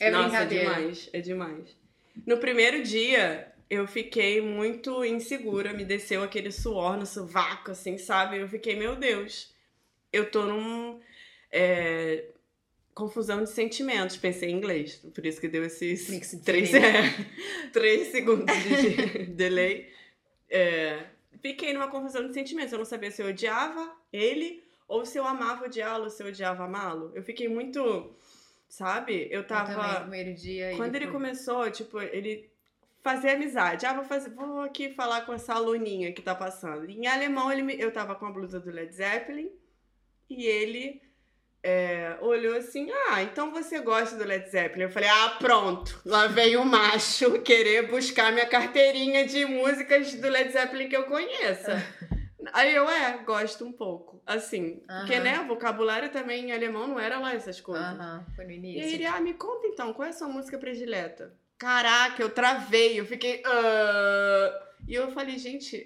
é 0.00 0.10
Nossa, 0.10 0.24
é 0.26 0.28
brincadeira. 0.30 0.74
demais, 0.74 1.10
é 1.12 1.20
demais. 1.20 1.76
No 2.26 2.38
primeiro 2.38 2.82
dia, 2.82 3.46
eu 3.70 3.86
fiquei 3.86 4.40
muito 4.42 5.04
insegura, 5.04 5.72
me 5.72 5.84
desceu 5.84 6.22
aquele 6.22 6.50
suor 6.50 6.96
no 6.98 7.06
sovaco, 7.06 7.70
assim, 7.70 7.96
sabe? 7.96 8.38
Eu 8.38 8.48
fiquei, 8.48 8.74
meu 8.76 8.96
Deus, 8.96 9.54
eu 10.12 10.30
tô 10.30 10.44
num. 10.44 11.00
é, 11.52 12.24
confusão 12.92 13.42
de 13.42 13.48
sentimentos, 13.50 14.16
pensei 14.16 14.50
em 14.50 14.56
inglês, 14.56 14.96
por 15.14 15.24
isso 15.24 15.40
que 15.40 15.48
deu 15.48 15.64
esses 15.64 16.06
três, 16.44 16.74
é, 16.74 17.02
três 17.72 18.08
segundos 18.08 18.54
de 18.62 19.26
delay. 19.32 19.88
É, 20.50 21.04
fiquei 21.40 21.72
numa 21.72 21.88
confusão 21.88 22.26
de 22.26 22.34
sentimentos, 22.34 22.72
eu 22.72 22.78
não 22.78 22.84
sabia 22.84 23.10
se 23.10 23.22
eu 23.22 23.28
odiava 23.28 23.96
ele 24.12 24.62
ou 24.88 25.06
se 25.06 25.16
eu 25.16 25.24
amava 25.24 25.66
odiá-lo, 25.66 26.10
se 26.10 26.22
eu 26.22 26.26
odiava 26.26 26.64
amá-lo. 26.64 27.12
Eu 27.14 27.22
fiquei 27.22 27.48
muito, 27.48 28.12
sabe? 28.68 29.28
Eu 29.30 29.40
Eu 29.42 29.46
também, 29.46 29.76
tava. 29.76 30.34
dia. 30.34 30.74
Quando 30.76 30.96
ele 30.96 31.06
foi- 31.06 31.12
começou, 31.14 31.70
tipo, 31.70 32.00
ele 32.00 32.49
fazer 33.02 33.30
amizade. 33.30 33.86
Ah, 33.86 33.92
vou 33.94 34.04
fazer, 34.04 34.30
vou 34.30 34.60
aqui 34.60 34.92
falar 34.94 35.22
com 35.22 35.32
essa 35.32 35.54
aluninha 35.54 36.12
que 36.12 36.22
tá 36.22 36.34
passando. 36.34 36.88
Em 36.88 37.06
alemão, 37.06 37.50
ele 37.52 37.62
me, 37.62 37.78
eu 37.78 37.92
tava 37.92 38.14
com 38.14 38.26
a 38.26 38.30
blusa 38.30 38.60
do 38.60 38.70
Led 38.70 38.92
Zeppelin 38.94 39.50
e 40.28 40.46
ele 40.46 41.02
é, 41.62 42.16
olhou 42.20 42.56
assim: 42.56 42.90
Ah, 43.08 43.22
então 43.22 43.50
você 43.50 43.80
gosta 43.80 44.16
do 44.16 44.24
Led 44.24 44.48
Zeppelin? 44.50 44.84
Eu 44.84 44.90
falei: 44.90 45.08
Ah, 45.08 45.36
pronto, 45.38 46.00
lá 46.04 46.26
vem 46.26 46.56
o 46.56 46.64
macho 46.64 47.40
querer 47.42 47.88
buscar 47.88 48.32
minha 48.32 48.46
carteirinha 48.46 49.26
de 49.26 49.44
músicas 49.44 50.14
do 50.14 50.28
Led 50.28 50.50
Zeppelin 50.52 50.88
que 50.88 50.96
eu 50.96 51.04
conheça. 51.04 51.82
Aí 52.52 52.74
eu, 52.74 52.88
é, 52.88 53.18
gosto 53.18 53.64
um 53.64 53.72
pouco. 53.72 54.20
Assim, 54.26 54.82
porque, 54.86 55.14
Aham. 55.14 55.22
né, 55.22 55.40
o 55.40 55.46
vocabulário 55.46 56.10
também 56.10 56.46
em 56.46 56.52
alemão 56.52 56.86
não 56.88 56.98
era 56.98 57.18
lá 57.18 57.34
essas 57.34 57.60
coisas. 57.60 57.86
Aham, 57.86 58.24
foi 58.34 58.44
no 58.46 58.50
E 58.52 58.56
início. 58.56 58.82
aí 58.82 58.94
ele, 58.94 59.06
ah, 59.06 59.20
me 59.20 59.34
conta 59.34 59.66
então, 59.66 59.92
qual 59.92 60.06
é 60.06 60.10
a 60.10 60.14
sua 60.14 60.28
música 60.28 60.58
predileta? 60.58 61.32
Caraca, 61.60 62.20
eu 62.22 62.30
travei, 62.30 62.98
eu 62.98 63.04
fiquei. 63.06 63.42
"Ah". 63.44 64.66
E 64.88 64.94
eu 64.94 65.12
falei, 65.12 65.38
gente. 65.38 65.76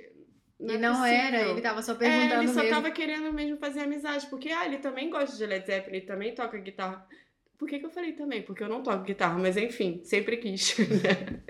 E 0.61 0.73
é 0.73 0.79
não 0.79 0.95
possível. 0.95 1.13
era, 1.19 1.43
ele 1.49 1.61
tava 1.61 1.83
só 1.83 1.93
É, 1.93 1.97
perguntando 1.97 2.43
ele 2.43 2.49
só 2.53 2.61
mesmo. 2.63 2.71
tava 2.77 2.91
querendo 2.93 3.33
mesmo 3.33 3.57
fazer 3.59 3.81
amizade, 3.81 4.27
porque 4.29 4.51
ah, 4.51 4.65
ele 4.65 4.79
também 4.79 5.11
gosta 5.11 5.37
de 5.37 5.45
Led 5.45 5.67
Zeppelin, 5.67 5.97
ele 5.99 6.07
também 6.07 6.35
toca 6.35 6.57
guitarra. 6.59 7.07
Por 7.57 7.69
que, 7.69 7.79
que 7.79 7.87
eu 7.87 7.91
falei 7.91 8.13
também? 8.13 8.43
Porque 8.43 8.63
eu 8.63 8.69
não 8.69 8.83
toco 8.83 9.05
guitarra, 9.05 9.39
mas 9.39 9.57
enfim, 9.57 10.01
sempre 10.05 10.37
quis. 10.37 10.75
Né? 11.05 11.41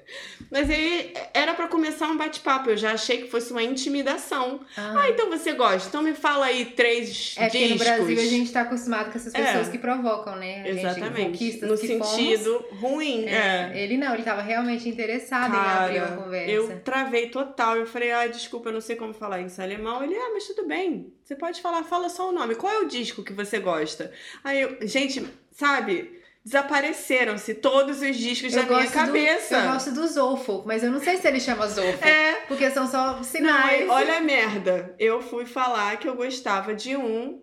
mas 0.51 0.69
aí 0.69 1.15
era 1.33 1.55
pra 1.55 1.67
começar 1.67 2.09
um 2.09 2.17
bate-papo. 2.17 2.69
Eu 2.71 2.77
já 2.77 2.93
achei 2.93 3.23
que 3.23 3.31
fosse 3.31 3.51
uma 3.53 3.63
intimidação. 3.63 4.61
Ah, 4.77 4.95
Ah, 4.99 5.11
então 5.11 5.31
você 5.31 5.53
gosta. 5.55 5.89
Então 5.89 6.03
me 6.03 6.15
fala 6.15 6.47
aí 6.47 6.67
três 6.67 7.35
é 7.39 7.45
porque 7.47 7.59
no 7.69 7.75
discos. 7.75 7.87
Brasil 7.87 8.19
a 8.21 8.25
gente 8.27 8.53
tá 8.53 8.61
acostumado 8.63 9.11
com 9.11 9.19
essas 9.19 9.35
É. 9.35 9.43
pessoas 9.45 9.69
que 9.69 9.79
provocam, 9.79 10.37
né? 10.37 10.63
A 10.63 10.69
Exatamente. 10.69 11.61
No 11.63 11.77
que 11.79 11.87
sentido 11.87 12.65
ruim. 12.73 13.21
fomos. 13.23 13.33
é. 13.33 13.71
É, 13.75 13.83
Ele 13.83 13.97
não, 13.97 14.13
ele 14.15 14.23
tava 14.23 14.43
realmente 14.43 14.89
interessado 14.89 15.55
em 15.55 15.59
abrir 15.59 15.99
Cara, 16.01 16.13
uma 16.15 16.23
conversa. 16.25 16.51
eu 16.51 16.81
travei 16.81 17.29
total. 17.31 17.77
Eu 17.79 17.87
falei, 17.87 18.13
ah, 18.13 18.27
desculpa, 18.27 18.69
eu 18.69 18.75
não 18.75 18.81
sei 18.81 18.95
como 18.97 19.15
falar 19.15 19.41
isso 19.41 19.61
em 19.61 19.65
alemão. 19.65 20.03
Ele, 20.05 20.15
ah, 20.15 20.31
mas 20.35 20.47
tudo 20.47 20.67
bem. 20.67 21.13
Você 21.25 21.35
pode 21.35 21.63
falar, 21.63 21.83
fala 21.85 22.09
só 22.11 22.29
o 22.29 22.33
nome. 22.33 22.55
Qual 22.55 22.71
é 22.73 22.79
o 22.81 22.87
disco 22.89 23.23
que 23.25 23.33
você 23.33 23.59
gosta? 23.59 24.13
Aí 24.45 24.61
eu, 24.61 24.77
gente, 24.87 25.25
sabe, 25.55 26.21
desapareceram-se 26.45 27.55
todos 27.55 28.03
os 28.03 28.17
discos 28.17 28.53
da 28.53 28.65
minha 28.65 28.91
cabeça. 28.91 29.59
Do, 29.59 29.65
eu 29.65 29.73
gosto 29.73 29.93
do 29.93 30.07
Zolfo, 30.07 30.63
mas 30.67 30.83
eu 30.83 30.91
não 30.93 31.01
sei 31.01 31.17
se 31.17 31.27
ele 31.27 31.41
chama 31.41 31.67
Zolfo. 31.67 32.05
É. 32.05 32.35
Porque 32.47 32.71
são 32.71 32.87
só 32.87 33.23
sinais. 33.23 33.89
olha 33.89 34.19
a 34.19 34.21
merda. 34.21 34.95
Eu 34.99 35.23
fui 35.23 35.47
falar 35.47 35.97
que 35.97 36.07
eu 36.07 36.15
gostava 36.15 36.75
de 36.75 36.95
um 36.97 37.41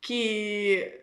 que. 0.00 1.00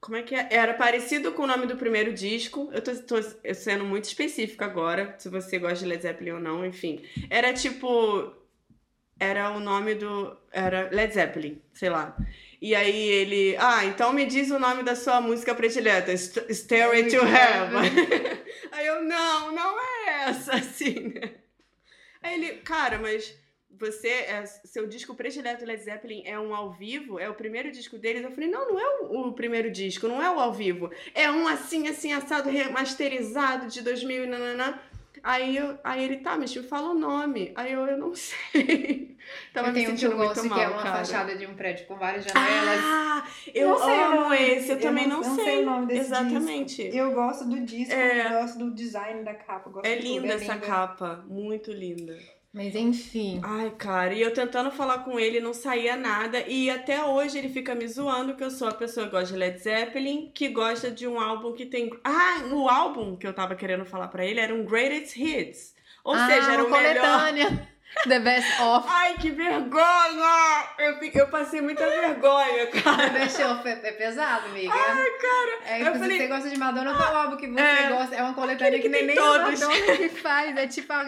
Como 0.00 0.16
é 0.16 0.22
que 0.22 0.34
é? 0.34 0.48
Era 0.50 0.74
parecido 0.74 1.32
com 1.32 1.42
o 1.42 1.46
nome 1.46 1.66
do 1.66 1.76
primeiro 1.76 2.12
disco. 2.12 2.68
Eu 2.72 2.82
tô, 2.82 2.94
tô 2.94 3.16
sendo 3.54 3.84
muito 3.84 4.04
específica 4.04 4.64
agora, 4.64 5.14
se 5.18 5.28
você 5.28 5.58
gosta 5.58 5.78
de 5.78 5.86
Led 5.86 6.02
Zeppelin 6.02 6.32
ou 6.32 6.40
não, 6.40 6.66
enfim. 6.66 7.02
Era 7.30 7.52
tipo. 7.52 8.34
Era 9.18 9.50
o 9.50 9.60
nome 9.60 9.94
do. 9.94 10.36
Era 10.52 10.90
Led 10.92 11.14
Zeppelin, 11.14 11.60
sei 11.72 11.88
lá. 11.88 12.16
E 12.60 12.74
aí 12.74 13.08
ele. 13.08 13.56
Ah, 13.58 13.84
então 13.84 14.12
me 14.12 14.26
diz 14.26 14.50
o 14.50 14.58
nome 14.58 14.82
da 14.82 14.96
sua 14.96 15.20
música 15.20 15.54
predileta: 15.54 16.16
St- 16.16 16.52
Stairway 16.52 17.08
to 17.08 17.16
Heaven. 17.16 17.90
aí 18.72 18.86
eu, 18.86 19.02
não, 19.04 19.52
não 19.52 19.78
é 19.80 20.28
essa, 20.28 20.54
assim, 20.56 21.12
né? 21.14 21.34
Aí 22.20 22.34
ele, 22.34 22.56
cara, 22.58 22.98
mas 22.98 23.32
você, 23.78 24.08
é, 24.08 24.44
seu 24.64 24.88
disco 24.88 25.14
predileto 25.14 25.64
Led 25.64 25.80
Zeppelin 25.80 26.22
é 26.26 26.38
um 26.38 26.52
ao 26.52 26.72
vivo? 26.72 27.18
É 27.18 27.28
o 27.28 27.34
primeiro 27.34 27.70
disco 27.70 27.96
deles? 27.96 28.24
Eu 28.24 28.32
falei, 28.32 28.50
não, 28.50 28.68
não 28.68 28.80
é 28.80 29.00
o, 29.02 29.28
o 29.28 29.32
primeiro 29.32 29.70
disco, 29.70 30.08
não 30.08 30.20
é 30.20 30.28
o 30.28 30.40
ao 30.40 30.52
vivo. 30.52 30.90
É 31.14 31.30
um 31.30 31.46
assim, 31.46 31.86
assim, 31.86 32.12
assado, 32.12 32.50
remasterizado 32.50 33.68
de 33.68 33.80
2000 33.82 34.24
e 34.24 34.26
nananã. 34.26 34.80
Aí, 35.30 35.58
eu, 35.58 35.78
aí 35.84 36.02
ele, 36.04 36.16
tá, 36.18 36.38
mas 36.38 36.56
me 36.56 36.62
fala 36.62 36.88
o 36.88 36.94
nome. 36.94 37.52
Aí 37.54 37.70
eu, 37.72 37.84
eu 37.86 37.98
não 37.98 38.14
sei. 38.16 39.14
Tava 39.52 39.68
eu 39.68 39.72
me 39.74 39.80
tenho 39.80 39.92
um 39.92 39.96
que 39.96 40.06
eu 40.06 40.16
gosto 40.16 40.44
mal, 40.48 40.58
que 40.58 40.64
é 40.64 40.68
uma 40.68 40.82
cara. 40.82 40.96
fachada 41.04 41.36
de 41.36 41.46
um 41.46 41.54
prédio 41.54 41.86
com 41.86 41.96
várias 41.96 42.24
janelas. 42.24 42.80
Ah, 42.82 43.26
eu 43.54 43.68
Não 43.68 43.78
sei 43.78 44.00
amo 44.00 44.32
esse, 44.32 44.70
eu, 44.70 44.76
Eu 44.76 44.80
também 44.80 45.06
não- 45.06 45.20
não, 45.20 45.34
sei. 45.34 45.44
sei 45.44 45.62
o 45.62 45.66
nome 45.66 45.86
desse 45.86 46.00
Exatamente. 46.00 46.82
Eu 46.96 47.12
gosto 47.12 47.44
do 47.44 47.60
disco, 47.60 47.92
É. 47.92 48.26
eu 48.26 48.40
gosto 48.40 48.58
do 48.58 48.70
design 48.74 49.22
da 49.22 49.34
capa. 49.34 49.70
É 49.84 49.96
tudo. 49.96 50.02
linda 50.06 50.28
é 50.28 50.36
essa 50.36 50.54
linda. 50.54 50.66
capa, 50.66 51.24
muito 51.28 51.70
linda. 51.72 52.16
Mas 52.52 52.74
enfim. 52.74 53.40
Ai, 53.44 53.70
cara, 53.76 54.14
e 54.14 54.22
eu 54.22 54.32
tentando 54.32 54.70
falar 54.70 55.00
com 55.00 55.20
ele, 55.20 55.38
não 55.38 55.52
saía 55.52 55.96
nada. 55.96 56.40
E 56.48 56.70
até 56.70 57.04
hoje 57.04 57.38
ele 57.38 57.48
fica 57.48 57.74
me 57.74 57.86
zoando 57.86 58.34
que 58.34 58.42
eu 58.42 58.50
sou 58.50 58.68
a 58.68 58.74
pessoa 58.74 59.06
que 59.06 59.12
gosta 59.12 59.32
de 59.32 59.38
Led 59.38 59.58
Zeppelin, 59.58 60.30
que 60.34 60.48
gosta 60.48 60.90
de 60.90 61.06
um 61.06 61.20
álbum 61.20 61.52
que 61.52 61.66
tem. 61.66 61.90
Ah, 62.02 62.48
o 62.50 62.68
álbum 62.68 63.16
que 63.16 63.26
eu 63.26 63.34
tava 63.34 63.54
querendo 63.54 63.84
falar 63.84 64.08
pra 64.08 64.24
ele 64.24 64.40
era 64.40 64.54
um 64.54 64.64
Greatest 64.64 65.16
Hits. 65.16 65.74
Ou 66.02 66.14
ah, 66.14 66.26
seja, 66.26 66.52
era 66.52 66.64
o 66.64 66.68
uma 66.68 66.80
melhor. 66.80 67.32
The 68.04 68.18
Best 68.20 68.60
Of. 68.60 68.86
Ai, 68.88 69.14
que 69.14 69.30
vergonha! 69.30 70.64
Eu, 70.78 70.98
eu 71.14 71.26
passei 71.28 71.60
muita 71.60 71.84
vergonha, 71.88 72.66
The 72.68 72.80
cara. 72.80 73.08
Best 73.10 73.42
Of 73.42 73.68
é, 73.68 73.72
é 73.82 73.92
pesado, 73.92 74.46
amiga. 74.46 74.72
Ai, 74.72 75.10
cara. 75.10 75.58
É, 75.66 75.74
eu 75.82 75.86
inclusive, 75.86 75.98
falei- 75.98 76.18
você 76.18 76.26
gosta 76.28 76.50
de 76.50 76.58
Madonna, 76.58 76.94
qual 76.96 77.16
álbum 77.16 77.36
que 77.36 77.46
você 77.48 77.60
É. 77.60 77.88
gosta? 77.88 78.14
É 78.14 78.22
uma 78.22 78.34
coletânea 78.34 78.72
que, 78.78 78.82
que 78.82 78.88
nem, 78.88 79.06
tem 79.06 79.16
nem 79.16 79.18
a 79.18 79.22
todos. 79.44 79.60
Madonna 79.60 79.96
que 79.96 80.08
faz. 80.10 80.56
É 80.56 80.66
tipo 80.66 80.92
a, 80.92 81.00
a, 81.00 81.06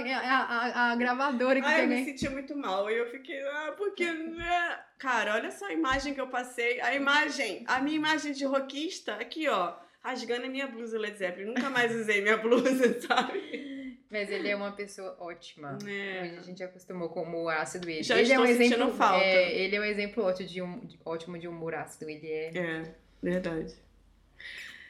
a- 0.88 0.92
a 0.92 0.96
gravadora 0.96 1.60
que 1.60 1.66
Ai, 1.66 1.84
eu 1.84 1.88
me 1.88 1.94
tem. 1.96 2.04
senti 2.06 2.28
muito 2.28 2.56
mal. 2.56 2.90
E 2.90 2.96
eu 2.96 3.10
fiquei, 3.10 3.40
ah, 3.40 3.74
porque. 3.76 4.04
né? 4.10 4.78
Cara, 4.98 5.34
olha 5.34 5.50
só 5.50 5.66
a 5.66 5.72
imagem 5.72 6.12
que 6.12 6.20
eu 6.20 6.26
passei. 6.28 6.80
A 6.80 6.94
imagem, 6.94 7.64
a 7.66 7.80
minha 7.80 7.96
imagem 7.96 8.32
de 8.32 8.44
rockista, 8.44 9.14
aqui, 9.14 9.48
ó. 9.48 9.72
Rasgando 10.02 10.46
a 10.46 10.48
minha 10.48 10.66
blusa 10.66 10.98
Led 10.98 11.16
Zeppelin. 11.16 11.46
Nunca 11.54 11.68
mais 11.70 11.94
usei 11.94 12.22
minha 12.22 12.36
blusa, 12.38 12.98
sabe? 13.06 13.79
Mas 14.10 14.28
ele 14.30 14.48
é 14.48 14.56
uma 14.56 14.72
pessoa 14.72 15.16
ótima. 15.20 15.78
É. 15.86 16.22
Hoje 16.24 16.38
a 16.38 16.42
gente 16.42 16.62
acostumou 16.64 17.08
com 17.10 17.20
o 17.20 17.22
humor 17.22 17.52
ácido 17.54 17.86
dele. 17.86 18.02
Já 18.02 18.18
ele 18.18 18.32
é 18.32 18.40
um 18.40 18.46
sentindo 18.46 18.64
exemplo, 18.74 18.92
falta. 18.94 19.24
é, 19.24 19.56
ele 19.56 19.76
é 19.76 19.80
um 19.80 19.84
exemplo 19.84 20.24
ótimo 20.24 20.48
de, 20.48 20.60
um, 20.62 20.80
de- 20.80 20.98
ótimo 21.04 21.38
de 21.38 21.46
humor 21.46 21.74
ácido. 21.74 22.10
Ele 22.10 22.26
é. 22.26 22.50
É, 22.58 22.94
verdade. 23.22 23.74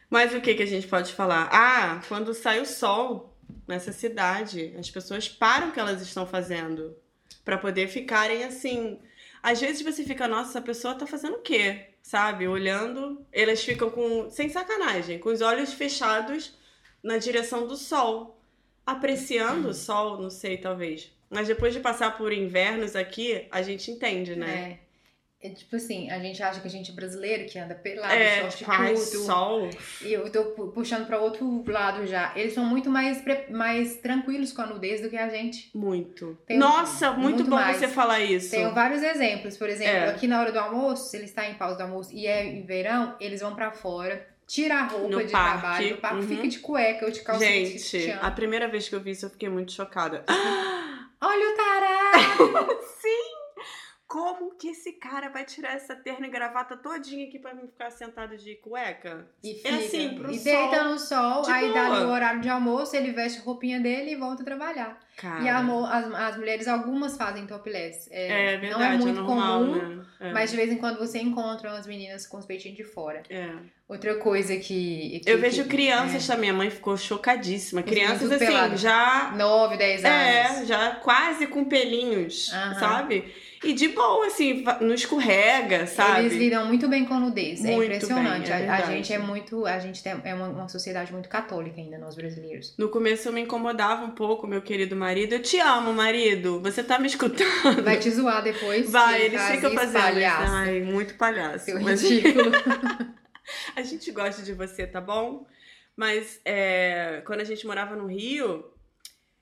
Mas 0.09 0.35
o 0.35 0.41
que, 0.41 0.55
que 0.55 0.62
a 0.62 0.66
gente 0.66 0.89
pode 0.89 1.12
falar? 1.12 1.49
Ah, 1.53 2.01
quando 2.09 2.33
sai 2.33 2.61
o 2.61 2.66
sol 2.66 3.37
nessa 3.68 3.93
cidade, 3.93 4.75
as 4.79 4.91
pessoas 4.91 5.29
param 5.29 5.68
o 5.68 5.73
que 5.73 5.79
elas 5.81 6.01
estão 6.01 6.27
fazendo 6.27 6.97
pra 7.45 7.59
poder 7.59 7.89
ficarem 7.89 8.43
assim. 8.45 8.99
Às 9.43 9.61
vezes 9.61 9.83
você 9.83 10.03
fica, 10.03 10.27
nossa, 10.27 10.51
essa 10.51 10.62
pessoa 10.62 10.95
tá 10.95 11.07
fazendo 11.07 11.35
o 11.37 11.43
quê? 11.43 11.89
Sabe? 12.03 12.49
Olhando, 12.49 13.25
elas 13.31 13.62
ficam 13.62 13.91
com, 13.91 14.31
sem 14.31 14.49
sacanagem, 14.49 15.18
com 15.18 15.29
os 15.29 15.43
olhos 15.43 15.73
fechados 15.75 16.59
na 17.03 17.18
direção 17.18 17.66
do 17.66 17.77
sol, 17.77 18.39
apreciando 18.93 19.68
o 19.68 19.74
sol, 19.74 20.20
não 20.20 20.30
sei, 20.30 20.57
talvez. 20.59 21.11
Mas 21.28 21.47
depois 21.49 21.72
de 21.72 21.80
passar 21.80 22.16
por 22.18 22.32
invernos 22.32 22.97
aqui, 22.97 23.47
a 23.51 23.62
gente 23.62 23.91
entende, 23.91 24.34
né? 24.36 24.78
É. 24.86 24.91
É 25.43 25.49
tipo 25.49 25.74
assim, 25.76 26.11
a 26.11 26.18
gente 26.18 26.43
acha 26.43 26.61
que 26.61 26.68
a 26.68 26.70
gente 26.70 26.91
é 26.91 26.95
brasileiro, 26.95 27.47
que 27.49 27.59
anda 27.59 27.74
pelado, 27.74 28.12
É, 28.12 28.51
short 28.51 28.62
curto. 28.62 29.24
sol. 29.24 29.70
E 30.03 30.12
eu 30.12 30.30
tô 30.30 30.45
pu- 30.51 30.66
puxando 30.68 31.07
pra 31.07 31.18
outro 31.18 31.64
lado 31.66 32.07
já. 32.07 32.30
Eles 32.36 32.53
são 32.53 32.66
muito 32.66 32.91
mais, 32.91 33.24
mais 33.49 33.97
tranquilos 33.97 34.53
com 34.53 34.61
a 34.61 34.66
nudez 34.66 35.01
do 35.01 35.09
que 35.09 35.16
a 35.16 35.30
gente. 35.30 35.70
Muito. 35.74 36.36
Tem 36.47 36.59
Nossa, 36.59 37.12
muito, 37.12 37.36
muito 37.36 37.45
bom 37.45 37.57
mais. 37.57 37.78
você 37.78 37.88
falar 37.88 38.20
isso. 38.20 38.51
Tenho 38.51 38.74
vários 38.74 39.03
exemplos. 39.03 39.57
Por 39.57 39.70
exemplo, 39.70 39.95
É. 39.95 40.09
aqui 40.11 40.26
na 40.26 40.38
hora 40.43 40.53
do 40.53 40.59
almoço, 40.59 41.09
se 41.09 41.16
eles 41.16 41.30
estão 41.30 41.45
em 41.45 41.55
pausa 41.55 41.76
do 41.78 41.84
almoço 41.84 42.12
e 42.12 42.26
é 42.26 42.45
em 42.45 42.61
verão, 42.66 43.16
eles 43.18 43.41
vão 43.41 43.55
pra 43.55 43.70
fora, 43.70 44.28
tira 44.51 44.80
a 44.80 44.82
roupa 44.84 45.09
No 45.09 45.24
de 45.24 45.30
parque, 45.30 45.61
trabalho, 45.61 45.90
no 45.90 45.96
parque 45.98 46.16
uhum. 46.16 46.28
fica 46.28 46.48
de 46.48 46.59
cueca 46.59 47.07
ou 47.07 47.12
de 47.12 47.20
calça 47.20 47.46
de 47.46 47.66
Gente, 47.66 47.78
sutiã. 47.78 48.18
a 48.20 48.30
primeira 48.32 48.66
vez 48.66 48.88
que 48.88 48.94
eu 48.96 49.01
vi 49.01 49.12
isso, 49.12 49.26
eu 49.26 49.30
fiquei 49.30 49.48
muito 49.48 49.70
chocada. 49.70 50.24
Olha 51.20 51.53
o 51.53 51.57
tará! 51.57 52.11
Sim! 53.01 53.20
Como 54.11 54.56
que 54.56 54.70
esse 54.70 54.94
cara 54.94 55.28
vai 55.28 55.44
tirar 55.44 55.74
essa 55.76 55.94
terno 55.94 56.26
e 56.26 56.28
gravata 56.28 56.76
todinha 56.76 57.28
aqui 57.28 57.38
pra 57.38 57.54
mim 57.54 57.68
ficar 57.68 57.90
sentado 57.92 58.36
de 58.36 58.56
cueca? 58.56 59.24
E 59.40 59.52
É 59.52 59.54
fica. 59.54 59.76
assim, 59.76 60.14
pro 60.16 60.32
e 60.32 60.36
sol, 60.36 60.42
deita 60.52 60.82
no 60.84 60.98
sol, 60.98 61.42
de 61.42 61.50
aí 61.52 61.72
dá 61.72 61.84
boa. 61.86 62.00
no 62.00 62.11
horário 62.12 62.40
de 62.40 62.48
almoço, 62.48 62.96
ele 62.96 63.12
veste 63.12 63.38
a 63.38 63.42
roupinha 63.44 63.78
dele 63.78 64.11
e 64.11 64.16
volta 64.16 64.42
a 64.42 64.44
trabalhar. 64.44 64.98
Cara, 65.16 65.44
E 65.44 65.48
a 65.48 65.58
as, 65.61 66.12
as 66.14 66.36
mulheres, 66.38 66.66
algumas 66.66 67.16
fazem 67.16 67.46
topless. 67.46 68.08
é 68.11 68.56
verdade, 68.56 68.72
não 68.72 68.82
é 68.84 68.96
muito 68.96 69.20
normal, 69.22 69.61
comum, 69.61 69.74
né? 69.96 70.06
É. 70.18 70.32
mas 70.32 70.50
de 70.50 70.56
vez 70.56 70.72
em 70.72 70.76
quando 70.78 70.98
você 70.98 71.20
encontra 71.20 71.70
umas 71.70 71.86
meninas 71.86 72.26
com 72.26 72.36
os 72.38 72.46
peitinhos 72.46 72.76
de 72.76 72.82
fora. 72.84 73.22
É. 73.30 73.48
Outra 73.88 74.16
coisa 74.16 74.56
que. 74.56 75.20
que 75.20 75.30
Eu 75.30 75.38
vejo 75.38 75.62
que- 75.64 75.68
crianças 75.68 76.26
também, 76.26 76.50
a 76.50 76.52
mãe 76.54 76.68
ficou 76.70 76.96
chocadíssima. 76.96 77.80
Os 77.80 77.86
Crianças 77.86 78.30
assim, 78.32 78.46
pelados. 78.46 78.80
já 78.80 79.30
é, 79.32 79.36
9, 79.36 79.76
10 79.76 80.04
anos. 80.04 80.62
É, 80.62 80.64
já 80.66 80.94
quase 80.96 81.46
com 81.46 81.64
pelinhos, 81.64 82.48
sabe? 82.78 83.32
E 83.62 83.74
de 83.74 83.88
boa, 83.88 84.26
assim, 84.26 84.64
não 84.80 84.94
escorrega, 84.94 85.86
sabe? 85.86 86.20
Eles 86.20 86.32
lidam 86.32 86.64
muito 86.66 86.88
bem 86.88 87.04
com 87.04 87.20
nudez. 87.20 87.62
é 87.62 87.72
Muito 87.72 87.92
impressionante. 87.92 88.50
bem, 88.50 88.62
é 88.62 88.70
a, 88.70 88.80
gente 88.86 89.12
é 89.12 89.18
muito. 89.18 89.66
A 89.66 89.78
gente 89.78 90.02
tem, 90.02 90.18
é 90.24 90.34
uma, 90.34 90.48
uma 90.48 90.68
sociedade 90.68 91.12
muito 91.12 91.28
católica 91.28 91.78
ainda, 91.78 91.98
nós 91.98 92.14
brasileiros. 92.14 92.74
No 92.78 92.88
começo 92.88 93.28
eu 93.28 93.32
me 93.34 93.42
incomodava 93.42 94.02
um 94.04 94.12
pouco, 94.12 94.46
meu 94.46 94.62
querido 94.62 94.96
marido. 94.96 95.34
Eu 95.34 95.42
te 95.42 95.58
amo, 95.58 95.92
marido. 95.92 96.58
Você 96.61 96.82
tá 96.82 96.98
me 96.98 97.06
escutando? 97.06 97.82
Vai 97.84 97.98
te 97.98 98.11
zoar 98.11 98.42
depois. 98.42 98.90
Vai, 98.90 99.26
ele 99.26 99.36
faz 99.36 99.56
fica 99.56 99.66
isso, 99.66 99.76
fazendo 99.76 100.02
palhaço. 100.02 100.52
Ai, 100.52 100.80
muito 100.80 101.14
palhaço. 101.16 101.66
Seu 101.66 101.80
Mas 101.82 102.02
ridículo. 102.02 102.50
a 103.76 103.82
gente 103.82 104.11
gosta 104.11 104.40
de 104.42 104.54
você, 104.54 104.86
tá 104.86 105.02
bom? 105.02 105.46
Mas 105.94 106.40
é, 106.46 107.22
quando 107.26 107.40
a 107.40 107.44
gente 107.44 107.66
morava 107.66 107.94
no 107.94 108.06
Rio, 108.06 108.64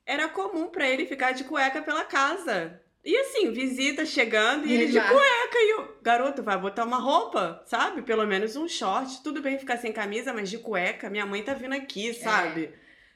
era 0.05 0.27
comum 0.27 0.67
pra 0.67 0.89
ele 0.89 1.05
ficar 1.05 1.31
de 1.31 1.45
cueca 1.45 1.81
pela 1.81 2.03
casa. 2.03 2.81
E 3.09 3.17
assim, 3.17 3.51
visita 3.51 4.05
chegando 4.05 4.67
e 4.67 4.69
E 4.69 4.73
ele 4.73 4.83
ele 4.83 4.91
de 4.91 4.99
cueca. 5.01 5.57
E 5.57 5.71
eu, 5.71 5.97
garoto, 6.03 6.43
vai 6.43 6.57
botar 6.59 6.83
uma 6.85 6.99
roupa, 6.99 7.63
sabe? 7.65 8.03
Pelo 8.03 8.27
menos 8.27 8.55
um 8.55 8.67
short. 8.67 9.23
Tudo 9.23 9.41
bem 9.41 9.57
ficar 9.57 9.77
sem 9.77 9.91
camisa, 9.91 10.31
mas 10.31 10.47
de 10.47 10.59
cueca. 10.59 11.09
Minha 11.09 11.25
mãe 11.25 11.41
tá 11.41 11.55
vindo 11.55 11.73
aqui, 11.73 12.13
sabe? 12.13 12.69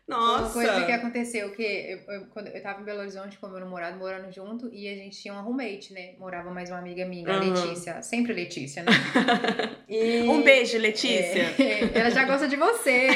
Nossa. 0.07 0.41
Uma 0.41 0.49
coisa 0.51 0.85
que 0.85 0.91
aconteceu, 0.91 1.51
que 1.51 1.61
eu, 1.61 2.13
eu, 2.13 2.25
quando 2.27 2.47
eu 2.47 2.61
tava 2.63 2.81
em 2.81 2.83
Belo 2.83 3.01
Horizonte 3.01 3.37
com 3.37 3.47
meu 3.47 3.59
namorado, 3.59 3.97
morando 3.99 4.31
junto, 4.33 4.67
e 4.73 4.87
a 4.89 4.95
gente 4.95 5.21
tinha 5.21 5.31
uma 5.33 5.43
roommate, 5.43 5.93
né? 5.93 6.15
Morava 6.17 6.49
mais 6.49 6.71
uma 6.71 6.79
amiga 6.79 7.05
minha, 7.05 7.29
a 7.29 7.35
Aham. 7.37 7.53
Letícia. 7.53 8.01
Sempre 8.01 8.33
Letícia, 8.33 8.81
né? 8.83 8.91
E- 9.87 10.23
Um 10.27 10.41
beijo, 10.41 10.77
Letícia. 10.79 11.53
É, 11.59 11.99
ela 11.99 12.09
já 12.09 12.23
gosta 12.25 12.47
de 12.47 12.55
você. 12.55 13.09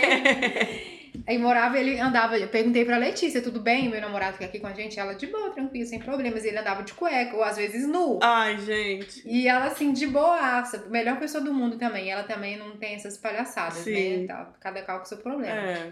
Aí 1.28 1.38
morava, 1.38 1.78
ele 1.78 1.99
andava, 1.99 2.38
eu 2.38 2.47
perguntei 2.47 2.86
pra 2.86 2.97
Letícia, 2.97 3.41
tudo 3.41 3.59
bem? 3.59 3.89
Meu 3.89 3.99
namorado 3.99 4.38
que 4.38 4.45
aqui 4.45 4.61
com 4.61 4.67
a 4.67 4.73
gente, 4.73 4.97
ela 4.97 5.13
de 5.13 5.28
boa, 5.28 5.51
tranquilo, 5.51 5.86
sem 5.86 5.99
problemas. 5.99 6.45
Ele 6.45 6.57
andava 6.57 6.84
de 6.84 6.93
cueca, 6.93 7.36
ou 7.36 7.43
às 7.43 7.57
vezes 7.57 7.86
nu. 7.86 8.17
Ai, 8.23 8.57
gente. 8.59 9.21
E 9.25 9.45
ela, 9.45 9.65
assim, 9.65 9.91
de 9.91 10.07
boaça, 10.07 10.86
melhor 10.89 11.19
pessoa 11.19 11.43
do 11.43 11.53
mundo 11.53 11.78
também. 11.78 12.09
Ela 12.09 12.23
também 12.23 12.57
não 12.57 12.78
tem 12.78 12.95
essas 12.95 13.17
palhaçadas, 13.17 13.80
Sim. 13.80 14.21
né? 14.21 14.28
Tá, 14.28 14.53
cada 14.61 14.82
qual 14.84 14.99
com 14.99 15.05
seu 15.05 15.17
problema. 15.17 15.53
É. 15.53 15.91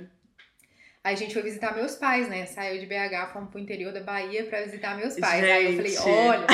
Aí 1.04 1.14
a 1.14 1.18
gente 1.18 1.34
foi 1.34 1.44
visitar 1.44 1.76
meus 1.76 1.96
pais, 1.96 2.30
né? 2.30 2.46
Saiu 2.46 2.80
de 2.80 2.86
BH, 2.86 3.34
fomos 3.34 3.52
pro 3.52 3.60
interior 3.60 3.92
da 3.92 4.00
Bahia 4.00 4.46
pra 4.46 4.62
visitar 4.62 4.96
meus 4.96 5.20
pais. 5.20 5.44
Aí 5.44 5.66
eu 5.66 5.76
falei, 5.76 5.92
Gente. 5.92 6.08
olha, 6.08 6.48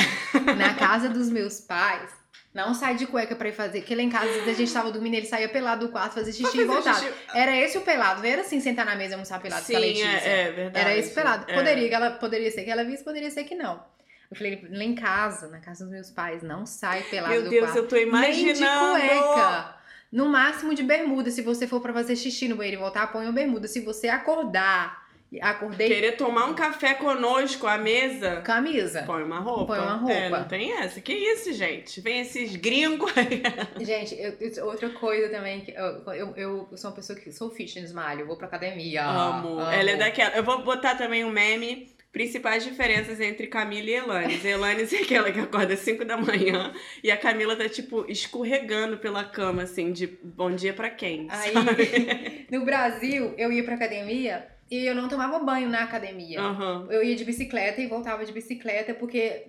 na 0.57 0.73
casa 0.73 1.07
dos 1.07 1.29
meus 1.29 1.61
pais, 1.61 2.11
não 2.53 2.73
sai 2.73 2.95
de 2.95 3.07
cueca 3.07 3.35
pra 3.35 3.47
ir 3.49 3.53
fazer. 3.53 3.79
Porque 3.79 3.95
lá 3.95 4.01
em 4.01 4.09
casa, 4.09 4.27
às 4.27 4.33
vezes 4.35 4.49
a 4.49 4.53
gente 4.53 4.73
tava 4.73 4.91
dormindo, 4.91 5.13
ele 5.15 5.25
saía 5.25 5.47
pelado 5.49 5.85
do 5.87 5.91
quarto, 5.91 6.13
fazia 6.15 6.33
xixi 6.33 6.59
e 6.61 6.65
voltava. 6.65 6.99
xixi. 6.99 7.13
Era 7.33 7.55
esse 7.57 7.77
o 7.77 7.81
pelado, 7.81 8.21
não 8.21 8.27
era 8.29 8.41
assim 8.41 8.59
sentar 8.59 8.85
na 8.85 8.95
mesa 8.95 9.11
e 9.11 9.13
almoçar 9.13 9.39
pelado 9.41 9.65
com 9.65 9.71
a 9.71 9.75
Sim, 9.75 9.81
Letícia. 9.85 10.05
é, 10.07 10.41
é 10.47 10.51
verdade. 10.51 10.85
Era 10.85 10.97
esse 10.97 11.13
pelado. 11.13 11.45
É. 11.49 11.53
Poderia, 11.55 11.87
que 11.89 11.95
ela, 11.95 12.11
poderia 12.11 12.51
ser 12.51 12.63
que 12.63 12.69
ela 12.69 12.83
visse, 12.83 13.03
poderia 13.03 13.29
ser 13.31 13.43
que 13.45 13.55
não. 13.55 13.83
Eu 14.29 14.37
falei, 14.37 14.65
lá 14.71 14.83
em 14.83 14.95
casa, 14.95 15.47
na 15.49 15.59
casa 15.59 15.83
dos 15.83 15.91
meus 15.93 16.09
pais, 16.09 16.41
não 16.41 16.65
sai 16.65 17.01
pelado 17.03 17.33
Meu 17.33 17.43
do 17.43 17.49
Deus, 17.49 17.63
quarto. 17.71 17.77
eu 17.77 17.87
tô 17.87 17.95
Nem 17.95 18.05
de 18.05 18.09
imaginando. 18.09 18.99
cueca. 18.99 19.75
No 20.11 20.27
máximo 20.29 20.73
de 20.73 20.83
bermuda. 20.83 21.31
Se 21.31 21.41
você 21.41 21.65
for 21.67 21.79
pra 21.81 21.93
fazer 21.93 22.15
xixi 22.15 22.47
no 22.49 22.55
banheiro 22.57 22.77
e 22.77 22.81
voltar, 22.81 23.07
põe 23.11 23.25
uma 23.25 23.31
bermuda. 23.31 23.67
Se 23.67 23.79
você 23.81 24.07
acordar, 24.09 25.00
acordei, 25.39 25.87
Querer 25.87 26.17
tomar 26.17 26.45
um 26.45 26.53
café 26.53 26.93
conosco 26.95 27.65
à 27.67 27.77
mesa, 27.77 28.41
camisa. 28.41 29.03
põe 29.03 29.23
uma 29.23 29.39
roupa. 29.39 29.75
Põe 29.75 29.79
uma 29.79 29.95
roupa. 29.95 30.13
É, 30.13 30.29
não 30.29 30.43
tem 30.45 30.73
essa. 30.73 30.99
Que 30.99 31.13
isso, 31.13 31.53
gente? 31.53 32.01
Vem 32.01 32.19
esses 32.21 32.55
gringos 32.55 33.11
aí. 33.15 33.41
Gente, 33.85 34.15
eu- 34.19 34.35
eu- 34.39 34.65
outra 34.65 34.89
coisa 34.89 35.29
também, 35.29 35.61
que 35.61 35.71
eu, 35.71 36.13
eu, 36.13 36.33
eu 36.35 36.69
sou 36.77 36.89
uma 36.89 36.95
pessoa 36.95 37.17
que 37.17 37.31
sou 37.31 37.49
fitness, 37.49 37.93
malho, 37.93 38.21
eu 38.21 38.27
vou 38.27 38.35
pra 38.35 38.47
academia. 38.47 39.05
Amo. 39.05 39.61
Ela 39.61 39.91
é 39.91 39.95
daquela. 39.95 40.35
Eu 40.35 40.43
vou 40.43 40.63
botar 40.63 40.95
também 40.95 41.23
um 41.23 41.29
meme. 41.31 41.89
Principais 42.11 42.65
diferenças 42.65 43.21
entre 43.21 43.47
Camila 43.47 43.87
e 43.89 43.93
Elanis. 43.93 44.43
Elanis 44.43 44.91
é 44.91 44.97
aquela 44.97 45.31
que 45.31 45.39
acorda 45.39 45.75
às 45.75 45.79
5 45.79 46.03
da 46.03 46.17
manhã 46.17 46.73
e 47.01 47.09
a 47.09 47.15
Camila 47.15 47.55
tá, 47.55 47.69
tipo, 47.69 48.03
escorregando 48.11 48.97
pela 48.97 49.23
cama, 49.23 49.63
assim, 49.63 49.93
de 49.93 50.07
bom 50.21 50.51
dia 50.51 50.73
pra 50.73 50.89
quem? 50.89 51.27
Aí, 51.29 51.53
no 52.51 52.65
Brasil, 52.65 53.33
eu 53.37 53.49
ia 53.49 53.63
pra 53.63 53.75
academia 53.75 54.45
e 54.71 54.85
eu 54.85 54.95
não 54.95 55.09
tomava 55.09 55.37
banho 55.39 55.67
na 55.69 55.83
academia. 55.83 56.39
Aham. 56.39 56.87
Eu 56.89 57.03
ia 57.03 57.15
de 57.15 57.25
bicicleta 57.25 57.81
e 57.81 57.87
voltava 57.87 58.23
de 58.25 58.31
bicicleta 58.31 58.93
porque 58.93 59.45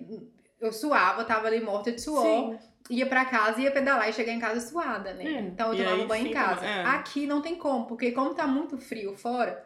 eu 0.59 0.73
suava, 0.73 1.23
tava 1.23 1.47
ali 1.47 1.61
morta 1.61 1.93
de 1.93 2.01
suor. 2.01 2.51
Sim. 2.51 2.59
Ia 2.89 3.05
pra 3.05 3.23
casa, 3.23 3.61
ia 3.61 3.71
pedalar 3.71 4.09
e 4.09 4.13
chegar 4.13 4.33
em 4.33 4.39
casa 4.39 4.59
suada, 4.59 5.13
né? 5.13 5.23
É, 5.25 5.39
Então 5.39 5.69
eu 5.69 5.75
e 5.75 5.77
tomava 5.77 6.01
aí 6.01 6.07
banho 6.07 6.23
em 6.25 6.27
sim, 6.27 6.33
casa. 6.33 6.65
é. 6.65 6.83
Aqui 6.83 7.25
não 7.25 7.41
tem 7.41 7.55
como, 7.55 7.85
porque 7.87 8.11
como 8.11 8.33
tá 8.33 8.45
muito 8.45 8.77
frio 8.77 9.15
fora, 9.15 9.65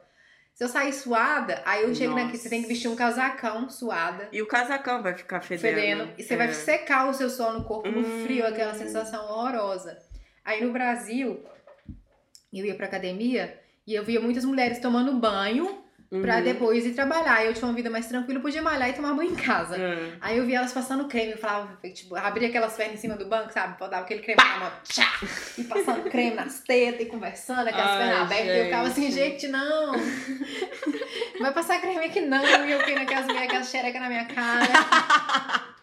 se 0.53 0.63
eu 0.63 0.67
sair 0.67 0.93
suada, 0.93 1.59
aí 1.65 1.81
eu 1.81 1.95
chego 1.95 2.15
aqui, 2.15 2.37
você 2.37 2.47
tem 2.47 2.61
que 2.61 2.67
vestir 2.67 2.87
um 2.87 2.95
casacão 2.95 3.67
suada, 3.71 4.29
E 4.31 4.39
o 4.39 4.45
casacão 4.47 5.01
vai 5.01 5.15
ficar 5.15 5.41
fedendo. 5.41 5.75
fedendo, 5.75 6.13
e 6.15 6.21
você 6.23 6.35
É. 6.35 6.37
vai 6.37 6.53
secar 6.53 7.09
o 7.09 7.13
seu 7.15 7.27
suor 7.27 7.53
no 7.53 7.63
corpo 7.63 7.89
no 7.89 8.01
Hum. 8.01 8.23
frio, 8.23 8.45
aquela 8.45 8.75
sensação 8.75 9.25
horrorosa. 9.25 9.97
Aí 10.45 10.63
no 10.63 10.71
Brasil, 10.71 11.43
eu 12.53 12.65
ia 12.65 12.75
pra 12.75 12.85
academia 12.85 13.59
e 13.87 13.95
eu 13.95 14.03
via 14.03 14.19
muitas 14.19 14.43
mulheres 14.45 14.79
tomando 14.79 15.13
banho 15.13 15.83
pra 16.21 16.37
Uhum. 16.37 16.43
depois 16.43 16.85
ir 16.85 16.91
trabalhar. 16.93 17.43
Eu 17.45 17.53
tinha 17.53 17.67
uma 17.67 17.73
vida 17.73 17.89
mais 17.89 18.05
tranquila, 18.07 18.39
podia 18.39 18.61
malhar 18.61 18.89
e 18.89 18.93
tomar 18.93 19.13
banho 19.13 19.31
em 19.31 19.35
casa. 19.35 19.75
É. 19.75 20.13
Aí 20.21 20.37
eu 20.37 20.45
via 20.45 20.59
elas 20.59 20.71
passando 20.71 21.05
creme, 21.05 21.31
eu 21.33 21.37
falava, 21.37 21.77
tipo, 21.89 22.15
abria 22.15 22.47
aquelas 22.47 22.73
pernas 22.77 22.95
em 22.95 23.01
cima 23.01 23.15
do 23.15 23.25
banco, 23.27 23.51
sabe? 23.51 23.77
Botava 23.77 24.03
aquele 24.03 24.21
creme 24.21 24.41
na 24.41 24.57
mão, 24.59 24.71
tchá, 24.85 25.05
e 25.57 25.63
passando 25.65 26.09
creme 26.09 26.35
nas 26.35 26.61
tetas 26.61 27.01
e 27.01 27.05
conversando, 27.05 27.67
aquelas 27.67 27.91
Ai, 27.91 27.97
pernas 27.97 28.21
abertas. 28.21 28.55
E 28.55 28.57
eu 28.59 28.65
ficava 28.65 28.87
assim, 28.87 29.11
gente. 29.11 29.47
não! 29.47 29.93
Vai 31.41 31.53
passar 31.53 31.81
creme 31.81 32.05
aqui 32.05 32.21
não! 32.21 32.43
E 32.43 32.71
eu 32.71 32.79
naquelas 32.79 33.25
mulheres, 33.25 33.47
aquelas 33.49 33.69
xerecas 33.69 34.01
na 34.01 34.07
minha 34.07 34.25
cara. 34.25 34.67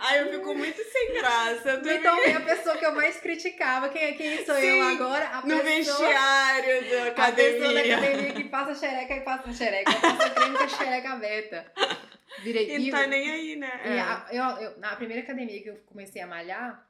Ai, 0.00 0.20
eu 0.22 0.30
fico 0.32 0.54
muito 0.54 0.82
sem 0.82 1.12
graça. 1.14 1.70
Eu 1.70 1.82
Me 1.82 1.98
tornei 1.98 2.32
a 2.32 2.40
pessoa 2.40 2.76
que 2.76 2.86
eu 2.86 2.94
mais 2.94 3.20
criticava. 3.20 3.88
Quem, 3.90 4.14
quem 4.14 4.44
sou 4.44 4.54
eu 4.54 4.60
Sim, 4.84 4.94
agora? 4.96 5.26
A 5.28 5.36
no 5.42 5.60
pessoa, 5.60 5.64
vestiário 5.64 6.90
da 6.90 7.26
a 7.26 7.32
pessoa 7.32 7.72
da 7.74 7.80
academia. 7.80 7.96
academia 7.98 8.32
que 8.32 8.44
passa 8.44 8.74
xereca 8.74 9.14
e 9.16 9.20
passa 9.20 9.52
xereca. 9.52 9.92
Passa 9.92 10.30
creme 10.30 10.56
com 10.58 10.64
a 10.64 10.68
xereca 10.68 11.10
aberta. 11.10 11.72
Virei 12.42 12.70
E 12.76 12.88
e- 12.88 12.90
tá 12.90 13.06
nem 13.06 13.30
aí, 13.30 13.56
né? 13.56 13.80
É. 13.84 14.00
a- 14.00 14.26
eu, 14.32 14.44
eu- 14.64 14.78
na 14.78 14.96
primeira 14.96 15.22
academia 15.22 15.62
que 15.62 15.68
eu 15.68 15.76
comecei 15.86 16.22
a 16.22 16.26
malhar, 16.26 16.86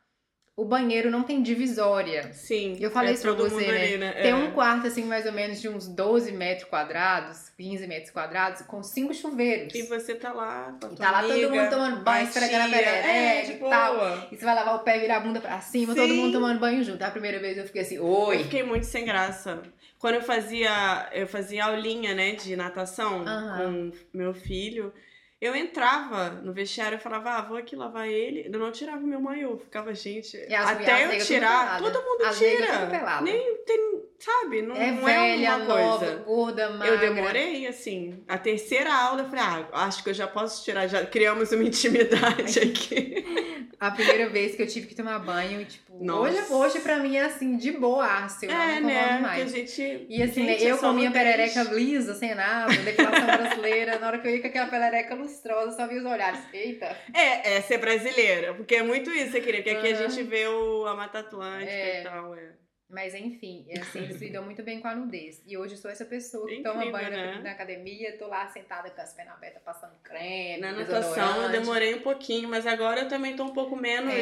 o 0.56 0.64
banheiro 0.64 1.10
não 1.10 1.22
tem 1.22 1.42
divisória. 1.42 2.32
Sim. 2.34 2.76
Eu 2.80 2.90
falei 2.90 3.12
é 3.12 3.14
isso 3.14 3.22
pra 3.22 3.32
todo 3.34 3.48
você, 3.48 3.66
né? 3.66 3.82
ali, 3.82 3.96
né? 3.98 4.12
Tem 4.12 4.30
É. 4.32 4.34
um 4.34 4.50
quarto, 4.50 4.86
assim, 4.86 5.04
mais 5.04 5.24
ou 5.24 5.32
menos 5.32 5.60
de 5.60 5.68
uns 5.68 5.88
12 5.88 6.32
metros 6.32 6.68
quadrados, 6.68 7.48
15 7.56 7.86
metros 7.86 8.10
quadrados, 8.10 8.60
com 8.62 8.82
cinco 8.82 9.14
chuveiros. 9.14 9.74
E 9.74 9.82
você 9.82 10.14
tá 10.14 10.32
lá 10.32 10.76
com 10.78 10.88
a 10.88 10.92
E 10.92 10.96
tá 10.96 11.10
lá 11.10 11.22
todo 11.22 11.32
amiga, 11.32 11.48
mundo 11.50 11.70
tomando 11.70 12.04
banho, 12.04 12.24
esfregando 12.28 12.64
a 12.66 12.68
perereca 12.68 13.08
é, 13.08 13.46
e 13.52 13.58
tal. 13.58 13.94
boa. 13.94 14.28
E 14.30 14.36
você 14.36 14.44
vai 14.44 14.54
lavar 14.54 14.74
o 14.76 14.78
pé, 14.80 14.98
virar 14.98 15.16
a 15.16 15.20
bunda 15.20 15.40
pra 15.40 15.60
cima, 15.60 15.94
todo 15.94 16.08
Sim. 16.08 16.16
mundo 16.16 16.32
tomando 16.32 16.60
banho 16.60 16.84
junto. 16.84 17.02
A 17.02 17.10
primeira 17.10 17.38
vez 17.38 17.56
eu 17.56 17.64
fiquei 17.64 17.82
assim, 17.82 17.96
Eu 17.96 18.06
oi. 18.06 18.42
fiquei 18.44 18.62
muito 18.62 18.84
sem 18.84 19.04
graça. 19.06 19.62
Quando 19.98 20.16
eu 20.16 20.22
fazia, 20.22 21.08
eu 21.12 21.26
fazia 21.26 21.64
aulinha, 21.66 22.14
né, 22.14 22.32
de 22.32 22.54
natação 22.56 23.24
com 23.24 23.90
meu 24.12 24.32
filho, 24.34 24.92
eu 25.40 25.56
entrava 25.56 26.30
no 26.30 26.52
vestiário 26.52 26.96
e 26.96 27.00
falava, 27.00 27.30
ah, 27.30 27.42
vou 27.42 27.56
aqui 27.56 27.74
lavar 27.74 28.06
ele. 28.06 28.50
Eu 28.52 28.58
não 28.60 28.70
tirava 28.70 29.00
meu 29.00 29.20
maiô, 29.20 29.56
ficava, 29.56 29.94
gente, 29.94 30.36
até 30.54 31.06
eu 31.06 31.24
tirar, 31.24 31.78
todo 31.78 32.02
mundo 32.02 32.24
As 32.24 32.38
tira. 32.38 33.20
Nem 33.22 33.56
tem, 33.64 34.02
sabe, 34.24 34.62
não 34.62 34.76
É 34.76 34.90
não 34.90 35.04
velha, 35.04 35.44
é 35.44 35.46
alguma 35.46 35.76
nova, 35.78 35.98
coisa. 36.06 36.16
gorda, 36.22 36.70
magra. 36.70 36.88
Eu 36.94 36.98
demorei, 36.98 37.66
assim, 37.66 38.22
a 38.28 38.36
terceira 38.38 38.92
aula, 38.94 39.22
eu 39.22 39.28
falei, 39.28 39.44
ah, 39.72 39.84
acho 39.86 40.02
que 40.04 40.10
eu 40.10 40.14
já 40.14 40.26
posso 40.26 40.64
tirar, 40.64 40.86
já 40.86 41.04
criamos 41.06 41.50
uma 41.52 41.62
intimidade 41.64 42.58
aqui. 42.58 43.24
A 43.80 43.90
primeira 43.90 44.28
vez 44.28 44.54
que 44.54 44.60
eu 44.60 44.66
tive 44.66 44.88
que 44.88 44.94
tomar 44.94 45.18
banho, 45.20 45.64
tipo, 45.64 46.04
Nossa. 46.04 46.20
hoje, 46.20 46.52
hoje 46.52 46.80
pra 46.80 46.98
mim 46.98 47.16
é 47.16 47.24
assim, 47.24 47.56
de 47.56 47.72
boa, 47.72 48.26
eu 48.42 48.48
não 48.50 48.60
é, 48.60 48.72
incomodo 48.76 48.86
né, 48.94 49.18
mais. 49.22 49.42
a 49.54 49.56
gente... 49.56 50.06
E 50.06 50.22
assim, 50.22 50.44
Gente, 50.44 50.64
eu 50.66 50.76
com 50.76 50.92
minha 50.92 51.08
nudez. 51.08 51.24
perereca 51.24 51.62
lisa, 51.72 52.12
sem 52.14 52.34
nada, 52.34 52.70
depilação 52.74 53.24
brasileira, 53.38 53.98
na 53.98 54.06
hora 54.08 54.18
que 54.18 54.28
eu 54.28 54.32
ia 54.36 54.40
com 54.42 54.48
aquela 54.48 54.66
perereca 54.66 55.14
lustrosa, 55.14 55.74
só 55.74 55.86
via 55.88 55.98
os 55.98 56.04
olhares. 56.04 56.40
Eita! 56.52 56.94
É, 57.14 57.54
é 57.54 57.60
ser 57.62 57.78
brasileira, 57.78 58.52
porque 58.52 58.74
é 58.74 58.82
muito 58.82 59.08
isso, 59.10 59.32
você 59.32 59.40
queria, 59.40 59.62
porque 59.62 59.74
aqui 59.74 59.88
a 59.94 59.94
gente 60.06 60.22
vê 60.24 60.46
o, 60.46 60.84
a 60.86 60.94
Mata 60.94 61.20
Atlântica 61.20 61.70
É. 61.72 62.00
e 62.02 62.04
tal, 62.04 62.34
é. 62.34 62.50
Mas 62.90 63.14
enfim, 63.14 63.64
é 63.68 63.78
assim, 63.80 64.00
eles 64.00 64.16
lidam 64.20 64.42
muito 64.44 64.62
bem 64.62 64.80
com 64.80 64.88
a 64.88 64.94
nudez. 64.94 65.40
E 65.46 65.56
hoje 65.56 65.74
eu 65.74 65.78
sou 65.78 65.90
essa 65.90 66.04
pessoa 66.04 66.46
que 66.46 66.54
Incrível, 66.56 66.72
toma 66.80 66.90
banho 66.90 67.10
na- 67.10 67.16
né? 67.16 67.40
na, 67.44 67.50
academia, 67.52 68.16
tô 68.18 68.26
lá 68.26 68.48
sentada 68.48 68.90
com 68.90 69.00
as 69.00 69.12
pernas 69.12 69.34
abertas, 69.34 69.62
passando 69.64 69.92
creme, 70.02 70.60
Na 70.60 70.72
natação 70.72 71.42
eu 71.42 71.48
demorei 71.50 71.94
um 71.94 72.00
pouquinho, 72.00 72.48
mas 72.48 72.66
agora 72.66 73.02
eu 73.02 73.08
também 73.08 73.36
tô 73.36 73.44
um 73.44 73.52
pouco 73.52 73.76
menos 73.76 74.12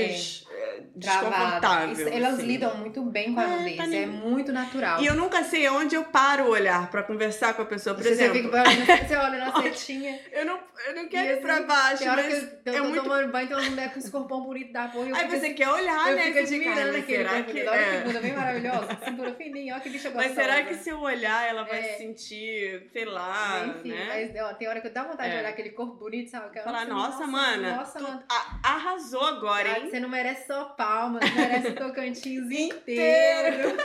é, 0.51 0.83
Travada. 1.01 1.29
desconfortável. 1.31 1.93
Isso- 1.93 2.09
Elas 2.09 2.35
assim. 2.35 2.43
lidam 2.47 2.77
muito 2.77 3.03
bem 3.03 3.33
com 3.35 3.41
a 3.41 3.45
É, 3.45 3.57
nudez, 3.57 3.77
tá 3.77 3.85
é 3.85 4.07
muito 4.07 4.53
natural. 4.53 5.01
E 5.01 5.07
eu 5.07 5.15
nunca 5.15 5.43
sei 5.45 5.69
onde 5.69 5.95
eu 5.95 6.05
paro 6.05 6.45
o 6.45 6.51
olhar 6.51 6.91
pra 6.91 7.03
conversar 7.03 7.55
com 7.55 7.63
a 7.63 7.67
pessoa. 7.67 7.95
Por 7.95 8.03
você, 8.05 8.11
exemplo, 8.11 8.35
fica 8.43 8.63
olhando, 8.63 8.87
você 9.09 9.17
olha 9.17 9.39
na 9.39 9.53
setinha. 9.63 10.21
eu, 10.33 10.45
não, 10.45 10.61
eu 10.87 10.95
não 10.95 11.09
quero 11.09 11.29
E 11.29 11.33
ir 11.33 11.41
pra 11.41 11.55
assim, 11.57 11.67
baixo, 11.67 12.09
hora 12.11 12.23
que 12.23 12.29
mas 12.29 12.43
eu, 12.43 12.49
eu 12.67 12.75
é 12.75 12.77
tô 12.79 12.85
muito... 12.85 13.03
tomando 13.03 13.33
banho, 13.33 13.49
tem 13.49 13.57
uma 13.57 13.71
mulher 13.71 13.93
com 13.93 13.99
esse 13.99 14.11
corpão 14.11 14.43
bonito 14.43 14.73
da 14.73 14.89
porra. 14.89 15.17
Aí 15.17 15.29
você 15.29 15.51
quer 15.55 15.69
olhar, 15.69 16.11
Eu 16.11 16.17
né? 16.17 16.23
fica, 16.45 16.71
"Ai, 16.71 17.01
aquele 17.01 17.05
será 17.07 17.43
que... 17.43 17.67
Olha 17.69 17.77
é. 17.81 17.99
que 18.01 18.05
bunda 18.07 18.21
bem 18.21 18.33
maravilhosa, 18.61 19.05
cintura 19.05 19.35
fininha, 19.35 19.75
olha 19.75 19.83
que 19.83 19.91
bicha 19.91 20.11
gostosa. 20.11 20.29
Mas 20.35 20.35
será 20.35 20.63
que 20.65 20.75
se 20.75 20.91
eu 20.91 21.01
olhar, 21.01 21.49
ela 21.49 21.63
vai 21.65 21.79
É. 21.79 21.83
se 21.93 21.99
sentir, 21.99 22.89
sei 22.93 23.05
lá, 23.05 23.67
Enfim, 23.67 23.91
né? 23.91 24.07
mas 24.33 24.43
ó, 24.45 24.55
tem 24.55 24.69
hora 24.69 24.81
que 24.81 24.87
eu 24.89 24.93
dá 24.93 25.05
vontade 25.05 25.31
de 25.31 25.37
É. 25.37 25.41
olhar 25.41 25.49
aquele 25.51 25.71
corpo 25.71 25.95
bonito, 25.95 26.31
sabe? 26.31 26.51
Que 26.53 26.61
Falar, 26.63 26.83
assim, 26.83 26.91
nossa, 26.91 27.27
mana, 27.27 27.77
Nossa, 27.77 27.99
tu 27.99 28.03
mano. 28.05 28.23
a- 28.29 28.61
arrasou 28.65 29.23
agora, 29.25 29.73
ah, 29.73 29.79
hein? 29.79 29.91
Você 29.91 30.01
não 30.01 30.09
merece 30.09 30.47
só 30.47 30.65
palmas, 30.67 31.23
merece 31.35 31.73
tocantinhos 31.73 32.51
inteiro. 32.51 33.77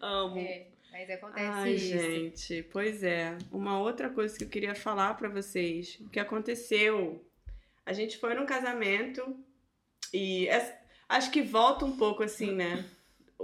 Amo. 0.00 0.38
É, 0.38 0.66
mas 0.92 1.10
acontece 1.10 1.46
Ai, 1.50 1.72
isso. 1.72 1.88
gente, 1.98 2.62
pois 2.72 3.02
é. 3.02 3.36
Uma 3.50 3.78
outra 3.80 4.08
coisa 4.10 4.36
que 4.36 4.44
eu 4.44 4.48
queria 4.48 4.74
falar 4.74 5.14
pra 5.14 5.28
vocês, 5.28 5.98
o 6.00 6.08
que 6.08 6.20
aconteceu. 6.20 7.24
A 7.86 7.92
gente 7.92 8.18
foi 8.18 8.34
num 8.34 8.44
casamento 8.44 9.34
e 10.12 10.46
acho 11.08 11.30
que 11.30 11.40
volta 11.40 11.84
um 11.86 11.96
pouco 11.96 12.22
assim, 12.22 12.52
né? 12.52 12.84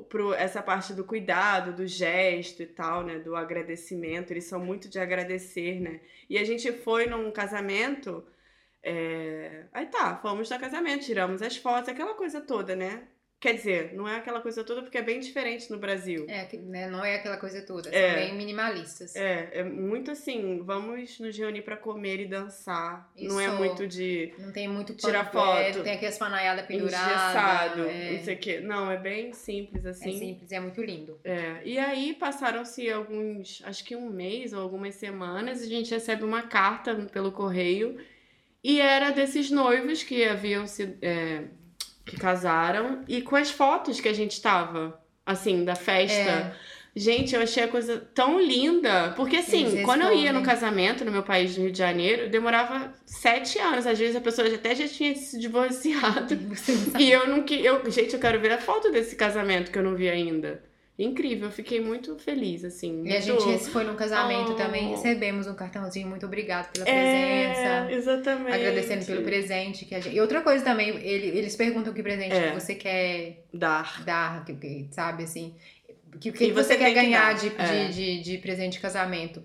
Pro 0.08 0.34
essa 0.34 0.62
parte 0.62 0.92
do 0.92 1.04
cuidado, 1.04 1.72
do 1.74 1.86
gesto 1.86 2.62
e 2.62 2.66
tal, 2.66 3.04
né? 3.04 3.18
Do 3.20 3.36
agradecimento. 3.36 4.32
Eles 4.32 4.44
são 4.44 4.58
muito 4.60 4.88
de 4.88 4.98
agradecer, 4.98 5.80
né? 5.80 6.00
E 6.28 6.36
a 6.38 6.44
gente 6.44 6.72
foi 6.72 7.06
num 7.06 7.30
casamento. 7.30 8.24
é, 8.82 9.66
Aí 9.72 9.86
tá, 9.86 10.16
fomos 10.18 10.50
no 10.50 10.58
casamento, 10.58 11.04
tiramos 11.04 11.42
as 11.42 11.56
fotos, 11.56 11.88
aquela 11.88 12.14
coisa 12.14 12.40
toda, 12.40 12.76
né? 12.76 13.08
Quer 13.40 13.56
dizer, 13.56 13.92
não 13.92 14.08
é 14.08 14.16
aquela 14.16 14.40
coisa 14.40 14.64
toda 14.64 14.80
porque 14.80 14.96
é 14.96 15.02
bem 15.02 15.20
diferente 15.20 15.70
no 15.70 15.76
Brasil. 15.78 16.24
É, 16.30 16.48
né, 16.62 16.88
não 16.88 17.04
é 17.04 17.16
aquela 17.16 17.36
coisa 17.36 17.60
toda, 17.60 17.90
são 17.90 17.92
É. 17.92 18.14
bem 18.14 18.34
minimalistas. 18.34 19.14
É, 19.14 19.50
é 19.52 19.62
muito 19.62 20.10
assim, 20.10 20.62
vamos 20.64 21.18
nos 21.20 21.36
reunir 21.36 21.60
pra 21.60 21.76
comer 21.76 22.20
e 22.20 22.26
dançar. 22.26 23.12
Não 23.14 23.38
é 23.38 23.46
Isso. 23.48 23.56
muito 23.56 23.86
de 23.86 24.32
Não 24.38 24.50
tem 24.50 24.66
muito 24.66 24.94
Tirar 24.94 25.26
é, 25.26 25.30
foto. 25.30 25.76
não 25.76 25.84
tem 25.84 25.92
aquelas 25.92 26.16
panaiadas 26.16 26.64
penduradas. 26.64 27.06
engessado, 27.06 27.80
É, 27.90 28.12
não 28.12 28.24
sei 28.24 28.34
o 28.34 28.38
quê. 28.38 28.60
Não, 28.60 28.90
é 28.90 28.96
bem 28.96 29.32
simples 29.34 29.84
é 29.84 29.90
assim. 29.90 30.18
simples, 30.18 30.50
é 30.50 30.58
muito 30.60 30.82
lindo. 30.82 31.20
É, 31.22 31.60
e 31.66 31.78
aí 31.78 32.14
passaram-se 32.14 32.90
alguns, 32.90 33.60
acho 33.66 33.84
que 33.84 33.94
um 33.94 34.08
mês 34.08 34.54
ou 34.54 34.62
algumas 34.62 34.94
semanas, 34.94 35.60
a 35.60 35.66
gente 35.66 35.90
recebe 35.90 36.24
uma 36.24 36.44
carta 36.44 36.94
pelo 37.12 37.30
correio 37.30 37.98
e 38.62 38.80
era 38.80 39.10
desses 39.10 39.50
noivos 39.50 40.02
que 40.02 40.24
haviam 40.24 40.66
se, 40.66 40.96
é, 41.02 41.42
que 42.04 42.16
casaram 42.16 43.02
e 43.08 43.22
com 43.22 43.36
as 43.36 43.50
fotos 43.50 44.00
que 44.00 44.08
a 44.08 44.12
gente 44.12 44.40
tava, 44.40 45.00
assim, 45.24 45.64
da 45.64 45.74
festa. 45.74 46.30
É. 46.30 46.54
Gente, 46.96 47.34
eu 47.34 47.42
achei 47.42 47.64
a 47.64 47.68
coisa 47.68 47.98
tão 48.14 48.40
linda. 48.40 49.12
Porque, 49.16 49.38
assim, 49.38 49.82
quando 49.82 50.02
eu 50.02 50.12
ia 50.12 50.32
no 50.32 50.42
casamento 50.42 51.04
no 51.04 51.10
meu 51.10 51.24
país, 51.24 51.56
no 51.56 51.64
Rio 51.64 51.72
de 51.72 51.78
Janeiro, 51.78 52.30
demorava 52.30 52.92
sete 53.04 53.58
anos. 53.58 53.84
Às 53.84 53.98
vezes 53.98 54.14
a 54.14 54.20
pessoa 54.20 54.46
até 54.46 54.76
já 54.76 54.86
tinha 54.86 55.14
se 55.16 55.38
divorciado. 55.38 56.38
E 56.98 57.10
eu 57.10 57.26
não 57.26 57.42
que 57.42 57.54
eu, 57.64 57.90
gente, 57.90 58.14
eu 58.14 58.20
quero 58.20 58.38
ver 58.38 58.52
a 58.52 58.58
foto 58.58 58.92
desse 58.92 59.16
casamento 59.16 59.72
que 59.72 59.78
eu 59.78 59.82
não 59.82 59.96
vi 59.96 60.08
ainda. 60.08 60.62
Incrível, 60.96 61.48
eu 61.48 61.52
fiquei 61.52 61.80
muito 61.80 62.16
feliz 62.18 62.64
assim. 62.64 63.02
E 63.04 63.16
a 63.16 63.20
muito- 63.20 63.40
gente 63.50 63.64
foi 63.70 63.82
num 63.82 63.96
casamento 63.96 64.52
Oh. 64.52 64.54
também, 64.54 64.90
recebemos 64.90 65.48
um 65.48 65.54
cartãozinho, 65.54 66.06
muito 66.06 66.24
obrigado 66.24 66.70
pela 66.70 66.88
é, 66.88 67.52
presença. 67.52 67.92
exatamente. 67.92 68.54
Agradecendo 68.54 69.04
pelo 69.04 69.22
presente 69.22 69.84
que 69.86 69.94
a 69.94 69.98
gente. 70.00 70.14
E 70.14 70.20
outra 70.20 70.40
coisa 70.40 70.64
também, 70.64 70.90
ele- 70.90 71.36
eles 71.36 71.56
perguntam 71.56 71.92
que 71.92 72.00
presente 72.00 72.32
É. 72.36 72.50
que 72.52 72.60
você 72.60 72.76
quer 72.76 73.44
dar. 73.52 74.04
dar, 74.04 74.44
que, 74.44 74.54
que- 74.54 74.86
sabe 74.92 75.24
assim. 75.24 75.56
O 76.14 76.18
que, 76.18 76.30
que 76.30 76.52
você, 76.52 76.52
você 76.62 76.76
quer 76.76 76.90
que 76.90 76.94
ganhar 76.94 77.32
dar, 77.34 77.40
de, 77.40 77.52
é. 77.58 77.86
de, 77.88 77.92
de, 77.94 78.22
de 78.22 78.38
presente 78.38 78.74
de 78.74 78.78
casamento? 78.78 79.42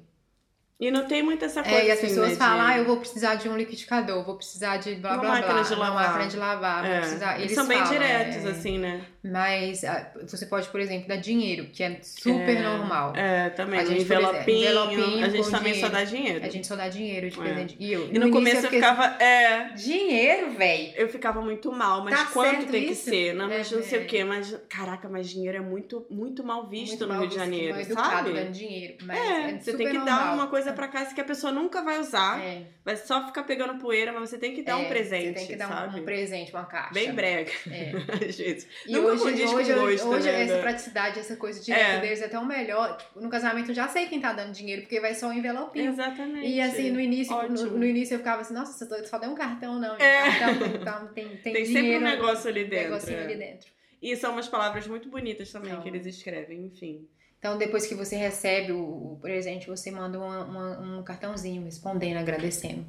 E 0.80 0.90
não 0.92 1.06
tem 1.08 1.22
muito 1.22 1.44
essa 1.44 1.62
coisa 1.62 1.78
É, 1.78 1.88
e 1.88 1.92
as 1.92 1.98
assim, 1.98 2.08
pessoas 2.08 2.30
né, 2.30 2.36
falam, 2.38 2.66
de- 2.68 2.72
ah, 2.72 2.78
eu 2.78 2.86
vou 2.86 2.96
precisar 2.98 3.36
de 3.36 3.50
um 3.50 3.58
liquidificador, 3.58 4.24
vou 4.24 4.36
precisar 4.38 4.78
de 4.78 4.96
blá 4.96 5.16
Uma 5.16 5.20
blá 5.20 5.30
máquina 5.32 5.54
blá, 5.56 5.62
de 5.64 5.74
uma 5.74 5.90
lavar. 5.90 6.08
máquina 6.14 6.28
de 6.30 6.38
lavar, 6.38 6.84
vou 6.86 6.94
É, 6.94 7.00
precisar. 7.02 7.32
eles 7.34 7.44
Eles 7.46 7.54
são 7.56 7.68
bem 7.68 7.78
falam, 7.80 7.92
diretos 7.92 8.46
é, 8.46 8.50
assim, 8.50 8.78
né? 8.78 9.02
Mas 9.24 9.84
ah, 9.84 10.12
você 10.26 10.46
pode, 10.46 10.68
por 10.70 10.80
exemplo, 10.80 11.08
dar 11.08 11.18
dinheiro, 11.18 11.66
que 11.74 11.84
é 11.84 12.00
super 12.02 12.56
É, 12.56 12.62
normal. 12.62 13.14
É, 13.16 13.50
também. 13.50 13.80
A 13.80 13.86
gente, 13.86 14.02
envelopinho, 14.02 14.60
envelopinho 14.70 15.26
a 15.26 15.30
gente 15.30 15.52
também 15.52 15.74
só 15.74 15.88
dinheiro. 15.88 15.92
dá 15.92 16.04
dinheiro. 16.06 16.46
A 16.46 16.50
gente 16.50 16.68
só 16.68 16.76
dá 16.76 16.88
dinheiro 16.88 17.30
de 17.30 17.38
É. 17.40 17.44
presente. 17.44 17.76
E, 17.80 17.92
eu, 17.92 18.10
E 18.14 18.18
no, 18.18 18.32
começo 18.32 18.58
eu, 18.58 18.62
fiquei 18.64 18.80
ficava. 18.80 19.22
É. 19.22 19.56
assim, 19.74 19.76
Dinheiro, 19.90 20.52
velho! 20.52 20.94
Eu 20.96 21.10
ficava 21.10 21.42
muito 21.42 21.72
mal, 21.72 22.04
mas 22.04 22.18
Tá 22.18 22.26
quanto 22.32 22.66
tem 22.68 22.86
que 22.86 22.92
isso? 22.94 23.10
ser? 23.10 23.34
Não, 23.34 23.50
mas 23.50 23.72
É, 23.72 23.76
não 23.76 23.84
sei 23.84 24.00
é. 24.00 24.02
o 24.04 24.06
quê. 24.06 24.24
Mas, 24.24 24.56
caraca, 24.70 25.10
mas 25.10 25.30
dinheiro 25.30 25.58
é 25.58 25.62
muito, 25.62 26.06
muito 26.10 26.44
mal 26.44 26.68
visto 26.68 26.92
Muito 26.92 27.08
no 27.08 27.14
mal 27.14 27.20
Rio 27.22 27.30
de 27.30 27.36
Janeiro, 27.36 27.74
mal 27.74 27.82
educado 27.82 28.10
sabe? 28.10 28.34
dando 28.34 28.52
dinheiro. 28.52 28.96
Mas 29.04 29.18
É, 29.20 29.50
é, 29.52 29.60
você 29.60 29.76
tem 29.76 29.88
que 29.88 29.94
dar 29.98 30.06
normal. 30.06 30.34
uma 30.36 30.48
coisa 30.48 30.72
pra 30.72 30.88
casa 30.88 31.14
que 31.14 31.20
a 31.20 31.26
pessoa 31.26 31.52
nunca 31.52 31.82
vai 31.82 32.00
usar. 32.00 32.40
É, 32.42 32.62
Vai 32.86 32.96
só 32.96 33.24
ficar 33.28 33.44
pegando 33.44 33.76
poeira, 33.80 34.12
mas 34.12 34.30
você 34.32 34.38
tem 34.40 34.56
que 34.56 34.64
dar 34.64 34.78
um 34.78 34.82
é, 34.84 34.88
presente, 34.90 35.26
Você 35.28 35.34
tem 35.34 35.48
que 35.48 35.56
dar 35.58 35.68
um- 35.68 35.70
sabe? 35.70 36.00
um 36.00 36.04
presente, 36.06 36.52
uma 36.52 36.66
caixa. 36.66 36.94
Bem 36.94 37.12
brega, 37.14 37.52
É. 37.70 37.92
às 38.30 38.36
vezes. 38.38 38.68
E 38.88 38.98
hoje, 39.12 39.44
com 39.44 39.56
hoje, 39.56 39.74
gosto, 39.74 40.08
hoje 40.10 40.32
né, 40.32 40.44
essa 40.44 40.56
da- 40.56 40.62
praticidade, 40.62 41.20
essa 41.20 41.36
coisa 41.36 41.60
de 41.62 41.72
É. 41.72 42.00
deles 42.00 42.22
é 42.22 42.28
tão 42.28 42.46
melhor. 42.46 42.98
Tipo, 42.98 43.20
no 43.22 43.30
casamento 43.30 43.72
eu 43.72 43.76
já 43.76 43.88
sei 43.88 44.08
quem 44.08 44.20
tá 44.20 44.34
dando 44.34 44.52
dinheiro, 44.52 44.82
porque 44.84 45.00
vai 45.00 45.14
só 45.16 45.28
um 45.28 45.34
envelopinho. 45.34 45.92
Exatamente. 45.92 46.48
E 46.48 46.62
assim, 46.62 46.92
no 46.92 47.00
início, 47.00 47.36
no, 47.50 47.66
no 47.78 47.86
início 47.86 48.16
eu 48.16 48.20
ficava 48.20 48.42
assim, 48.42 48.54
nossa, 48.54 48.74
você 48.74 49.06
só 49.08 49.18
deu 49.18 49.30
um 49.30 49.36
cartão, 49.36 49.80
não. 49.80 49.96
É. 49.98 50.40
Cartão, 50.40 50.70
cartão, 50.84 51.08
tem, 51.14 51.28
tem, 51.38 51.54
Tem 51.54 51.66
sempre 51.66 51.82
dinheiro, 51.82 52.06
um 52.06 52.08
negócio 52.10 52.50
ali 52.50 52.66
um 52.66 52.70
dentro. 52.70 52.90
negocinho 52.92 53.18
é. 53.20 53.24
ali 53.24 53.36
dentro. 53.36 53.68
E 54.02 54.16
são 54.16 54.32
umas 54.34 54.48
palavras 54.48 54.88
muito 54.88 55.10
bonitas 55.10 55.52
também 55.52 55.72
São. 55.72 55.82
que 55.82 55.90
eles 55.90 56.06
escrevem, 56.06 56.66
enfim. 56.66 57.06
Então, 57.38 57.58
depois 57.58 57.86
que 57.88 57.96
você 57.96 58.16
recebe 58.18 58.72
o, 58.74 59.18
presente, 59.22 59.68
você 59.68 59.90
manda 59.92 60.18
uma- 60.20 60.44
uma- 60.44 60.80
um 61.00 61.04
cartãozinho 61.04 61.64
respondendo, 61.64 62.18
agradecendo. 62.18 62.86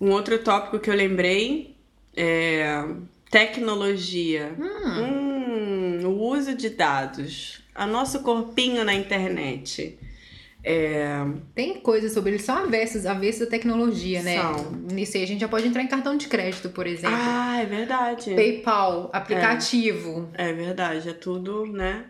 Um 0.00 0.10
outro 0.10 0.38
tópico 0.38 0.78
que 0.80 0.88
eu 0.90 0.94
lembrei 0.94 1.76
é 2.16 2.82
tecnologia. 3.30 4.54
Hum, 4.58 5.33
o 5.33 5.33
uso 6.24 6.54
de 6.54 6.70
dados. 6.70 7.62
A 7.74 7.86
nosso 7.86 8.20
corpinho 8.20 8.84
na 8.84 8.94
internet. 8.94 9.98
É, 10.66 11.22
Tem 11.54 11.78
coisas 11.80 12.12
sobre 12.12 12.30
eles, 12.30 12.42
são 12.42 12.56
avessos, 12.56 13.04
avessos 13.04 13.40
da 13.40 13.46
tecnologia, 13.46 14.22
né? 14.22 14.40
São. 14.40 14.72
Nisso 14.90 15.16
aí 15.18 15.22
a 15.22 15.26
gente 15.26 15.40
já 15.40 15.48
pode 15.48 15.66
entrar 15.68 15.82
em 15.82 15.86
cartão 15.86 16.16
de 16.16 16.26
crédito, 16.26 16.70
por 16.70 16.86
exemplo. 16.86 17.16
Ah, 17.20 17.60
é 17.60 17.66
verdade. 17.66 18.34
PayPal, 18.34 19.10
aplicativo. 19.12 20.30
É 20.32 20.52
verdade, 20.54 21.10
é 21.10 21.12
tudo, 21.12 21.66
né? 21.66 22.06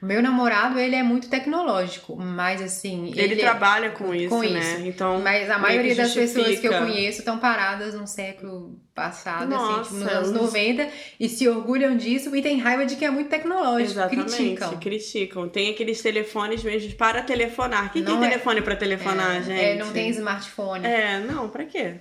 Meu 0.00 0.22
namorado, 0.22 0.78
ele 0.78 0.94
é 0.94 1.02
muito 1.02 1.28
tecnológico, 1.28 2.14
mas 2.14 2.62
assim... 2.62 3.12
Ele, 3.16 3.34
é- 3.34 3.36
trabalha 3.36 3.90
com 3.90 4.14
isso, 4.14 4.28
com 4.28 4.42
né? 4.42 4.60
isso. 4.60 4.80
Então, 4.86 5.20
Mas 5.20 5.50
a 5.50 5.58
maioria 5.58 5.94
das 5.94 6.14
pessoas 6.14 6.60
que 6.60 6.68
eu 6.68 6.72
conheço 6.78 7.18
estão 7.18 7.38
paradas 7.38 7.94
no 7.94 8.06
século 8.06 8.80
passado, 8.94 9.52
assim, 9.52 9.64
Nossa, 9.64 9.82
tipo, 9.82 9.94
nos 9.96 10.08
anos 10.08 10.28
os- 10.28 10.34
90, 10.34 10.88
e 11.18 11.28
se 11.28 11.48
orgulham 11.48 11.96
disso 11.96 12.34
e 12.36 12.40
tem 12.40 12.58
raiva 12.58 12.86
de 12.86 12.94
que 12.94 13.04
é 13.04 13.10
muito 13.10 13.28
tecnológico, 13.28 13.90
Exatamente, 13.90 14.36
criticam. 14.36 14.78
criticam. 14.78 15.48
Tem 15.48 15.70
aqueles 15.70 16.00
telefones 16.00 16.62
mesmo 16.62 16.94
para 16.94 17.20
telefonar. 17.22 17.92
Quem 17.92 18.02
Não 18.02 18.18
tem 18.20 18.26
é- 18.28 18.30
telefone 18.30 18.62
para 18.62 18.76
telefonar, 18.76 19.42
gente? 19.42 19.60
É, 19.60 19.76
não 19.76 19.92
tem 19.92 20.10
smartphone. 20.10 20.86
É, 20.86 21.18
não, 21.18 21.48
pra 21.48 21.64
quê? 21.64 21.94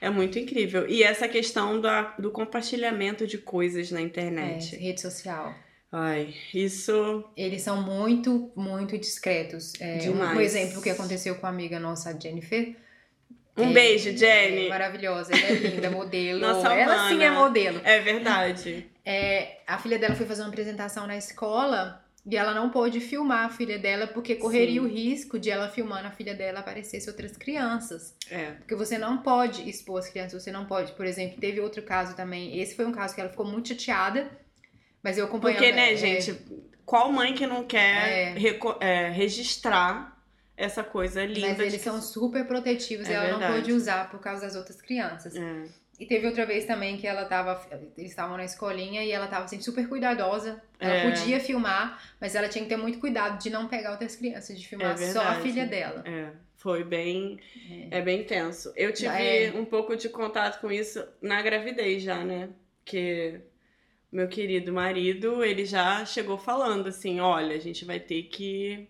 É 0.00 0.08
muito 0.08 0.38
incrível. 0.38 0.88
E 0.88 1.02
essa 1.02 1.28
questão 1.28 1.80
da, 1.80 2.14
do 2.18 2.30
compartilhamento 2.30 3.26
de 3.26 3.36
coisas 3.38 3.90
na 3.90 4.00
É, 4.00 4.02
internet. 4.02 4.74
rede 4.76 5.00
social. 5.02 5.54
Ai, 5.92 6.34
isso. 6.52 7.24
Eles 7.36 7.62
são 7.62 7.80
muito, 7.82 8.50
muito 8.56 8.98
discretos. 8.98 9.72
É, 9.80 9.94
um- 9.94 9.98
Demais. 9.98 10.36
Um 10.36 10.40
exemplo 10.40 10.82
que 10.82 10.90
aconteceu 10.90 11.36
com 11.36 11.46
a 11.46 11.50
amiga 11.50 11.78
nossa, 11.78 12.10
a 12.10 12.18
Jennifer. 12.18 12.74
Um 13.56 13.70
É, 13.70 13.72
beijo, 13.72 14.10
É 14.10 14.16
Jenny. 14.16 14.68
maravilhosa, 14.68 15.32
ela 15.32 15.46
é 15.46 15.52
linda, 15.54 15.90
modelo. 15.90 16.40
Nossa 16.40 16.74
ela 16.74 17.08
sim 17.08 17.14
mana. 17.14 17.24
é 17.24 17.30
modelo. 17.30 17.80
É 17.84 18.00
verdade. 18.00 18.86
É, 19.04 19.60
a 19.66 19.78
filha 19.78 19.98
dela 19.98 20.14
foi 20.14 20.26
fazer 20.26 20.42
uma 20.42 20.48
apresentação 20.48 21.06
na 21.06 21.16
escola 21.16 22.04
e 22.28 22.36
ela 22.36 22.52
não 22.52 22.68
pôde 22.68 23.00
filmar 23.00 23.46
a 23.46 23.48
filha 23.48 23.78
dela 23.78 24.08
porque 24.08 24.34
correria 24.34 24.80
Sim. 24.82 24.86
o 24.86 24.88
risco 24.90 25.38
de 25.38 25.48
ela 25.48 25.68
filmando 25.70 26.08
a 26.08 26.10
filha 26.10 26.34
dela 26.34 26.58
aparecesse 26.60 27.08
outras 27.08 27.34
crianças. 27.36 28.14
É. 28.30 28.50
Porque 28.58 28.74
você 28.74 28.98
não 28.98 29.18
pode 29.18 29.66
expor 29.70 30.00
as 30.00 30.08
crianças, 30.10 30.42
você 30.42 30.52
não 30.52 30.66
pode. 30.66 30.92
Por 30.92 31.06
exemplo, 31.06 31.38
teve 31.40 31.58
outro 31.60 31.80
caso 31.82 32.14
também. 32.14 32.60
Esse 32.60 32.74
foi 32.74 32.84
um 32.84 32.92
caso 32.92 33.14
que 33.14 33.20
ela 33.22 33.30
ficou 33.30 33.46
muito 33.46 33.68
chateada, 33.68 34.28
mas 35.06 35.16
eu 35.18 35.26
acompanhei. 35.26 35.56
Porque, 35.56 35.72
né, 35.72 35.94
gente, 35.94 36.36
qual 36.84 37.12
mãe 37.12 37.32
que 37.32 37.46
não 37.46 37.62
quer 37.64 38.34
É. 38.34 38.34
é, 38.80 39.08
registrar 39.10 40.20
essa 40.56 40.82
coisa 40.82 41.24
linda? 41.24 41.48
Mas 41.48 41.60
eles 41.60 41.74
que- 41.74 41.78
são 41.78 42.02
super 42.02 42.44
protetivos 42.44 43.08
É 43.08 43.12
e 43.12 43.14
ela 43.14 43.28
não 43.30 43.38
verdade. 43.38 43.60
pôde 43.60 43.72
usar 43.72 44.10
por 44.10 44.18
causa 44.18 44.42
das 44.42 44.56
outras 44.56 44.80
crianças. 44.82 45.36
É. 45.36 45.64
E 46.00 46.04
teve 46.04 46.26
outra 46.26 46.44
vez 46.44 46.64
também 46.66 46.96
que 46.98 47.06
ela 47.06 47.24
tava. 47.24 47.64
Eles 47.96 48.10
estavam 48.10 48.36
na 48.36 48.44
escolinha 48.44 49.02
e 49.04 49.10
ela 49.12 49.28
tava 49.28 49.44
assim, 49.44 49.60
super 49.62 49.88
cuidadosa. 49.88 50.60
Ela 50.80 50.94
É. 50.94 51.10
podia 51.10 51.38
filmar, 51.40 52.02
mas 52.20 52.34
ela 52.34 52.48
tinha 52.48 52.64
que 52.64 52.68
ter 52.68 52.76
muito 52.76 52.98
cuidado 52.98 53.40
de 53.40 53.48
não 53.48 53.66
pegar 53.68 53.92
outras 53.92 54.16
crianças, 54.16 54.58
de 54.58 54.66
filmar 54.68 54.92
É 54.92 54.96
só 55.12 55.22
a 55.22 55.36
filha 55.36 55.64
dela. 55.66 56.02
É, 56.04 56.30
foi 56.58 56.84
bem. 56.84 57.38
É 57.90 58.02
bem 58.02 58.24
tenso. 58.24 58.72
Eu 58.76 58.92
tive 58.92 59.14
É. 59.46 59.52
um 59.54 59.64
pouco 59.64 59.96
de 59.96 60.08
contato 60.10 60.60
com 60.60 60.70
isso 60.70 61.02
na 61.22 61.40
gravidez 61.40 62.02
já, 62.02 62.22
né? 62.24 62.50
Que 62.84 63.40
meu 64.16 64.28
querido 64.28 64.72
marido, 64.72 65.44
ele 65.44 65.66
já 65.66 66.02
chegou 66.06 66.38
falando 66.38 66.88
assim: 66.88 67.20
olha, 67.20 67.54
a 67.54 67.58
gente 67.60 67.84
vai 67.84 68.00
ter 68.00 68.22
que. 68.24 68.88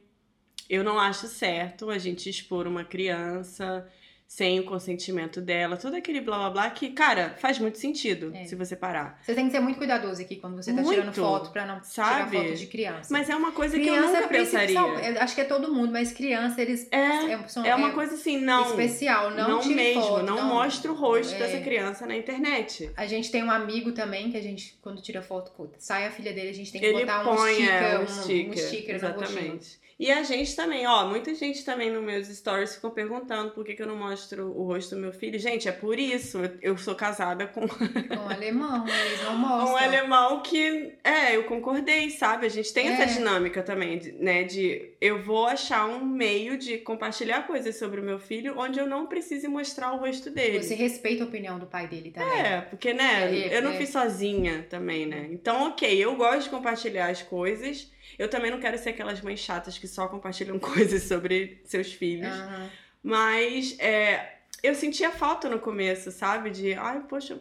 Eu 0.70 0.84
não 0.84 0.98
acho 1.00 1.26
certo 1.26 1.90
a 1.90 1.98
gente 1.98 2.30
expor 2.30 2.66
uma 2.66 2.84
criança 2.84 3.88
sem 4.28 4.58
o 4.58 4.64
consentimento 4.64 5.40
dela, 5.40 5.76
todo 5.76 5.94
aquele 5.94 6.20
blá 6.20 6.36
blá 6.38 6.50
blá 6.50 6.70
que, 6.70 6.90
cara, 6.90 7.36
faz 7.38 7.58
muito 7.60 7.78
sentido 7.78 8.32
É. 8.34 8.44
se 8.44 8.56
você 8.56 8.74
parar. 8.74 9.20
Você 9.22 9.34
tem 9.34 9.46
que 9.46 9.52
ser 9.52 9.60
muito 9.60 9.78
cuidadoso 9.78 10.20
aqui 10.20 10.36
quando 10.36 10.56
você 10.56 10.72
tá 10.74 10.82
Muito. 10.82 10.98
tirando 10.98 11.14
foto 11.14 11.50
pra 11.50 11.64
não 11.64 11.80
Sabe? 11.82 12.30
tirar 12.30 12.44
foto 12.44 12.54
de 12.56 12.66
criança. 12.66 13.08
Mas 13.12 13.30
é 13.30 13.36
uma 13.36 13.52
coisa 13.52 13.78
que 13.78 13.86
eu 13.86 13.94
criança 13.94 14.12
nunca 14.16 14.28
pensaria. 14.28 14.80
principal- 14.80 14.98
eu 15.14 15.20
acho 15.22 15.34
que 15.34 15.40
é 15.40 15.44
todo 15.44 15.72
mundo, 15.72 15.92
mas 15.92 16.12
criança, 16.12 16.60
eles 16.60 16.88
É, 16.90 17.38
são, 17.48 17.64
é 17.64 17.74
uma 17.74 17.92
coisa 17.92 18.14
assim, 18.14 18.38
não. 18.38 18.66
especial. 18.70 19.30
Não, 19.30 19.48
Não, 19.60 19.64
mesmo, 19.66 20.02
foto, 20.02 20.22
não, 20.24 20.44
mostra 20.48 20.90
o 20.90 20.94
rosto 20.94 21.34
É. 21.34 21.38
dessa 21.38 21.60
criança 21.62 22.04
na 22.06 22.16
internet. 22.16 22.90
A 22.96 23.06
gente 23.06 23.30
tem 23.30 23.44
um 23.44 23.50
amigo 23.50 23.92
também 23.92 24.30
que 24.30 24.36
a 24.36 24.42
gente, 24.42 24.76
quando 24.82 25.00
tira 25.00 25.22
foto, 25.22 25.52
sai 25.78 26.06
a 26.06 26.10
filha 26.10 26.32
dele, 26.32 26.50
a 26.50 26.54
gente 26.54 26.72
tem 26.72 26.80
que 26.80 26.86
Ele 26.88 27.00
botar 27.06 27.20
um 27.22 27.36
põe 27.36 27.54
sticker, 27.54 27.72
é, 27.72 27.98
um, 27.98 28.02
um 28.02 28.06
sticker, 28.06 28.48
um 28.48 28.56
sticker 28.56 28.94
rostinho. 28.94 28.96
exatamente. 28.96 29.85
E 29.98 30.12
a 30.12 30.22
gente 30.22 30.54
também, 30.54 30.86
ó, 30.86 31.06
muita 31.06 31.34
gente 31.34 31.64
também 31.64 31.90
nos 31.90 32.04
meus 32.04 32.26
stories 32.28 32.74
ficam 32.74 32.90
perguntando 32.90 33.52
por 33.52 33.64
que, 33.64 33.74
que 33.74 33.80
eu 33.82 33.86
não 33.86 33.96
mostro 33.96 34.48
o 34.54 34.62
rosto 34.64 34.94
do 34.94 35.00
meu 35.00 35.10
filho. 35.10 35.38
Gente, 35.38 35.68
é 35.68 35.72
por 35.72 35.98
isso. 35.98 36.38
Eu 36.60 36.76
sou 36.76 36.94
casada 36.94 37.46
com 37.46 37.62
Com 37.66 38.14
um 38.14 38.28
alemão, 38.28 38.84
eles 38.86 39.22
não 39.24 39.38
mostram. 39.38 39.72
um 39.72 39.76
alemão 39.78 40.42
que. 40.42 40.92
É, 41.02 41.34
eu 41.34 41.44
concordei, 41.44 42.10
sabe? 42.10 42.44
A 42.44 42.50
gente 42.50 42.74
tem 42.74 42.88
É. 42.88 42.92
essa 42.92 43.06
dinâmica 43.14 43.62
também, 43.62 43.98
né? 44.18 44.44
De 44.44 44.90
eu 45.00 45.22
vou 45.22 45.46
achar 45.46 45.86
um 45.86 46.04
meio 46.04 46.58
de 46.58 46.76
compartilhar 46.76 47.46
coisas 47.46 47.76
sobre 47.78 47.98
o 47.98 48.04
meu 48.04 48.18
filho 48.18 48.54
onde 48.58 48.78
eu 48.78 48.86
não 48.86 49.06
precise 49.06 49.48
mostrar 49.48 49.92
o 49.94 49.96
rosto 49.96 50.28
dele. 50.30 50.62
Você 50.62 50.74
respeita 50.74 51.24
a 51.24 51.26
opinião 51.26 51.58
do 51.58 51.64
pai 51.66 51.88
dele 51.88 52.10
também. 52.10 52.38
É, 52.38 52.60
porque, 52.60 52.92
né, 52.92 53.34
É, 53.34 53.56
eu 53.56 53.62
não 53.62 53.70
é. 53.72 53.76
fiz 53.78 53.88
sozinha 53.88 54.66
também, 54.68 55.06
né? 55.06 55.26
Então, 55.30 55.68
ok, 55.68 55.96
eu 55.98 56.14
gosto 56.16 56.42
de 56.44 56.50
compartilhar 56.50 57.08
as 57.08 57.22
coisas. 57.22 57.90
Eu 58.18 58.28
também 58.28 58.50
não 58.50 58.60
quero 58.60 58.78
ser 58.78 58.90
aquelas 58.90 59.20
mães 59.20 59.40
chatas 59.40 59.78
que 59.78 59.86
só 59.88 60.08
compartilham 60.08 60.58
coisas 60.60 61.02
sobre 61.04 61.60
seus 61.64 61.92
filhos. 61.92 62.32
Aham. 62.32 62.70
Mas 63.02 63.76
é, 63.78 64.38
eu 64.62 64.74
sentia 64.74 65.10
falta 65.10 65.48
no 65.48 65.58
começo, 65.60 66.10
sabe? 66.10 66.50
De, 66.50 66.74
ai, 66.74 67.00
poxa, 67.08 67.40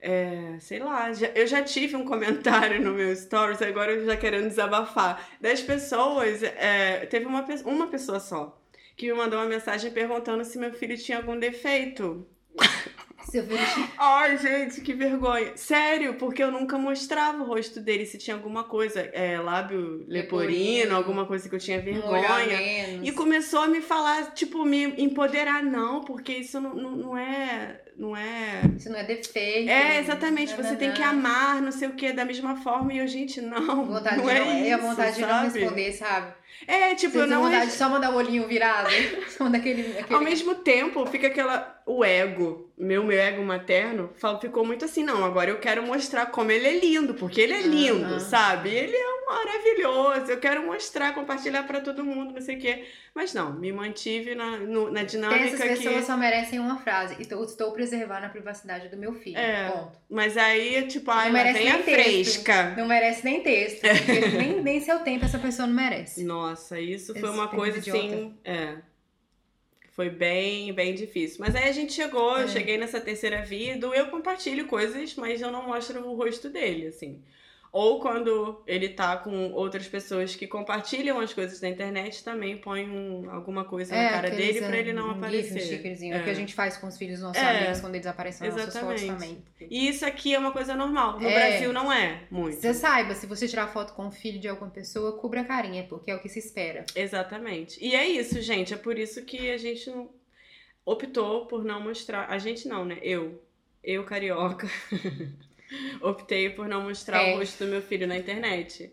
é, 0.00 0.56
sei 0.60 0.78
lá, 0.78 1.12
já- 1.12 1.30
eu 1.34 1.46
já 1.46 1.62
tive 1.62 1.96
um 1.96 2.04
comentário 2.04 2.82
no 2.82 2.92
meu 2.92 3.14
stories, 3.14 3.62
agora 3.62 3.92
eu 3.92 4.04
já 4.04 4.16
querendo 4.16 4.48
desabafar. 4.48 5.26
Das 5.40 5.60
pessoas, 5.62 6.42
é, 6.42 7.06
teve 7.06 7.24
uma, 7.26 7.44
uma 7.64 7.86
pessoa 7.88 8.20
só 8.20 8.56
que 8.96 9.06
me 9.06 9.14
mandou 9.14 9.38
uma 9.38 9.46
mensagem 9.48 9.90
perguntando 9.90 10.44
se 10.44 10.58
meu 10.58 10.72
filho 10.74 10.96
tinha 10.98 11.16
algum 11.18 11.38
defeito. 11.38 12.26
Seu 13.30 13.44
filho 13.44 13.60
Ai, 13.96 14.36
gente, 14.38 14.80
que 14.80 14.92
vergonha. 14.92 15.52
Sério, 15.54 16.14
porque 16.14 16.42
eu 16.42 16.50
nunca 16.50 16.76
mostrava 16.76 17.42
o 17.42 17.46
rosto 17.46 17.80
dele 17.80 18.04
se 18.04 18.18
tinha 18.18 18.34
alguma 18.34 18.64
coisa, 18.64 19.00
é, 19.12 19.38
lábio 19.38 20.04
leporino, 20.08 20.50
Leporino. 20.50 20.96
alguma 20.96 21.24
coisa 21.26 21.48
que 21.48 21.54
eu 21.54 21.58
tinha 21.60 21.80
vergonha. 21.80 22.24
E 23.02 23.12
começou 23.12 23.60
a 23.60 23.68
me 23.68 23.80
falar, 23.80 24.32
tipo, 24.32 24.64
me 24.64 24.84
empoderar, 25.00 25.62
não, 25.62 26.00
porque 26.00 26.32
isso 26.32 26.60
não, 26.60 26.74
não, 26.74 26.90
não 26.96 27.16
é. 27.16 27.80
Não 28.00 28.16
é. 28.16 28.62
Isso 28.78 28.88
não 28.88 28.98
é 28.98 29.04
defeito. 29.04 29.68
É, 29.68 29.98
exatamente, 29.98 30.52
Nananã. 30.52 30.70
você 30.70 30.76
tem 30.76 30.90
que 30.90 31.02
amar, 31.02 31.60
não 31.60 31.70
sei 31.70 31.86
o 31.86 31.92
que, 31.92 32.14
da 32.14 32.24
mesma 32.24 32.56
forma. 32.56 32.94
E 32.94 32.98
eu, 32.98 33.06
gente, 33.06 33.42
não. 33.42 33.84
Vontade 33.84 34.16
não 34.16 34.24
de 34.24 34.30
é 34.30 34.40
não, 34.40 34.56
isso, 34.56 34.64
é 34.64 34.72
a 34.72 34.76
vontade 34.78 35.14
de 35.16 35.20
não 35.20 35.28
sabe? 35.28 35.58
responder, 35.58 35.92
sabe? 35.92 36.34
É, 36.66 36.94
tipo, 36.94 37.12
Você 37.12 37.18
eu 37.18 37.26
não. 37.26 37.42
vontade 37.42 37.70
de 37.70 37.76
só 37.76 37.90
mandar 37.90 38.10
o 38.10 38.16
olhinho 38.16 38.48
virado. 38.48 38.88
Só 39.28 39.50
daquele. 39.50 39.98
aquele... 39.98 40.14
Ao 40.14 40.22
mesmo 40.22 40.54
tempo, 40.54 41.04
fica 41.04 41.26
aquela. 41.26 41.78
O 41.84 42.02
ego, 42.02 42.72
meu, 42.78 43.04
meu 43.04 43.18
ego 43.18 43.42
materno, 43.42 44.10
ficou 44.40 44.64
muito 44.64 44.84
assim, 44.86 45.02
não, 45.02 45.22
agora 45.24 45.50
eu 45.50 45.58
quero 45.58 45.82
mostrar 45.82 46.26
como 46.26 46.50
ele 46.50 46.68
é 46.68 46.78
lindo, 46.78 47.14
porque 47.14 47.40
ele 47.40 47.52
é 47.52 47.62
lindo, 47.62 48.18
sabe? 48.20 48.70
Ele 48.70 48.96
é 48.96 49.08
um 49.08 49.19
maravilhoso, 49.34 50.30
eu 50.32 50.38
quero 50.38 50.64
mostrar, 50.66 51.14
compartilhar 51.14 51.62
pra 51.64 51.80
todo 51.80 52.04
mundo, 52.04 52.34
não 52.34 52.40
sei 52.40 52.56
o 52.56 52.60
quê. 52.60 52.84
Mas 53.14 53.32
não, 53.34 53.52
me 53.52 53.72
mantive 53.72 54.34
na, 54.34 54.56
no- 54.58 54.90
na 54.90 55.02
dinâmica 55.02 55.44
Essas 55.46 55.60
pessoas 55.60 55.96
que. 55.96 56.02
só 56.02 56.16
merecem 56.16 56.58
uma 56.58 56.78
frase. 56.78 57.16
Estou, 57.20 57.42
estou 57.44 57.72
preservando 57.72 58.26
a 58.26 58.28
privacidade 58.28 58.88
do 58.88 58.96
meu 58.96 59.12
filho. 59.14 59.38
É. 59.38 59.70
Ponto. 59.70 59.98
Mas 60.08 60.36
aí, 60.36 60.86
tipo, 60.86 61.10
ai, 61.10 61.26
Não 61.26 61.32
merece 61.32 61.64
nem 61.64 61.82
texto. 61.82 62.02
fresca. 62.44 62.74
Não 62.76 62.86
merece 62.86 63.24
nem 63.24 63.42
texto. 63.42 63.80
porque 63.80 64.28
nem, 64.36 64.62
nem 64.62 64.80
seu 64.80 64.98
tempo 65.00 65.24
essa 65.24 65.38
pessoa 65.38 65.66
não 65.66 65.74
merece. 65.74 66.22
Nossa, 66.24 66.80
isso 66.80 67.12
foi 67.14 67.22
Esse 67.28 67.32
uma 67.32 67.44
tempo 67.48 67.56
coisa 67.56 67.78
idiota. 67.78 67.98
assim. 68.06 68.34
É. 68.44 68.74
Foi 69.92 70.08
bem, 70.08 70.72
bem 70.72 70.94
difícil. 70.94 71.38
Mas 71.40 71.54
aí 71.54 71.68
a 71.68 71.72
gente 71.72 71.92
chegou, 71.92 72.38
eu 72.38 72.44
É. 72.44 72.48
cheguei 72.48 72.78
nessa 72.78 73.00
terceira 73.00 73.42
vida, 73.42 73.86
eu 73.88 74.06
compartilho 74.06 74.66
coisas, 74.66 75.14
mas 75.16 75.42
eu 75.42 75.50
não 75.50 75.66
mostro 75.66 76.00
o 76.06 76.14
rosto 76.14 76.48
dele, 76.48 76.86
assim. 76.86 77.20
Ou 77.72 78.00
quando 78.00 78.60
ele 78.66 78.88
tá 78.88 79.16
com 79.16 79.52
outras 79.52 79.86
pessoas 79.86 80.34
que 80.34 80.44
compartilham 80.48 81.20
as 81.20 81.32
coisas 81.32 81.60
da 81.60 81.68
internet, 81.68 82.24
também 82.24 82.56
põe 82.56 82.88
um- 82.90 83.30
alguma 83.30 83.64
coisa 83.64 83.94
na 83.94 84.10
cara 84.10 84.26
É, 84.26 84.30
dele 84.32 84.58
pra 84.60 84.76
é, 84.76 84.80
ele 84.80 84.92
não 84.92 85.06
um 85.06 85.10
aparecer. 85.12 85.60
GIF, 85.60 85.88
um. 86.04 86.12
É. 86.12 86.16
É. 86.16 86.20
o 86.20 86.24
que 86.24 86.30
a 86.30 86.34
gente 86.34 86.52
faz 86.52 86.76
com 86.76 86.88
os 86.88 86.98
filhos 86.98 87.20
dos 87.20 87.28
nossos 87.28 87.40
É, 87.40 87.58
amigos 87.58 87.80
quando 87.80 87.94
eles 87.94 88.08
aparecem 88.08 88.48
nas 88.48 88.56
nossas 88.56 88.76
fotos 88.76 89.04
também. 89.04 89.44
E 89.60 89.88
isso 89.88 90.04
aqui 90.04 90.34
é 90.34 90.38
uma 90.40 90.50
coisa 90.50 90.74
normal. 90.74 91.20
No 91.20 91.28
É. 91.28 91.32
Brasil 91.32 91.72
não 91.72 91.92
é 91.92 92.22
muito. 92.28 92.56
Você 92.56 92.74
saiba, 92.74 93.14
se 93.14 93.24
você 93.26 93.46
tirar 93.46 93.68
foto 93.68 93.92
com 93.94 94.08
o 94.08 94.10
filho 94.10 94.40
de 94.40 94.48
alguma 94.48 94.70
pessoa, 94.70 95.12
cubra 95.16 95.42
a 95.42 95.44
carinha, 95.44 95.86
porque 95.88 96.10
é 96.10 96.14
o 96.16 96.20
que 96.20 96.28
se 96.28 96.40
espera. 96.40 96.84
Exatamente. 96.96 97.78
E 97.80 97.94
é 97.94 98.04
isso, 98.04 98.42
gente. 98.42 98.74
É 98.74 98.76
por 98.76 98.98
isso 98.98 99.22
que 99.24 99.48
a 99.48 99.56
gente 99.58 99.88
não- 99.90 100.10
optou 100.84 101.46
por 101.46 101.62
não 101.64 101.80
mostrar. 101.80 102.26
A 102.30 102.38
gente 102.38 102.66
não, 102.66 102.84
né? 102.84 102.98
Eu. 103.00 103.40
Eu, 103.82 104.02
carioca. 104.04 104.68
Optei 106.00 106.50
por 106.50 106.68
não 106.68 106.82
mostrar 106.82 107.22
É. 107.22 107.34
o 107.34 107.38
rosto 107.38 107.64
do 107.64 107.70
meu 107.70 107.82
filho 107.82 108.06
na 108.06 108.16
internet. 108.16 108.92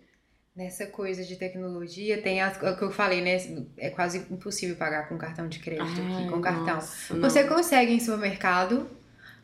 Nessa 0.55 0.87
coisa 0.87 1.23
de 1.23 1.35
tecnologia, 1.35 2.19
tem 2.19 2.41
as, 2.41 2.57
o 2.59 2.75
que 2.75 2.83
eu 2.83 2.91
falei, 2.91 3.21
né? 3.21 3.37
É 3.77 3.91
quase 3.91 4.17
impossível 4.31 4.75
pagar 4.75 5.07
com 5.07 5.15
cartão 5.15 5.47
de 5.47 5.59
crédito 5.59 6.01
aqui, 6.01 6.23
Ai, 6.23 6.27
com 6.29 6.41
cartão. 6.41 6.75
nossa, 6.75 7.13
não. 7.13 7.29
Você 7.29 7.43
consegue 7.43 7.93
em 7.93 7.99
supermercado, 7.99 8.89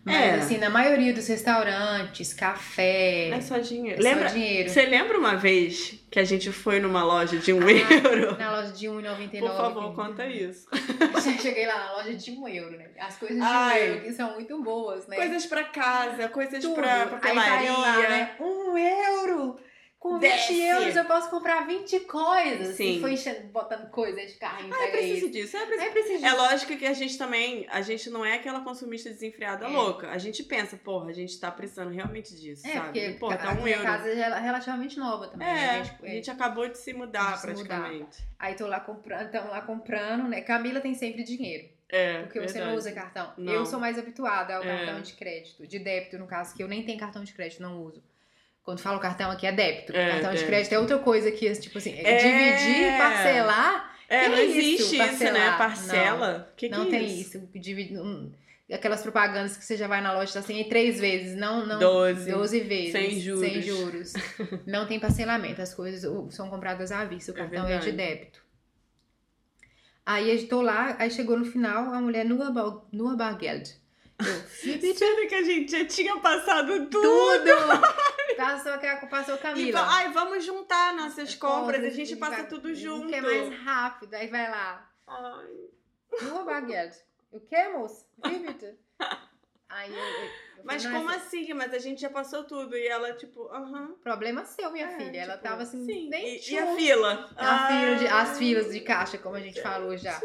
mas 0.05 0.15
É. 0.15 0.31
assim, 0.35 0.57
na 0.57 0.69
maioria 0.69 1.13
dos 1.13 1.27
restaurantes, 1.27 2.33
café, 2.33 3.29
É 3.29 3.41
só 3.41 3.57
dinheiro. 3.57 3.99
é 3.99 4.01
só 4.01 4.09
Lembra? 4.09 4.29
dinheiro. 4.29 4.69
Você 4.69 4.85
lembra 4.85 5.17
uma 5.17 5.35
vez 5.35 5.95
que 6.11 6.19
a 6.19 6.23
gente 6.23 6.51
foi 6.51 6.79
numa 6.79 7.03
loja 7.03 7.37
de 7.37 7.53
um 7.53 7.59
Ah, 7.59 8.07
euro? 8.07 8.37
Na 8.37 8.51
loja 8.57 8.71
de 8.73 8.87
R$1,99. 8.87 9.39
Por 9.39 9.55
favor, 9.57 9.95
conta 9.95 10.25
isso. 10.27 10.67
Já 11.23 11.37
cheguei 11.37 11.65
lá 11.65 11.77
na 11.85 11.91
loja 11.93 12.13
de 12.13 12.31
um 12.31 12.47
euro, 12.47 12.77
né? 12.77 12.87
As 12.99 13.17
coisas 13.17 13.37
de 13.37 13.43
Ai. 13.43 13.81
um 13.81 13.85
euro 13.93 14.01
que 14.01 14.11
são 14.13 14.33
muito 14.33 14.61
boas, 14.61 15.07
né? 15.07 15.15
Coisas 15.15 15.45
pra 15.45 15.63
casa, 15.63 16.27
coisas 16.29 16.61
Tudo. 16.61 16.75
pra 16.75 17.03
Aí 17.03 17.07
papelaria. 17.09 17.67
eu 17.69 17.77
lá, 17.79 17.97
né? 18.09 18.31
Um 18.39 18.77
euro! 18.77 19.57
Com 20.03 20.19
20 20.19 20.21
Desce. 20.21 20.61
euros 20.61 20.95
eu 20.97 21.05
posso 21.05 21.29
comprar 21.29 21.65
20 21.65 22.01
coisas. 22.01 22.75
Sim. 22.75 22.97
E 22.97 22.99
foi 22.99 23.13
enchendo, 23.13 23.47
botando 23.47 23.89
coisa 23.89 24.19
de 24.25 24.33
carrinho. 24.33 24.73
Ai, 24.73 24.79
pega 24.87 24.91
preciso 24.97 25.17
isso. 25.27 25.29
disso. 25.31 25.55
É, 25.55 25.65
preciso 25.65 25.87
É 25.87 25.91
preciso 25.91 26.25
É 26.25 26.33
lógico 26.33 26.75
que 26.77 26.85
a 26.85 26.91
gente 26.91 27.17
também, 27.17 27.65
a 27.69 27.81
gente 27.81 28.09
não 28.09 28.25
é 28.25 28.33
aquela 28.33 28.59
consumista 28.59 29.09
desenfreada 29.09 29.63
É. 29.65 29.69
louca. 29.69 30.09
A 30.09 30.17
gente 30.17 30.43
pensa, 30.43 30.75
porra, 30.75 31.09
a 31.09 31.13
gente 31.13 31.39
tá 31.39 31.49
precisando 31.49 31.89
realmente 31.89 32.35
disso, 32.35 32.67
É, 32.67 32.73
sabe? 32.73 32.85
porque 32.87 33.09
porra, 33.17 33.37
tá 33.37 33.51
a 33.51 33.53
um 33.53 33.63
minha 33.63 33.77
euro. 33.77 33.85
casa 33.85 34.09
é 34.09 34.39
relativamente 34.41 34.99
nova 34.99 35.29
também. 35.29 35.47
É, 35.47 35.53
né? 35.53 35.83
Tipo, 35.83 36.05
a 36.05 36.09
é. 36.09 36.11
gente 36.11 36.29
acabou 36.29 36.67
de 36.67 36.77
se 36.77 36.93
mudar 36.93 37.35
De 37.35 37.39
se 37.39 37.47
mudar. 37.47 37.63
praticamente. 37.63 38.17
Aí 38.37 38.55
tô 38.55 38.67
lá 38.67 38.81
comprando, 38.81 39.31
tamo 39.31 39.49
lá 39.51 39.61
comprando, 39.61 40.27
né? 40.27 40.41
Camila 40.41 40.81
tem 40.81 40.93
sempre 40.93 41.23
dinheiro. 41.23 41.69
É, 41.87 42.23
Porque 42.23 42.41
você 42.41 42.55
não 42.59 42.65
verdade. 42.71 42.77
usa 42.77 42.91
cartão. 42.91 43.33
Não. 43.37 43.53
Eu 43.53 43.65
sou 43.65 43.79
mais 43.79 43.97
habituada 43.97 44.53
ao 44.57 44.63
É. 44.63 44.65
cartão 44.85 44.99
de 45.01 45.13
crédito, 45.13 45.65
de 45.65 45.79
débito, 45.79 46.17
no 46.17 46.27
caso, 46.27 46.53
que 46.53 46.61
eu 46.61 46.67
nem 46.67 46.83
tenho 46.83 46.99
cartão 46.99 47.23
de 47.23 47.31
crédito, 47.31 47.61
não 47.61 47.81
uso. 47.83 48.03
Quando 48.63 48.79
falo 48.79 48.99
cartão 48.99 49.29
aqui 49.29 49.45
é 49.45 49.51
débito. 49.51 49.93
É, 49.95 50.11
cartão 50.11 50.33
de 50.33 50.45
crédito 50.45 50.73
é 50.73 50.79
outra 50.79 50.97
coisa 50.99 51.29
que, 51.31 51.51
tipo 51.53 51.77
assim, 51.77 51.93
É. 51.99 52.17
dividir, 52.17 52.97
parcelar, 52.97 53.93
É, 54.07 54.23
Que 54.23 54.29
não 54.29 54.37
isso, 54.39 54.57
existe 54.57 54.81
isso, 54.83 54.95
né? 54.97 55.07
parcelar? 55.07 55.57
Parcela. 55.57 56.53
Que 56.55 56.69
que 56.69 56.75
não 56.75 56.83
é 56.83 56.89
tem 56.89 57.05
isso? 57.05 57.37
isso. 57.37 57.49
Dividir, 57.55 57.99
um, 57.99 58.31
aquelas 58.71 59.01
propagandas 59.01 59.57
que 59.57 59.65
você 59.65 59.75
já 59.75 59.87
vai 59.87 60.01
na 60.01 60.13
loja, 60.13 60.33
tá 60.33 60.39
assim, 60.39 60.59
em 60.59 60.69
três 60.69 60.99
vezes, 60.99 61.35
não, 61.35 61.65
não. 61.65 61.79
Doze. 61.79 62.31
12 62.31 62.59
vezes. 62.61 62.91
Sem 62.91 63.19
juros. 63.19 63.41
Sem 63.41 63.61
juros. 63.61 64.13
não 64.67 64.85
tem 64.85 64.99
parcelamento, 64.99 65.61
as 65.61 65.73
coisas 65.73 66.01
são 66.33 66.49
compradas 66.49 66.91
à 66.91 67.03
vista, 67.05 67.31
o 67.31 67.35
É 67.35 67.37
cartão 67.37 67.67
é, 67.67 67.77
de 67.79 67.85
verdade. 67.85 67.91
débito. 67.97 68.43
Aí 70.05 70.45
tô 70.47 70.61
lá, 70.61 70.95
aí 70.99 71.09
chegou 71.09 71.37
no 71.37 71.45
final 71.45 71.93
a 71.93 72.01
mulher 72.01 72.25
nua, 72.25 72.83
nua 72.91 73.15
Bargeld. 73.15 73.73
Eu, 74.27 74.41
"Fibi, 74.47 74.93
Sendo 74.95 75.27
que 75.27 75.35
a 75.35 75.41
gente 75.43 75.71
já 75.71 75.85
tinha 75.85 76.17
passado 76.19 76.85
tudo. 76.87 77.01
tudo! 77.01 77.51
Passou, 78.37 78.77
que- 78.79 79.05
passou 79.07 79.35
E 79.35 79.37
Camila. 79.37 79.79
fa- 79.79 79.91
ai, 79.97 80.11
vamos 80.11 80.43
juntar 80.43 80.95
nossas 80.95 81.35
compras, 81.35 81.83
a 81.83 81.89
gente 81.89 82.15
passa 82.15 82.37
vai- 82.37 82.47
tudo 82.47 82.73
junto. 82.73 83.07
Que 83.07 83.15
é 83.15 83.21
mais 83.21 83.53
rápido, 83.59 84.13
aí 84.15 84.27
vai 84.27 84.49
lá. 84.49 84.89
Ai. 85.07 85.69
Nua 86.23 86.43
Bargeld. 86.43 86.95
O 87.31 87.39
que, 87.39 87.67
moça? 87.69 88.05
Fibi, 88.25 88.77
Aí 89.69 89.91
eu, 89.91 89.97
eu- 89.97 90.23
eu 90.57 90.63
Mas 90.63 90.83
"Não, 90.83 90.91
como 90.93 91.09
assim? 91.09 91.51
Mas 91.53 91.73
a 91.73 91.79
gente 91.79 91.99
já 92.01 92.09
passou 92.09 92.43
tudo. 92.43 92.77
E 92.77 92.87
ela, 92.87 93.13
tipo, 93.13 93.47
aham. 93.49 93.95
Problema 94.03 94.45
seu, 94.45 94.71
minha 94.71 94.85
É, 94.87 94.97
filha. 94.97 95.21
Ela 95.21 95.33
tipo, 95.33 95.43
tava 95.43 95.63
assim, 95.63 95.83
sim. 95.85 96.09
nem 96.09 96.35
E, 96.37 96.51
e 96.51 96.57
a 96.59 96.75
fila? 96.75 97.29
A 97.35 97.67
fila 97.67 97.95
de- 97.97 98.07
as 98.07 98.37
filas 98.37 98.71
de 98.71 98.79
caixa, 98.81 99.17
como 99.17 99.35
a 99.35 99.39
gente 99.41 99.61
falou 99.61 99.97
já. 99.97 100.19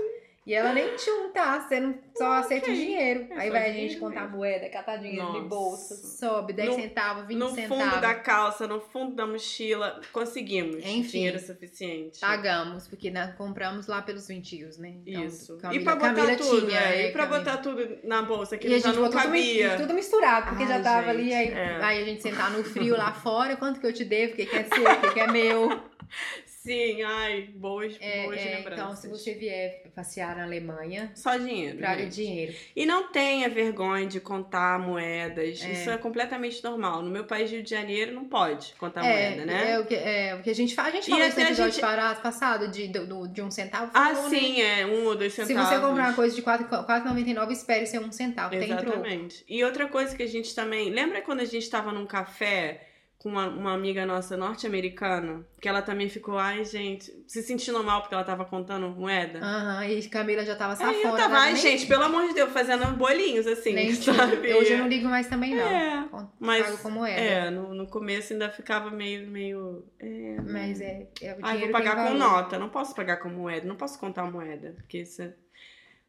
E 0.48 0.54
ela 0.54 0.72
nem 0.72 0.96
tchum, 0.96 1.28
tá? 1.30 1.60
Você 1.60 1.78
não 1.78 1.94
só 2.16 2.32
aceita 2.38 2.70
o 2.70 2.74
dinheiro. 2.74 3.26
É 3.32 3.38
Aí 3.38 3.50
vai 3.50 3.68
a 3.68 3.72
gente 3.74 3.98
contar 3.98 4.22
mesmo. 4.22 4.38
moeda, 4.38 4.66
catar 4.70 4.96
dinheiro 4.96 5.26
de 5.26 5.32
Nossa. 5.40 5.44
bolsa, 5.48 5.94
sobe 5.94 6.54
10 6.54 6.70
No- 6.70 6.74
centavos, 6.76 7.26
20 7.26 7.38
No 7.38 7.50
centavos. 7.50 7.84
fundo 7.84 8.00
da 8.00 8.14
calça, 8.14 8.66
no 8.66 8.80
fundo 8.80 9.14
da 9.14 9.26
mochila, 9.26 10.00
conseguimos. 10.10 10.76
Enfim. 10.86 11.02
Dinheiro 11.18 11.38
suficiente. 11.38 12.18
Pagamos, 12.20 12.88
porque 12.88 13.10
nós 13.10 13.34
compramos 13.34 13.86
lá 13.86 14.00
pelos 14.00 14.26
20 14.26 14.78
né? 14.78 14.94
Então, 15.06 15.24
Isso. 15.26 15.58
Camila, 15.58 15.80
e 15.80 15.84
pra 15.84 15.94
botar 15.96 16.14
Camila 16.14 16.36
tudo, 16.36 16.66
tinha, 16.66 16.80
é, 16.80 17.02
é, 17.02 17.08
E 17.08 17.12
pra 17.12 17.26
Camila. 17.26 17.38
botar 17.44 17.56
tudo 17.58 17.98
na 18.04 18.22
bolsa, 18.22 18.56
que 18.56 18.66
E 18.68 18.74
a 18.74 18.78
já 18.78 18.86
gente 18.88 18.96
não 18.96 19.04
botou 19.04 19.20
tudo, 19.20 19.30
cabia. 19.30 19.76
tudo 19.76 19.92
misturado, 19.92 20.46
porque 20.48 20.66
já 20.66 20.76
Ai, 20.76 20.82
tava 20.82 21.12
gente, 21.12 21.20
ali, 21.20 21.34
aí, 21.34 21.48
é. 21.52 21.84
aí 21.84 22.02
a 22.02 22.04
gente 22.06 22.22
sentar 22.22 22.50
no 22.52 22.64
frio 22.64 22.96
lá 22.96 23.12
fora, 23.12 23.54
quanto 23.56 23.78
que 23.80 23.86
eu 23.86 23.92
te 23.92 24.04
devo, 24.04 24.32
o 24.32 24.36
que, 24.36 24.46
que 24.46 24.56
é 24.56 24.64
seu, 24.64 24.82
o 24.82 25.00
que, 25.02 25.10
que 25.12 25.20
é 25.20 25.26
meu. 25.26 25.78
Sim, 26.68 27.02
ai, 27.02 27.48
boas, 27.54 27.96
É, 28.00 28.24
boas 28.24 28.38
é, 28.40 28.56
lembranças. 28.56 28.72
então, 28.84 28.96
se 28.96 29.08
você 29.08 29.34
vier 29.34 29.82
passear 29.94 30.36
na 30.36 30.44
Alemanha, 30.44 31.10
Só 31.14 31.36
dinheiro. 31.36 31.78
traga 31.78 32.02
gente. 32.02 32.14
dinheiro. 32.14 32.54
E 32.76 32.84
não 32.86 33.10
tenha 33.10 33.48
vergonha 33.48 34.06
de 34.06 34.20
contar 34.20 34.78
moedas. 34.78 35.62
É. 35.62 35.72
Isso 35.72 35.90
é 35.90 35.96
completamente 35.98 36.62
normal. 36.62 37.02
No 37.02 37.10
meu 37.10 37.24
país, 37.24 37.50
Rio 37.50 37.62
de 37.62 37.70
Janeiro, 37.70 38.12
não 38.12 38.24
pode 38.26 38.74
contar 38.78 39.04
é, 39.04 39.30
moeda, 39.30 39.46
né? 39.46 39.72
é 39.72 39.78
o 39.80 39.86
que, 39.86 39.94
é 39.94 40.34
o 40.34 40.42
que 40.42 40.50
a 40.50 40.54
gente 40.54 40.74
faz. 40.74 40.88
A 40.88 40.96
gente 40.96 41.08
falou 41.10 41.26
isso 41.26 41.36
no 41.40 41.46
episódio 41.46 41.72
gente- 41.72 41.80
para- 41.80 42.14
passado 42.16 42.68
de, 42.68 42.88
do- 42.88 43.26
de 43.28 43.42
um 43.42 43.50
centavo. 43.50 43.90
Ah, 43.94 44.14
falou, 44.14 44.28
né? 44.30 44.38
sim, 44.38 44.60
é. 44.60 44.86
Um 44.86 45.06
ou 45.06 45.16
dois 45.16 45.32
Se 45.32 45.44
centavos. 45.46 45.70
você 45.70 45.80
comprar 45.80 46.04
uma 46.08 46.14
coisa 46.14 46.36
de 46.36 46.42
4 46.42 46.66
4,99, 46.68 47.50
espere 47.52 47.86
ser 47.86 47.98
um 48.00 48.12
centavo. 48.12 48.50
Tem 48.50 48.68
troco. 48.68 48.82
Exatamente. 48.84 49.44
E 49.48 49.64
outra 49.64 49.88
coisa 49.88 50.14
que 50.16 50.22
a 50.22 50.28
gente 50.28 50.54
também. 50.54 50.90
Lembra 50.90 51.22
quando 51.22 51.40
a 51.40 51.44
gente 51.44 51.62
estava 51.62 51.92
num 51.92 52.06
café 52.06 52.88
com 53.18 53.28
uma, 53.30 53.48
uma 53.48 53.72
amiga 53.74 54.06
nossa 54.06 54.36
norte-americana? 54.36 55.44
Que 55.60 55.68
ela 55.68 55.82
também 55.82 56.08
ficou, 56.08 56.38
ai, 56.38 56.64
gente, 56.64 57.12
se 57.26 57.42
sentindo 57.42 57.82
mal 57.82 58.00
porque 58.00 58.14
ela 58.14 58.22
tava 58.24 58.44
contando 58.44 58.88
moeda? 58.90 59.40
Aham, 59.40 59.84
e 59.86 60.08
Camila 60.08 60.44
já 60.44 60.54
tava 60.54 60.72
Aí 60.74 60.78
safona. 60.78 61.08
eu 61.08 61.16
tava, 61.16 61.34
ai, 61.36 61.56
gente, 61.56 61.86
pelo 61.86 62.04
amor 62.04 62.28
de 62.28 62.34
Deus, 62.34 62.52
fazendo 62.52 62.86
bolinhos 62.96 63.46
assim, 63.46 63.72
nem 63.74 63.90
sabe? 63.94 64.54
Hoje 64.54 64.72
eu 64.72 64.78
não 64.78 64.88
ligo 64.88 65.08
mais 65.08 65.26
também, 65.26 65.54
não. 65.54 65.64
É, 65.66 66.08
mas- 66.38 66.64
Pago 66.66 66.78
como 66.78 67.04
é. 67.04 67.46
É, 67.46 67.50
no, 67.50 67.74
no 67.74 67.86
começo 67.88 68.32
ainda 68.32 68.48
ficava 68.50 68.90
meio. 68.90 69.26
meio 69.28 69.84
é, 69.98 70.36
Mas 70.40 70.80
é, 70.80 71.06
é 71.20 71.34
o 71.34 71.38
Ai, 71.42 71.58
vou 71.58 71.70
pagar 71.70 71.96
com 71.96 72.02
valor. 72.04 72.18
nota, 72.18 72.58
não 72.58 72.68
posso 72.68 72.94
pagar 72.94 73.16
com 73.16 73.28
moeda, 73.28 73.66
não 73.66 73.76
posso 73.76 73.98
contar 73.98 74.30
moeda, 74.30 74.74
porque 74.76 74.98
isso 74.98 75.22
é- 75.22 75.34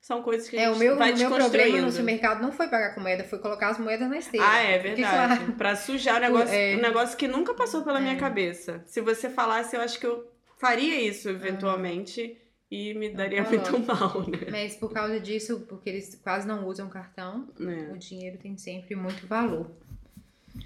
são 0.01 0.21
coisas 0.23 0.49
que 0.49 0.57
a 0.57 0.61
É, 0.61 0.65
gente 0.65 0.75
o 0.75 0.79
meu, 0.79 0.95
vai 0.97 1.13
o 1.13 1.17
meu 1.17 1.29
problema 1.29 1.81
no 1.81 1.91
supermercado 1.91 2.41
não 2.41 2.51
foi 2.51 2.67
pagar 2.67 2.95
com 2.95 3.01
moeda, 3.01 3.23
foi 3.23 3.39
colocar 3.39 3.69
as 3.69 3.77
moedas 3.77 4.09
na 4.09 4.17
esteira. 4.17 4.45
Ah, 4.47 4.59
é 4.59 4.77
Porque, 4.79 4.95
verdade. 4.95 5.37
claro, 5.37 5.51
Pra 5.53 5.75
sujar 5.75 6.17
o 6.17 6.19
negócio, 6.21 6.55
É. 6.55 6.75
um 6.75 6.81
negócio 6.81 7.17
que 7.17 7.27
nunca 7.27 7.53
passou 7.53 7.83
pela 7.83 7.99
minha 7.99 8.13
É. 8.15 8.17
cabeça. 8.19 8.81
Se 8.85 9.01
você 9.01 9.29
falasse, 9.29 9.75
eu 9.75 9.81
acho 9.81 9.99
que 9.99 10.07
eu 10.07 10.25
faria 10.57 10.99
isso 11.01 11.29
eventualmente 11.29 12.37
e 12.71 12.93
me 12.93 13.09
daria 13.09 13.41
Não 13.43 13.49
muito 13.49 13.79
mal, 13.79 14.21
né? 14.29 14.47
Mas 14.49 14.75
por 14.75 14.91
causa 14.91 15.19
disso, 15.19 15.65
porque 15.67 15.89
eles 15.89 16.19
quase 16.23 16.47
não 16.47 16.65
usam 16.65 16.87
cartão, 16.89 17.47
É. 17.59 17.91
o 17.93 17.97
dinheiro 17.97 18.37
tem 18.37 18.57
sempre 18.57 18.95
muito 18.95 19.27
valor. 19.27 19.69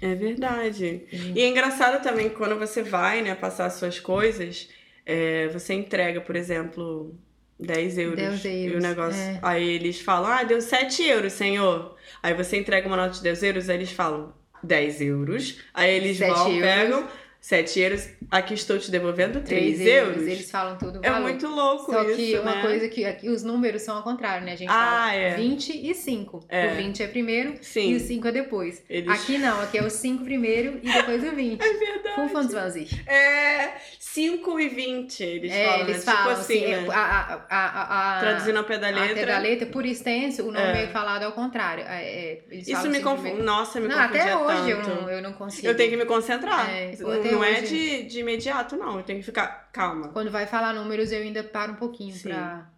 É 0.00 0.14
verdade. 0.14 1.06
E 1.34 1.40
é 1.40 1.48
engraçado 1.48 2.02
também 2.02 2.28
que 2.30 2.36
quando 2.36 2.58
você 2.58 2.82
vai, 2.82 3.20
né, 3.22 3.34
passar 3.34 3.66
as 3.66 3.74
suas 3.74 4.00
coisas, 4.00 4.68
é, 5.06 5.48
você 5.48 5.74
entrega, 5.74 6.20
por 6.20 6.34
exemplo, 6.36 7.14
10 7.58 7.98
euros. 7.98 8.16
10 8.16 8.44
E 8.44 8.48
o 8.48 8.78
euros, 8.78 8.82
negócio. 8.82 9.20
é. 9.20 9.38
Aí 9.42 9.68
eles 9.74 10.00
falam, 10.00 10.30
ah, 10.30 10.42
deu 10.42 10.60
7 10.60 11.02
euros, 11.06 11.32
senhor. 11.32 11.96
Aí 12.22 12.34
você 12.34 12.58
entrega 12.58 12.86
uma 12.86 12.96
nota 12.96 13.10
de 13.14 13.22
10 13.22 13.42
euros, 13.44 13.68
aí 13.68 13.76
eles 13.76 13.92
falam 13.92 14.32
10 14.62 15.00
euros. 15.02 15.60
Aí 15.72 15.94
eles 15.94 16.16
7 16.18 16.30
vão, 16.32 16.48
euros. 16.48 16.60
pegam 16.62 17.08
7 17.44 17.78
euros. 17.78 18.08
Aqui 18.30 18.54
estou 18.54 18.78
te 18.78 18.90
devolvendo 18.90 19.42
3 19.42 19.44
Três 19.76 19.80
euros. 19.82 20.22
Eles 20.22 20.50
falam 20.50 20.78
tudo 20.78 20.98
É 21.02 21.10
valor. 21.10 21.24
muito 21.24 21.46
louco 21.46 21.92
Só 21.92 22.02
isso, 22.04 22.16
que 22.16 22.38
uma 22.38 22.54
né? 22.54 22.62
coisa 22.62 22.88
que 22.88 23.04
aqui 23.04 23.28
os 23.28 23.42
números 23.42 23.82
são 23.82 23.98
ao 23.98 24.02
contrário, 24.02 24.46
né? 24.46 24.52
A 24.52 24.56
gente 24.56 24.70
Ah, 24.70 25.08
fala 25.08 25.14
é. 25.14 25.34
20 25.34 25.68
e 25.90 25.94
5. 25.94 26.42
É. 26.48 26.68
O 26.68 26.76
20 26.76 27.02
é 27.02 27.06
primeiro 27.06 27.58
Sim. 27.60 27.90
e 27.92 27.96
o 27.96 28.00
5 28.00 28.28
é 28.28 28.32
depois. 28.32 28.82
Eles- 28.88 29.10
Aqui 29.10 29.36
não, 29.36 29.60
aqui 29.60 29.76
é 29.76 29.82
o 29.84 29.90
5 29.90 30.24
primeiro 30.24 30.80
e 30.82 30.90
depois 30.90 31.22
o 31.22 31.32
20. 31.36 31.60
É 31.62 31.72
verdade. 31.74 32.32
25. 32.32 33.10
É 33.10 33.72
5 33.98 34.60
e 34.60 34.68
20, 34.68 35.22
eles 35.22 35.52
É, 35.52 35.64
falam. 35.66 35.80
eles 35.80 35.96
né? 36.06 36.12
falam 36.12 36.28
tipo 36.30 36.40
assim, 36.40 36.64
assim, 36.72 36.86
né? 36.86 36.94
a, 36.94 37.40
a, 37.50 38.16
a, 38.16 38.20
Traduzindo 38.20 38.56
ao 38.58 38.64
pé 38.64 38.78
da 38.78 38.86
a 38.88 38.90
letra. 38.90 39.26
da 39.26 39.38
letra, 39.38 39.66
por 39.66 39.84
extenso, 39.84 40.44
o 40.44 40.52
nome 40.52 40.60
É. 40.78 40.84
é, 40.84 40.86
falado 40.86 41.24
ao 41.24 41.32
contrário. 41.32 41.84
É, 41.86 42.38
é, 42.40 42.42
Isso 42.52 42.88
me 42.88 43.00
confunde. 43.00 43.42
Nossa, 43.42 43.80
me 43.80 43.88
Não, 43.88 43.96
confundia 43.96 44.22
até 44.22 44.36
hoje 44.38 44.70
eu 44.70 44.82
tanto. 44.82 45.02
não, 45.02 45.10
eu 45.10 45.20
não 45.22 45.32
consigo. 45.34 45.66
Eu 45.66 45.76
tenho 45.76 45.90
que 45.90 45.96
me 45.96 46.06
concentrar. 46.06 46.70
É, 46.70 46.94
não 47.34 47.44
é 47.44 47.60
de, 47.60 48.02
de 48.04 48.20
imediato, 48.20 48.76
não. 48.76 48.96
Eu 48.98 49.02
tenho 49.04 49.18
que 49.20 49.24
ficar 49.26 49.68
calma. 49.72 50.08
Quando 50.08 50.30
vai 50.30 50.46
falar 50.46 50.72
números, 50.72 51.12
eu 51.12 51.18
ainda 51.20 51.42
paro 51.44 51.72
um 51.72 51.76
pouquinho 51.76 52.14
Sim. 52.14 52.28
pra, 52.28 52.70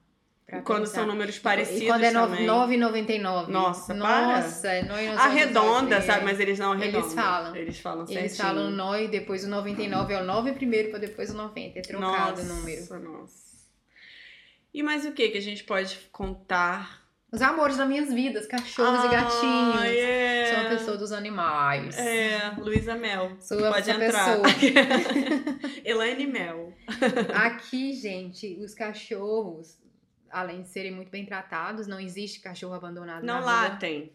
pra 0.46 0.62
Quando 0.62 0.80
pensar. 0.80 0.94
são 0.96 1.06
números 1.06 1.38
parecidos 1.38 1.82
E 1.82 1.86
quando 1.86 2.04
é 2.04 2.10
no- 2.10 2.20
também. 2.26 2.46
9,99. 2.46 3.48
Nossa, 3.48 3.94
para. 3.94 4.40
Nossa, 4.42 4.68
é 4.68 4.82
nó 4.82 4.98
e 4.98 5.08
Arredonda, 5.08 5.96
é, 5.96 6.00
sabe? 6.00 6.24
Mas 6.24 6.40
eles 6.40 6.58
não 6.58 6.74
Eles 6.74 6.82
arredondam. 6.94 7.10
falam. 7.10 7.56
Eles 7.56 7.78
falam 7.80 8.04
Eles 8.08 8.14
certinho. 8.32 8.36
falam 8.48 8.70
nó 8.70 8.96
e 8.96 9.08
depois 9.08 9.44
o 9.44 9.48
99 9.48 10.14
é 10.14 10.20
o 10.20 10.24
9 10.24 10.52
primeiro 10.52 10.90
pra 10.90 10.98
depois 10.98 11.30
o 11.30 11.34
90. 11.36 11.78
É 11.78 11.82
trocado 11.82 12.40
nossa, 12.40 12.42
o 12.52 12.56
número. 12.56 12.98
Nossa. 13.00 13.46
E 14.74 14.82
mais 14.82 15.06
o 15.06 15.12
que 15.12 15.28
que 15.30 15.38
a 15.38 15.42
gente 15.42 15.64
pode 15.64 15.96
contar? 16.12 17.05
Os 17.36 17.42
amores 17.42 17.76
das 17.76 17.86
minhas 17.86 18.08
vidas, 18.14 18.46
cachorros 18.46 19.04
e 19.04 19.08
gatinhos. 19.08 19.84
é. 19.94 20.46
Sou 20.54 20.60
uma 20.62 20.68
pessoa 20.70 20.96
dos 20.96 21.12
animais. 21.12 21.94
É, 21.98 22.54
Luísa 22.56 22.94
Mel. 22.94 23.36
Sou 23.40 23.58
Pode 23.58 23.90
essa 23.90 24.02
entrar. 24.04 24.24
pessoa. 24.38 24.46
Elaine 25.84 26.26
Mel. 26.26 26.72
Aqui, 27.34 27.92
gente, 27.92 28.56
os 28.64 28.72
cachorros, 28.72 29.76
além 30.30 30.62
de 30.62 30.70
serem 30.70 30.92
muito 30.92 31.10
bem 31.10 31.26
tratados, 31.26 31.86
não 31.86 32.00
existe 32.00 32.40
cachorro 32.40 32.72
abandonado 32.72 33.22
Não 33.22 33.34
na 33.34 33.40
rua. 33.40 33.50
latem. 33.68 34.10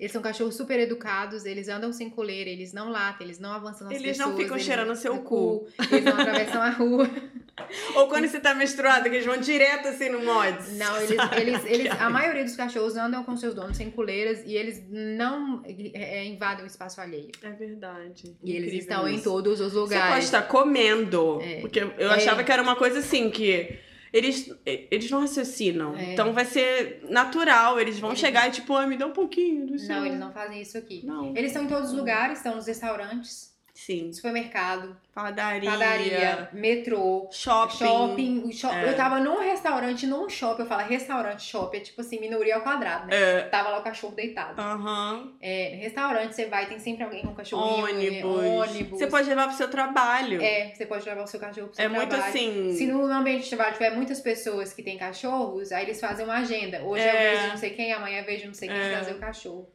Eles 0.00 0.10
são 0.12 0.22
cachorros 0.22 0.54
super 0.54 0.80
educados, 0.80 1.44
eles 1.44 1.68
andam 1.68 1.92
sem 1.92 2.08
coleira, 2.08 2.48
eles 2.48 2.72
não 2.72 2.88
latem, 2.88 3.26
eles 3.26 3.38
não 3.38 3.52
avançam 3.52 3.86
nas 3.88 3.96
Eles 3.96 4.16
pessoas. 4.16 4.28
não 4.30 4.36
ficam 4.38 4.56
eles 4.56 4.64
cheirando 4.64 4.96
seu 4.96 5.16
no 5.16 5.22
cu. 5.22 5.66
Eles 5.90 6.04
não 6.04 6.12
atravessam 6.18 6.62
a 6.62 6.70
rua. 6.70 7.10
Ou 7.94 8.08
quando 8.08 8.26
você 8.28 8.38
tá 8.40 8.54
menstruada, 8.54 9.08
que 9.08 9.16
eles 9.16 9.26
vão 9.26 9.38
direto 9.38 9.88
assim 9.88 10.08
no 10.08 10.24
mods. 10.24 10.76
Não, 10.76 10.96
eles, 11.00 11.18
eles, 11.40 11.64
eles, 11.66 11.92
a 12.00 12.08
maioria 12.10 12.44
dos 12.44 12.56
cachorros 12.56 12.96
andam 12.96 13.24
com 13.24 13.36
seus 13.36 13.54
donos 13.54 13.76
sem 13.76 13.90
coleiras 13.90 14.42
e 14.44 14.54
eles 14.54 14.82
não 14.90 15.62
é, 15.64 16.24
invadem 16.26 16.64
o 16.64 16.66
espaço 16.66 17.00
alheio. 17.00 17.30
É 17.42 17.50
verdade. 17.50 18.36
E 18.42 18.56
eles 18.56 18.72
estão 18.74 19.08
em 19.08 19.14
isso. 19.16 19.24
todos 19.24 19.60
os 19.60 19.72
Você 19.72 19.78
pode 19.94 19.94
lugares. 19.94 20.24
estar 20.24 20.42
comendo. 20.42 21.40
É. 21.42 21.60
Porque 21.60 21.80
eu 21.80 22.10
É. 22.10 22.14
achava 22.14 22.42
que 22.44 22.52
era 22.52 22.62
uma 22.62 22.76
coisa 22.76 22.98
assim, 23.00 23.30
que 23.30 23.78
eles, 24.12 24.50
eles 24.64 25.10
não 25.10 25.20
raciocinam. 25.20 25.94
É. 25.96 26.12
Então 26.12 26.32
vai 26.32 26.44
ser 26.44 27.00
natural. 27.08 27.78
Eles 27.78 27.98
vão 27.98 28.10
Eles- 28.10 28.20
chegar 28.20 28.48
e 28.48 28.50
tipo, 28.52 28.74
ah, 28.74 28.86
me 28.86 28.96
dá 28.96 29.06
um 29.06 29.12
pouquinho 29.12 29.66
do 29.66 29.78
seu. 29.78 29.94
Não, 29.96 30.06
eles 30.06 30.18
não 30.18 30.32
fazem 30.32 30.60
isso 30.62 30.78
aqui. 30.78 31.04
Não. 31.04 31.28
Eles 31.36 31.46
estão 31.50 31.64
em 31.64 31.68
todos 31.68 31.90
os 31.90 31.96
lugares, 31.96 32.38
estão 32.38 32.54
nos 32.56 32.66
restaurantes, 32.66 33.52
Sim. 33.80 34.12
supermercado, 34.12 34.96
Padaria. 35.14 35.70
padaria, 35.70 36.48
metrô, 36.52 37.28
Shopping. 37.30 37.76
shopping. 37.76 38.52
shop- 38.52 38.74
É. 38.74 38.88
Eu 38.90 38.96
tava 38.96 39.20
num 39.20 39.38
restaurante, 39.38 40.04
num 40.04 40.28
shopping, 40.28 40.62
eu 40.62 40.66
falo 40.68 40.82
restaurante, 40.88 41.42
shopping, 41.44 41.76
é 41.76 41.80
tipo 41.80 42.00
assim, 42.00 42.18
minoria 42.18 42.56
ao 42.56 42.62
quadrado, 42.62 43.06
né? 43.06 43.14
É. 43.16 43.40
Tava 43.44 43.68
lá 43.68 43.78
o 43.78 43.82
cachorro 43.84 44.16
deitado. 44.16 44.60
Aham. 44.60 45.32
É, 45.40 45.76
restaurante, 45.80 46.34
você 46.34 46.46
vai, 46.46 46.66
tem 46.66 46.80
sempre 46.80 47.04
alguém 47.04 47.22
com 47.22 47.32
cachorrinho. 47.32 47.86
é, 47.86 48.24
Ônibus. 48.24 48.44
ônibus. 48.68 48.98
Você 48.98 49.06
pode 49.06 49.28
levar 49.28 49.46
pro 49.46 49.56
seu 49.56 49.70
trabalho. 49.70 50.42
É, 50.42 50.74
você 50.74 50.84
pode 50.84 51.08
levar 51.08 51.22
o 51.22 51.26
seu 51.28 51.38
cachorro 51.38 51.68
pro 51.68 51.76
seu 51.76 51.84
É 51.84 51.88
muito 51.88 52.08
trabalho. 52.08 52.30
assim. 52.30 52.74
Se 52.74 52.84
no 52.86 53.04
ambiente 53.04 53.44
de 53.44 53.50
trabalho 53.50 53.74
tiver 53.74 53.90
muitas 53.90 54.20
pessoas 54.20 54.72
que 54.72 54.82
têm 54.82 54.98
cachorros, 54.98 55.70
aí 55.70 55.84
eles 55.84 56.00
fazem 56.00 56.24
uma 56.24 56.38
agenda. 56.38 56.82
Hoje 56.82 57.04
É. 57.04 57.34
eu 57.34 57.38
vejo 57.38 57.48
não 57.50 57.56
sei 57.56 57.70
quem, 57.70 57.92
amanhã 57.92 58.18
eu 58.22 58.24
vejo 58.26 58.46
não 58.48 58.54
sei 58.54 58.68
quem 58.68 58.76
É. 58.76 58.90
trazer 58.90 59.12
o 59.12 59.18
cachorro. 59.20 59.68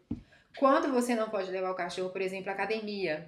Quando 0.59 0.91
você 0.91 1.15
não 1.15 1.29
pode 1.29 1.49
levar 1.49 1.71
o 1.71 1.75
cachorro, 1.75 2.09
por 2.09 2.21
exemplo, 2.21 2.49
à 2.49 2.53
academia, 2.53 3.27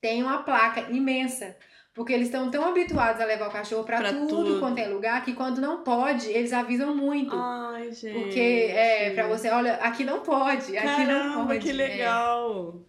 tem 0.00 0.22
uma 0.22 0.42
placa 0.42 0.82
imensa. 0.90 1.56
Porque 1.92 2.12
eles 2.12 2.26
estão 2.28 2.50
tão 2.50 2.64
habituados 2.68 3.20
a 3.20 3.24
levar 3.24 3.48
o 3.48 3.52
cachorro 3.52 3.82
pra, 3.84 3.98
Pra 3.98 4.12
tudo, 4.12 4.28
tudo. 4.28 4.60
quanto 4.60 4.78
é 4.78 4.86
lugar, 4.86 5.24
que 5.24 5.32
quando 5.32 5.60
não 5.60 5.82
pode, 5.82 6.28
eles 6.30 6.52
avisam 6.52 6.94
muito. 6.96 7.34
Ai, 7.36 7.92
gente. 7.92 8.16
porque 8.18 8.70
é 8.72 9.10
pra 9.10 9.26
você, 9.26 9.50
olha, 9.50 9.74
aqui 9.74 10.04
não 10.04 10.20
pode, 10.20 10.76
aqui 10.78 10.86
não 11.04 11.06
Caramba, 11.30 11.46
pode. 11.46 11.58
que 11.58 11.70
É. 11.70 11.72
legal. 11.72 12.80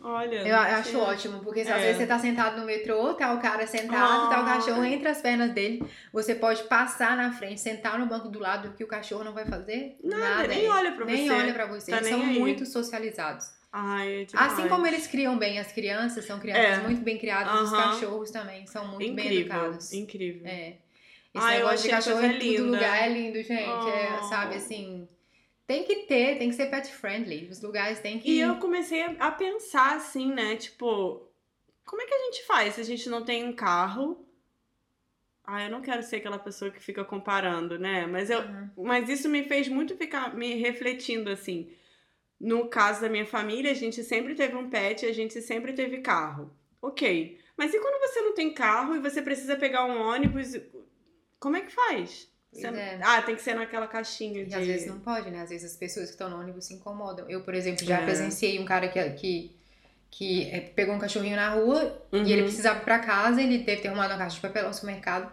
Olha. 0.00 0.46
Eu 0.46 0.56
acho 0.56 0.98
ótimo, 0.98 1.40
porque 1.40 1.64
se 1.64 1.70
às 1.72 1.78
É. 1.78 1.82
vezes 1.86 1.98
você 1.98 2.06
tá 2.06 2.18
sentado 2.18 2.58
no 2.60 2.66
metrô, 2.66 3.14
tá 3.14 3.32
o 3.32 3.40
cara 3.40 3.66
sentado, 3.66 4.28
tá 4.28 4.42
o 4.42 4.44
cachorro 4.44 4.84
entre 4.84 5.08
as 5.08 5.20
pernas 5.20 5.50
dele, 5.52 5.84
você 6.12 6.34
pode 6.34 6.64
passar 6.64 7.16
na 7.16 7.32
frente, 7.32 7.60
sentar 7.60 7.98
no 7.98 8.06
banco 8.06 8.28
do 8.28 8.38
lado, 8.40 8.74
que 8.76 8.84
o 8.84 8.88
cachorro 8.88 9.24
não 9.24 9.32
vai 9.34 9.44
fazer? 9.46 9.96
Nada, 10.02 10.46
nem 10.48 10.68
olha 10.68 10.92
pra 10.92 11.04
nem 11.04 11.26
você. 11.28 11.34
olha 11.34 11.52
pra 11.54 11.66
você. 11.66 11.90
Tá 11.90 11.98
Eles 11.98 12.10
nem 12.10 12.20
são 12.20 12.28
aí. 12.28 12.38
muito 12.38 12.66
socializados. 12.66 13.50
Ai, 13.70 14.22
é 14.22 14.24
demais. 14.24 14.52
Assim 14.52 14.68
como 14.68 14.86
eles 14.86 15.06
criam 15.06 15.38
bem 15.38 15.58
as 15.58 15.70
crianças, 15.72 16.24
são 16.24 16.40
crianças 16.40 16.78
É. 16.78 16.82
muito 16.82 17.02
bem 17.02 17.18
criadas, 17.18 17.60
os 17.62 17.72
Aham. 17.72 17.76
cachorros 17.90 18.30
também 18.30 18.66
são 18.66 18.88
muito 18.88 19.12
bem 19.14 19.26
Incrível, 19.26 19.40
educados. 19.56 19.92
incrível. 19.92 20.46
É. 20.46 20.76
Esse 21.34 21.46
eu 21.46 21.50
negócio 21.50 21.82
de 21.82 21.88
cachorro 21.90 22.22
em 22.24 22.38
todo 22.38 22.70
lugar 22.70 23.02
é 23.02 23.08
lindo, 23.12 23.42
gente. 23.42 23.88
É, 23.88 24.18
Oh. 24.18 24.22
sabe, 24.24 24.54
assim. 24.56 25.06
Tem 25.66 25.84
que 25.84 26.06
ter, 26.06 26.38
tem 26.38 26.48
que 26.48 26.56
ser 26.56 26.66
pet 26.70 26.90
friendly. 26.90 27.46
Os 27.50 27.60
lugares 27.60 28.00
têm 28.00 28.18
que. 28.18 28.30
E 28.30 28.40
eu 28.40 28.56
comecei 28.56 29.02
a- 29.02 29.14
a 29.20 29.30
pensar 29.30 29.96
assim, 29.96 30.32
né? 30.32 30.56
Tipo, 30.56 31.28
como 31.84 32.00
é 32.00 32.06
que 32.06 32.14
a 32.14 32.24
gente 32.24 32.46
faz 32.46 32.74
se 32.74 32.80
a 32.80 32.84
gente 32.84 33.10
não 33.10 33.22
tem 33.22 33.44
um 33.44 33.52
carro? 33.52 34.24
Ah, 35.44 35.64
eu 35.64 35.70
não 35.70 35.82
quero 35.82 36.02
ser 36.02 36.16
aquela 36.16 36.38
pessoa 36.38 36.70
que 36.70 36.80
fica 36.82 37.04
comparando, 37.04 37.78
né? 37.78 38.06
Mas, 38.06 38.30
eu, 38.30 38.40
Uhum. 38.40 38.70
mas 38.78 39.08
isso 39.10 39.28
me 39.28 39.44
fez 39.44 39.68
muito 39.68 39.94
ficar 39.96 40.34
me 40.34 40.54
refletindo 40.54 41.30
assim. 41.30 41.70
No 42.40 42.68
caso 42.68 43.00
da 43.00 43.08
minha 43.08 43.26
família, 43.26 43.70
a 43.70 43.74
gente 43.74 44.02
sempre 44.04 44.34
teve 44.34 44.54
um 44.54 44.70
pet, 44.70 45.04
a 45.06 45.12
gente 45.12 45.40
sempre 45.42 45.72
teve 45.72 45.98
carro. 45.98 46.50
Ok. 46.80 47.38
Mas 47.56 47.74
e 47.74 47.80
quando 47.80 48.00
você 48.00 48.20
não 48.20 48.34
tem 48.34 48.52
carro 48.54 48.94
e 48.94 49.00
você 49.00 49.20
precisa 49.20 49.56
pegar 49.56 49.84
um 49.84 50.00
ônibus? 50.00 50.52
Como 51.40 51.56
é 51.56 51.62
que 51.62 51.72
faz? 51.72 52.28
Você- 52.52 52.66
é. 52.68 52.98
Ah, 53.02 53.20
tem 53.22 53.34
que 53.34 53.42
ser 53.42 53.54
naquela 53.54 53.86
caixinha 53.86 54.42
E 54.42 54.46
de. 54.46 54.54
às 54.54 54.66
vezes 54.66 54.86
não 54.86 55.00
pode, 55.00 55.30
né? 55.30 55.42
Às 55.42 55.50
vezes 55.50 55.72
as 55.72 55.76
pessoas 55.76 56.06
que 56.06 56.12
estão 56.12 56.30
no 56.30 56.38
ônibus 56.40 56.66
se 56.66 56.74
incomodam. 56.74 57.28
Eu, 57.28 57.42
por 57.42 57.54
exemplo, 57.54 57.84
já 57.84 57.98
É. 58.00 58.04
presenciei 58.04 58.58
um 58.60 58.64
cara 58.64 58.88
que, 58.88 59.10
que, 59.10 59.56
que 60.10 60.50
é, 60.50 60.60
pegou 60.60 60.94
um 60.94 60.98
cachorrinho 60.98 61.36
na 61.36 61.50
rua 61.50 62.00
Uhum. 62.12 62.24
e 62.24 62.32
ele 62.32 62.42
precisava 62.44 62.80
ir 62.80 62.84
pra 62.84 63.00
casa, 63.00 63.42
ele 63.42 63.58
deve 63.58 63.82
ter 63.82 63.88
arrumado 63.88 64.12
uma 64.12 64.18
caixa 64.18 64.36
de 64.36 64.40
papelão 64.42 64.68
no 64.68 64.74
supermercado. 64.74 65.30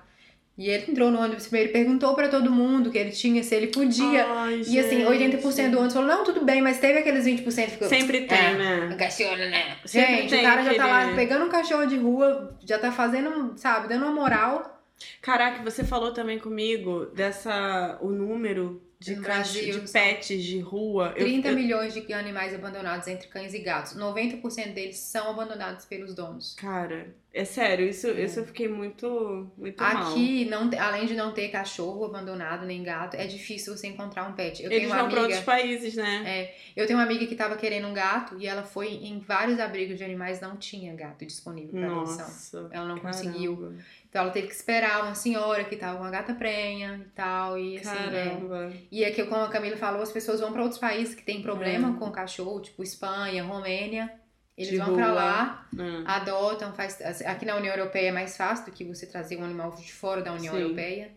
E 0.57 0.69
ele 0.69 0.89
entrou 0.89 1.11
no 1.11 1.19
ônibus 1.19 1.47
primeiro 1.47 1.69
e 1.69 1.73
perguntou 1.73 2.15
pra 2.15 2.29
todo 2.29 2.49
mundo 2.49 2.89
que 2.89 2.97
ele 2.97 3.11
tinha, 3.11 3.43
se 3.43 3.53
ele 3.53 3.67
podia. 3.67 4.25
Ai, 4.25 4.61
e 4.65 4.79
assim, 4.79 4.99
gente. 5.05 5.05
80% 5.07 5.69
do 5.71 5.77
ônibus 5.77 5.93
falou, 5.93 6.07
não, 6.07 6.23
tudo 6.23 6.45
bem, 6.45 6.61
mas 6.61 6.79
teve 6.79 6.99
aqueles 6.99 7.25
20% 7.25 7.43
que 7.43 7.71
ficou. 7.71 7.89
Sempre 7.89 8.21
tem, 8.21 8.37
É, 8.37 8.53
né? 8.87 8.95
Cachorro, 8.97 9.35
né? 9.35 9.75
Sempre 9.85 10.15
Gente, 10.15 10.29
tem 10.29 10.39
o 10.39 10.43
cara 10.43 10.63
já 10.63 10.73
tá 10.75 10.85
lá 10.87 11.13
pegando 11.13 11.45
um 11.45 11.49
cachorro 11.49 11.85
de 11.85 11.97
rua, 11.97 12.57
já 12.65 12.79
tá 12.79 12.89
fazendo, 12.91 13.53
sabe, 13.57 13.89
dando 13.89 14.05
uma 14.05 14.13
moral. 14.13 14.81
Caraca, 15.21 15.61
você 15.61 15.83
falou 15.83 16.13
também 16.13 16.39
comigo 16.39 17.07
dessa. 17.07 17.97
o 18.01 18.09
número 18.09 18.81
de, 18.97 19.15
Brasil, 19.15 19.81
de 19.81 19.91
pets 19.91 20.41
de 20.41 20.59
rua. 20.59 21.13
Eu- 21.17 21.25
30 21.25 21.49
eu- 21.49 21.55
milhões 21.55 21.93
de 21.93 22.13
animais 22.13 22.53
abandonados 22.55 23.07
entre 23.07 23.27
cães 23.27 23.53
e 23.53 23.59
gatos. 23.59 23.93
90% 23.95 24.73
deles 24.73 24.97
são 24.97 25.29
abandonados 25.29 25.83
pelos 25.85 26.15
donos. 26.15 26.55
Cara, 26.55 27.13
é 27.37 27.43
sério, 27.45 27.85
isso, 27.87 28.07
isso 28.11 28.39
eu 28.39 28.45
fiquei 28.45 28.67
muito, 28.67 29.51
muito 29.57 29.81
mal. 29.83 30.11
Aqui, 30.11 30.45
não, 30.45 30.69
te- 30.69 30.77
além 30.77 31.05
de 31.05 31.13
não 31.13 31.33
ter 31.33 31.49
cachorro 31.49 32.05
abandonado 32.05 32.65
nem 32.65 32.81
gato, 32.81 33.15
é 33.15 33.27
difícil 33.27 33.75
você 33.75 33.87
encontrar 33.87 34.27
um 34.29 34.33
pet. 34.33 34.63
Eu 34.63 34.71
Eles 34.71 34.87
vão 34.87 35.09
pra 35.09 35.21
outros 35.21 35.37
amiga, 35.39 35.41
países, 35.41 35.95
né? 35.95 36.23
É, 36.25 36.55
eu 36.75 36.87
tenho 36.87 36.97
uma 36.97 37.05
amiga 37.05 37.27
que 37.27 37.35
tava 37.35 37.57
querendo 37.57 37.87
um 37.87 37.93
gato 37.93 38.37
e 38.39 38.47
ela 38.47 38.63
foi 38.63 38.87
em 38.93 39.19
vários 39.19 39.59
abrigos 39.59 39.97
de 39.97 40.03
animais, 40.03 40.39
não 40.39 40.55
tinha 40.55 40.95
gato 40.95 41.25
disponível 41.25 41.71
para 41.79 41.91
adoção. 41.91 42.17
Nossa. 42.25 42.69
Ela 42.71 42.87
não 42.87 42.97
caramba. 42.97 43.01
conseguiu. 43.17 43.75
Então 44.09 44.21
ela 44.23 44.31
teve 44.31 44.47
que 44.47 44.53
esperar 44.53 45.03
uma 45.03 45.13
senhora 45.13 45.65
que 45.65 45.75
tava 45.75 45.97
com 45.97 46.03
uma 46.05 46.09
gata 46.09 46.33
prenha 46.33 47.01
e 47.05 47.09
tal. 47.13 47.59
E 47.59 47.77
assim, 47.79 47.89
é. 47.89 48.29
Caramba. 48.29 48.71
E 48.89 49.03
é 49.03 49.11
que, 49.11 49.21
como 49.25 49.43
a 49.43 49.49
Camila 49.49 49.75
falou, 49.75 50.01
as 50.01 50.11
pessoas 50.11 50.39
vão 50.39 50.53
para 50.53 50.61
outros 50.61 50.79
países 50.79 51.13
que 51.13 51.21
tem 51.21 51.41
problema 51.41 51.93
É. 51.93 51.99
com 51.99 52.09
cachorro, 52.11 52.61
tipo 52.61 52.81
Espanha, 52.81 53.43
Romênia. 53.43 54.09
Eles 54.57 54.77
vão 54.77 54.95
pra 54.95 55.05
rua. 55.07 55.13
lá, 55.15 55.67
Ah, 56.05 56.15
adotam, 56.17 56.73
faz. 56.73 57.01
Aqui 57.23 57.45
na 57.45 57.57
União 57.57 57.73
Europeia 57.75 58.07
é 58.07 58.11
mais 58.11 58.37
fácil 58.37 58.65
do 58.65 58.71
que 58.71 58.83
você 58.85 59.05
trazer 59.05 59.35
um 59.37 59.43
animal 59.43 59.71
de 59.75 59.91
fora 59.91 60.21
da 60.21 60.31
União 60.33 60.53
Sim. 60.53 60.61
Europeia. 60.61 61.11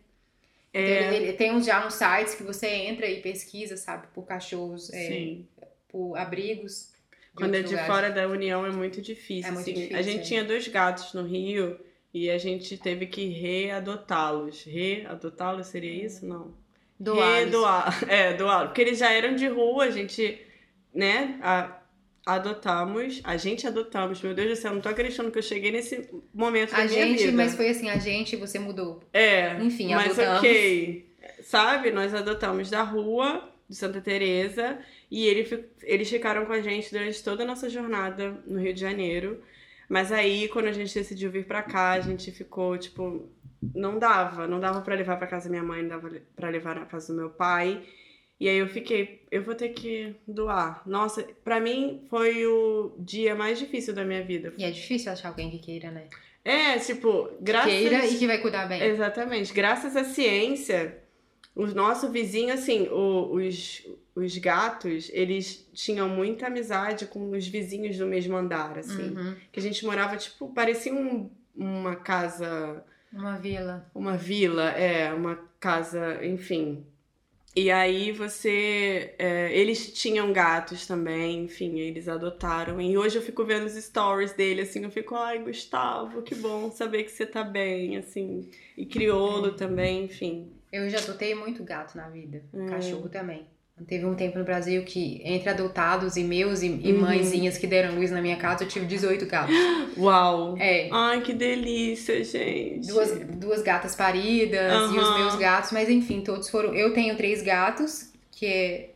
Então, 0.74 0.82
É, 0.82 1.14
ele, 1.14 1.26
ele- 1.28 1.32
tem 1.34 1.62
já 1.62 1.86
uns 1.86 1.94
sites 1.94 2.34
que 2.34 2.42
você 2.42 2.66
entra 2.68 3.06
e 3.06 3.22
pesquisa, 3.22 3.76
sabe, 3.76 4.06
por 4.14 4.26
cachorros, 4.26 4.90
é, 4.92 5.36
por 5.88 6.16
abrigos. 6.16 6.92
Quando 7.34 7.54
é 7.54 7.60
de 7.62 7.68
lugares. 7.68 7.86
fora 7.86 8.10
da 8.10 8.26
União 8.26 8.66
é 8.66 8.70
muito 8.70 9.00
difícil. 9.00 9.48
É 9.48 9.52
muito 9.52 9.62
assim. 9.70 9.74
difícil, 9.74 9.96
a 9.96 10.02
gente 10.02 10.20
é. 10.20 10.22
tinha 10.24 10.44
dois 10.44 10.66
gatos 10.66 11.14
no 11.14 11.22
Rio 11.22 11.78
e 12.12 12.28
a 12.30 12.36
gente 12.38 12.76
teve 12.76 13.06
que 13.06 13.28
readotá-los. 13.28 14.64
Readotá-los 14.64 15.68
seria 15.68 16.04
isso? 16.04 16.26
Não. 16.26 16.52
Doados. 16.98 17.44
Redoar. 17.44 18.04
É, 18.10 18.32
doar. 18.34 18.66
Porque 18.66 18.80
eles 18.82 18.98
já 18.98 19.12
eram 19.12 19.36
de 19.36 19.46
rua, 19.46 19.84
a 19.84 19.90
gente, 19.90 20.44
né, 20.92 21.38
a- 21.42 21.77
adotamos. 22.34 23.20
A 23.24 23.36
gente 23.36 23.66
adotamos. 23.66 24.20
Meu 24.22 24.34
Deus 24.34 24.50
do 24.50 24.56
céu, 24.56 24.74
não 24.74 24.80
tô 24.80 24.88
acreditando 24.88 25.30
que 25.30 25.38
eu 25.38 25.42
cheguei 25.42 25.70
nesse 25.72 26.08
momento 26.32 26.70
da 26.72 26.78
A 26.78 26.84
minha 26.84 27.06
gente, 27.06 27.24
vida. 27.24 27.36
mas 27.36 27.54
foi 27.54 27.68
assim, 27.70 27.88
a 27.88 27.96
gente 27.98 28.36
você 28.36 28.58
mudou. 28.58 29.02
É, 29.12 29.54
Enfim, 29.62 29.94
mas 29.94 30.12
adotamos. 30.18 30.38
ok. 30.38 31.08
Sabe, 31.42 31.90
nós 31.90 32.14
adotamos 32.14 32.70
da 32.70 32.82
rua 32.82 33.48
de 33.68 33.76
Santa 33.76 34.00
Teresa 34.00 34.78
e 35.10 35.26
ele, 35.26 35.68
eles 35.82 36.08
ficaram 36.08 36.46
com 36.46 36.52
a 36.52 36.60
gente 36.60 36.90
durante 36.90 37.22
toda 37.22 37.42
a 37.42 37.46
nossa 37.46 37.68
jornada 37.68 38.42
no 38.46 38.58
Rio 38.60 38.72
de 38.74 38.80
Janeiro. 38.80 39.42
Mas 39.88 40.12
aí, 40.12 40.48
quando 40.48 40.66
a 40.66 40.72
gente 40.72 40.92
decidiu 40.94 41.30
vir 41.30 41.46
pra 41.46 41.62
cá, 41.62 41.92
a 41.92 42.00
gente 42.00 42.30
ficou, 42.30 42.76
tipo, 42.76 43.26
não 43.74 43.98
dava, 43.98 44.46
não 44.46 44.60
dava 44.60 44.82
pra 44.82 44.94
levar 44.94 45.16
pra 45.16 45.26
casa 45.26 45.44
da 45.46 45.50
minha 45.50 45.62
mãe, 45.62 45.80
não 45.82 45.88
dava 45.88 46.10
pra 46.36 46.50
levar 46.50 46.74
na 46.76 46.84
casa 46.84 47.12
do 47.12 47.18
meu 47.18 47.30
pai. 47.30 47.82
E 48.40 48.48
aí 48.48 48.56
eu 48.58 48.68
fiquei, 48.68 49.22
eu 49.30 49.42
vou 49.42 49.54
ter 49.54 49.70
que 49.70 50.14
doar. 50.26 50.82
Nossa, 50.86 51.24
pra 51.42 51.58
mim 51.60 52.04
foi 52.08 52.46
o 52.46 52.92
dia 52.98 53.34
mais 53.34 53.58
difícil 53.58 53.92
da 53.92 54.04
minha 54.04 54.22
vida. 54.22 54.52
E 54.56 54.62
é 54.64 54.70
difícil 54.70 55.10
achar 55.10 55.28
alguém 55.30 55.50
que 55.50 55.58
queira, 55.58 55.90
né? 55.90 56.04
É, 56.44 56.78
tipo, 56.78 57.28
graças 57.40 57.72
Queira 57.72 58.06
e 58.06 58.16
que 58.16 58.26
vai 58.26 58.38
cuidar 58.38 58.66
bem. 58.68 58.80
Exatamente. 58.82 59.52
Graças 59.52 59.96
à 59.96 60.04
ciência, 60.04 60.98
o 61.54 61.66
nosso 61.66 62.10
vizinho, 62.10 62.54
assim, 62.54 62.86
o- 62.88 63.34
os, 63.34 63.84
os 64.14 64.38
gatos, 64.38 65.10
eles 65.12 65.68
tinham 65.74 66.08
muita 66.08 66.46
amizade 66.46 67.06
com 67.06 67.30
os 67.32 67.46
vizinhos 67.46 67.98
do 67.98 68.06
mesmo 68.06 68.36
andar, 68.36 68.78
assim. 68.78 69.16
Uhum. 69.16 69.34
Que 69.50 69.58
a 69.58 69.62
gente 69.62 69.84
morava, 69.84 70.16
tipo, 70.16 70.48
parecia 70.54 70.94
um- 70.94 71.28
uma 71.56 71.96
casa, 71.96 72.84
Uma 73.12 73.36
vila. 73.36 73.90
uma 73.92 74.16
vila, 74.16 74.70
é, 74.70 75.12
uma 75.12 75.36
casa, 75.58 76.24
enfim. 76.24 76.86
E 77.58 77.72
aí 77.72 78.12
você. 78.12 79.14
é, 79.18 79.52
eles 79.52 79.92
tinham 79.92 80.32
gatos 80.32 80.86
também, 80.86 81.42
enfim, 81.42 81.80
eles 81.80 82.06
adotaram. 82.06 82.80
E 82.80 82.96
hoje 82.96 83.18
eu 83.18 83.22
fico 83.22 83.44
vendo 83.44 83.66
os 83.66 83.72
stories 83.72 84.32
dele, 84.32 84.60
assim, 84.60 84.84
eu 84.84 84.90
fico, 84.92 85.16
ai, 85.16 85.40
Gustavo, 85.40 86.22
que 86.22 86.36
bom 86.36 86.70
saber 86.70 87.02
que 87.02 87.10
você 87.10 87.26
tá 87.26 87.42
bem, 87.42 87.96
assim. 87.96 88.48
E 88.76 88.86
crioulo 88.86 89.54
também, 89.54 90.04
enfim. 90.04 90.52
Eu 90.72 90.88
já 90.88 90.98
adotei 90.98 91.34
muito 91.34 91.64
gato 91.64 91.96
na 91.96 92.08
vida. 92.08 92.44
Hum. 92.54 92.66
Cachorro 92.66 93.08
também. 93.08 93.44
Teve 93.86 94.04
um 94.04 94.14
tempo 94.14 94.38
no 94.38 94.44
Brasil 94.44 94.82
que, 94.84 95.20
entre 95.24 95.48
adotados 95.50 96.16
e 96.16 96.24
meus 96.24 96.62
e, 96.62 96.66
e 96.66 96.92
Uhum. 96.92 97.00
mãezinhas 97.00 97.56
que 97.56 97.66
deram 97.66 97.94
luz 97.94 98.10
na 98.10 98.20
minha 98.20 98.36
casa, 98.36 98.64
eu 98.64 98.68
tive 98.68 98.86
18 98.86 99.26
gatos. 99.26 99.54
Uau! 99.96 100.56
É. 100.58 100.88
Ai, 100.90 101.20
que 101.20 101.32
delícia, 101.32 102.22
gente. 102.24 102.86
Duas, 102.88 103.18
duas 103.36 103.62
gatas 103.62 103.94
paridas 103.94 104.92
e 104.92 104.98
os 104.98 105.14
meus 105.14 105.36
gatos, 105.36 105.70
mas 105.72 105.88
enfim, 105.88 106.20
todos 106.20 106.48
foram. 106.50 106.74
Eu 106.74 106.92
tenho 106.92 107.16
três 107.16 107.42
gatos, 107.42 108.12
que 108.32 108.46
é. 108.46 108.90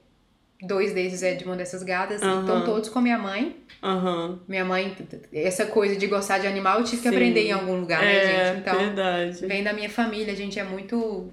Dois 0.64 0.92
deles 0.94 1.24
é 1.24 1.34
de 1.34 1.44
uma 1.44 1.56
dessas 1.56 1.82
gatas, 1.82 2.22
e 2.22 2.24
Aham. 2.24 2.40
estão 2.40 2.64
todos 2.64 2.88
com 2.88 3.00
minha 3.00 3.18
mãe. 3.18 3.56
Aham. 3.82 4.38
Minha 4.46 4.64
mãe, 4.64 4.96
essa 5.32 5.66
coisa 5.66 5.96
de 5.96 6.06
gostar 6.06 6.38
de 6.38 6.46
animal, 6.46 6.78
eu 6.78 6.84
tive 6.84 7.02
que 7.02 7.08
Sim. 7.08 7.14
aprender 7.16 7.48
em 7.48 7.50
algum 7.50 7.80
lugar, 7.80 8.00
né, 8.00 8.18
é, 8.18 8.46
gente? 8.46 8.60
Então, 8.60 8.78
verdade. 8.78 9.44
vem 9.44 9.64
da 9.64 9.72
minha 9.72 9.90
família, 9.90 10.32
a 10.32 10.36
gente 10.36 10.60
é 10.60 10.62
muito. 10.62 11.32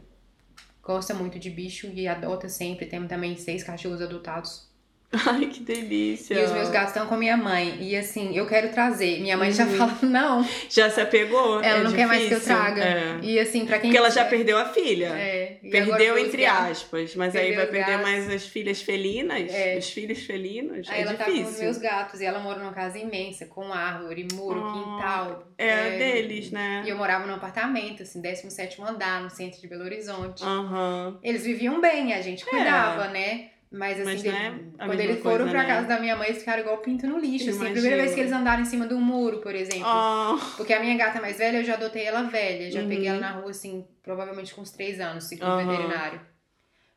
Gosta 0.90 1.14
muito 1.14 1.38
de 1.38 1.52
bicho 1.52 1.86
e 1.94 2.08
adota 2.08 2.50
sempre. 2.50 2.88
Temos 2.88 3.10
também 3.10 3.38
seis 3.38 3.64
cachorros 3.64 4.02
adotados. 4.02 4.68
Ai, 5.26 5.48
que 5.48 5.62
delícia. 5.62 6.36
E 6.36 6.44
os 6.44 6.52
meus 6.52 6.70
gatos 6.70 6.90
estão 6.90 7.08
com 7.08 7.16
a 7.16 7.18
minha 7.18 7.36
mãe. 7.36 7.78
E 7.82 7.96
assim, 7.96 8.36
eu 8.38 8.46
quero 8.46 8.70
trazer. 8.70 9.20
Minha 9.20 9.36
mãe 9.36 9.52
já 9.52 9.66
Uhum. 9.66 9.76
fala, 9.78 9.98
não, 10.04 10.48
Já 10.70 10.88
se 10.90 11.02
apegou? 11.02 11.64
ela 11.64 11.80
É 11.80 11.84
não 11.84 11.92
quer 11.92 12.06
mais 12.06 12.28
que 12.28 12.34
eu 12.34 12.38
difícil? 12.40 12.56
traga. 12.56 12.84
É. 12.84 13.20
E 13.24 13.40
assim, 13.40 13.66
pra 13.66 13.80
quem. 13.80 13.90
Porque 13.90 13.98
ela 13.98 14.12
já 14.12 14.24
perdeu 14.26 14.56
a 14.60 14.66
filha. 14.66 15.08
É, 15.08 15.58
Perdeu 15.72 16.16
entre 16.18 16.44
gatos. 16.44 16.72
aspas, 16.84 17.16
mas 17.16 17.36
aí 17.36 17.42
Perdeu 17.54 17.56
vai 17.58 17.66
os 17.66 17.72
perder 17.72 17.92
gatos. 17.92 18.10
mais 18.10 18.30
as 18.30 18.46
filhas 18.46 18.82
felinas, 18.84 19.52
É. 19.52 19.78
os 19.80 19.90
filhos 19.90 20.20
felinos. 20.20 20.88
Aí 20.90 21.00
é 21.00 21.02
ela 21.02 21.14
tá 21.16 21.24
difícil. 21.26 21.44
com 21.46 21.50
os 21.54 21.60
meus 21.60 21.78
gatos 21.80 22.22
e 22.22 22.26
ela 22.26 22.38
mora 22.40 22.60
numa 22.60 22.74
casa 22.74 23.00
imensa, 23.00 23.48
com 23.48 23.74
árvore, 23.74 24.28
muro, 24.34 24.64
Ah, 24.64 24.72
quintal. 24.74 25.48
É, 25.58 25.98
deles, 25.98 26.52
né? 26.52 26.84
E 26.86 26.90
eu 26.90 26.96
morava 26.96 27.26
num 27.26 27.34
apartamento, 27.34 28.04
assim, 28.04 28.22
17 28.22 28.80
andar, 28.84 29.22
no 29.24 29.30
centro 29.32 29.60
de 29.60 29.68
Belo 29.68 29.84
Horizonte. 29.86 30.44
Aham. 30.44 31.18
Eles 31.24 31.44
viviam 31.44 31.82
bem, 31.82 32.14
a 32.14 32.22
gente 32.22 32.46
cuidava, 32.46 33.08
né? 33.08 33.48
Mas 33.72 34.00
assim, 34.00 34.06
Mas 34.06 34.26
é 34.26 34.48
a 34.80 34.86
quando 34.88 35.00
eles 35.00 35.22
foram 35.22 35.38
coisa, 35.46 35.50
pra 35.52 35.62
né? 35.64 35.68
casa 35.68 35.88
da 35.88 36.00
minha 36.00 36.16
mãe, 36.16 36.28
eles 36.30 36.40
ficaram 36.40 36.62
igual 36.62 36.80
pinto 36.80 37.06
no 37.06 37.20
lixo. 37.20 37.52
Assim, 37.52 37.68
a 37.68 37.72
primeira 37.72 37.98
vez 37.98 38.14
que 38.16 38.20
eles 38.20 38.32
andaram 38.32 38.64
em 38.64 38.66
cima 38.66 38.88
de 38.88 38.96
um 38.96 39.02
muro, 39.02 39.42
por 39.42 39.54
exemplo. 39.54 39.86
Ah, 39.86 40.36
Porque 40.58 40.74
a 40.74 40.80
minha 40.80 40.98
gata 40.98 41.22
mais 41.22 41.38
velha, 41.38 41.58
eu 41.60 41.64
já 41.64 41.76
adotei 41.76 42.04
ela 42.04 42.24
velha. 42.24 42.72
Já 42.72 42.82
Uhum. 42.82 42.88
peguei 42.90 43.08
ela 43.08 43.20
na 43.20 43.32
rua, 43.32 43.52
assim, 43.52 43.88
provavelmente 44.02 44.56
com 44.56 44.62
uns 44.62 44.72
três 44.72 45.00
anos, 45.00 45.26
segundo 45.26 45.50
o 45.50 45.52
Aham. 45.52 45.68
veterinário. 45.68 46.22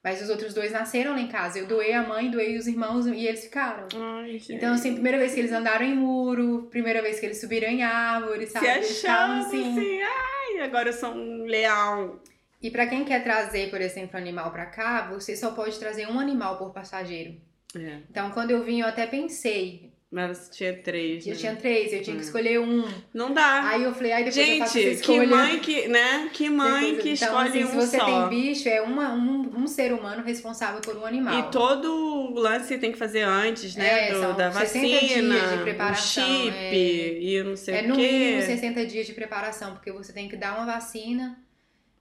Mas 0.02 0.20
os 0.22 0.30
outros 0.30 0.52
dois 0.54 0.72
nasceram 0.72 1.12
lá 1.12 1.20
em 1.20 1.28
casa. 1.28 1.58
Eu 1.58 1.66
doei 1.66 1.92
a 1.92 2.02
mãe, 2.02 2.30
doei 2.30 2.56
os 2.56 2.66
irmãos 2.66 3.06
e 3.06 3.26
eles 3.26 3.44
ficaram. 3.44 3.86
Ai. 3.94 4.40
Então, 4.48 4.74
assim, 4.74 4.94
primeira 4.94 5.18
vez 5.18 5.32
que 5.34 5.40
eles 5.40 5.52
andaram 5.52 5.84
em 5.84 5.94
muro, 5.94 6.68
primeira 6.70 7.00
vez 7.02 7.20
que 7.20 7.26
eles 7.26 7.40
subiram 7.40 7.68
em 7.68 7.82
árvore, 7.84 8.46
sabe? 8.46 8.66
se 8.66 8.72
Eles 8.72 8.96
ficavam, 9.00 9.36
achando 9.36 9.60
assim, 9.60 10.00
ai, 10.02 10.60
agora 10.62 10.88
eu 10.88 10.92
sou 10.92 11.10
um 11.14 11.44
leão. 11.44 12.18
E 12.62 12.70
pra 12.70 12.86
quem 12.86 13.04
quer 13.04 13.22
trazer, 13.24 13.70
por 13.70 13.80
exemplo, 13.80 14.16
animal 14.16 14.50
pra 14.52 14.66
cá, 14.66 15.08
você 15.10 15.34
só 15.36 15.50
pode 15.50 15.78
trazer 15.78 16.06
um 16.08 16.18
animal 16.20 16.56
por 16.58 16.72
passageiro. 16.72 17.34
É, 17.74 17.98
Então, 18.10 18.30
quando 18.30 18.50
eu 18.52 18.62
vim, 18.62 18.80
eu 18.80 18.86
até 18.86 19.06
pensei. 19.06 19.90
mas 20.14 20.50
tinha 20.50 20.74
três, 20.76 21.26
Eu 21.26 21.32
né? 21.32 21.38
tinha 21.38 21.56
três, 21.56 21.90
eu 21.90 22.02
tinha 22.02 22.14
que 22.14 22.20
Hum. 22.22 22.24
escolher 22.26 22.60
um. 22.60 22.84
Não 23.14 23.32
dá. 23.32 23.66
Aí 23.70 23.82
eu 23.82 23.94
falei, 23.94 24.12
aí 24.12 24.24
depois 24.24 24.46
eu 24.46 24.58
faço 24.58 24.74
Gente, 24.78 24.88
que 24.88 24.90
escolha. 25.12 25.26
mãe 25.26 25.58
que, 25.58 25.88
né? 25.88 26.30
Que 26.34 26.50
mãe 26.50 26.80
Depois- 26.96 27.02
que 27.02 27.10
então, 27.14 27.28
escolhe 27.28 27.48
assim, 27.48 27.66
se 27.70 27.76
um 27.76 27.80
você 27.80 27.96
só. 27.98 28.04
tem 28.04 28.28
bicho, 28.28 28.68
é 28.68 28.82
uma, 28.82 29.14
um, 29.14 29.60
um 29.62 29.66
ser 29.66 29.90
humano 29.94 30.22
responsável 30.22 30.82
por 30.82 30.94
um 30.98 31.06
animal. 31.06 31.38
E 31.38 31.50
todo 31.50 31.86
o 31.90 32.34
lance 32.38 32.66
você 32.68 32.76
tem 32.78 32.92
que 32.92 32.98
fazer 32.98 33.22
antes, 33.22 33.74
né? 33.74 34.08
É, 34.10 34.12
do- 34.12 34.20
são 34.20 34.36
da 34.36 34.52
60 34.52 34.86
vacina, 35.00 35.34
dias 35.34 35.50
de 35.56 35.62
preparação, 35.62 36.24
o 36.24 36.44
chip 36.44 36.56
é. 36.58 37.18
e 37.22 37.42
não 37.42 37.56
sei 37.56 37.74
É 37.76 37.82
o 37.82 37.88
no 37.88 37.96
quê. 37.96 38.02
mínimo 38.02 38.42
60 38.42 38.84
dias 38.86 39.06
de 39.06 39.14
preparação, 39.14 39.72
porque 39.72 39.90
você 39.90 40.12
tem 40.12 40.28
que 40.28 40.36
dar 40.36 40.56
uma 40.58 40.66
vacina, 40.66 41.38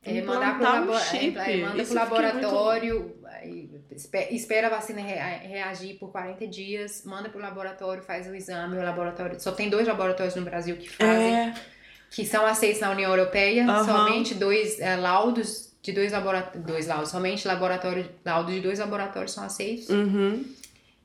é, 0.05 0.21
mandar 0.21 0.57
pro, 0.57 0.65
um 0.67 0.69
labo 0.69 0.99
chip. 0.99 1.37
é, 1.37 1.57
manda 1.57 1.83
pro 1.83 1.93
laboratório, 1.93 3.15
espe- 3.91 4.27
espera 4.31 4.67
a 4.67 4.69
vacina 4.69 5.01
rea- 5.01 5.37
reagir 5.47 5.95
por 5.99 6.11
40 6.11 6.47
dias, 6.47 7.03
manda 7.05 7.29
pro 7.29 7.39
laboratório, 7.39 8.01
faz 8.03 8.27
o 8.27 8.33
exame, 8.35 8.77
o 8.77 8.83
laboratório. 8.83 9.39
Só 9.39 9.51
tem 9.51 9.69
dois 9.69 9.87
laboratórios 9.87 10.35
no 10.35 10.41
Brasil 10.43 10.75
que 10.77 10.89
fazem, 10.89 11.35
É, 11.35 11.53
que 12.09 12.25
são 12.25 12.45
aceitos 12.45 12.81
na 12.81 12.89
União 12.91 13.11
Europeia, 13.11 13.63
Aham. 13.65 13.85
somente 13.85 14.33
dois 14.33 14.79
é, 14.79 14.95
laudos 14.95 15.71
de 15.83 15.91
dois 15.91 16.11
laboratórios, 16.11 16.63
dois 16.65 16.87
laudos, 16.87 17.09
somente 17.09 17.47
laboratório, 17.47 18.09
laudos 18.25 18.53
de 18.53 18.59
dois 18.59 18.79
laboratórios 18.79 19.31
são 19.31 19.43
aceitos. 19.43 19.89
uhum. 19.89 20.43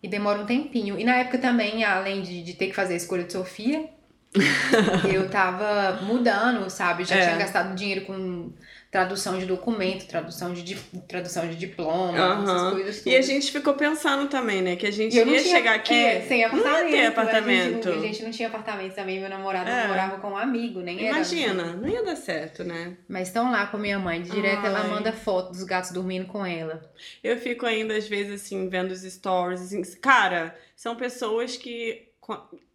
E 0.03 0.09
demora 0.09 0.41
um 0.41 0.47
tempinho. 0.47 0.99
E 1.01 1.05
na 1.05 1.17
época 1.17 1.39
também, 1.39 1.83
além 1.83 2.21
de, 2.23 2.43
de 2.43 2.53
ter 2.55 2.67
que 2.67 2.75
fazer 2.75 2.95
a 2.95 2.97
escolha 2.99 3.25
de 3.25 3.33
Sofia, 3.33 3.89
eu 5.13 5.29
tava 5.31 6.01
mudando, 6.03 6.69
sabe? 6.69 7.05
Já 7.05 7.17
É. 7.17 7.25
tinha 7.25 7.37
gastado 7.39 7.75
dinheiro 7.75 8.03
com 8.05 8.51
tradução 8.91 9.39
de 9.39 9.45
documento, 9.45 10.07
tradução 10.07 10.55
de, 10.55 10.63
di- 10.63 10.77
tradução 11.07 11.47
de 11.47 11.55
diploma, 11.57 12.17
essas 12.17 12.49
Aham. 12.49 12.71
coisas 12.71 13.05
E 13.05 13.15
a 13.15 13.21
gente 13.21 13.51
ficou 13.53 13.75
pensando 13.75 14.29
também, 14.29 14.63
né? 14.63 14.77
Que 14.77 14.87
a 14.87 14.91
gente 14.91 15.15
não 15.23 15.33
ia 15.33 15.41
tinha- 15.43 15.55
chegar 15.57 15.75
aqui. 15.75 15.93
é, 15.95 16.23
sem 16.23 16.41
não 16.43 16.49
apartamento. 16.49 16.85
ia 16.87 16.91
ter 16.99 17.05
A 17.05 17.09
apartamento. 17.09 17.83
gente, 17.93 17.99
a 17.99 18.01
gente 18.07 18.23
não 18.25 18.31
tinha 18.31 18.49
apartamento 18.49 18.95
também. 18.95 19.21
Meu 19.21 19.29
namorado 19.29 19.69
É. 19.69 19.89
morava 19.89 20.19
com 20.19 20.29
um 20.31 20.37
amigo, 20.37 20.81
nem 20.81 20.99
era. 21.07 21.17
Imagina, 21.17 21.75
não 21.75 21.89
ia 21.89 22.03
dar 22.03 22.17
certo, 22.17 22.65
né? 22.65 22.97
Mas 23.09 23.29
estão 23.29 23.51
lá 23.51 23.67
com 23.67 23.77
a 23.77 23.81
minha 23.81 23.99
mãe. 23.99 24.23
Direto 24.23 24.65
ela 24.65 24.81
Ai. 24.81 24.89
manda 24.89 25.13
foto 25.13 25.51
dos 25.51 25.65
gatos 25.65 25.91
dormindo 25.91 26.27
com 26.27 26.47
ela. 26.47 26.81
Eu 27.23 27.37
fico 27.39 27.67
ainda, 27.67 27.95
às 27.97 28.09
vezes, 28.09 28.41
assim, 28.43 28.69
vendo 28.69 28.93
os 28.93 29.03
stories. 29.03 29.61
Assim, 29.61 29.83
cara, 30.01 30.57
são 30.75 30.97
pessoas 30.97 31.57
que 31.57 32.09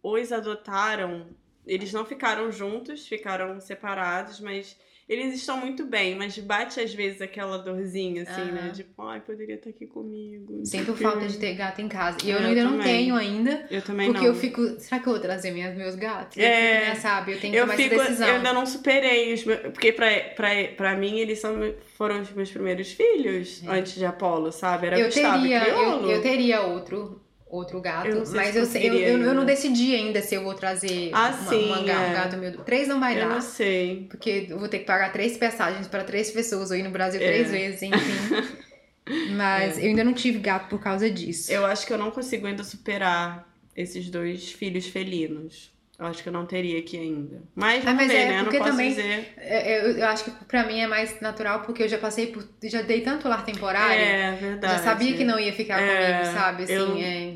os 0.02 0.30
adotaram. 0.30 1.26
Eles 1.66 1.92
não 1.92 2.04
ficaram 2.04 2.50
juntos, 2.52 3.06
ficaram 3.06 3.60
separados, 3.60 4.40
mas 4.40 4.76
eles 5.08 5.34
estão 5.34 5.56
muito 5.58 5.84
bem. 5.84 6.14
Mas 6.16 6.36
bate, 6.38 6.80
às 6.80 6.94
vezes, 6.94 7.20
aquela 7.20 7.58
dorzinha, 7.58 8.22
assim, 8.22 8.50
né? 8.52 8.72
Tipo, 8.74 9.02
ai, 9.02 9.20
poderia 9.20 9.56
estar 9.56 9.70
aqui 9.70 9.86
comigo. 9.86 10.56
não 10.58 10.64
Sinto 10.64 10.94
falta 10.94 11.26
de 11.26 11.38
ter 11.38 11.54
gato 11.54 11.80
em 11.80 11.88
casa. 11.88 12.18
E 12.24 12.30
eu, 12.30 12.38
Eu 12.38 12.48
ainda 12.48 12.64
não 12.64 12.70
também. 12.72 12.84
tenho 12.86 13.14
ainda. 13.16 13.66
Eu 13.70 13.82
também 13.82 14.06
Porque 14.12 14.26
não. 14.26 14.32
eu 14.32 14.34
fico. 14.34 14.62
Será 14.80 15.00
que 15.00 15.08
eu 15.08 15.12
vou 15.12 15.20
trazer 15.20 15.50
minhas, 15.50 15.76
meus 15.76 15.94
gatos? 15.94 16.36
É. 16.38 16.82
Eu 16.82 16.86
né, 16.88 16.94
sabe? 16.96 17.32
Eu 17.32 17.40
tenho 17.40 17.52
que 17.52 17.58
Eu 17.58 17.62
tomar 17.64 17.76
fico, 17.76 17.94
essa 17.94 18.04
decisão. 18.04 18.28
eu 18.28 18.34
ainda 18.36 18.52
não 18.52 18.66
superei 18.66 19.32
os 19.34 19.44
meus, 19.44 19.60
porque 19.60 19.92
pra, 19.92 20.08
pra, 20.36 20.48
pra 20.76 20.96
mim 20.96 21.18
eles 21.18 21.38
são, 21.40 21.54
foram 21.96 22.20
os 22.20 22.30
meus 22.32 22.50
primeiros 22.50 22.92
filhos 22.92 23.62
antes 23.68 23.94
de 23.94 24.04
Apolo, 24.04 24.50
sabe? 24.52 24.86
Era 24.86 24.98
É. 24.98 25.02
eu 25.02 25.06
Gustavo 25.06 25.40
teria, 25.42 25.68
eu, 25.68 26.10
eu 26.10 26.22
teria 26.22 26.60
outro, 26.62 27.20
outro 27.52 27.80
gato, 27.80 28.08
Eu 28.08 28.24
mas 28.32 28.56
eu, 28.56 28.64
sei- 28.66 28.88
eu, 28.88 28.94
eu, 28.94 29.22
eu 29.22 29.34
não 29.34 29.44
decidi 29.44 29.94
ainda 29.94 30.22
se 30.22 30.34
eu 30.34 30.42
vou 30.42 30.54
trazer 30.54 31.10
Ah, 31.12 31.28
uma, 31.28 31.48
sim, 31.50 31.66
uma 31.66 31.80
um 31.80 31.88
é. 31.88 32.12
gato 32.12 32.36
meu. 32.38 32.56
Três 32.64 32.88
não 32.88 32.98
vai 32.98 33.14
Eu 33.14 33.28
dar. 33.28 33.34
não 33.34 33.40
sei. 33.42 34.06
Porque 34.10 34.46
eu 34.48 34.58
vou 34.58 34.68
ter 34.68 34.78
que 34.80 34.86
pagar 34.86 35.12
três 35.12 35.36
passagens 35.36 35.86
para 35.86 36.02
três 36.02 36.30
pessoas, 36.30 36.70
ou 36.70 36.76
ir 36.76 36.82
no 36.82 36.90
Brasil 36.90 37.20
É. 37.20 37.24
três 37.26 37.50
vezes, 37.50 37.82
enfim. 37.82 37.92
Mas 39.36 39.78
eu 39.78 39.84
ainda 39.84 40.04
não 40.04 40.14
tive 40.14 40.38
gato 40.38 40.68
por 40.68 40.80
causa 40.80 41.10
disso. 41.10 41.52
Eu 41.52 41.66
acho 41.66 41.86
que 41.86 41.92
eu 41.92 41.98
não 41.98 42.10
consigo 42.10 42.46
ainda 42.46 42.62
superar 42.64 43.46
esses 43.76 44.08
dois 44.08 44.50
filhos 44.52 44.86
felinos. 44.86 45.71
Eu 45.98 46.06
acho 46.06 46.22
que 46.22 46.28
eu 46.28 46.32
não 46.32 46.46
teria 46.46 46.78
aqui 46.80 46.98
ainda. 46.98 47.42
Mas 47.54 47.86
Ah, 47.86 47.92
mas 47.94 48.08
ver, 48.08 48.16
é 48.16 48.28
né? 48.28 48.40
Eu 48.40 48.44
não 48.44 48.52
posso 48.52 48.64
também- 48.70 48.88
dizer. 48.88 49.34
É, 49.36 49.78
Eu, 49.84 49.98
eu 49.98 50.06
acho 50.06 50.24
que 50.24 50.30
pra 50.46 50.64
mim 50.66 50.80
é 50.80 50.86
mais 50.86 51.20
natural 51.20 51.60
porque 51.62 51.82
eu 51.84 51.88
já 51.88 51.98
passei 51.98 52.28
por. 52.28 52.42
Já 52.64 52.82
dei 52.82 53.02
tanto 53.02 53.28
lar 53.28 53.44
temporário. 53.44 54.02
É, 54.02 54.32
verdade. 54.32 54.72
já 54.72 54.78
sabia 54.80 55.16
que 55.16 55.22
não 55.24 55.38
ia 55.38 55.52
ficar 55.52 55.80
É, 55.80 56.18
comigo, 56.22 56.34
sabe? 56.36 56.62
Assim, 56.64 56.72
eu- 56.72 56.96
é. 56.98 57.34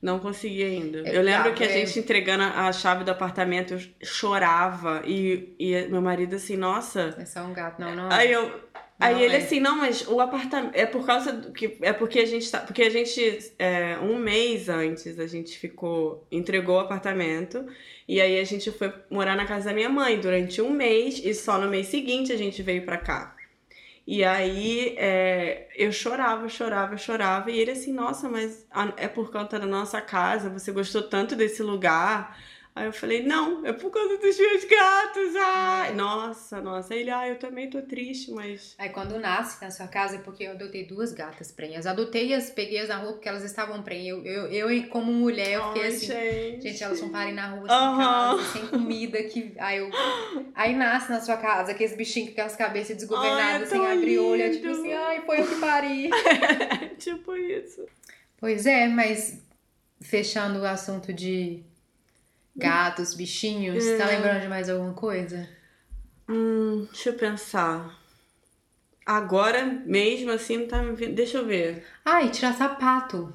Não 0.00 0.18
consegui 0.18 0.62
ainda. 0.64 1.00
É, 1.06 1.14
Eu 1.14 1.20
lembro 1.20 1.50
tá, 1.50 1.56
que 1.56 1.62
a 1.62 1.66
é. 1.66 1.84
gente 1.84 1.98
entregando 1.98 2.42
a 2.44 2.68
a 2.68 2.72
chave 2.72 3.04
do 3.04 3.10
apartamento, 3.10 3.74
eu 3.74 3.80
chorava. 4.02 5.02
E, 5.04 5.54
e 5.58 5.86
meu 5.88 6.00
marido 6.00 6.36
assim, 6.36 6.56
nossa, 6.56 7.14
É 7.18 7.24
só 7.26 7.40
um 7.42 7.52
gato, 7.52 7.78
não, 7.80 7.94
não. 7.94 8.08
Aí 8.10 8.32
eu. 8.32 8.50
Aí 9.00 9.14
Não 9.14 9.22
ele 9.22 9.34
é. 9.34 9.38
assim, 9.38 9.60
não, 9.60 9.78
mas 9.78 10.06
o 10.06 10.20
apartamento. 10.20 10.74
É 10.76 10.84
por 10.84 11.06
causa 11.06 11.32
do 11.32 11.52
que. 11.52 11.78
É 11.80 11.90
porque 11.90 12.18
a 12.18 12.26
gente 12.26 12.50
tá. 12.50 12.60
Porque 12.60 12.82
a 12.82 12.90
gente. 12.90 13.52
é, 13.58 13.98
um 13.98 14.18
mês 14.18 14.68
antes 14.68 15.18
a 15.18 15.26
gente 15.26 15.58
ficou. 15.58 16.26
Entregou 16.30 16.76
o 16.76 16.80
apartamento. 16.80 17.64
E 18.06 18.20
aí 18.20 18.38
a 18.38 18.44
gente 18.44 18.70
foi 18.70 18.92
morar 19.10 19.36
na 19.36 19.46
casa 19.46 19.70
da 19.70 19.74
minha 19.74 19.88
mãe 19.88 20.20
durante 20.20 20.60
um 20.60 20.70
mês. 20.70 21.18
E 21.24 21.32
só 21.32 21.58
no 21.58 21.70
mês 21.70 21.86
seguinte 21.86 22.30
a 22.30 22.36
gente 22.36 22.62
veio 22.62 22.84
pra 22.84 22.98
cá. 22.98 23.34
E 24.06 24.22
aí 24.22 24.94
é, 24.98 25.68
eu 25.76 25.90
chorava, 25.92 26.46
chorava, 26.48 26.96
chorava. 26.98 27.50
E 27.50 27.58
ele 27.58 27.70
assim, 27.70 27.92
nossa, 27.92 28.28
mas 28.28 28.66
é 28.98 29.08
por 29.08 29.30
conta 29.30 29.58
da 29.58 29.66
nossa 29.66 30.00
casa, 30.00 30.50
você 30.50 30.72
gostou 30.72 31.02
tanto 31.02 31.34
desse 31.34 31.62
lugar. 31.62 32.36
Aí 32.74 32.86
eu 32.86 32.92
falei, 32.92 33.24
não, 33.24 33.66
é 33.66 33.72
por 33.72 33.90
causa 33.90 34.16
dos 34.16 34.38
meus 34.38 34.64
gatos. 34.64 35.36
Ai, 35.36 35.92
nossa, 35.94 36.60
nossa. 36.60 36.94
Aí 36.94 37.00
ele, 37.00 37.10
ah, 37.10 37.28
eu 37.28 37.36
também 37.36 37.68
tô 37.68 37.82
triste, 37.82 38.30
mas. 38.30 38.76
Aí 38.78 38.88
quando 38.90 39.18
nasce 39.18 39.62
na 39.62 39.70
sua 39.72 39.88
casa 39.88 40.16
é 40.16 40.18
porque 40.20 40.44
eu 40.44 40.52
adotei 40.52 40.86
duas 40.86 41.12
gatas 41.12 41.50
prenhas. 41.50 41.84
Adotei-as, 41.84 42.48
peguei-as 42.50 42.88
na 42.88 42.96
rua 42.96 43.14
porque 43.14 43.28
elas 43.28 43.42
estavam 43.42 43.82
prenhas. 43.82 44.24
Eu, 44.24 44.24
eu, 44.24 44.70
eu, 44.70 44.88
como 44.88 45.12
mulher, 45.12 45.54
eu 45.54 45.66
fiquei 45.68 45.82
Ai, 45.82 45.88
assim. 45.88 46.06
gente. 46.06 46.62
Gente, 46.62 46.84
elas 46.84 47.00
vão 47.00 47.10
parir 47.10 47.32
na 47.32 47.48
rua 47.48 47.68
sem 47.68 47.76
Aham. 47.76 48.36
casa, 48.38 48.52
sem 48.52 48.66
comida. 48.68 49.22
Que... 49.24 49.52
Aí, 49.58 49.78
eu... 49.78 49.90
aí 50.54 50.74
nasce 50.74 51.10
na 51.10 51.20
sua 51.20 51.36
casa 51.36 51.72
aqueles 51.72 51.96
bichinhos 51.96 52.28
com 52.28 52.32
aquelas 52.34 52.56
cabeças 52.56 52.96
desgovernadas, 52.96 53.46
Ai, 53.56 53.62
é 53.62 53.66
sem 53.66 53.78
tão 53.78 53.90
abrir 53.90 54.18
olho. 54.20 54.42
É 54.42 54.50
tipo 54.50 54.68
assim, 54.68 54.92
ai, 54.92 55.22
foi 55.26 55.40
eu 55.40 55.46
que 55.46 55.56
pari. 55.56 56.10
tipo 56.98 57.36
isso. 57.36 57.84
pois 58.38 58.64
é, 58.64 58.86
mas 58.86 59.42
fechando 60.00 60.60
o 60.60 60.64
assunto 60.64 61.12
de 61.12 61.64
gatos, 62.60 63.14
bichinhos, 63.14 63.84
tá 63.98 64.04
É. 64.10 64.16
lembrando 64.16 64.42
de 64.42 64.48
mais 64.48 64.68
alguma 64.70 64.92
coisa? 64.92 65.48
Hum, 66.28 66.86
deixa 66.92 67.08
eu 67.10 67.14
pensar. 67.14 67.98
Agora 69.04 69.64
mesmo 69.64 70.30
assim 70.30 70.58
não 70.58 70.68
tá 70.68 70.82
me 70.82 70.94
vindo. 70.94 71.14
Deixa 71.14 71.38
eu 71.38 71.46
ver. 71.46 71.84
Ai, 72.04 72.30
tirar 72.30 72.52
sapato. 72.54 73.32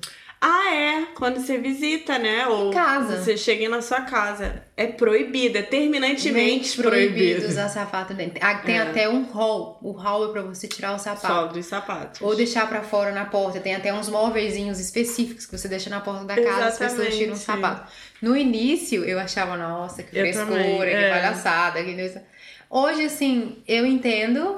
Ah, 0.48 0.76
é. 0.76 1.06
Quando 1.16 1.40
você 1.40 1.58
visita, 1.58 2.20
né? 2.20 2.46
Ou 2.48 2.70
casa. 2.72 3.18
você 3.24 3.36
chega 3.36 3.68
na 3.68 3.82
sua 3.82 4.02
casa. 4.02 4.62
É 4.78 4.86
proibido, 4.86 5.58
é 5.58 5.64
terminantemente 5.64 6.32
Mente 6.32 6.82
proibido. 6.82 7.48
usar 7.48 7.68
sapato 7.68 8.14
dentro. 8.14 8.38
Ah, 8.42 8.56
Tem 8.56 8.78
É. 8.78 8.82
até 8.82 9.10
um 9.10 9.24
hall. 9.24 9.80
O 9.82 9.92
hall 9.94 10.30
é 10.30 10.32
pra 10.32 10.42
você 10.44 10.68
tirar 10.68 10.94
o 10.94 11.00
sapato. 11.00 11.26
Só 11.28 11.46
dos 11.48 11.66
sapatos. 11.66 12.22
Ou 12.22 12.36
deixar 12.36 12.70
pra 12.70 12.84
fora 12.84 13.12
na 13.12 13.26
porta. 13.26 13.60
Tem 13.60 13.74
até 13.74 13.92
uns 13.92 14.08
móveizinhos 14.08 14.80
específicos 14.80 15.48
que 15.48 15.58
você 15.58 15.68
deixa 15.68 15.90
na 15.90 16.00
porta 16.02 16.26
da 16.26 16.36
casa, 16.36 16.66
as 16.68 16.78
pessoas 16.78 17.16
tiram 17.16 17.34
o 17.34 17.36
Exatamente. 17.36 17.64
sapato. 17.68 17.92
No 18.22 18.38
início, 18.38 19.04
eu 19.04 19.18
achava, 19.20 19.58
nossa, 19.58 20.04
que 20.04 20.12
frescura, 20.12 20.46
também, 20.46 20.78
que 20.80 20.86
é. 20.86 21.10
palhaçada. 21.10 21.84
Que... 21.84 22.22
Hoje, 22.70 23.06
assim, 23.06 23.64
eu 23.68 23.84
entendo. 23.86 24.58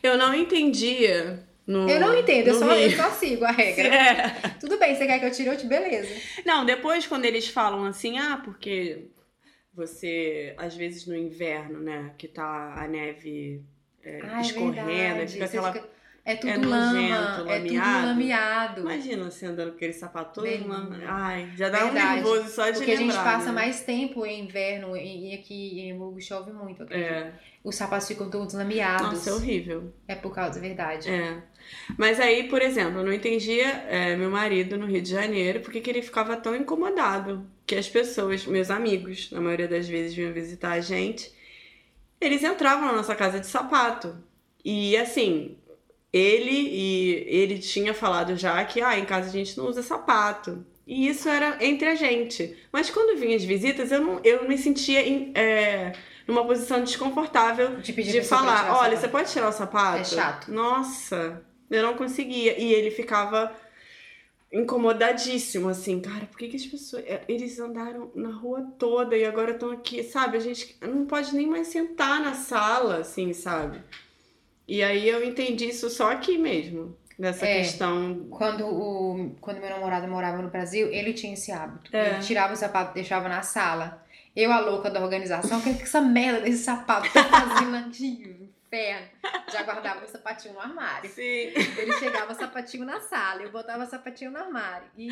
Eu 0.00 0.16
não 0.16 0.32
entendia. 0.32 1.40
No, 1.66 1.88
Eu 1.88 1.98
não 2.00 2.14
entendo, 2.18 2.48
eu 2.48 2.54
só, 2.58 2.74
eu 2.74 2.90
só 2.90 3.10
sigo 3.10 3.44
a 3.44 3.50
regra. 3.50 3.88
É. 3.94 4.48
Tudo 4.60 4.78
bem, 4.78 4.94
você 4.94 5.06
quer 5.06 5.18
que 5.18 5.24
eu 5.24 5.30
tire, 5.30 5.48
eu 5.48 5.56
te 5.56 5.66
beleza. 5.66 6.08
Não, 6.44 6.64
depois 6.64 7.06
quando 7.06 7.24
eles 7.24 7.48
falam 7.48 7.84
assim, 7.86 8.18
ah, 8.18 8.40
porque 8.44 9.06
você, 9.72 10.54
às 10.58 10.74
vezes 10.76 11.06
no 11.06 11.16
inverno, 11.16 11.80
né, 11.80 12.12
que 12.18 12.28
tá 12.28 12.74
a 12.76 12.86
neve 12.86 13.62
é, 14.02 14.20
Ah, 14.22 14.38
é 14.38 14.40
escorrendo, 14.42 14.86
verdade. 14.86 15.32
fica 15.32 15.44
aquela. 15.46 15.72
fica- 15.72 15.94
É 16.26 16.36
tudo 16.36 16.52
é 16.52 16.56
lama, 16.56 16.92
nojento, 16.92 17.14
é 17.14 17.36
tudo 17.36 17.48
lameado. 17.50 18.06
lameado. 18.06 18.80
Imagina 18.80 19.24
você 19.24 19.44
andando 19.44 19.70
com 19.70 19.76
aquele 19.76 19.92
sapato 19.92 20.40
todo. 20.40 20.68
Lama- 20.68 20.98
Ai, 21.06 21.50
já 21.54 21.68
dá 21.68 21.80
um 21.84 21.92
Verdade. 21.92 22.14
nervoso 22.22 22.48
só 22.48 22.70
de 22.70 22.78
Porque 22.78 22.92
a 22.92 22.96
gente 22.96 23.08
lembrar, 23.08 23.24
passa 23.24 23.46
né? 23.46 23.52
mais 23.52 23.80
tempo 23.82 24.24
em 24.24 24.40
inverno 24.44 24.96
e 24.96 25.34
aqui 25.34 25.80
em 25.80 25.92
Hamburgo 25.92 26.18
chove 26.22 26.50
muito. 26.50 26.82
acredito. 26.82 27.06
É. 27.12 27.32
Os 27.62 27.76
sapatos 27.76 28.08
ficam 28.08 28.30
todos 28.30 28.54
lameados. 28.54 29.06
Nossa, 29.06 29.30
é 29.30 29.32
horrível. 29.34 29.92
É 30.08 30.14
por 30.14 30.34
causa, 30.34 30.58
verdade. 30.60 31.10
É. 31.10 31.42
Mas 31.98 32.18
aí, 32.20 32.44
por 32.48 32.60
exemplo, 32.62 33.00
eu 33.00 33.04
não 33.04 33.12
entendia 33.12 33.66
é, 33.88 34.16
meu 34.16 34.30
marido 34.30 34.76
no 34.76 34.86
Rio 34.86 35.00
de 35.02 35.10
Janeiro 35.10 35.60
porque 35.60 35.80
que 35.80 35.90
ele 35.90 36.02
ficava 36.02 36.36
tão 36.36 36.54
incomodado 36.56 37.46
que 37.66 37.74
as 37.74 37.88
pessoas, 37.88 38.44
meus 38.46 38.70
amigos, 38.70 39.30
na 39.30 39.40
maioria 39.40 39.68
das 39.68 39.88
vezes 39.88 40.14
vinham 40.14 40.32
visitar 40.32 40.72
a 40.72 40.80
gente, 40.80 41.32
eles 42.20 42.42
entravam 42.42 42.86
na 42.86 42.92
nossa 42.92 43.14
casa 43.14 43.40
de 43.40 43.46
sapato. 43.46 44.16
E 44.64 44.96
assim, 44.96 45.56
ele 46.12 46.50
e 46.50 47.24
ele 47.28 47.58
tinha 47.58 47.92
falado 47.92 48.36
já 48.36 48.64
que 48.64 48.80
ah, 48.80 48.98
em 48.98 49.04
casa 49.04 49.28
a 49.28 49.32
gente 49.32 49.56
não 49.58 49.66
usa 49.66 49.82
sapato. 49.82 50.64
E 50.86 51.08
isso 51.08 51.28
era 51.28 51.56
entre 51.64 51.88
a 51.88 51.94
gente. 51.94 52.56
Mas 52.70 52.90
quando 52.90 53.18
vinha 53.18 53.36
as 53.36 53.44
visitas, 53.44 53.90
eu 53.90 54.00
não, 54.00 54.20
eu 54.22 54.46
me 54.46 54.56
sentia 54.58 55.00
em- 55.06 55.32
é, 55.34 55.92
numa 56.28 56.44
posição 56.46 56.82
desconfortável 56.84 57.76
De 57.76 57.92
pedir 57.92 58.12
de 58.12 58.22
falar, 58.22 58.66
olha, 58.76 58.90
sapato." 58.90 58.96
você 59.00 59.08
pode 59.08 59.32
tirar 59.32 59.48
o 59.48 59.52
sapato? 59.52 60.00
É 60.00 60.04
chato. 60.04 60.52
Nossa, 60.52 61.42
eu 61.70 61.82
não 61.82 61.94
conseguia. 61.94 62.58
E 62.60 62.72
ele 62.72 62.90
ficava 62.90 63.54
incomodadíssimo, 64.52 65.68
assim, 65.68 66.00
cara, 66.00 66.26
por 66.26 66.38
que, 66.38 66.48
que 66.48 66.56
as 66.56 66.66
pessoas. 66.66 67.02
é, 67.06 67.22
Eles 67.28 67.58
andaram 67.58 68.10
na 68.14 68.30
rua 68.30 68.66
toda 68.78 69.16
e 69.16 69.24
agora 69.24 69.52
estão 69.52 69.70
aqui, 69.70 70.02
sabe? 70.02 70.36
A 70.36 70.40
gente 70.40 70.76
não 70.80 71.06
pode 71.06 71.34
nem 71.34 71.46
mais 71.46 71.68
sentar 71.68 72.20
na 72.20 72.34
sala, 72.34 72.98
assim, 72.98 73.32
sabe? 73.32 73.80
E 74.66 74.82
aí 74.82 75.08
eu 75.08 75.24
entendi 75.24 75.68
isso 75.68 75.90
só 75.90 76.12
aqui 76.12 76.38
mesmo. 76.38 76.96
Dessa 77.18 77.46
É. 77.46 77.58
questão. 77.60 78.26
Quando, 78.30 78.66
o, 78.66 79.36
quando 79.40 79.60
meu 79.60 79.70
namorado 79.70 80.08
morava 80.08 80.42
no 80.42 80.48
Brasil, 80.50 80.88
ele 80.92 81.12
tinha 81.12 81.34
esse 81.34 81.52
hábito. 81.52 81.94
É. 81.94 82.10
Ele 82.14 82.18
tirava 82.20 82.54
o 82.54 82.56
sapato 82.56 82.90
e 82.92 82.94
deixava 82.94 83.28
na 83.28 83.42
sala. 83.42 84.02
Eu, 84.34 84.50
a 84.50 84.58
louca 84.58 84.90
da 84.90 85.00
organização, 85.00 85.60
o 85.60 85.62
que 85.62 85.74
que 85.74 85.82
essa 85.84 86.00
merda 86.00 86.40
desse 86.40 86.64
sapato 86.64 87.12
tá 87.12 87.22
fazendo 87.24 87.76
aqui? 87.76 88.43
Inferno. 88.74 89.06
Já 89.52 89.62
guardava 89.62 90.04
o 90.04 90.08
sapatinho 90.08 90.54
no 90.54 90.60
armário. 90.60 91.08
Sim. 91.10 91.22
Ele 91.22 91.92
chegava 91.98 92.34
sapatinho 92.34 92.84
na 92.84 93.00
sala, 93.00 93.42
eu 93.42 93.50
botava 93.50 93.86
sapatinho 93.86 94.30
no 94.30 94.38
armário. 94.38 94.86
E 94.96 95.08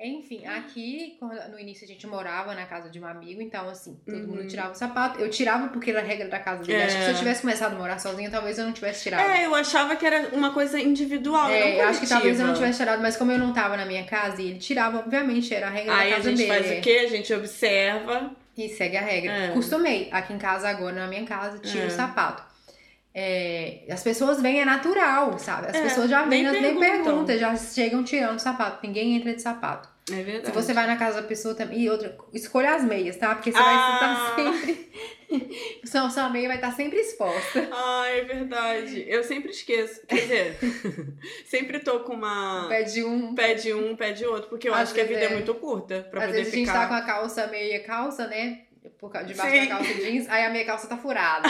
Enfim, 0.00 0.46
aqui, 0.46 1.18
no 1.50 1.58
início 1.58 1.84
a 1.84 1.88
gente 1.88 2.06
morava 2.06 2.54
na 2.54 2.64
casa 2.66 2.88
de 2.88 3.00
um 3.00 3.04
amigo, 3.06 3.42
então 3.42 3.68
assim, 3.68 4.00
todo 4.06 4.14
Uhum. 4.16 4.26
mundo 4.28 4.46
tirava 4.46 4.70
o 4.70 4.74
sapato. 4.76 5.18
Eu 5.20 5.28
tirava 5.28 5.68
porque 5.70 5.90
era 5.90 5.98
a 5.98 6.04
regra 6.04 6.28
da 6.28 6.38
casa 6.38 6.62
dele. 6.62 6.78
É. 6.78 6.84
Acho 6.84 6.96
que 6.98 7.02
se 7.04 7.10
eu 7.10 7.16
tivesse 7.16 7.40
começado 7.40 7.72
a 7.72 7.76
morar 7.76 7.98
sozinha, 7.98 8.30
talvez 8.30 8.56
eu 8.60 8.64
não 8.64 8.72
tivesse 8.72 9.02
tirado. 9.02 9.28
É, 9.28 9.44
eu 9.44 9.52
achava 9.56 9.96
que 9.96 10.06
era 10.06 10.28
uma 10.36 10.52
coisa 10.52 10.78
individual, 10.78 11.50
É, 11.50 11.78
não 11.82 11.88
acho 11.88 11.98
que 12.00 12.08
talvez 12.08 12.38
eu 12.38 12.46
não 12.46 12.54
tivesse 12.54 12.78
tirado, 12.78 13.02
mas 13.02 13.16
como 13.16 13.32
eu 13.32 13.38
não 13.38 13.52
tava 13.52 13.76
na 13.76 13.84
minha 13.84 14.04
casa 14.06 14.40
e 14.40 14.50
ele 14.50 14.58
tirava, 14.60 14.98
obviamente, 15.00 15.52
era 15.52 15.66
a 15.66 15.70
regra 15.70 15.92
Aí 15.96 16.10
da 16.10 16.14
a 16.14 16.16
casa 16.18 16.30
gente 16.30 16.38
dele. 16.46 16.48
faz 16.48 16.70
é. 16.70 16.78
o 16.78 16.80
quê? 16.80 16.98
A 17.04 17.08
gente 17.08 17.34
observa. 17.34 18.30
E 18.56 18.68
segue 18.68 18.96
a 18.96 19.00
regra. 19.02 19.32
É. 19.32 19.48
Costumei. 19.52 20.08
Aqui 20.12 20.32
em 20.32 20.38
casa 20.38 20.68
agora, 20.68 20.94
na 20.94 21.06
minha 21.08 21.24
casa, 21.24 21.58
tiro 21.58 21.84
É. 21.84 21.86
o 21.86 21.90
sapato. 21.90 22.42
É, 23.14 23.82
as 23.90 24.02
pessoas 24.02 24.40
vêm, 24.40 24.60
é 24.60 24.64
natural, 24.64 25.38
sabe? 25.38 25.68
As 25.68 25.74
É, 25.76 25.82
pessoas 25.82 26.08
já 26.10 26.24
vêm, 26.24 26.44
nem 26.44 26.60
nem, 26.62 26.78
perguntam. 26.78 27.36
já 27.38 27.56
chegam 27.56 28.04
tirando 28.04 28.38
sapato. 28.38 28.86
Ninguém 28.86 29.16
entra 29.16 29.34
de 29.34 29.42
sapato. 29.42 29.88
É 30.10 30.14
Se 30.14 30.22
verdade. 30.22 30.54
você 30.54 30.72
vai 30.72 30.86
na 30.86 30.96
casa 30.96 31.20
da 31.20 31.26
pessoa 31.26 31.54
também. 31.54 31.80
E 31.80 31.90
outra, 31.90 32.16
escolha 32.32 32.74
as 32.74 32.82
meias, 32.84 33.16
tá? 33.16 33.34
Porque 33.34 33.50
você 33.52 33.58
Ah. 33.58 33.62
vai 33.62 33.94
estar 33.94 34.34
sempre. 34.62 34.88
sua, 35.84 36.08
sua 36.08 36.28
meia 36.30 36.48
vai 36.48 36.56
estar 36.56 36.72
sempre 36.72 36.98
exposta. 36.98 37.68
Ah, 37.70 38.06
é 38.08 38.22
verdade. 38.22 39.04
Eu 39.06 39.22
sempre 39.22 39.50
esqueço. 39.50 40.00
Quer 40.06 40.20
dizer, 40.20 40.56
sempre 41.44 41.80
tô 41.80 42.00
com 42.00 42.14
uma. 42.14 42.66
Pé 42.68 42.84
de 42.84 43.04
um. 43.04 43.34
Pé 43.34 43.54
de 43.54 43.74
um, 43.74 43.96
pé 43.96 44.12
de 44.12 44.24
outro, 44.24 44.48
porque 44.48 44.68
eu 44.68 44.74
Às 44.74 44.80
acho 44.82 44.94
que 44.94 45.00
a 45.00 45.04
vida 45.04 45.20
é. 45.20 45.24
é. 45.24 45.28
muito 45.34 45.54
curta 45.54 46.06
pra 46.10 46.20
Às 46.20 46.26
poder 46.28 46.38
vezes 46.38 46.52
a 46.52 46.56
gente 46.56 46.66
ficar. 46.66 46.80
tá 46.82 46.86
com 46.88 46.94
a 46.94 47.02
calça 47.02 47.46
meia 47.48 47.80
calça, 47.80 48.26
né? 48.28 48.60
Por 48.98 49.10
causa 49.12 49.28
debaixo 49.28 49.52
Sim. 49.54 49.60
da 49.68 49.76
calça 49.76 49.94
jeans, 49.94 50.28
aí 50.28 50.44
a 50.44 50.50
meia 50.50 50.64
calça 50.66 50.86
tá 50.88 50.96
furada. 50.96 51.48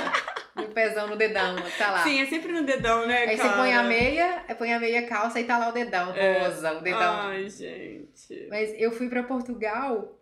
e 0.57 0.63
o 0.63 0.69
pezão 0.69 1.07
no 1.09 1.17
dedão, 1.17 1.57
tá 1.79 1.91
lá. 1.91 2.03
Sim, 2.03 2.21
é 2.21 2.27
sempre 2.27 2.53
no 2.53 2.63
dedão, 2.65 3.07
né, 3.07 3.19
Aí 3.25 3.37
cara? 3.37 3.49
você 3.51 3.57
põe 3.57 3.73
a 3.75 3.83
meia, 3.85 4.45
põe 4.59 4.73
a 4.75 4.81
meia 4.81 5.07
calça 5.07 5.39
e 5.41 5.45
tá 5.45 5.57
lá 5.59 5.69
o 5.69 5.73
dedão, 5.73 6.15
É. 6.17 6.41
rosa, 6.41 6.73
o 6.73 6.81
dedão. 6.81 7.21
Ai, 7.29 7.49
gente. 7.49 8.47
Mas 8.51 8.75
eu 8.79 8.91
fui 8.91 9.09
pra 9.09 9.23
Portugal, 9.23 10.19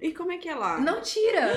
E 0.00 0.12
como 0.12 0.32
é 0.32 0.38
que 0.38 0.48
é 0.48 0.54
lá? 0.54 0.78
não 0.78 1.00
tira. 1.00 1.50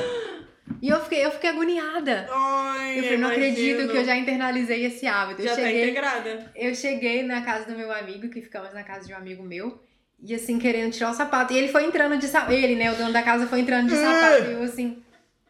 E 0.82 0.88
eu 0.90 1.00
fiquei, 1.02 1.26
eu 1.26 1.32
fiquei 1.32 1.50
agoniada. 1.50 2.28
Ai, 2.32 3.00
Eu 3.00 3.04
falei, 3.04 3.18
não 3.18 3.28
imagino. 3.34 3.52
acredito 3.52 3.92
que 3.92 3.98
eu 3.98 4.06
já 4.06 4.16
internalizei 4.16 4.86
esse 4.86 5.06
hábito. 5.06 5.42
Eu 5.42 5.48
Já 5.48 5.56
tá 5.56 5.62
cheguei, 5.62 5.84
integrada. 5.84 6.52
eu 6.56 6.74
cheguei 6.76 7.24
na 7.24 7.42
casa 7.42 7.66
do 7.66 7.78
meu 7.78 7.92
amigo, 7.92 8.30
que 8.30 8.42
ficamos 8.42 8.74
na 8.74 8.84
casa 8.84 9.06
de 9.08 9.14
um 9.14 9.18
amigo 9.18 9.44
meu, 9.44 9.82
e 10.24 10.34
assim, 10.34 10.58
querendo 10.58 10.94
tirar 10.94 11.12
o 11.12 11.14
sapato. 11.14 11.54
E 11.54 11.58
ele 11.58 11.68
foi 11.68 11.86
entrando 11.86 12.18
de 12.18 12.28
sapato. 12.28 12.54
Ele, 12.54 12.76
né, 12.76 12.91
o 12.91 12.95
dono 12.95 13.12
da 13.12 13.22
casa 13.22 13.45
foi 13.45 13.60
entrando 13.60 13.90
de 13.90 13.95
sapato. 13.95 14.50
E 14.50 14.54
eu 14.54 14.64
assim, 14.64 15.04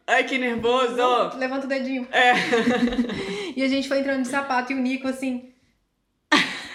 Ai, 0.06 0.24
que 0.24 0.36
nervoso. 0.36 1.38
levanta 1.38 1.66
o 1.66 1.68
dedinho. 1.68 2.06
É. 2.10 2.32
E 3.56 3.62
a 3.62 3.68
gente 3.68 3.86
foi 3.86 4.00
entrando 4.00 4.22
de 4.22 4.28
sapato 4.28 4.72
e 4.72 4.74
o 4.74 4.78
Nico 4.78 5.06
assim. 5.06 5.52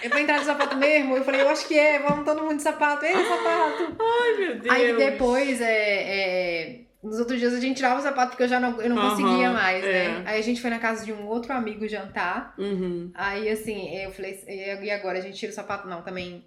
Eu 0.02 0.08
vou 0.08 0.18
entrar 0.18 0.38
de 0.38 0.46
sapato 0.46 0.78
mesmo? 0.78 1.14
Eu 1.14 1.22
falei, 1.22 1.42
eu 1.42 1.48
acho 1.50 1.68
que 1.68 1.78
é, 1.78 1.98
vamos 1.98 2.24
todo 2.24 2.42
mundo 2.42 2.56
de 2.56 2.62
sapato. 2.62 3.04
Ei, 3.04 3.12
sapato! 3.12 3.96
Ai, 4.00 4.36
meu 4.38 4.58
Deus. 4.58 4.74
Aí 4.74 4.96
depois, 4.96 5.60
é, 5.60 5.66
é, 5.68 6.80
nos 7.02 7.18
outros 7.18 7.38
dias 7.38 7.52
a 7.52 7.60
gente 7.60 7.76
tirava 7.76 8.00
o 8.00 8.02
sapato 8.02 8.30
porque 8.30 8.44
eu 8.44 8.48
já 8.48 8.58
não, 8.58 8.80
eu 8.80 8.88
não 8.88 8.96
Aham, 8.96 9.10
conseguia 9.10 9.50
mais, 9.50 9.84
é. 9.84 10.08
né? 10.08 10.22
Aí 10.24 10.38
a 10.38 10.42
gente 10.42 10.58
foi 10.58 10.70
na 10.70 10.78
casa 10.78 11.04
de 11.04 11.12
um 11.12 11.26
outro 11.26 11.52
amigo 11.52 11.86
jantar. 11.86 12.54
Uhum. 12.56 13.10
Aí 13.14 13.50
assim, 13.50 13.94
eu 13.94 14.10
falei, 14.10 14.42
e 14.48 14.90
agora 14.90 15.18
a 15.18 15.20
gente 15.20 15.38
tira 15.38 15.52
o 15.52 15.54
sapato? 15.54 15.86
Não, 15.86 16.00
também. 16.00 16.46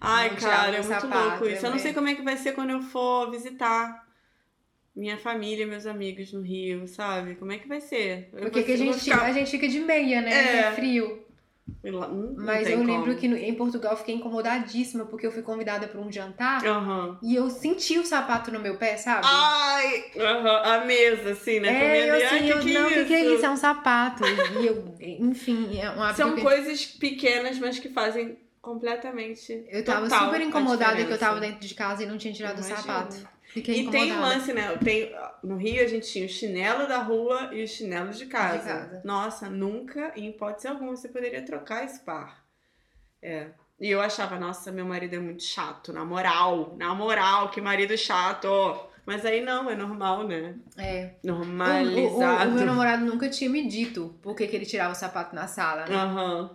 Ai, 0.00 0.30
Não 0.30 0.36
cara, 0.36 0.76
é 0.76 0.82
muito 0.82 1.00
sapato, 1.00 1.28
louco 1.28 1.48
isso. 1.48 1.64
Eu 1.66 1.70
não 1.70 1.76
é. 1.76 1.80
sei 1.80 1.92
como 1.92 2.08
é 2.08 2.14
que 2.14 2.22
vai 2.22 2.36
ser 2.36 2.52
quando 2.52 2.70
eu 2.70 2.80
for 2.82 3.30
visitar 3.30 4.04
minha 4.94 5.16
família, 5.18 5.66
meus 5.66 5.86
amigos 5.86 6.32
no 6.32 6.40
Rio, 6.40 6.86
sabe? 6.86 7.34
Como 7.34 7.50
é 7.52 7.58
que 7.58 7.66
vai 7.66 7.80
ser? 7.80 8.28
Eu 8.32 8.42
Porque 8.42 8.58
vou- 8.60 8.64
que 8.66 8.72
a 8.72 8.76
gente, 8.76 9.00
ficar- 9.00 9.22
a 9.22 9.32
gente 9.32 9.50
fica 9.50 9.68
de 9.68 9.80
meia, 9.80 10.20
né? 10.20 10.32
É. 10.32 10.56
É 10.68 10.72
frio. 10.72 11.24
Hum, 11.82 12.34
Mas 12.36 12.68
eu 12.68 12.78
lembro 12.82 13.06
como. 13.06 13.16
que 13.16 13.26
no- 13.26 13.36
em 13.38 13.54
Portugal 13.54 13.92
eu 13.92 13.96
fiquei 13.96 14.14
incomodadíssima 14.14 15.06
porque 15.06 15.26
eu 15.26 15.32
fui 15.32 15.42
convidada 15.42 15.88
para 15.88 15.98
um 15.98 16.12
jantar 16.12 16.62
Aham. 16.64 17.18
e 17.22 17.34
eu 17.34 17.48
senti 17.48 17.98
o 17.98 18.04
sapato 18.04 18.50
no 18.52 18.60
meu 18.60 18.76
pé, 18.76 18.96
sabe? 18.98 19.22
Ai! 19.24 20.04
Aham, 20.16 20.62
A 20.62 20.84
mesa, 20.84 21.30
assim, 21.32 21.60
né? 21.60 21.68
É, 22.00 22.10
eu 22.10 22.14
Ai, 22.14 22.22
assim, 22.22 22.44
que 22.44 22.50
eu, 22.50 22.60
que 22.60 22.72
não, 22.72 22.84
o 22.86 22.90
é 22.90 22.94
que, 22.94 23.04
que 23.06 23.14
é 23.14 23.24
isso? 23.34 23.46
É 23.46 23.50
um 23.50 23.56
sapato. 23.56 24.24
E 24.60 24.66
eu, 24.66 24.94
enfim, 25.00 25.78
é 25.80 25.90
um 25.90 26.14
São 26.14 26.34
que- 26.34 26.42
coisas 26.42 26.84
pequenas, 26.84 27.58
mas 27.58 27.78
que 27.78 27.88
fazem 27.88 28.36
completamente. 28.64 29.64
Eu 29.68 29.84
tava 29.84 30.08
super 30.08 30.40
incomodada 30.40 31.04
que 31.04 31.12
eu 31.12 31.18
tava 31.18 31.38
dentro 31.40 31.60
de 31.66 31.74
casa 31.74 32.02
e 32.02 32.06
não 32.06 32.18
tinha 32.18 32.32
tirado 32.32 32.56
o 32.56 32.66
Imagino. 32.66 32.76
sapato. 32.78 33.28
Fiquei 33.52 33.82
E 33.82 33.90
tem 33.90 34.02
um 34.02 34.06
incomodada. 34.06 34.34
lance, 34.34 34.52
né? 34.52 34.76
Tem, 34.82 35.14
no 35.44 35.56
Rio 35.56 35.84
a 35.84 35.86
gente 35.86 36.10
tinha 36.10 36.26
o 36.26 36.28
chinelo 36.28 36.88
da 36.88 36.98
rua 36.98 37.50
e 37.52 37.62
o 37.62 37.68
chinelo 37.68 38.10
de 38.10 38.26
casa. 38.26 38.58
De 38.58 38.64
casa. 38.64 39.00
Nossa, 39.04 39.48
nunca, 39.48 40.12
em 40.16 40.28
hipótese 40.30 40.66
alguma, 40.66 40.96
você 40.96 41.08
poderia 41.08 41.42
trocar 41.42 41.84
esse 41.84 42.00
par. 42.00 42.42
É. 43.22 43.48
E 43.80 43.90
eu 43.90 44.00
achava, 44.00 44.38
nossa, 44.38 44.72
meu 44.72 44.84
marido 44.86 45.14
é 45.14 45.18
muito 45.18 45.42
chato, 45.44 45.92
na 45.92 46.04
moral, 46.04 46.74
na 46.78 46.94
moral, 46.94 47.50
que 47.50 47.60
marido 47.60 47.96
chato. 47.96 48.48
Mas 49.06 49.24
aí 49.26 49.40
não, 49.42 49.68
é 49.70 49.76
normal, 49.76 50.26
né? 50.26 50.54
É. 50.78 51.10
O, 51.22 51.28
o- 51.28 51.30
o- 51.32 51.36
Normalizado. 51.44 52.50
o 52.50 52.54
meu 52.54 52.66
namorado 52.66 53.04
nunca 53.04 53.28
tinha 53.28 53.50
me 53.50 53.68
dito 53.68 54.14
por 54.22 54.34
que 54.34 54.46
que 54.46 54.56
ele 54.56 54.64
tirava 54.64 54.92
o 54.92 54.96
sapato 54.96 55.34
na 55.34 55.46
sala, 55.46 55.84
né? 55.86 55.94
Aham. 55.94 56.50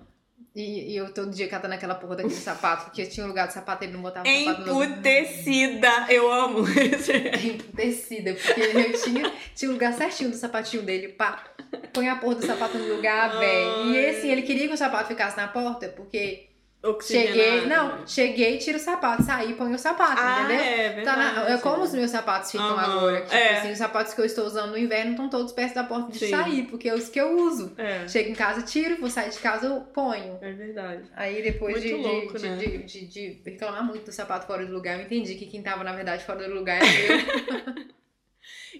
E, 0.60 0.92
e 0.92 0.98
eu 0.98 1.14
todo 1.14 1.32
dia 1.32 1.48
catando 1.48 1.74
aquela 1.74 1.96
porra 1.96 2.18
daquele 2.18 2.36
sapato, 2.36 2.86
porque 2.86 3.06
tinha 3.06 3.26
um 3.26 3.30
lugar 3.30 3.48
do 3.48 3.54
sapato 3.54 3.86
ele 3.86 3.94
não 3.94 4.02
botava 4.02 4.28
sapato 4.28 4.62
no. 4.66 4.84
Emputecida, 4.84 6.08
eu 6.10 6.30
amo 6.30 6.68
esse. 6.68 7.14
Emputecida, 7.48 8.34
porque 8.34 8.60
eu 8.60 9.02
tinha, 9.02 9.32
tinha 9.56 9.72
o 9.72 9.74
lugar 9.74 9.94
certinho 9.94 10.30
do 10.30 10.36
sapatinho 10.36 10.84
dele, 10.84 11.08
pá. 11.08 11.46
Põe 11.94 12.10
a 12.10 12.18
porra 12.18 12.36
do 12.36 12.46
sapato 12.46 12.78
no 12.78 12.94
lugar, 12.94 13.40
velho. 13.40 13.86
E 13.86 13.98
esse, 13.98 14.28
ele 14.28 14.42
queria 14.42 14.68
que 14.68 14.74
o 14.74 14.78
sapato 14.78 15.08
ficasse 15.08 15.38
na 15.38 15.48
porta, 15.48 15.88
porque 15.96 16.49
Oxigenado. 16.82 17.34
cheguei. 17.38 17.66
Não, 17.68 18.08
cheguei, 18.08 18.58
tiro 18.58 18.78
o 18.78 18.80
sapato, 18.80 19.24
saí, 19.24 19.54
põe 19.56 19.74
o 19.74 19.78
sapato, 19.78 20.22
Ah, 20.22 20.40
entendeu? 20.46 20.64
é 20.64 20.90
Tá 21.04 21.16
verdade. 21.16 21.36
na- 21.36 21.50
é 21.50 21.58
como 21.58 21.84
os 21.84 21.94
meus 21.94 22.10
sapatos 22.10 22.52
ficam 22.52 22.66
Aham, 22.70 22.98
agora. 22.98 23.22
Tipo 23.22 23.34
é. 23.36 23.58
assim, 23.58 23.72
os 23.74 23.78
sapatos 23.78 24.14
que 24.14 24.22
eu 24.22 24.26
estou 24.26 24.46
usando 24.46 24.72
no 24.72 24.78
inverno 24.78 25.12
estão 25.12 25.30
todos 25.30 25.52
perto 25.52 25.76
da 25.76 25.84
porta 25.84 26.12
de 26.14 26.20
Sim. 26.20 26.30
sair, 26.30 26.64
porque 26.68 26.88
é 26.88 26.94
os 26.94 27.10
que 27.10 27.20
eu 27.20 27.36
uso. 27.38 27.74
É, 27.78 28.08
Chego 28.08 28.30
em 28.30 28.34
casa, 28.34 28.62
tiro, 28.62 28.96
vou 28.96 29.10
sair 29.10 29.30
de 29.30 29.40
casa, 29.40 29.68
eu 29.68 29.82
ponho. 29.82 30.38
é 30.42 30.52
verdade. 30.54 31.04
Aí 31.18 31.42
depois 31.42 31.82
de, 31.82 31.94
louco, 31.96 32.38
de, 32.38 32.48
né? 32.50 32.56
de, 32.56 32.78
de- 32.84 33.06
de 33.08 33.42
reclamar 33.44 33.84
muito 33.84 34.06
do 34.06 34.12
sapato 34.14 34.48
fora 34.48 34.66
do 34.66 34.72
lugar, 34.74 34.98
eu 34.98 35.04
entendi 35.06 35.36
que 35.36 35.48
quem 35.48 35.62
tava, 35.62 35.84
na 35.84 35.92
verdade, 35.94 36.24
fora 36.24 36.48
do 36.48 36.54
lugar 36.56 36.78
era 36.78 36.88
eu. 36.88 37.90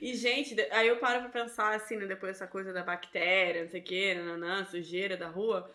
E, 0.02 0.14
gente, 0.16 0.56
aí 0.72 0.88
eu 0.88 0.98
paro 0.98 1.20
pra 1.30 1.44
pensar, 1.44 1.76
assim, 1.76 1.98
né, 1.98 2.06
depois 2.06 2.32
dessa 2.34 2.48
coisa 2.48 2.72
da 2.72 2.82
bactéria, 2.84 3.64
não 3.64 3.70
sei 3.70 3.82
o 3.82 3.84
que, 3.84 4.14
nananã, 4.14 4.64
sujeira 4.64 5.18
da 5.18 5.28
rua. 5.28 5.70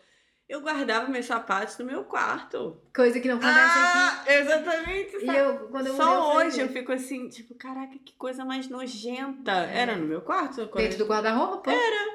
Eu 0.49 0.61
guardava 0.61 1.09
meus 1.09 1.25
sapatos 1.25 1.79
no 1.79 1.85
meu 1.87 2.05
quarto. 2.05 2.77
Coisa 2.95 3.19
que 3.19 3.27
não 3.29 3.37
acontece 3.37 3.59
aqui. 3.79 3.99
Ah, 3.99 4.25
exatamente. 4.29 5.17
E 5.25 5.27
eu, 5.27 5.69
quando 5.71 5.87
eu 5.87 5.97
Só 5.97 6.15
eu 6.15 6.37
hoje 6.47 6.61
eu 6.61 6.69
fico 6.69 6.93
assim, 6.93 7.29
tipo, 7.29 7.55
caraca, 7.55 7.95
que 8.05 8.13
coisa 8.15 8.45
mais 8.45 8.69
nojenta. 8.69 9.53
Era 9.53 9.97
no 9.97 10.07
meu 10.07 10.21
quarto? 10.21 10.67
Dentro 10.75 10.99
do 10.99 11.07
guarda-roupa? 11.07 11.71
Era. 11.73 12.15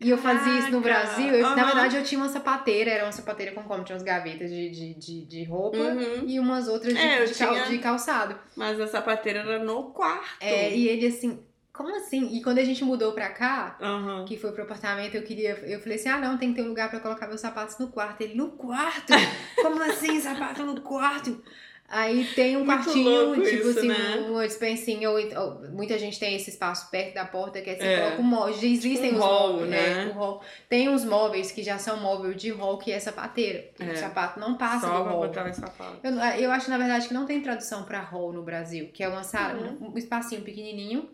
E 0.00 0.10
eu 0.10 0.18
fazia 0.18 0.58
isso 0.58 0.72
no 0.72 0.80
Brasil. 0.80 1.28
eu- 1.32 1.42
Na 1.42 1.62
aham. 1.62 1.64
verdade, 1.66 1.96
eu 1.96 2.02
tinha 2.02 2.20
uma 2.20 2.28
sapateira, 2.28 2.90
era 2.90 3.04
uma 3.04 3.12
sapateira 3.12 3.52
com 3.52 3.62
como? 3.62 3.84
Tinha 3.84 3.94
umas 3.94 4.02
gavetas 4.02 4.50
de, 4.50 4.68
de, 4.68 4.94
de, 4.94 5.24
de 5.26 5.44
roupa 5.44 5.76
Uhum. 5.78 6.24
e 6.26 6.40
umas 6.40 6.66
outras 6.66 6.92
de, 6.92 7.00
É, 7.00 7.22
eu 7.22 7.26
de 7.26 7.34
cal- 7.34 7.52
tinha- 7.54 7.66
de 7.68 7.78
calçado. 7.78 8.36
Mas 8.56 8.80
a 8.80 8.88
sapateira 8.88 9.38
era 9.38 9.62
no 9.62 9.92
quarto. 9.92 10.26
É, 10.40 10.74
e 10.74 10.88
ele 10.88 11.06
assim, 11.06 11.40
como 11.72 11.94
assim? 11.96 12.28
E 12.36 12.42
quando 12.42 12.58
a 12.58 12.64
gente 12.64 12.84
mudou 12.84 13.12
pra 13.12 13.30
cá, 13.30 13.76
Aham. 13.80 14.24
que 14.26 14.36
foi 14.36 14.52
pro 14.52 14.62
apartamento, 14.64 15.14
eu 15.14 15.22
queria. 15.22 15.52
Eu 15.64 15.80
falei 15.80 15.96
assim: 15.96 16.08
ah, 16.08 16.18
não, 16.18 16.36
tem 16.38 16.50
que 16.50 16.56
ter 16.56 16.62
um 16.62 16.68
lugar 16.68 16.90
pra 16.90 17.00
colocar 17.00 17.26
meus 17.26 17.40
sapatos 17.40 17.78
no 17.78 17.88
quarto. 17.88 18.20
Ele, 18.22 18.34
no 18.34 18.50
quarto? 18.52 19.12
Como 19.62 19.82
assim, 19.82 20.20
sapato 20.20 20.62
no 20.64 20.80
quarto? 20.80 21.42
Aí 21.94 22.24
tem 22.34 22.56
um 22.56 22.64
Muito 22.64 22.84
quartinho, 22.84 23.34
tipo 23.44 23.68
isso, 23.68 23.78
assim, 23.78 23.88
né? 23.88 24.24
uma 24.26 24.46
dispensinha, 24.46 25.10
ou, 25.10 25.16
ou- 25.18 25.70
muita 25.72 25.98
gente 25.98 26.18
tem 26.18 26.34
esse 26.34 26.48
espaço 26.48 26.90
perto 26.90 27.12
da 27.12 27.26
porta 27.26 27.60
que 27.60 27.68
é 27.68 27.76
você 27.76 27.82
É. 27.84 28.00
coloca 28.04 28.22
um 28.22 28.24
móvel. 28.24 28.54
Já 28.54 28.66
existem 28.66 29.10
Tipo 29.10 29.16
um 29.16 29.18
os 29.18 29.24
hall, 29.24 29.52
móveis, 29.52 29.70
né? 29.70 30.04
né? 30.06 30.12
Hall. 30.12 30.42
Tem 30.70 30.88
uns 30.88 31.04
móveis 31.04 31.52
que 31.52 31.62
já 31.62 31.76
são 31.76 31.98
móvel 32.00 32.32
de 32.32 32.48
hall, 32.50 32.78
que 32.78 32.90
é 32.90 32.98
sapateira. 32.98 33.66
E 33.78 33.84
É. 33.84 33.92
O 33.92 33.96
sapato 33.98 34.40
não 34.40 34.54
passa 34.56 34.86
Só 34.86 35.02
do 35.02 35.10
hall. 35.10 35.20
botar 35.26 35.50
os 35.50 35.56
sapatos. 35.56 35.98
Eu, 36.02 36.12
eu 36.42 36.50
acho, 36.50 36.70
na 36.70 36.78
verdade, 36.78 37.08
que 37.08 37.12
não 37.12 37.26
tem 37.26 37.42
tradução 37.42 37.82
pra 37.84 38.00
hall 38.00 38.32
no 38.32 38.42
Brasil, 38.42 38.88
que 38.94 39.02
é 39.04 39.08
uma 39.08 39.22
sala, 39.22 39.60
Uhum. 39.78 39.92
um 39.92 39.98
espacinho 39.98 40.40
pequenininho, 40.40 41.10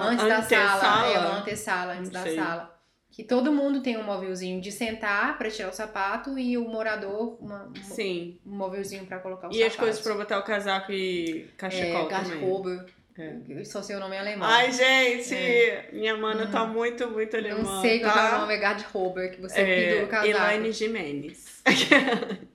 antes 0.00 0.26
da 0.28 0.42
sala. 0.42 1.06
É, 1.06 1.18
uma 1.18 1.38
antessala 1.40 1.92
antes 1.94 2.10
da 2.10 2.24
sala. 2.34 2.72
Que 3.10 3.22
todo 3.22 3.52
mundo 3.52 3.82
tem 3.82 3.98
um 3.98 4.02
móvelzinho 4.04 4.58
de 4.60 4.72
sentar 4.72 5.36
pra 5.36 5.50
tirar 5.50 5.68
o 5.68 5.72
sapato 5.72 6.38
e 6.38 6.56
o 6.56 6.66
morador 6.66 7.36
uma- 7.42 7.66
um, 7.68 7.74
Sim. 7.82 8.38
um 8.46 8.56
móvelzinho 8.56 9.04
pra 9.04 9.18
colocar 9.18 9.48
os 9.48 9.54
E 9.56 9.62
as 9.62 9.72
sapatos. 9.74 9.78
coisas 9.98 10.00
pra 10.02 10.14
botar 10.14 10.38
o 10.38 10.42
casaco 10.42 10.90
e 10.92 11.46
cachecol 11.58 12.06
é, 12.06 12.08
também. 12.08 12.86
É. 13.18 13.36
Eu 13.46 13.64
Só 13.66 13.82
sei 13.82 13.96
o 13.96 14.00
nome 14.00 14.16
em 14.16 14.18
alemão. 14.20 14.48
Ai, 14.48 14.72
gente! 14.72 15.34
Minha 15.92 16.16
mana 16.16 16.46
tá 16.46 16.64
Hum. 16.64 16.68
muito, 16.72 17.06
muito 17.10 17.36
Eu 17.36 17.40
alemã. 17.44 17.62
não 17.74 17.82
sei 17.82 18.00
qual 18.00 18.16
é 18.16 18.26
o 18.26 18.30
tá? 18.30 18.38
nome, 18.38 18.54
é 18.54 18.56
Garderobe, 18.56 19.28
que 19.28 19.40
você 19.42 19.60
É, 19.60 19.64
pendura 19.90 20.04
o 20.06 20.08
casaco. 20.08 20.28
Elaine 20.30 20.72
Jimenez. 20.72 21.62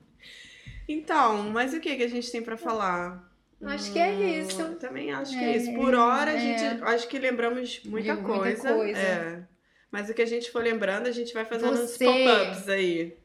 então, 0.90 1.44
mas 1.52 1.74
o 1.76 1.80
que, 1.80 1.96
que 1.96 2.04
a 2.04 2.08
gente 2.10 2.32
tem 2.32 2.42
pra 2.42 2.58
falar? 2.58 3.24
Acho 3.64 3.92
que 3.92 3.98
é 4.00 4.10
Hum, 4.10 4.28
isso. 4.42 4.76
Também 4.76 5.12
acho 5.12 5.32
que 5.32 5.44
É, 5.44 5.54
é 5.54 5.58
isso. 5.58 5.74
Por 5.74 5.96
hora, 5.96 6.32
a 6.32 6.36
é. 6.36 6.40
gente 6.40 6.84
acho 6.84 7.08
que 7.08 7.18
lembramos 7.18 7.82
muita, 7.86 8.16
De 8.16 8.22
muita 8.22 8.40
coisa. 8.40 8.74
coisa. 8.74 9.00
É. 9.00 9.44
Mas 9.92 10.10
o 10.10 10.14
que 10.14 10.22
a 10.22 10.26
gente 10.28 10.52
for 10.52 10.64
lembrando, 10.64 11.08
a 11.08 11.12
gente 11.12 11.34
vai 11.34 11.44
fazendo 11.46 11.72
uns 11.74 11.92
Você- 11.92 12.06
pop-ups 12.06 12.70
aí. 12.70 13.18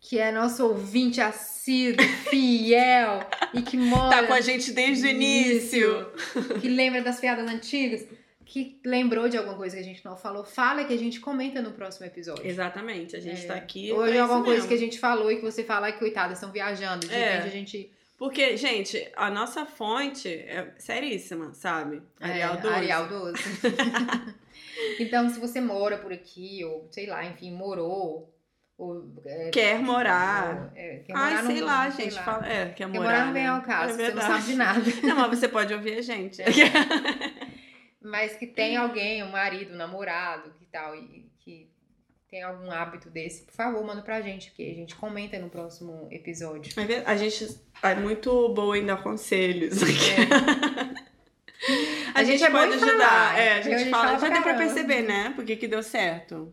que 0.00 0.18
é 0.18 0.32
nosso 0.32 0.64
ouvinte 0.66 1.20
assíduo, 1.20 2.04
fiel 2.30 3.20
e 3.54 3.62
que 3.62 3.76
mora. 3.76 4.16
Tá 4.16 4.26
com 4.26 4.32
a 4.32 4.40
gente 4.40 4.72
desde 4.72 5.06
o 5.06 5.10
início. 5.10 6.10
que 6.60 6.68
lembra 6.68 7.02
das 7.02 7.20
piadas 7.20 7.48
antigas, 7.48 8.04
que 8.44 8.80
lembrou 8.84 9.28
de 9.28 9.36
alguma 9.36 9.56
coisa 9.56 9.76
que 9.76 9.82
a 9.82 9.84
gente 9.84 10.04
não 10.04 10.16
falou, 10.16 10.42
fala 10.42 10.84
que 10.84 10.92
a 10.92 10.98
gente 10.98 11.20
comenta 11.20 11.60
no 11.62 11.70
próximo 11.72 12.06
episódio. 12.06 12.44
Exatamente, 12.46 13.14
a 13.14 13.20
gente 13.20 13.44
É. 13.44 13.46
tá 13.46 13.54
aqui. 13.54 13.92
Ou 13.92 14.04
de 14.10 14.18
alguma 14.18 14.40
coisa 14.42 14.62
mesmo. 14.62 14.68
que 14.68 14.74
a 14.74 14.78
gente 14.78 14.98
falou 14.98 15.30
e 15.30 15.36
que 15.36 15.42
você 15.42 15.62
fala, 15.62 15.86
ai, 15.86 15.98
coitadas, 15.98 16.38
estão 16.38 16.50
viajando. 16.50 17.06
De 17.06 17.14
É. 17.14 17.32
repente 17.36 17.46
a 17.48 17.50
gente. 17.52 17.90
Porque, 18.20 18.54
gente, 18.58 19.10
a 19.16 19.30
nossa 19.30 19.64
fonte 19.64 20.28
é 20.28 20.74
seríssima, 20.76 21.54
sabe? 21.54 22.02
Arial 22.20 22.54
é, 22.54 22.60
12. 22.60 22.76
Arial 22.76 23.08
12. 23.08 23.42
então, 25.00 25.28
se 25.30 25.40
você 25.40 25.58
mora 25.58 25.96
por 25.96 26.12
aqui, 26.12 26.62
ou 26.62 26.86
sei 26.92 27.06
lá, 27.06 27.24
enfim, 27.24 27.50
morou, 27.50 28.30
ou. 28.76 29.14
é, 29.24 29.48
Quer 29.50 29.78
morar. 29.80 30.70
é, 30.76 30.98
quer 30.98 31.16
Ai, 31.16 31.30
morar 31.32 31.46
sei 31.46 31.60
no- 31.60 31.66
lá, 31.66 31.90
sei 31.90 32.04
gente. 32.10 32.14
lá. 32.16 32.22
Fala, 32.22 32.46
é, 32.46 32.66
quer 32.66 32.74
Quer 32.74 32.86
morar. 32.88 33.00
morar 33.04 33.26
não 33.26 33.32
vem 33.32 33.42
né? 33.44 33.48
ao 33.48 33.62
caso, 33.62 33.94
É 34.00 34.06
você 34.06 34.12
não 34.14 34.22
sabe 34.22 34.42
de 34.44 34.54
nada. 34.54 34.80
Não, 35.02 35.16
mas 35.16 35.38
você 35.38 35.48
pode 35.48 35.72
ouvir 35.72 35.96
a 35.98 36.02
gente. 36.02 36.42
Mas 38.02 38.34
que 38.36 38.46
tem 38.46 38.76
alguém, 38.76 39.22
um 39.24 39.30
marido, 39.30 39.72
um 39.72 39.76
namorado, 39.78 40.52
que 40.58 40.66
tal, 40.66 40.94
e 40.94 41.26
que 41.38 41.70
tem 42.30 42.42
algum 42.42 42.70
hábito 42.70 43.10
desse, 43.10 43.42
por 43.42 43.52
favor, 43.52 43.84
manda 43.84 44.02
pra 44.02 44.20
gente, 44.20 44.50
porque 44.50 44.62
a 44.62 44.74
gente 44.74 44.94
comenta 44.94 45.38
no 45.38 45.50
próximo 45.50 46.06
episódio. 46.10 46.72
É 46.80 47.02
A 47.04 47.16
gente 47.16 47.60
é 47.82 47.94
muito 47.96 48.48
boa 48.50 48.78
em 48.78 48.86
dar 48.86 49.02
conselhos. 49.02 49.80
A, 52.14 52.20
A 52.20 52.24
gente, 52.24 52.38
gente 52.38 52.48
é 52.48 52.50
pode 52.50 52.72
ajudar. 52.74 52.88
falar, 52.98 53.38
É, 53.38 53.52
a 53.52 53.56
a 53.58 53.60
gente, 53.60 53.78
gente 53.80 53.90
fala. 53.90 54.04
fala 54.06 54.18
Já 54.18 54.28
deu 54.30 54.42
pra 54.42 54.54
perceber, 54.54 55.02
né? 55.02 55.32
Por 55.36 55.44
que 55.44 55.56
que 55.56 55.68
deu 55.68 55.82
certo. 55.82 56.52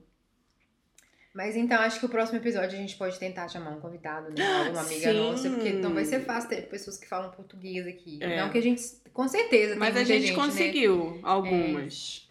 Mas 1.33 1.55
então, 1.55 1.79
acho 1.81 1.99
que 1.99 2.05
o 2.05 2.09
próximo 2.09 2.37
episódio 2.39 2.69
a 2.77 2.81
gente 2.81 2.95
pode 2.97 3.17
tentar 3.17 3.47
chamar 3.47 3.71
um 3.71 3.79
convidado, 3.79 4.29
né? 4.37 4.43
Alguma 4.65 4.81
amiga 4.81 5.11
Sim. 5.11 5.17
nossa, 5.17 5.49
porque 5.49 5.69
não 5.73 5.93
vai 5.93 6.03
ser 6.03 6.25
fácil 6.25 6.49
ter 6.49 6.63
pessoas 6.67 6.97
que 6.97 7.07
falam 7.07 7.31
português 7.31 7.87
aqui. 7.87 8.17
É. 8.21 8.41
Não 8.41 8.49
que 8.49 8.57
a 8.57 8.61
gente, 8.61 8.83
com 9.13 9.27
certeza, 9.27 9.71
tem 9.71 9.79
Mas 9.79 9.95
a 9.95 9.99
muita 9.99 10.05
gente, 10.05 10.29
né? 10.31 10.35
conseguiu 10.35 11.19
algumas. 11.23 12.26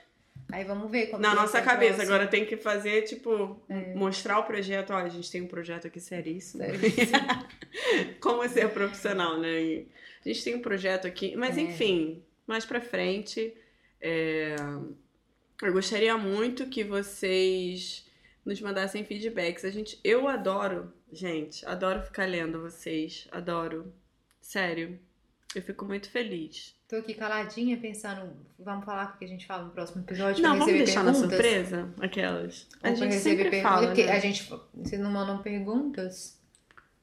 Aí 0.53 0.63
vamos 0.65 0.91
ver 0.91 1.07
como 1.09 1.21
Na 1.21 1.31
que 1.31 1.35
vai 1.37 1.45
nossa 1.45 1.61
cabeça. 1.63 1.95
próximo. 1.95 2.15
Agora 2.15 2.29
tem 2.31 2.47
que 2.47 2.57
fazer, 2.57 3.03
tipo, 3.03 3.61
É. 3.69 3.95
mostrar 3.95 4.39
o 4.39 4.45
projeto. 4.45 4.93
Olha, 4.93 5.07
a 5.07 5.09
gente 5.09 5.31
tem 5.31 5.43
um 5.43 5.47
projeto 5.49 5.87
aqui 5.89 5.99
seríssimo. 6.01 6.63
Seríssimo. 6.65 7.19
Como 8.21 8.49
ser 8.49 8.69
profissional, 8.71 9.39
né? 9.41 9.61
E 9.63 9.89
a 10.25 10.29
gente 10.29 10.45
tem 10.45 10.55
um 10.55 10.63
projeto 10.63 11.07
aqui. 11.07 11.35
Mas 11.37 11.59
É. 11.59 11.63
enfim, 11.63 12.23
mais 12.47 12.65
pra 12.65 12.81
frente, 12.81 13.53
é, 14.01 14.55
eu 15.63 15.73
gostaria 15.73 16.17
muito 16.17 16.67
que 16.69 16.85
vocês 16.85 18.07
nos 18.45 18.61
mandassem 18.61 19.05
feedbacks. 19.05 19.65
A 19.65 19.71
gente, 19.71 19.99
eu 20.05 20.29
adoro, 20.29 20.93
gente, 21.13 21.67
adoro 21.67 22.03
ficar 22.03 22.25
lendo 22.29 22.61
vocês. 22.61 23.27
Adoro. 23.33 23.93
Sério. 24.41 24.97
Eu 25.55 25.63
fico 25.63 25.85
muito 25.85 26.09
feliz. 26.09 26.76
Tô 26.89 26.97
aqui 26.97 27.15
caladinha 27.15 27.77
pensando, 27.77 28.31
vamos 28.59 28.85
falar 28.85 29.13
o 29.15 29.19
que 29.19 29.25
a 29.25 29.29
gente 29.29 29.45
fala 29.45 29.65
no 29.65 29.71
próximo 29.71 30.03
episódio 30.03 30.41
Não, 30.43 30.57
vamos 30.57 30.67
deixar 30.73 31.03
na 31.03 31.11
perguntas? 31.13 31.31
surpresa 31.37 31.89
aquelas. 32.01 32.67
A 32.81 32.91
Ou 32.91 32.97
gente 32.97 33.15
sempre 33.17 33.51
perguntas, 33.51 33.63
fala, 33.63 33.87
porque 33.89 34.05
né? 34.05 34.13
a 34.13 34.19
gente, 34.21 34.49
vocês 34.75 35.01
não 35.01 35.11
mandam 35.11 35.39
perguntas? 35.43 36.39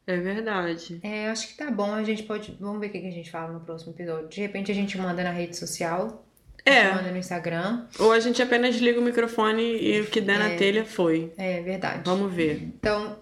É 0.08 0.16
verdade. 0.18 1.00
É, 1.04 1.30
acho 1.30 1.50
que 1.50 1.58
tá 1.58 1.70
bom, 1.70 1.94
a 1.94 2.04
gente 2.04 2.24
pode, 2.24 2.56
vamos 2.62 2.80
ver 2.80 2.88
o 2.88 2.90
que 2.92 2.98
a 2.98 3.12
gente 3.12 3.30
fala 3.30 3.52
no 3.52 3.60
próximo 3.60 3.92
episódio. 3.94 4.30
De 4.30 4.40
repente 4.40 4.72
a 4.72 4.76
gente 4.76 4.98
manda 4.98 5.22
na 5.22 5.32
rede 5.32 5.58
social, 5.58 6.26
a 6.66 6.70
gente 6.70 6.80
É, 6.80 6.94
manda 6.94 7.12
no 7.12 7.18
Instagram, 7.18 7.86
ou 8.00 8.14
a 8.14 8.20
gente 8.22 8.42
apenas 8.42 8.78
liga 8.78 9.00
o 9.02 9.04
microfone 9.04 9.62
e 9.82 10.00
o 10.00 10.06
que 10.08 10.22
der 10.22 10.40
na 10.40 10.50
É. 10.52 10.56
telha 10.56 10.86
foi. 10.86 11.34
é 11.38 11.62
verdade. 11.62 12.04
Vamos 12.06 12.34
ver. 12.34 12.62
Então, 12.64 13.18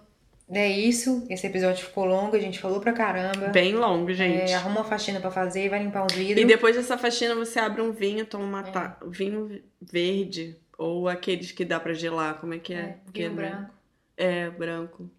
é 0.60 0.70
isso. 0.70 1.26
Esse 1.30 1.48
episódio 1.48 1.86
ficou 1.86 2.06
longo, 2.06 2.36
a 2.36 2.40
gente 2.40 2.60
falou 2.60 2.80
pra 2.82 2.92
caramba. 2.94 3.48
Bem 3.48 3.74
longo, 3.74 4.12
gente. 4.14 4.52
É, 4.52 4.56
arruma 4.56 4.82
uma 4.82 4.84
faxina 4.86 5.20
pra 5.20 5.32
fazer, 5.32 5.70
vai 5.70 5.84
limpar 5.84 6.06
os 6.06 6.14
vidros. 6.14 6.42
E 6.42 6.46
depois 6.46 6.76
dessa 6.76 6.98
faxina 6.98 7.34
você 7.36 7.60
abre 7.60 7.82
um 7.82 7.92
vinho, 7.92 8.26
toma 8.26 8.44
uma 8.44 8.64
ta... 8.64 8.98
vinho 9.08 9.62
verde. 9.82 10.58
Ou 10.78 11.08
aqueles 11.08 11.52
que 11.52 11.64
dá 11.64 11.80
pra 11.80 11.94
gelar, 11.94 12.40
como 12.40 12.54
é 12.54 12.60
que 12.60 12.74
é? 12.74 12.80
É, 12.80 12.98
Porque, 13.06 13.22
vinho 13.24 13.36
branco. 13.36 13.74
É, 14.18 14.50
branco. 14.50 15.10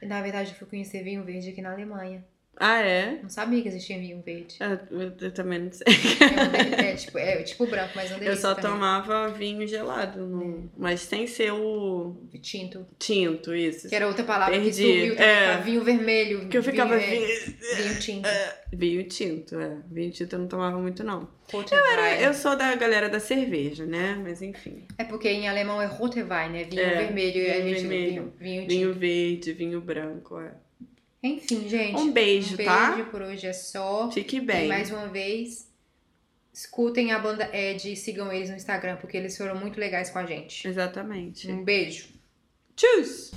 E, 0.00 0.06
na 0.06 0.22
verdade, 0.22 0.52
eu 0.52 0.56
fui 0.56 0.66
conhecer 0.66 1.02
vinho 1.02 1.22
verde 1.24 1.50
aqui 1.50 1.60
na 1.60 1.72
Alemanha. 1.72 2.24
Ah, 2.62 2.78
é? 2.82 3.18
Não 3.22 3.30
sabia 3.30 3.62
que 3.62 3.68
existia 3.68 3.98
vinho 3.98 4.20
verde. 4.22 4.56
É, 4.60 4.78
Eu, 4.90 5.12
eu 5.18 5.30
também 5.32 5.60
não 5.60 5.72
sei. 5.72 5.86
É, 6.82 6.90
é, 6.90 6.94
tipo, 6.94 7.16
é 7.18 7.42
tipo 7.42 7.66
branco, 7.66 7.92
mas 7.96 8.10
não 8.10 8.18
Eu 8.18 8.36
só 8.36 8.54
também. 8.54 8.70
tomava 8.72 9.28
vinho 9.28 9.66
gelado, 9.66 10.26
no... 10.26 10.70
mas 10.76 11.00
sem 11.00 11.26
ser 11.26 11.52
o 11.54 12.16
Tinto. 12.42 12.86
tinto, 12.98 13.54
isso. 13.54 13.88
Que 13.88 13.94
era 13.94 14.06
outra 14.06 14.24
palavra 14.24 14.54
que 14.58 14.64
Perdi. 14.64 14.82
sumiu 14.82 15.14
também, 15.16 15.26
É. 15.30 15.44
pra 15.52 15.56
vinho 15.62 15.82
vermelho. 15.82 16.48
Que 16.50 16.58
eu 16.58 16.62
ficava 16.62 16.98
vinho, 16.98 17.26
vinho, 17.26 17.56
é, 17.62 17.74
vinho 17.76 17.98
tinto. 17.98 18.28
vinho 18.74 19.04
tinto, 19.04 19.58
é. 19.58 19.76
Vinho 19.90 20.10
tinto 20.12 20.32
eu 20.34 20.38
não 20.40 20.46
tomava 20.46 20.78
muito, 20.78 21.02
não. 21.02 21.28
Rotwein. 21.50 21.80
Eu 22.22 22.34
sou 22.34 22.54
da 22.56 22.74
galera 22.76 23.08
da 23.08 23.18
cerveja, 23.18 23.86
né? 23.86 24.20
Mas 24.22 24.42
enfim. 24.42 24.84
É 24.98 25.04
porque 25.04 25.28
em 25.30 25.48
alemão 25.48 25.80
é 25.80 25.86
Rotwein, 25.86 26.50
né? 26.50 26.64
Vinho 26.64 26.82
É, 26.82 26.94
vermelho. 27.06 27.38
e 27.40 27.50
a 27.50 27.60
gente 27.62 27.80
vermelho. 27.80 28.10
vinho, 28.10 28.32
vinho 28.38 28.60
tinto. 28.60 28.68
Vinho 28.68 28.92
verde, 28.94 29.52
vinho 29.54 29.80
branco, 29.80 30.38
é. 30.38 30.52
Enfim, 31.22 31.68
gente. 31.68 31.96
Um 31.96 32.10
beijo, 32.12 32.54
um 32.54 32.64
tá? 32.64 32.92
beijo 32.92 33.10
por 33.10 33.20
hoje 33.22 33.46
é 33.46 33.52
só. 33.52 34.10
Fique 34.10 34.36
E 34.36 34.40
bem. 34.40 34.68
mais 34.68 34.90
uma 34.90 35.06
vez, 35.08 35.68
escutem 36.52 37.12
a 37.12 37.18
banda 37.18 37.48
Ed 37.54 37.92
e 37.92 37.96
sigam 37.96 38.32
eles 38.32 38.48
no 38.48 38.56
Instagram, 38.56 38.96
porque 38.96 39.16
eles 39.16 39.36
foram 39.36 39.56
muito 39.56 39.78
legais 39.78 40.10
com 40.10 40.18
a 40.18 40.24
gente. 40.26 40.66
Exatamente. 40.66 41.50
Um 41.50 41.62
beijo. 41.62 42.08
Tchus! 42.74 43.30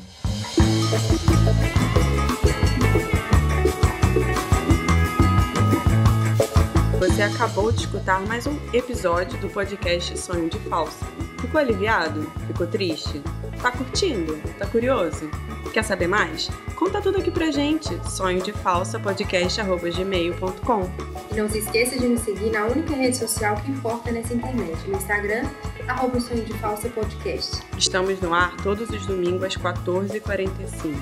Você 6.99 7.21
acabou 7.21 7.71
de 7.71 7.81
escutar 7.81 8.21
mais 8.21 8.47
um 8.47 8.57
episódio 8.73 9.37
do 9.39 9.49
podcast 9.49 10.17
Sonho 10.17 10.49
de 10.49 10.57
Falsa. 10.59 11.05
Ficou 11.41 11.59
aliviado? 11.59 12.23
Ficou 12.47 12.65
triste? 12.65 13.21
Tá 13.63 13.71
curtindo? 13.71 14.37
Tá 14.59 14.67
curioso? 14.67 15.31
Quer 15.71 15.85
saber 15.85 16.05
mais? 16.05 16.49
Conta 16.75 17.01
tudo 17.01 17.19
aqui 17.19 17.31
pra 17.31 17.49
gente. 17.49 17.97
Sonho 18.09 18.41
de 18.43 18.51
Falsa 18.51 18.99
podcast@gmail.com. 18.99 20.89
E 21.31 21.35
não 21.35 21.47
se 21.47 21.59
esqueça 21.59 21.97
de 21.97 22.09
nos 22.09 22.19
seguir 22.19 22.51
na 22.51 22.65
única 22.65 22.93
rede 22.93 23.15
social 23.15 23.55
que 23.55 23.71
importa 23.71 24.11
nessa 24.11 24.33
internet, 24.33 24.77
no 24.85 24.97
Instagram, 24.97 25.45
arroba 25.87 26.17
o 26.17 26.21
Sonho 26.21 26.43
de 26.43 26.51
Falsa 26.55 26.89
Podcast. 26.89 27.63
Estamos 27.77 28.19
no 28.19 28.33
ar 28.33 28.53
todos 28.57 28.89
os 28.89 29.05
domingos 29.05 29.43
às 29.43 29.55
14h45. 29.55 30.93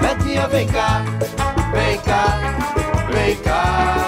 Betinha, 0.00 0.46
vem 0.46 0.68
cá, 0.68 1.04
vem 1.72 2.00
cá, 2.02 2.38
vem 3.12 3.36
cá. 3.38 4.03